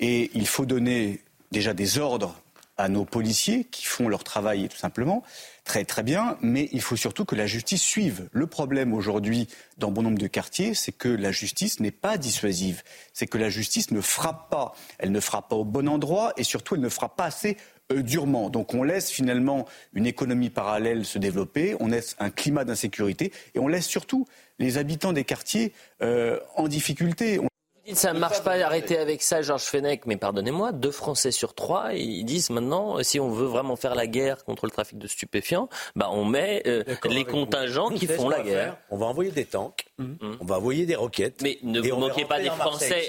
Et 0.00 0.30
il 0.32 0.46
faut 0.46 0.64
donner 0.64 1.20
déjà 1.52 1.74
des 1.74 1.98
ordres 1.98 2.40
à 2.76 2.88
nos 2.88 3.04
policiers 3.04 3.64
qui 3.64 3.86
font 3.86 4.08
leur 4.08 4.24
travail 4.24 4.68
tout 4.68 4.76
simplement, 4.76 5.22
très 5.64 5.84
très 5.84 6.02
bien, 6.02 6.36
mais 6.40 6.68
il 6.72 6.82
faut 6.82 6.96
surtout 6.96 7.24
que 7.24 7.34
la 7.34 7.46
justice 7.46 7.82
suive. 7.82 8.28
Le 8.32 8.46
problème 8.46 8.92
aujourd'hui 8.92 9.48
dans 9.78 9.90
bon 9.90 10.02
nombre 10.02 10.18
de 10.18 10.26
quartiers, 10.26 10.74
c'est 10.74 10.92
que 10.92 11.08
la 11.08 11.32
justice 11.32 11.80
n'est 11.80 11.90
pas 11.90 12.18
dissuasive, 12.18 12.82
c'est 13.12 13.26
que 13.26 13.38
la 13.38 13.48
justice 13.48 13.90
ne 13.90 14.00
frappe 14.00 14.50
pas, 14.50 14.74
elle 14.98 15.12
ne 15.12 15.20
frappe 15.20 15.48
pas 15.48 15.56
au 15.56 15.64
bon 15.64 15.88
endroit 15.88 16.32
et 16.36 16.44
surtout 16.44 16.74
elle 16.74 16.80
ne 16.80 16.88
frappe 16.88 17.16
pas 17.16 17.26
assez 17.26 17.56
euh, 17.92 18.02
durement. 18.02 18.50
Donc 18.50 18.74
on 18.74 18.82
laisse 18.82 19.10
finalement 19.10 19.66
une 19.92 20.06
économie 20.06 20.50
parallèle 20.50 21.04
se 21.04 21.18
développer, 21.18 21.76
on 21.80 21.88
laisse 21.88 22.16
un 22.18 22.30
climat 22.30 22.64
d'insécurité 22.64 23.32
et 23.54 23.58
on 23.58 23.68
laisse 23.68 23.86
surtout 23.86 24.26
les 24.58 24.78
habitants 24.78 25.12
des 25.12 25.24
quartiers 25.24 25.72
euh, 26.02 26.40
en 26.56 26.68
difficulté 26.68 27.40
dites 27.86 27.96
ça 27.96 28.12
ne 28.12 28.18
marche 28.18 28.42
pas, 28.42 28.52
arrêtez 28.52 28.98
avec 28.98 29.22
ça, 29.22 29.42
Georges 29.42 29.64
Fenech, 29.64 30.06
mais 30.06 30.16
pardonnez-moi, 30.16 30.72
deux 30.72 30.90
Français 30.90 31.30
sur 31.30 31.54
trois, 31.54 31.92
ils 31.94 32.24
disent 32.24 32.50
maintenant, 32.50 33.02
si 33.02 33.20
on 33.20 33.30
veut 33.30 33.46
vraiment 33.46 33.76
faire 33.76 33.94
la 33.94 34.06
guerre 34.06 34.44
contre 34.44 34.66
le 34.66 34.70
trafic 34.70 34.98
de 34.98 35.06
stupéfiants, 35.06 35.68
bah 35.96 36.08
on 36.10 36.24
met 36.24 36.62
euh, 36.66 36.84
les 37.04 37.24
contingents 37.24 37.90
qui 37.90 38.06
font 38.06 38.28
la 38.28 38.42
guerre. 38.42 38.76
On 38.90 38.96
va 38.96 39.06
envoyer 39.06 39.30
des 39.30 39.44
tanks, 39.44 39.86
mhm. 39.98 40.38
on 40.40 40.44
va 40.44 40.56
envoyer 40.56 40.86
des 40.86 40.96
roquettes. 40.96 41.42
Mais 41.42 41.58
ne 41.62 41.80
vous 41.80 41.96
moquez 41.96 42.24
pas 42.24 42.40
des 42.40 42.50
Français. 42.50 43.06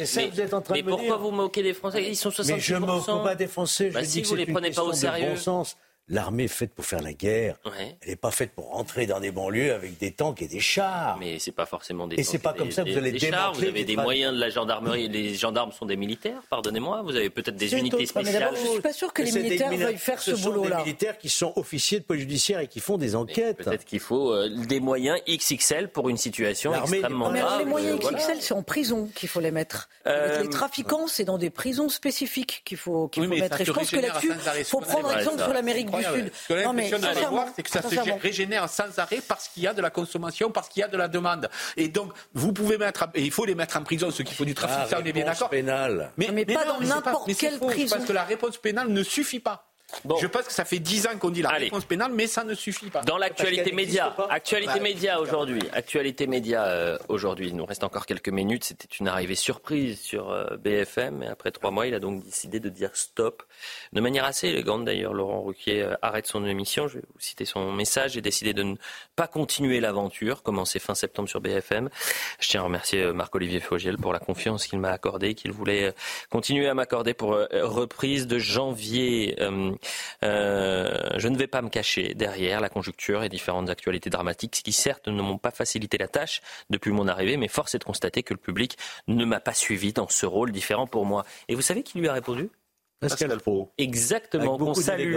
mais, 0.72 0.84
pourquoi 0.84 1.18
vous 1.18 1.32
moquez 1.32 1.64
des 1.64 1.74
Français? 1.74 2.04
Ils 2.08 2.16
sont 2.16 2.30
60%. 2.30 2.54
Mais 2.54 2.60
je 2.60 2.76
ne 2.76 2.80
moque 2.80 3.24
pas 3.24 3.36
des 3.36 3.48
Français, 3.48 3.90
je 3.90 3.94
bah, 3.94 4.02
dis 4.02 4.10
si 4.10 4.22
que 4.22 4.28
vous 4.28 4.36
les 4.36 4.46
prenez 4.46 4.72
pas 4.72 4.84
au 4.84 4.94
sérieux. 4.94 5.30
Bon 5.30 5.38
sens. 5.38 5.78
L'armée 6.08 6.44
est 6.44 6.48
faite 6.48 6.72
pour 6.74 6.86
faire 6.86 7.02
la 7.02 7.14
guerre. 7.14 7.58
Elle 8.02 8.10
n'est 8.10 8.16
pas 8.16 8.30
faite 8.30 8.52
pour 8.52 8.70
rentrer 8.70 9.08
dans 9.08 9.20
des 9.20 9.32
banlieues 9.32 9.74
avec 9.74 9.98
des 9.98 10.12
tanks 10.12 10.40
et 10.42 10.48
des 10.48 10.60
chars. 10.60 11.18
Mais 11.20 11.40
c'est 11.40 11.52
pas 11.52 11.66
forcément 11.66 12.08
des. 12.08 12.18
Et 12.18 12.24
c'est 12.24 12.38
pas 12.38 12.54
comme 12.54 12.72
ça 12.72 12.84
que 12.84 12.92
vous 12.92 12.98
allez 12.98 13.12
des 13.12 13.20
chars, 13.20 13.54
Vous 13.54 13.64
avez 13.64 13.86
des 13.86 13.96
moyens 13.96 14.34
de 14.34 14.40
la 14.40 14.50
gendarmerie. 14.50 15.10
Les 15.10 15.34
gendarmes 15.34 15.72
sont 15.72 15.86
des 15.86 15.96
militaires. 15.96 16.42
Pardonnez-moi. 16.50 17.02
Vous 17.04 17.16
avez 17.16 17.32
peut-être 17.32 17.56
des 17.56 17.74
unités 17.74 18.06
spéciales. 18.06 18.54
Je 18.56 18.68
suis 18.68 18.82
pas 18.82 18.94
sûr 18.94 19.14
que 19.14 19.24
les 19.24 19.32
militaires 19.32 19.72
veuillent 19.72 19.98
faire 19.98 20.22
ce, 20.22 20.32
boulot-là. 20.32 20.70
Ce 20.70 20.72
sont 20.72 20.78
des 20.78 20.84
militaires 20.84 21.18
qui 21.18 21.30
sont 21.30 21.54
officiers 21.56 22.00
de 22.00 22.04
police 22.04 22.22
judiciaire 22.22 22.60
et 22.60 22.68
qui 22.68 22.80
font 22.80 22.98
des 22.98 23.16
enquêtes. 23.16 23.58
Peut-être 23.58 23.86
qu'il 23.86 24.00
faut 24.00 24.32
euh, 24.32 24.50
des 24.68 24.80
moyens 24.80 25.20
XXL 25.28 25.90
pour 25.90 26.10
une 26.10 26.18
situation 26.18 26.74
extrêmement 26.76 27.32
grave. 27.32 27.58
Mais 27.58 27.64
les 27.64 27.70
moyens 27.70 28.00
XXL, 28.00 28.38
c'est 28.42 28.54
en 28.54 28.64
prison 28.64 29.10
qu'il 29.16 29.30
faut 29.30 29.40
les 29.40 29.52
mettre. 29.52 29.90
Euh, 30.06 30.44
les 30.44 30.50
trafiquants, 30.50 31.08
c'est 31.08 31.24
dans 31.24 31.40
des 31.40 31.50
prisons 31.50 31.90
spécifiques 31.90 32.62
qu'il 32.64 32.78
faut, 32.78 33.08
qu'il 33.08 33.24
faut 33.24 33.30
mettre. 33.30 33.60
Et 33.60 33.66
je 33.66 33.72
pense 33.72 33.90
que 33.90 34.00
là-dessus, 34.00 34.32
il 34.58 34.64
faut 34.66 34.82
prendre 34.82 35.16
exemple 35.18 35.42
sur 35.42 35.54
l'Amérique 35.54 35.90
du 35.98 36.04
Sud 36.04 36.32
de 36.56 37.30
voir, 37.30 37.48
c'est 37.56 37.64
que 37.64 37.70
ça 37.70 37.82
se 37.82 38.22
régénère 38.22 38.70
sans 38.70 38.98
arrêt 39.00 39.22
parce 39.28 39.48
qu'il 39.48 39.64
y 39.64 39.68
a 39.68 39.74
de 39.74 39.82
la 39.82 39.90
consommation, 39.90 40.52
parce 40.52 40.70
qu'il 40.70 40.82
y 40.82 40.84
a 40.84 40.88
de 40.88 40.98
la 40.98 41.08
demande. 41.08 41.50
Et 41.78 41.88
donc, 41.88 42.12
vous 42.34 42.54
pouvez 42.54 42.78
mettre, 42.78 43.08
et 43.14 43.24
il 43.24 43.32
faut 43.32 43.46
les 43.46 43.56
mettre 43.56 43.78
en 43.78 43.84
prison, 43.84 44.12
ceux 44.12 44.24
qui 44.24 44.34
font 44.34 44.44
du 44.44 44.54
trafic, 44.54 44.78
ah, 44.82 44.88
ça 44.88 45.00
on 45.02 45.06
est 45.06 45.14
bien 45.14 45.26
d'accord. 45.26 45.50
Mais, 45.52 46.30
mais, 46.32 46.46
pas 46.46 46.66
dans 46.66 46.80
n'importe 46.80 47.36
quelle 47.36 47.60
prison. 47.60 47.96
Parce 47.96 48.08
que 48.08 48.14
la 48.14 48.24
réponse 48.24 48.58
pénale 48.58 48.90
ne 48.90 49.04
suffit 49.04 49.40
pas. 49.40 49.68
Je 50.20 50.28
pense 50.28 50.44
que 50.44 50.52
ça 50.52 50.66
fait 50.66 50.80
dix 50.80 51.08
ans 51.08 51.18
qu'on 51.20 51.30
dit 51.30 51.42
la 51.42 51.50
réponse 51.50 51.86
pénale, 51.86 52.12
mais 52.14 52.28
ça 52.28 52.44
ne 52.44 52.54
suffit 52.54 52.90
pas. 52.90 53.02
Dans 53.02 53.18
l'actualité 53.18 53.72
média, 53.72 54.16
actualité 54.30 54.80
média 54.80 55.20
aujourd'hui, 55.20 55.62
actualité 55.74 56.28
média 56.28 56.66
euh, 56.66 56.98
aujourd'hui, 57.08 57.48
il 57.48 57.56
nous 57.56 57.66
reste 57.66 57.84
encore 57.84 58.06
quelques 58.06 58.30
minutes. 58.30 58.64
C'était 58.66 58.88
une 59.00 59.08
arrivée 59.08 59.36
surprise 59.36 60.00
sur 60.00 60.32
euh, 60.32 60.58
BFM, 60.58 61.24
et 61.24 61.28
après 61.28 61.52
trois 61.52 61.72
mois, 61.72 61.88
il 61.88 61.94
a 61.94 62.00
donc 62.00 62.24
décidé 62.24 62.60
de 62.60 62.70
dire 62.70 62.92
stop, 62.94 63.44
de 63.94 64.02
manière 64.02 64.26
assez 64.26 64.48
élégante 64.48 64.86
d'ailleurs. 64.86 65.14
Laurent 65.14 65.44
Ruquier 65.44 65.84
euh, 65.84 65.96
arrête 66.02 66.28
son 66.28 66.46
émission. 66.46 66.88
Je 66.88 66.96
vais 66.98 67.06
vous 67.14 67.20
citer 67.20 67.46
son 67.46 67.72
message. 67.72 68.14
J'ai 68.14 68.22
décidé 68.22 68.54
de 68.54 68.64
ne 68.64 68.76
pas 69.16 69.28
continuer 69.28 69.80
l'aventure, 69.80 70.44
commencée 70.44 70.80
fin 70.80 70.96
septembre 70.96 71.30
sur 71.30 71.42
BFM. 71.42 71.90
Je 72.40 72.50
tiens 72.50 72.62
à 72.62 72.64
remercier 72.64 73.14
Marc-Olivier 73.14 73.60
Fogiel 73.60 73.98
pour 73.98 74.14
la 74.14 74.20
confiance 74.20 74.68
qu'il 74.68 74.80
m'a 74.80 74.92
accordée, 74.92 75.36
qu'il 75.36 75.52
voulait 75.52 75.94
continuer 76.30 76.68
à 76.68 76.74
m'accorder 76.74 77.14
pour 77.14 77.38
reprise 77.54 78.28
de 78.28 78.40
janvier. 78.40 79.36
Euh, 80.24 81.10
je 81.18 81.28
ne 81.28 81.38
vais 81.38 81.48
pas 81.48 81.62
me 81.62 81.70
cacher 81.70 82.14
derrière 82.14 82.62
la 82.62 82.70
conjoncture 82.70 83.24
et 83.24 83.30
différentes 83.30 83.70
actualités 83.70 84.10
dramatiques 84.10 84.62
qui 84.64 84.74
certes 84.74 85.08
ne 85.08 85.22
m'ont 85.22 85.38
pas 85.38 85.52
facilité 85.52 85.98
la 85.98 86.08
tâche 86.08 86.42
depuis 86.70 86.92
mon 86.92 87.08
arrivée, 87.08 87.38
mais 87.38 87.48
force 87.48 87.76
est 87.76 87.80
de 87.80 87.84
constater 87.84 88.24
que 88.24 88.34
le 88.34 88.40
public 88.40 88.78
ne 89.08 89.26
m'a 89.26 89.40
pas 89.40 89.54
suivi 89.54 89.94
dans 89.94 90.08
ce 90.10 90.26
rôle 90.26 90.52
différent 90.52 90.88
pour 90.88 91.06
moi. 91.06 91.26
Et 91.48 91.56
vous 91.56 91.62
savez 91.62 91.84
qui 91.84 92.00
lui 92.00 92.08
a 92.08 92.14
répondu? 92.14 92.50
Pascal 93.00 93.38
Pro. 93.40 93.74
Exactement, 93.78 94.58
qu'on 94.58 94.74
salue 94.74 95.16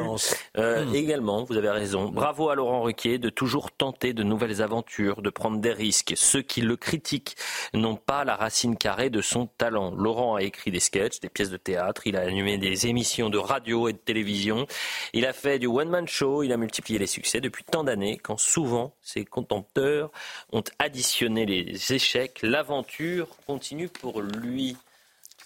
euh, 0.57 0.85
hmm. 0.85 0.95
également, 0.95 1.45
vous 1.45 1.57
avez 1.57 1.70
raison. 1.70 2.09
Bravo 2.09 2.49
à 2.51 2.55
Laurent 2.55 2.83
Ruquier 2.83 3.18
de 3.18 3.31
toujours 3.31 3.70
tenter 3.70 4.12
de 4.12 4.22
nouvelles 4.24 4.62
aventures, 4.62 5.22
de 5.22 5.31
prendre 5.31 5.59
des 5.59 5.72
risques. 5.72 6.12
Ceux 6.16 6.43
qui 6.43 6.61
le 6.61 6.76
critiquent 6.76 7.37
n'ont 7.74 7.97
pas 7.97 8.24
la 8.24 8.35
racine 8.35 8.76
carrée 8.76 9.11
de 9.11 9.20
son 9.20 9.47
talent. 9.47 9.95
Laurent 9.95 10.35
a 10.35 10.43
écrit 10.43 10.70
des 10.70 10.81
sketchs, 10.81 11.20
des 11.20 11.29
pièces 11.29 11.51
de 11.51 11.57
théâtre, 11.57 12.03
il 12.07 12.16
a 12.16 12.20
animé 12.20 12.59
des 12.59 12.89
émissions 12.89 13.31
de 13.31 13.39
radio 13.39 13.89
et 13.89 13.93
de 13.93 13.99
télévision, 13.99 14.66
il 15.12 15.24
a 15.24 15.33
fait 15.33 15.59
du 15.59 15.66
one-man 15.66 16.09
show, 16.09 16.43
il 16.43 16.53
a 16.53 16.57
multiplié 16.57 16.99
les 16.99 17.07
succès 17.07 17.41
depuis 17.41 17.64
tant 17.64 17.85
d'années 17.85 18.18
quand 18.18 18.39
souvent 18.39 18.95
ses 19.03 19.24
contempteurs 19.24 20.11
ont 20.53 20.64
additionné 20.79 21.47
les 21.47 21.93
échecs. 21.93 22.41
L'aventure 22.43 23.29
continue 23.47 23.89
pour 23.89 24.20
lui. 24.20 24.76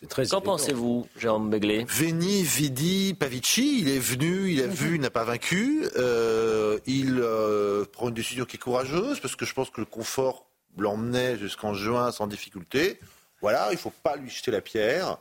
Qu'en 0.09 0.41
pensez-vous, 0.41 1.07
Jérôme 1.17 1.51
Begley 1.51 1.85
Veni, 1.89 2.43
Vidi, 2.43 3.15
Pavici, 3.19 3.81
il 3.81 3.89
est 3.89 3.99
venu, 3.99 4.51
il 4.51 4.61
a 4.63 4.67
vu, 4.67 4.97
il 4.97 5.01
n'a 5.01 5.11
pas 5.11 5.25
vaincu. 5.25 5.87
Euh, 5.97 6.79
il 6.87 7.21
euh, 7.21 7.85
prend 7.85 8.09
une 8.09 8.15
décision 8.15 8.45
qui 8.45 8.57
est 8.57 8.61
courageuse 8.61 9.21
parce 9.21 9.37
que 9.37 9.47
je 9.47 9.55
pense 9.55 9.71
que 9.71 9.81
le 9.81 9.87
confort 9.87 10.47
l'emmenait 10.77 11.39
jusqu'en 11.39 11.73
juin 11.75 12.11
sans 12.11 12.27
difficulté. 12.27 12.99
Voilà, 13.41 13.69
il 13.71 13.75
ne 13.75 13.79
faut 13.79 13.93
pas 14.03 14.17
lui 14.17 14.29
jeter 14.29 14.51
la 14.51 14.61
pierre 14.61 15.19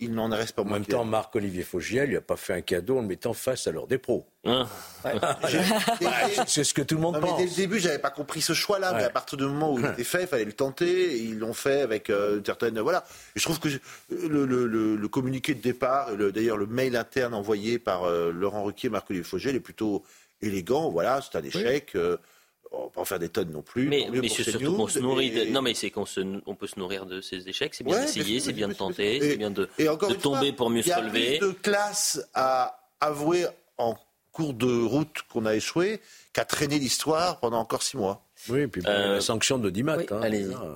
il 0.00 0.14
n'en 0.14 0.28
reste 0.28 0.54
pas 0.54 0.62
moins. 0.62 0.72
En 0.72 0.74
même 0.76 0.86
temps, 0.86 1.04
Marc-Olivier 1.04 1.62
Fogiel, 1.62 2.10
il 2.10 2.14
n'a 2.14 2.20
pas 2.20 2.36
fait 2.36 2.52
un 2.52 2.60
cadeau 2.60 2.98
en 2.98 3.02
le 3.02 3.08
mettant 3.08 3.32
face 3.32 3.66
à 3.66 3.72
l'ordre 3.72 3.88
des 3.88 3.98
pros. 3.98 4.26
Hein 4.44 4.66
c'est 6.46 6.64
ce 6.64 6.72
que 6.72 6.82
tout 6.82 6.94
le 6.94 7.00
monde 7.00 7.20
pense. 7.20 7.38
Mais 7.38 7.44
dès 7.44 7.50
le 7.50 7.56
début, 7.56 7.80
j'avais 7.80 7.98
pas 7.98 8.10
compris 8.10 8.40
ce 8.40 8.52
choix-là, 8.52 8.94
mais 8.94 9.04
à 9.04 9.10
partir 9.10 9.36
du 9.36 9.44
moment 9.44 9.72
où 9.72 9.78
il 9.78 9.86
était 9.92 10.04
fait, 10.04 10.22
il 10.22 10.28
fallait 10.28 10.44
le 10.44 10.52
tenter. 10.52 11.16
Et 11.16 11.18
ils 11.18 11.38
l'ont 11.38 11.52
fait 11.52 11.80
avec 11.80 12.10
euh, 12.10 12.40
certaines. 12.44 12.78
Voilà. 12.80 13.04
Et 13.34 13.40
je 13.40 13.44
trouve 13.44 13.58
que 13.58 13.68
le, 14.10 14.44
le, 14.46 15.08
communiqué 15.08 15.54
de 15.54 15.60
départ, 15.60 16.16
d'ailleurs 16.16 16.56
le 16.56 16.66
mail 16.66 16.96
interne 16.96 17.34
envoyé 17.34 17.78
par 17.78 18.04
euh, 18.04 18.30
Laurent 18.30 18.62
Ruquier, 18.62 18.90
Marc-Olivier 18.90 19.24
Fogiel, 19.24 19.56
est 19.56 19.60
plutôt 19.60 20.04
élégant. 20.42 20.90
Voilà, 20.90 21.20
c'est 21.20 21.36
un 21.36 21.42
échec. 21.42 21.92
Euh, 21.94 22.16
on 22.72 22.84
va 22.84 22.90
pas 22.90 23.00
en 23.00 23.04
faire 23.04 23.18
des 23.18 23.28
tonnes 23.28 23.50
non 23.50 23.62
plus. 23.62 23.88
Mais, 23.88 24.08
c'est 24.28 24.44
surtout 24.44 24.76
qu'on 24.76 24.88
se 24.88 24.98
nourrit. 24.98 25.30
De... 25.30 25.44
Non, 25.46 25.62
mais 25.62 25.74
c'est 25.74 25.90
qu'on 25.90 26.06
se... 26.06 26.20
on 26.46 26.54
peut 26.54 26.66
se 26.66 26.78
nourrir 26.78 27.06
de 27.06 27.20
ces 27.20 27.48
échecs. 27.48 27.74
C'est 27.74 27.84
bien 27.84 28.00
d'essayer, 28.00 28.40
c'est 28.40 28.52
bien 28.52 28.68
de 28.68 28.74
tenter, 28.74 29.20
c'est 29.20 29.36
bien 29.36 29.50
de, 29.50 29.68
de 29.78 30.14
tomber 30.14 30.52
pour 30.52 30.70
mieux 30.70 30.82
se 30.82 30.92
relever. 30.92 31.20
Il 31.20 31.32
y 31.32 31.36
a 31.36 31.38
plus 31.38 31.48
de 31.48 31.52
classe 31.52 32.20
à 32.34 32.80
avouer 33.00 33.46
en 33.76 33.96
cours 34.32 34.54
de 34.54 34.82
route 34.84 35.22
qu'on 35.32 35.46
a 35.46 35.54
échoué 35.54 36.00
qu'à 36.32 36.44
traîner 36.44 36.78
l'histoire 36.78 37.40
pendant 37.40 37.58
encore 37.58 37.82
six 37.82 37.96
mois. 37.96 38.27
Oui, 38.48 38.66
puis 38.66 38.82
euh, 38.86 39.14
la 39.14 39.20
sanction 39.20 39.58
de 39.58 39.68
Dimat. 39.68 39.98
Hein, 40.10 40.20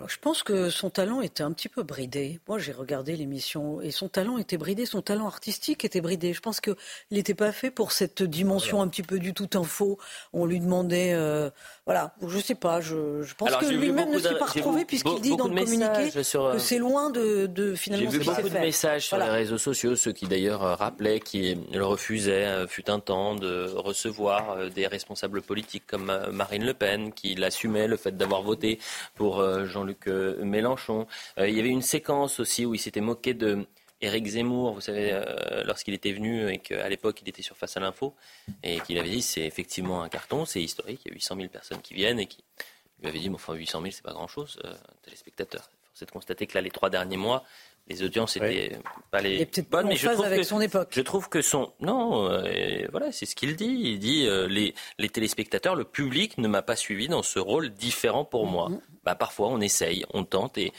Je 0.06 0.16
pense 0.20 0.42
que 0.42 0.68
son 0.68 0.90
talent 0.90 1.20
était 1.20 1.42
un 1.42 1.52
petit 1.52 1.68
peu 1.68 1.82
bridé. 1.82 2.40
Moi, 2.48 2.58
j'ai 2.58 2.72
regardé 2.72 3.16
l'émission 3.16 3.80
et 3.80 3.90
son 3.90 4.08
talent 4.08 4.36
était 4.38 4.56
bridé, 4.56 4.84
son 4.84 5.00
talent 5.00 5.26
artistique 5.26 5.84
était 5.84 6.00
bridé. 6.00 6.32
Je 6.32 6.40
pense 6.40 6.60
qu'il 6.60 6.74
n'était 7.10 7.34
pas 7.34 7.52
fait 7.52 7.70
pour 7.70 7.92
cette 7.92 8.22
dimension 8.22 8.82
un 8.82 8.88
petit 8.88 9.02
peu 9.02 9.18
du 9.18 9.32
tout 9.32 9.48
info. 9.54 9.98
On 10.32 10.44
lui 10.44 10.60
demandait, 10.60 11.12
euh, 11.14 11.50
voilà, 11.86 12.14
je 12.26 12.38
sais 12.40 12.56
pas. 12.56 12.80
Je, 12.80 13.22
je 13.22 13.34
pense 13.34 13.54
que 13.56 13.66
lui-même 13.66 14.10
ne 14.10 14.18
s'est 14.18 14.34
pas 14.34 14.46
retrouvé 14.46 14.84
puisqu'il 14.84 15.20
dit 15.20 15.36
dans 15.36 15.48
le 15.48 15.54
communiqué 15.54 16.10
que 16.12 16.58
c'est 16.58 16.78
loin 16.78 17.10
de, 17.10 17.46
de 17.46 17.74
finalement. 17.74 18.10
J'ai 18.10 18.18
vu 18.18 18.24
beaucoup 18.24 18.48
de 18.48 18.58
messages 18.58 19.06
sur 19.06 19.18
les 19.18 19.24
réseaux 19.24 19.58
sociaux, 19.58 19.94
ceux 19.96 20.12
qui 20.12 20.26
d'ailleurs 20.26 20.60
rappelaient 20.78 21.20
qu'il 21.20 21.58
refusait, 21.80 22.66
fut 22.66 22.90
un 22.90 22.98
temps, 22.98 23.34
de 23.34 23.70
recevoir 23.76 24.68
des 24.70 24.86
responsables 24.86 25.42
politiques 25.42 25.84
comme 25.86 26.12
Marine 26.32 26.64
Le 26.64 26.74
Pen, 26.74 27.12
qui 27.12 27.34
l'a 27.36 27.50
le 27.64 27.96
fait 27.96 28.16
d'avoir 28.16 28.42
voté 28.42 28.78
pour 29.14 29.40
euh, 29.40 29.66
Jean-Luc 29.66 30.08
euh, 30.08 30.42
Mélenchon. 30.44 31.06
Euh, 31.38 31.48
il 31.48 31.56
y 31.56 31.60
avait 31.60 31.68
une 31.68 31.82
séquence 31.82 32.40
aussi 32.40 32.66
où 32.66 32.74
il 32.74 32.78
s'était 32.78 33.00
moqué 33.00 33.34
de 33.34 33.66
Éric 34.00 34.26
Zemmour, 34.26 34.74
vous 34.74 34.80
savez, 34.80 35.16
lorsqu'il 35.64 35.94
était 35.94 36.12
venu 36.12 36.50
et 36.50 36.58
qu'à 36.58 36.88
l'époque 36.88 37.22
il 37.22 37.28
était 37.28 37.42
sur 37.42 37.56
Face 37.56 37.76
à 37.76 37.80
l'info 37.80 38.16
et 38.64 38.80
qu'il 38.80 38.98
avait 38.98 39.10
dit 39.10 39.22
c'est 39.22 39.46
effectivement 39.46 40.02
un 40.02 40.08
carton, 40.08 40.44
c'est 40.44 40.60
historique, 40.60 41.02
il 41.04 41.10
y 41.10 41.12
a 41.12 41.14
800 41.14 41.36
000 41.36 41.48
personnes 41.48 41.80
qui 41.80 41.94
viennent 41.94 42.18
et 42.18 42.26
qui 42.26 42.42
lui 43.00 43.08
avait 43.08 43.20
dit 43.20 43.30
mais 43.30 43.36
enfin 43.36 43.54
800 43.54 43.80
000 43.80 43.92
c'est 43.92 44.02
pas 44.02 44.12
grand 44.12 44.26
chose, 44.26 44.58
téléspectateurs. 45.02 45.70
C'est 45.94 46.06
de 46.06 46.10
constater 46.10 46.48
que 46.48 46.54
là 46.54 46.62
les 46.62 46.72
trois 46.72 46.90
derniers 46.90 47.16
mois 47.16 47.44
les 47.88 48.02
audiences 48.02 48.36
étaient 48.36 48.78
pas 49.10 49.20
les 49.20 49.46
bonnes, 49.70 49.88
mais 49.88 49.96
je 49.96 50.08
trouve 50.08 50.24
avec 50.24 50.40
que, 50.40 50.46
son 50.46 50.60
époque. 50.60 50.88
Je 50.92 51.00
trouve 51.00 51.28
que 51.28 51.42
son 51.42 51.72
non, 51.80 52.30
euh, 52.30 52.86
voilà, 52.90 53.12
c'est 53.12 53.26
ce 53.26 53.34
qu'il 53.34 53.56
dit. 53.56 53.76
Il 53.80 53.98
dit 53.98 54.26
euh, 54.26 54.46
les, 54.46 54.74
les 54.98 55.08
téléspectateurs, 55.08 55.74
le 55.74 55.84
public 55.84 56.38
ne 56.38 56.48
m'a 56.48 56.62
pas 56.62 56.76
suivi 56.76 57.08
dans 57.08 57.22
ce 57.22 57.38
rôle 57.38 57.70
différent 57.70 58.24
pour 58.24 58.46
moi. 58.46 58.68
Mm-hmm. 58.68 58.80
Bah 59.04 59.14
parfois 59.14 59.48
on 59.48 59.60
essaye, 59.60 60.04
on 60.12 60.24
tente 60.24 60.58
et 60.58 60.72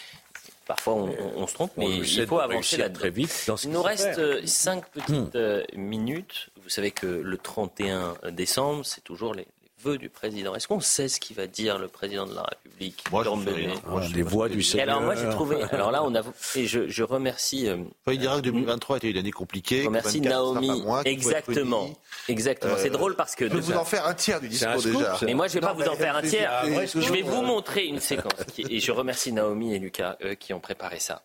Parfois, 0.65 0.93
on, 0.93 1.45
se 1.45 1.55
trompe, 1.55 1.73
mais 1.75 1.97
il 1.97 2.25
faut 2.25 2.39
avancer 2.39 2.77
là 2.77 2.89
très 2.89 3.09
vite. 3.09 3.49
il 3.65 3.69
nous 3.69 3.81
reste 3.81 4.17
euh, 4.17 4.41
cinq 4.45 4.85
petites 4.91 5.37
minutes. 5.75 6.51
Vous 6.63 6.69
savez 6.69 6.91
que 6.91 7.05
le 7.05 7.37
31 7.37 8.13
décembre, 8.31 8.85
c'est 8.85 9.03
toujours 9.03 9.33
les, 9.33 9.45
du 9.91 10.09
président. 10.09 10.55
Est-ce 10.55 10.67
qu'on 10.67 10.79
sait 10.79 11.07
ce 11.07 11.19
qu'il 11.19 11.35
va 11.35 11.47
dire 11.47 11.77
le 11.77 11.87
président 11.87 12.25
de 12.25 12.33
la 12.33 12.43
République 12.43 13.03
Moi, 13.11 13.23
je 13.23 14.13
Les 14.13 14.21
voix 14.21 14.49
du 14.49 14.63
Seigneur. 14.63 14.89
Alors 14.89 15.01
moi 15.01 15.15
j'ai 15.15 15.29
trouvé. 15.29 15.63
Alors 15.71 15.91
là 15.91 16.03
on 16.03 16.15
a 16.15 16.21
et 16.55 16.65
je, 16.67 16.87
je 16.87 17.03
remercie. 17.03 17.67
Euh, 17.67 17.77
il 18.07 18.19
dira 18.19 18.37
que 18.37 18.41
2023 18.41 18.97
était 18.97 19.11
une 19.11 19.17
année 19.17 19.31
compliquée. 19.31 19.81
Je 19.81 19.87
remercie 19.87 20.21
Naomi. 20.21 20.83
exactement. 21.05 21.89
Exactement. 22.27 22.75
c'est 22.77 22.89
euh, 22.89 22.93
drôle 22.93 23.15
parce 23.15 23.35
que. 23.35 23.47
Je 23.47 23.53
vais 23.53 23.59
vous 23.59 23.73
en 23.73 23.85
faire 23.85 24.07
un 24.07 24.13
tiers 24.13 24.39
du 24.39 24.47
discours 24.47 24.81
déjà. 24.81 25.17
Mais 25.23 25.33
moi 25.33 25.47
je 25.47 25.53
vais 25.55 25.61
pas 25.61 25.73
vous 25.73 25.83
en 25.83 25.95
faire 25.95 26.15
un 26.15 26.21
tiers. 26.21 26.63
je 26.65 27.11
vais 27.11 27.21
vous 27.21 27.41
montrer 27.41 27.85
une 27.85 27.99
séquence. 27.99 28.33
et 28.57 28.79
je 28.79 28.91
remercie 28.91 29.31
Naomi 29.31 29.73
et 29.75 29.79
Lucas 29.79 30.17
eux, 30.23 30.35
qui 30.35 30.53
ont 30.53 30.59
préparé 30.59 30.99
ça. 30.99 31.23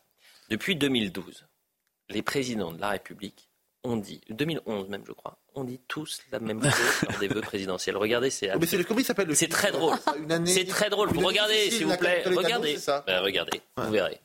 Depuis 0.51 0.77
2012, 0.77 1.47
les 2.09 2.23
présidents 2.23 2.73
de 2.73 2.81
la 2.81 2.91
République 2.91 3.48
ont 3.89 3.97
dit, 3.97 4.21
2011 4.31 4.89
même 4.89 5.03
je 5.07 5.13
crois, 5.13 5.39
on 5.55 5.65
dit 5.65 5.81
tous 5.89 6.21
la 6.31 6.41
même 6.41 6.63
chose 6.63 7.03
lors 7.09 7.19
des 7.19 7.29
vœux 7.29 7.41
présidentiels. 7.41 7.97
Regardez, 7.97 8.31
c'est. 8.31 8.51
Oh, 8.55 8.59
mais 8.61 8.67
c'est 8.67 8.83
comment 8.85 9.01
il 9.01 9.05
s'appelle 9.05 9.35
C'est 9.35 9.49
très 9.49 9.73
drôle. 9.73 9.97
C'est 10.45 10.67
très 10.67 10.91
drôle. 10.91 11.09
Vous 11.09 11.27
regardez, 11.27 11.71
s'il 11.71 11.87
vous 11.87 11.97
plaît. 11.97 12.23
Regardez. 12.27 12.77
Ben, 13.07 13.21
regardez. 13.21 13.61
Vous 13.77 13.91
verrez. 13.91 14.21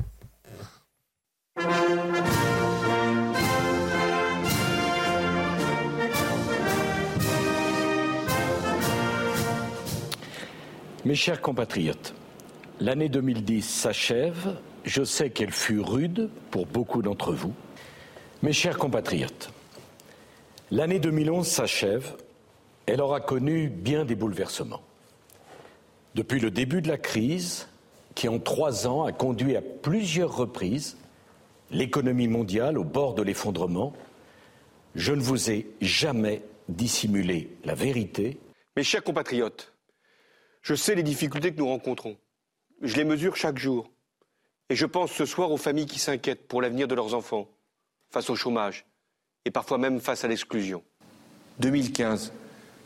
Mes 11.05 11.15
chers 11.15 11.41
compatriotes, 11.41 12.13
l'année 12.79 13.09
2010 13.09 13.61
s'achève. 13.61 14.55
Je 14.85 15.03
sais 15.03 15.29
qu'elle 15.29 15.51
fut 15.51 15.79
rude 15.79 16.29
pour 16.51 16.65
beaucoup 16.65 17.01
d'entre 17.01 17.33
vous. 17.33 17.53
Mes 18.43 18.51
chers 18.51 18.77
compatriotes, 18.77 19.51
l'année 20.69 20.99
2011 20.99 21.47
s'achève. 21.47 22.17
Elle 22.85 22.99
aura 22.99 23.21
connu 23.21 23.69
bien 23.69 24.03
des 24.03 24.15
bouleversements. 24.15 24.81
Depuis 26.13 26.41
le 26.41 26.51
début 26.51 26.81
de 26.81 26.89
la 26.89 26.97
crise, 26.97 27.69
qui 28.15 28.27
en 28.27 28.39
trois 28.39 28.85
ans 28.85 29.05
a 29.05 29.13
conduit 29.13 29.55
à 29.55 29.61
plusieurs 29.61 30.35
reprises 30.35 30.97
l'économie 31.71 32.27
mondiale 32.27 32.77
au 32.77 32.83
bord 32.83 33.13
de 33.13 33.21
l'effondrement, 33.21 33.93
je 34.93 35.13
ne 35.13 35.21
vous 35.21 35.49
ai 35.49 35.65
jamais 35.79 36.41
dissimulé 36.67 37.55
la 37.63 37.75
vérité. 37.75 38.41
Mes 38.75 38.83
chers 38.83 39.05
compatriotes, 39.05 39.71
je 40.61 40.75
sais 40.75 40.95
les 40.95 41.03
difficultés 41.03 41.53
que 41.53 41.59
nous 41.59 41.69
rencontrons. 41.69 42.17
Je 42.81 42.97
les 42.97 43.05
mesure 43.05 43.37
chaque 43.37 43.57
jour. 43.57 43.89
Et 44.69 44.75
je 44.75 44.85
pense 44.85 45.13
ce 45.13 45.25
soir 45.25 45.49
aux 45.49 45.57
familles 45.57 45.85
qui 45.85 45.99
s'inquiètent 45.99 46.49
pour 46.49 46.61
l'avenir 46.61 46.89
de 46.89 46.95
leurs 46.95 47.13
enfants 47.13 47.47
face 48.13 48.29
au 48.29 48.35
chômage 48.35 48.85
et 49.43 49.51
parfois 49.51 49.79
même 49.79 49.99
face 49.99 50.23
à 50.23 50.27
l'exclusion. 50.27 50.83
2015 51.59 52.31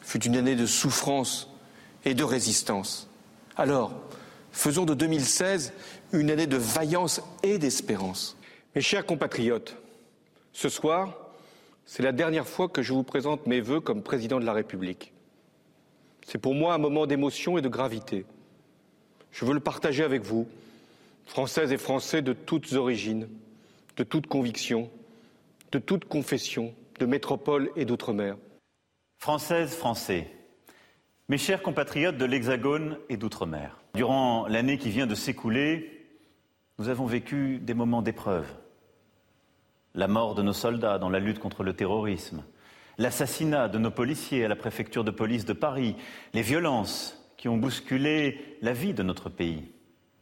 fut 0.02 0.24
une 0.24 0.38
année 0.38 0.56
de 0.56 0.66
souffrance 0.66 1.50
et 2.06 2.14
de 2.14 2.24
résistance. 2.24 3.10
Alors, 3.58 3.92
faisons 4.52 4.86
de 4.86 4.94
2016 4.94 5.74
une 6.14 6.32
année 6.32 6.48
de 6.48 6.56
vaillance 6.56 7.22
et 7.44 7.58
d'espérance. 7.58 8.38
Mes 8.74 8.82
chers 8.82 9.06
compatriotes, 9.06 9.76
ce 10.54 10.70
soir, 10.70 11.14
c'est 11.86 12.04
la 12.04 12.14
dernière 12.14 12.48
fois 12.48 12.70
que 12.70 12.82
je 12.82 12.94
vous 12.94 13.04
présente 13.04 13.48
mes 13.48 13.60
vœux 13.60 13.82
comme 13.82 14.02
président 14.02 14.40
de 14.40 14.46
la 14.46 14.54
République. 14.54 15.14
C'est 16.26 16.38
pour 16.38 16.56
moi 16.56 16.74
un 16.74 16.78
moment 16.78 17.06
d'émotion 17.06 17.58
et 17.58 17.62
de 17.62 17.70
gravité. 17.70 18.26
Je 19.32 19.44
veux 19.44 19.54
le 19.54 19.60
partager 19.60 20.04
avec 20.04 20.24
vous, 20.24 20.48
Françaises 21.26 21.74
et 21.74 21.78
Français 21.78 22.22
de 22.22 22.32
toutes 22.32 22.74
origines, 22.74 23.28
de 23.98 24.04
toutes 24.04 24.28
convictions, 24.28 24.90
de 25.72 25.80
toute 25.80 26.06
confession, 26.06 26.74
de 27.00 27.06
métropole 27.06 27.72
et 27.76 27.86
d'outre-mer. 27.86 28.38
Françaises, 29.20 29.76
Français, 29.76 30.32
mes 31.30 31.38
chers 31.38 31.62
compatriotes 31.62 32.18
de 32.18 32.26
l'Hexagone 32.26 32.98
et 33.10 33.18
d'outre-mer, 33.18 33.82
durant 33.96 34.48
l'année 34.48 34.78
qui 34.78 34.90
vient 34.90 35.08
de 35.08 35.16
s'écouler, 35.16 36.08
nous 36.80 36.90
avons 36.90 37.06
vécu 37.06 37.60
des 37.60 37.74
moments 37.74 38.02
d'épreuve. 38.02 38.48
La 39.94 40.08
mort 40.08 40.36
de 40.36 40.44
nos 40.44 40.54
soldats 40.54 41.00
dans 41.00 41.10
la 41.10 41.20
lutte 41.20 41.40
contre 41.40 41.64
le 41.64 41.74
terrorisme, 41.74 42.44
l'assassinat 42.98 43.68
de 43.68 43.78
nos 43.78 43.92
policiers 43.92 44.46
à 44.46 44.48
la 44.48 44.56
préfecture 44.56 45.04
de 45.04 45.12
police 45.12 45.46
de 45.46 45.54
Paris, 45.54 45.96
les 46.34 46.44
violences 46.44 47.28
qui 47.36 47.50
ont 47.50 47.58
bousculé 47.58 48.58
la 48.62 48.74
vie 48.74 48.94
de 48.94 49.04
notre 49.04 49.30
pays, 49.30 49.72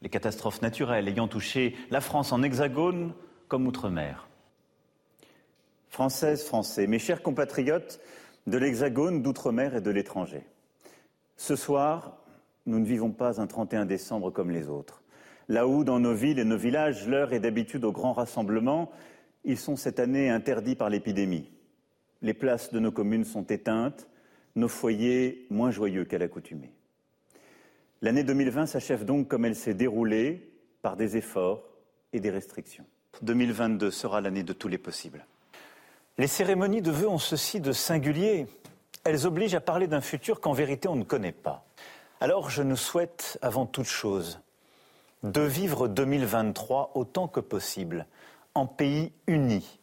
les 0.02 0.08
catastrophes 0.08 0.62
naturelles 0.62 1.08
ayant 1.08 1.28
touché 1.28 1.76
la 1.90 2.00
France 2.00 2.32
en 2.32 2.42
hexagone 2.42 3.14
comme 3.48 3.66
outre-mer. 3.66 4.25
Françaises, 5.88 6.44
Français, 6.44 6.86
mes 6.86 6.98
chers 6.98 7.22
compatriotes 7.22 8.00
de 8.46 8.58
l'Hexagone, 8.58 9.22
d'outre-mer 9.22 9.74
et 9.74 9.80
de 9.80 9.90
l'étranger. 9.90 10.42
Ce 11.36 11.56
soir, 11.56 12.18
nous 12.66 12.78
ne 12.78 12.84
vivons 12.84 13.10
pas 13.10 13.40
un 13.40 13.46
31 13.46 13.86
décembre 13.86 14.30
comme 14.30 14.50
les 14.50 14.68
autres. 14.68 15.02
Là 15.48 15.66
où, 15.68 15.84
dans 15.84 16.00
nos 16.00 16.14
villes 16.14 16.38
et 16.38 16.44
nos 16.44 16.56
villages, 16.56 17.06
l'heure 17.06 17.32
est 17.32 17.40
d'habitude 17.40 17.84
au 17.84 17.92
grand 17.92 18.12
rassemblement, 18.12 18.90
ils 19.44 19.58
sont 19.58 19.76
cette 19.76 20.00
année 20.00 20.28
interdits 20.28 20.74
par 20.74 20.90
l'épidémie. 20.90 21.50
Les 22.22 22.34
places 22.34 22.72
de 22.72 22.80
nos 22.80 22.90
communes 22.90 23.24
sont 23.24 23.44
éteintes, 23.44 24.08
nos 24.56 24.68
foyers 24.68 25.46
moins 25.50 25.70
joyeux 25.70 26.04
qu'à 26.04 26.18
l'accoutumée. 26.18 26.72
L'année 28.02 28.24
2020 28.24 28.66
s'achève 28.66 29.04
donc 29.04 29.28
comme 29.28 29.44
elle 29.44 29.54
s'est 29.54 29.74
déroulée, 29.74 30.52
par 30.82 30.96
des 30.96 31.16
efforts 31.16 31.64
et 32.12 32.20
des 32.20 32.30
restrictions. 32.30 32.84
2022 33.22 33.90
sera 33.90 34.20
l'année 34.20 34.44
de 34.44 34.52
tous 34.52 34.68
les 34.68 34.78
possibles. 34.78 35.26
Les 36.18 36.28
cérémonies 36.28 36.80
de 36.80 36.90
vœux 36.90 37.08
ont 37.08 37.18
ceci 37.18 37.60
de 37.60 37.72
singulier. 37.72 38.46
Elles 39.04 39.26
obligent 39.26 39.54
à 39.54 39.60
parler 39.60 39.86
d'un 39.86 40.00
futur 40.00 40.40
qu'en 40.40 40.52
vérité 40.52 40.88
on 40.88 40.96
ne 40.96 41.04
connaît 41.04 41.32
pas. 41.32 41.66
Alors 42.20 42.48
je 42.48 42.62
nous 42.62 42.76
souhaite 42.76 43.38
avant 43.42 43.66
toute 43.66 43.86
chose 43.86 44.40
de 45.22 45.42
vivre 45.42 45.88
2023 45.88 46.92
autant 46.94 47.28
que 47.28 47.40
possible 47.40 48.06
en 48.54 48.66
pays 48.66 49.12
uni 49.26 49.78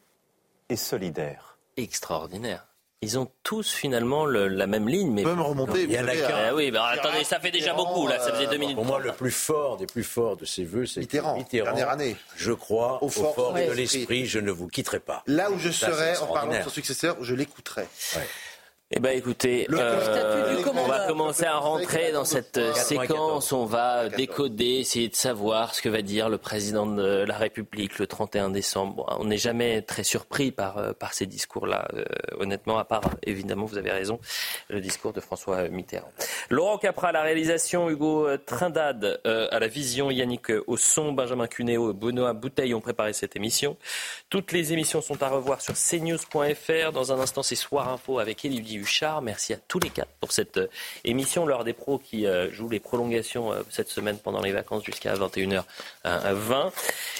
et 0.69 0.76
solidaire. 0.76 1.57
Extraordinaire. 1.77 2.72
Ils 3.03 3.19
ont 3.19 3.30
tous 3.43 3.71
finalement 3.71 4.25
la 4.25 4.67
même 4.67 4.88
ligne, 4.88 5.11
mais. 5.11 5.23
Peut 5.23 5.35
me 5.35 5.41
remonter. 5.41 5.84
Il 5.84 5.91
y 5.91 5.99
en 5.99 6.07
a 6.07 6.15
qu'un. 6.15 6.47
Ah 6.49 6.55
oui, 6.55 6.71
bah, 6.71 6.85
attendez, 6.88 7.23
ça 7.23 7.39
fait 7.39 7.51
déjà 7.51 7.73
beaucoup 7.73 8.07
là. 8.07 8.19
Ça 8.19 8.34
faisait 8.34 8.47
deux 8.47 8.57
minutes. 8.57 8.75
Pour 8.75 8.85
moi, 8.85 8.99
le 8.99 9.11
plus 9.11 9.31
fort 9.31 9.77
des 9.77 9.85
plus 9.85 10.03
forts 10.03 10.38
de 10.38 10.45
ces 10.45 10.63
vœux, 10.63 10.85
c'est 10.85 11.01
Mitterrand. 11.01 11.35
Mitterrand. 11.38 11.65
Dernière 11.65 11.89
année. 11.89 12.15
Je 12.35 12.53
crois 12.53 13.03
au 13.03 13.09
fort, 13.09 13.53
de 13.53 13.71
l'esprit. 13.71 14.25
Je 14.25 14.39
ne 14.39 14.51
vous 14.51 14.67
quitterai 14.67 14.99
pas. 14.99 15.23
Là 15.27 15.51
où 15.51 15.59
je 15.59 15.69
serai 15.69 16.17
en 16.17 16.27
parlant 16.27 16.57
de 16.57 16.63
son 16.63 16.69
successeur, 16.69 17.17
je 17.21 17.35
l'écouterai. 17.35 17.88
Eh 18.95 18.99
bien, 18.99 19.11
écoutez, 19.11 19.65
euh, 19.72 20.61
on 20.72 20.88
va 20.88 21.07
commencer 21.07 21.45
à 21.45 21.57
rentrer 21.57 22.11
dans 22.11 22.26
cette 22.26 22.60
séquence. 22.76 23.52
On 23.52 23.65
va 23.65 24.07
décoder, 24.07 24.82
essayer 24.82 25.10
de 25.10 25.15
savoir 25.15 25.74
ce 25.74 25.82
que 25.82 25.90
va 25.90 26.03
dire 26.03 26.30
le 26.30 26.38
président 26.38 26.86
de 26.86 27.24
la 27.24 27.36
République 27.36 27.98
le 27.98 28.06
31 28.06 28.52
décembre. 28.52 29.18
on 29.20 29.26
n'est 29.26 29.40
jamais 29.40 29.82
très 29.82 30.03
surpris 30.03 30.52
par, 30.52 30.78
euh, 30.78 30.94
par 30.94 31.15
ces 31.15 31.26
discours-là, 31.26 31.88
euh, 31.95 32.03
honnêtement, 32.40 32.78
à 32.78 32.86
part, 32.86 33.02
évidemment, 33.24 33.65
vous 33.65 33.80
avez 33.80 33.90
raison, 33.90 34.20
le 34.70 34.80
discours 34.80 35.11
de 35.11 35.22
François 35.22 35.68
Mitterrand. 35.70 36.11
Laurent 36.52 36.78
Capra 36.78 37.07
à 37.07 37.11
la 37.14 37.24
réalisation, 37.24 37.90
Hugo 37.90 38.28
Trindade 38.45 39.22
à 39.24 39.60
la 39.60 39.68
vision, 39.68 40.11
Yannick 40.11 40.52
au 40.68 40.78
son, 40.78 41.14
Benjamin 41.14 41.48
Cunéo, 41.48 41.94
Benoît 41.94 42.34
Bouteille 42.34 42.76
ont 42.76 42.82
préparé 42.82 43.14
cette 43.14 43.36
émission. 43.36 43.76
Toutes 44.30 44.52
les 44.52 44.72
émissions 44.72 45.02
sont 45.02 45.24
à 45.24 45.30
revoir 45.30 45.61
sur 45.61 45.74
cnews.fr. 45.74 46.91
Dans 46.91 47.11
un 47.11 47.20
instant, 47.20 47.41
c'est 47.41 47.56
Soir 47.56 47.90
Info 47.90 48.20
avec 48.20 48.44
Merci 49.22 49.53
à 49.53 49.57
tous 49.68 49.80
les 49.80 49.89
quatre 49.89 50.11
pour 50.19 50.31
cette 50.31 50.57
euh, 50.57 50.68
émission. 51.03 51.45
L'heure 51.45 51.64
des 51.64 51.73
pros 51.73 51.97
qui 51.97 52.26
euh, 52.26 52.51
joue 52.51 52.69
les 52.69 52.80
prolongations 52.80 53.51
euh, 53.51 53.61
cette 53.69 53.89
semaine 53.89 54.18
pendant 54.18 54.41
les 54.41 54.51
vacances 54.51 54.84
jusqu'à 54.84 55.14
21h20. 55.15 56.72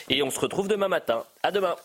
Et 0.10 0.23
on 0.23 0.30
se 0.30 0.40
retrouve 0.40 0.68
demain 0.68 0.88
matin. 0.88 1.23
À 1.41 1.52
demain. 1.52 1.76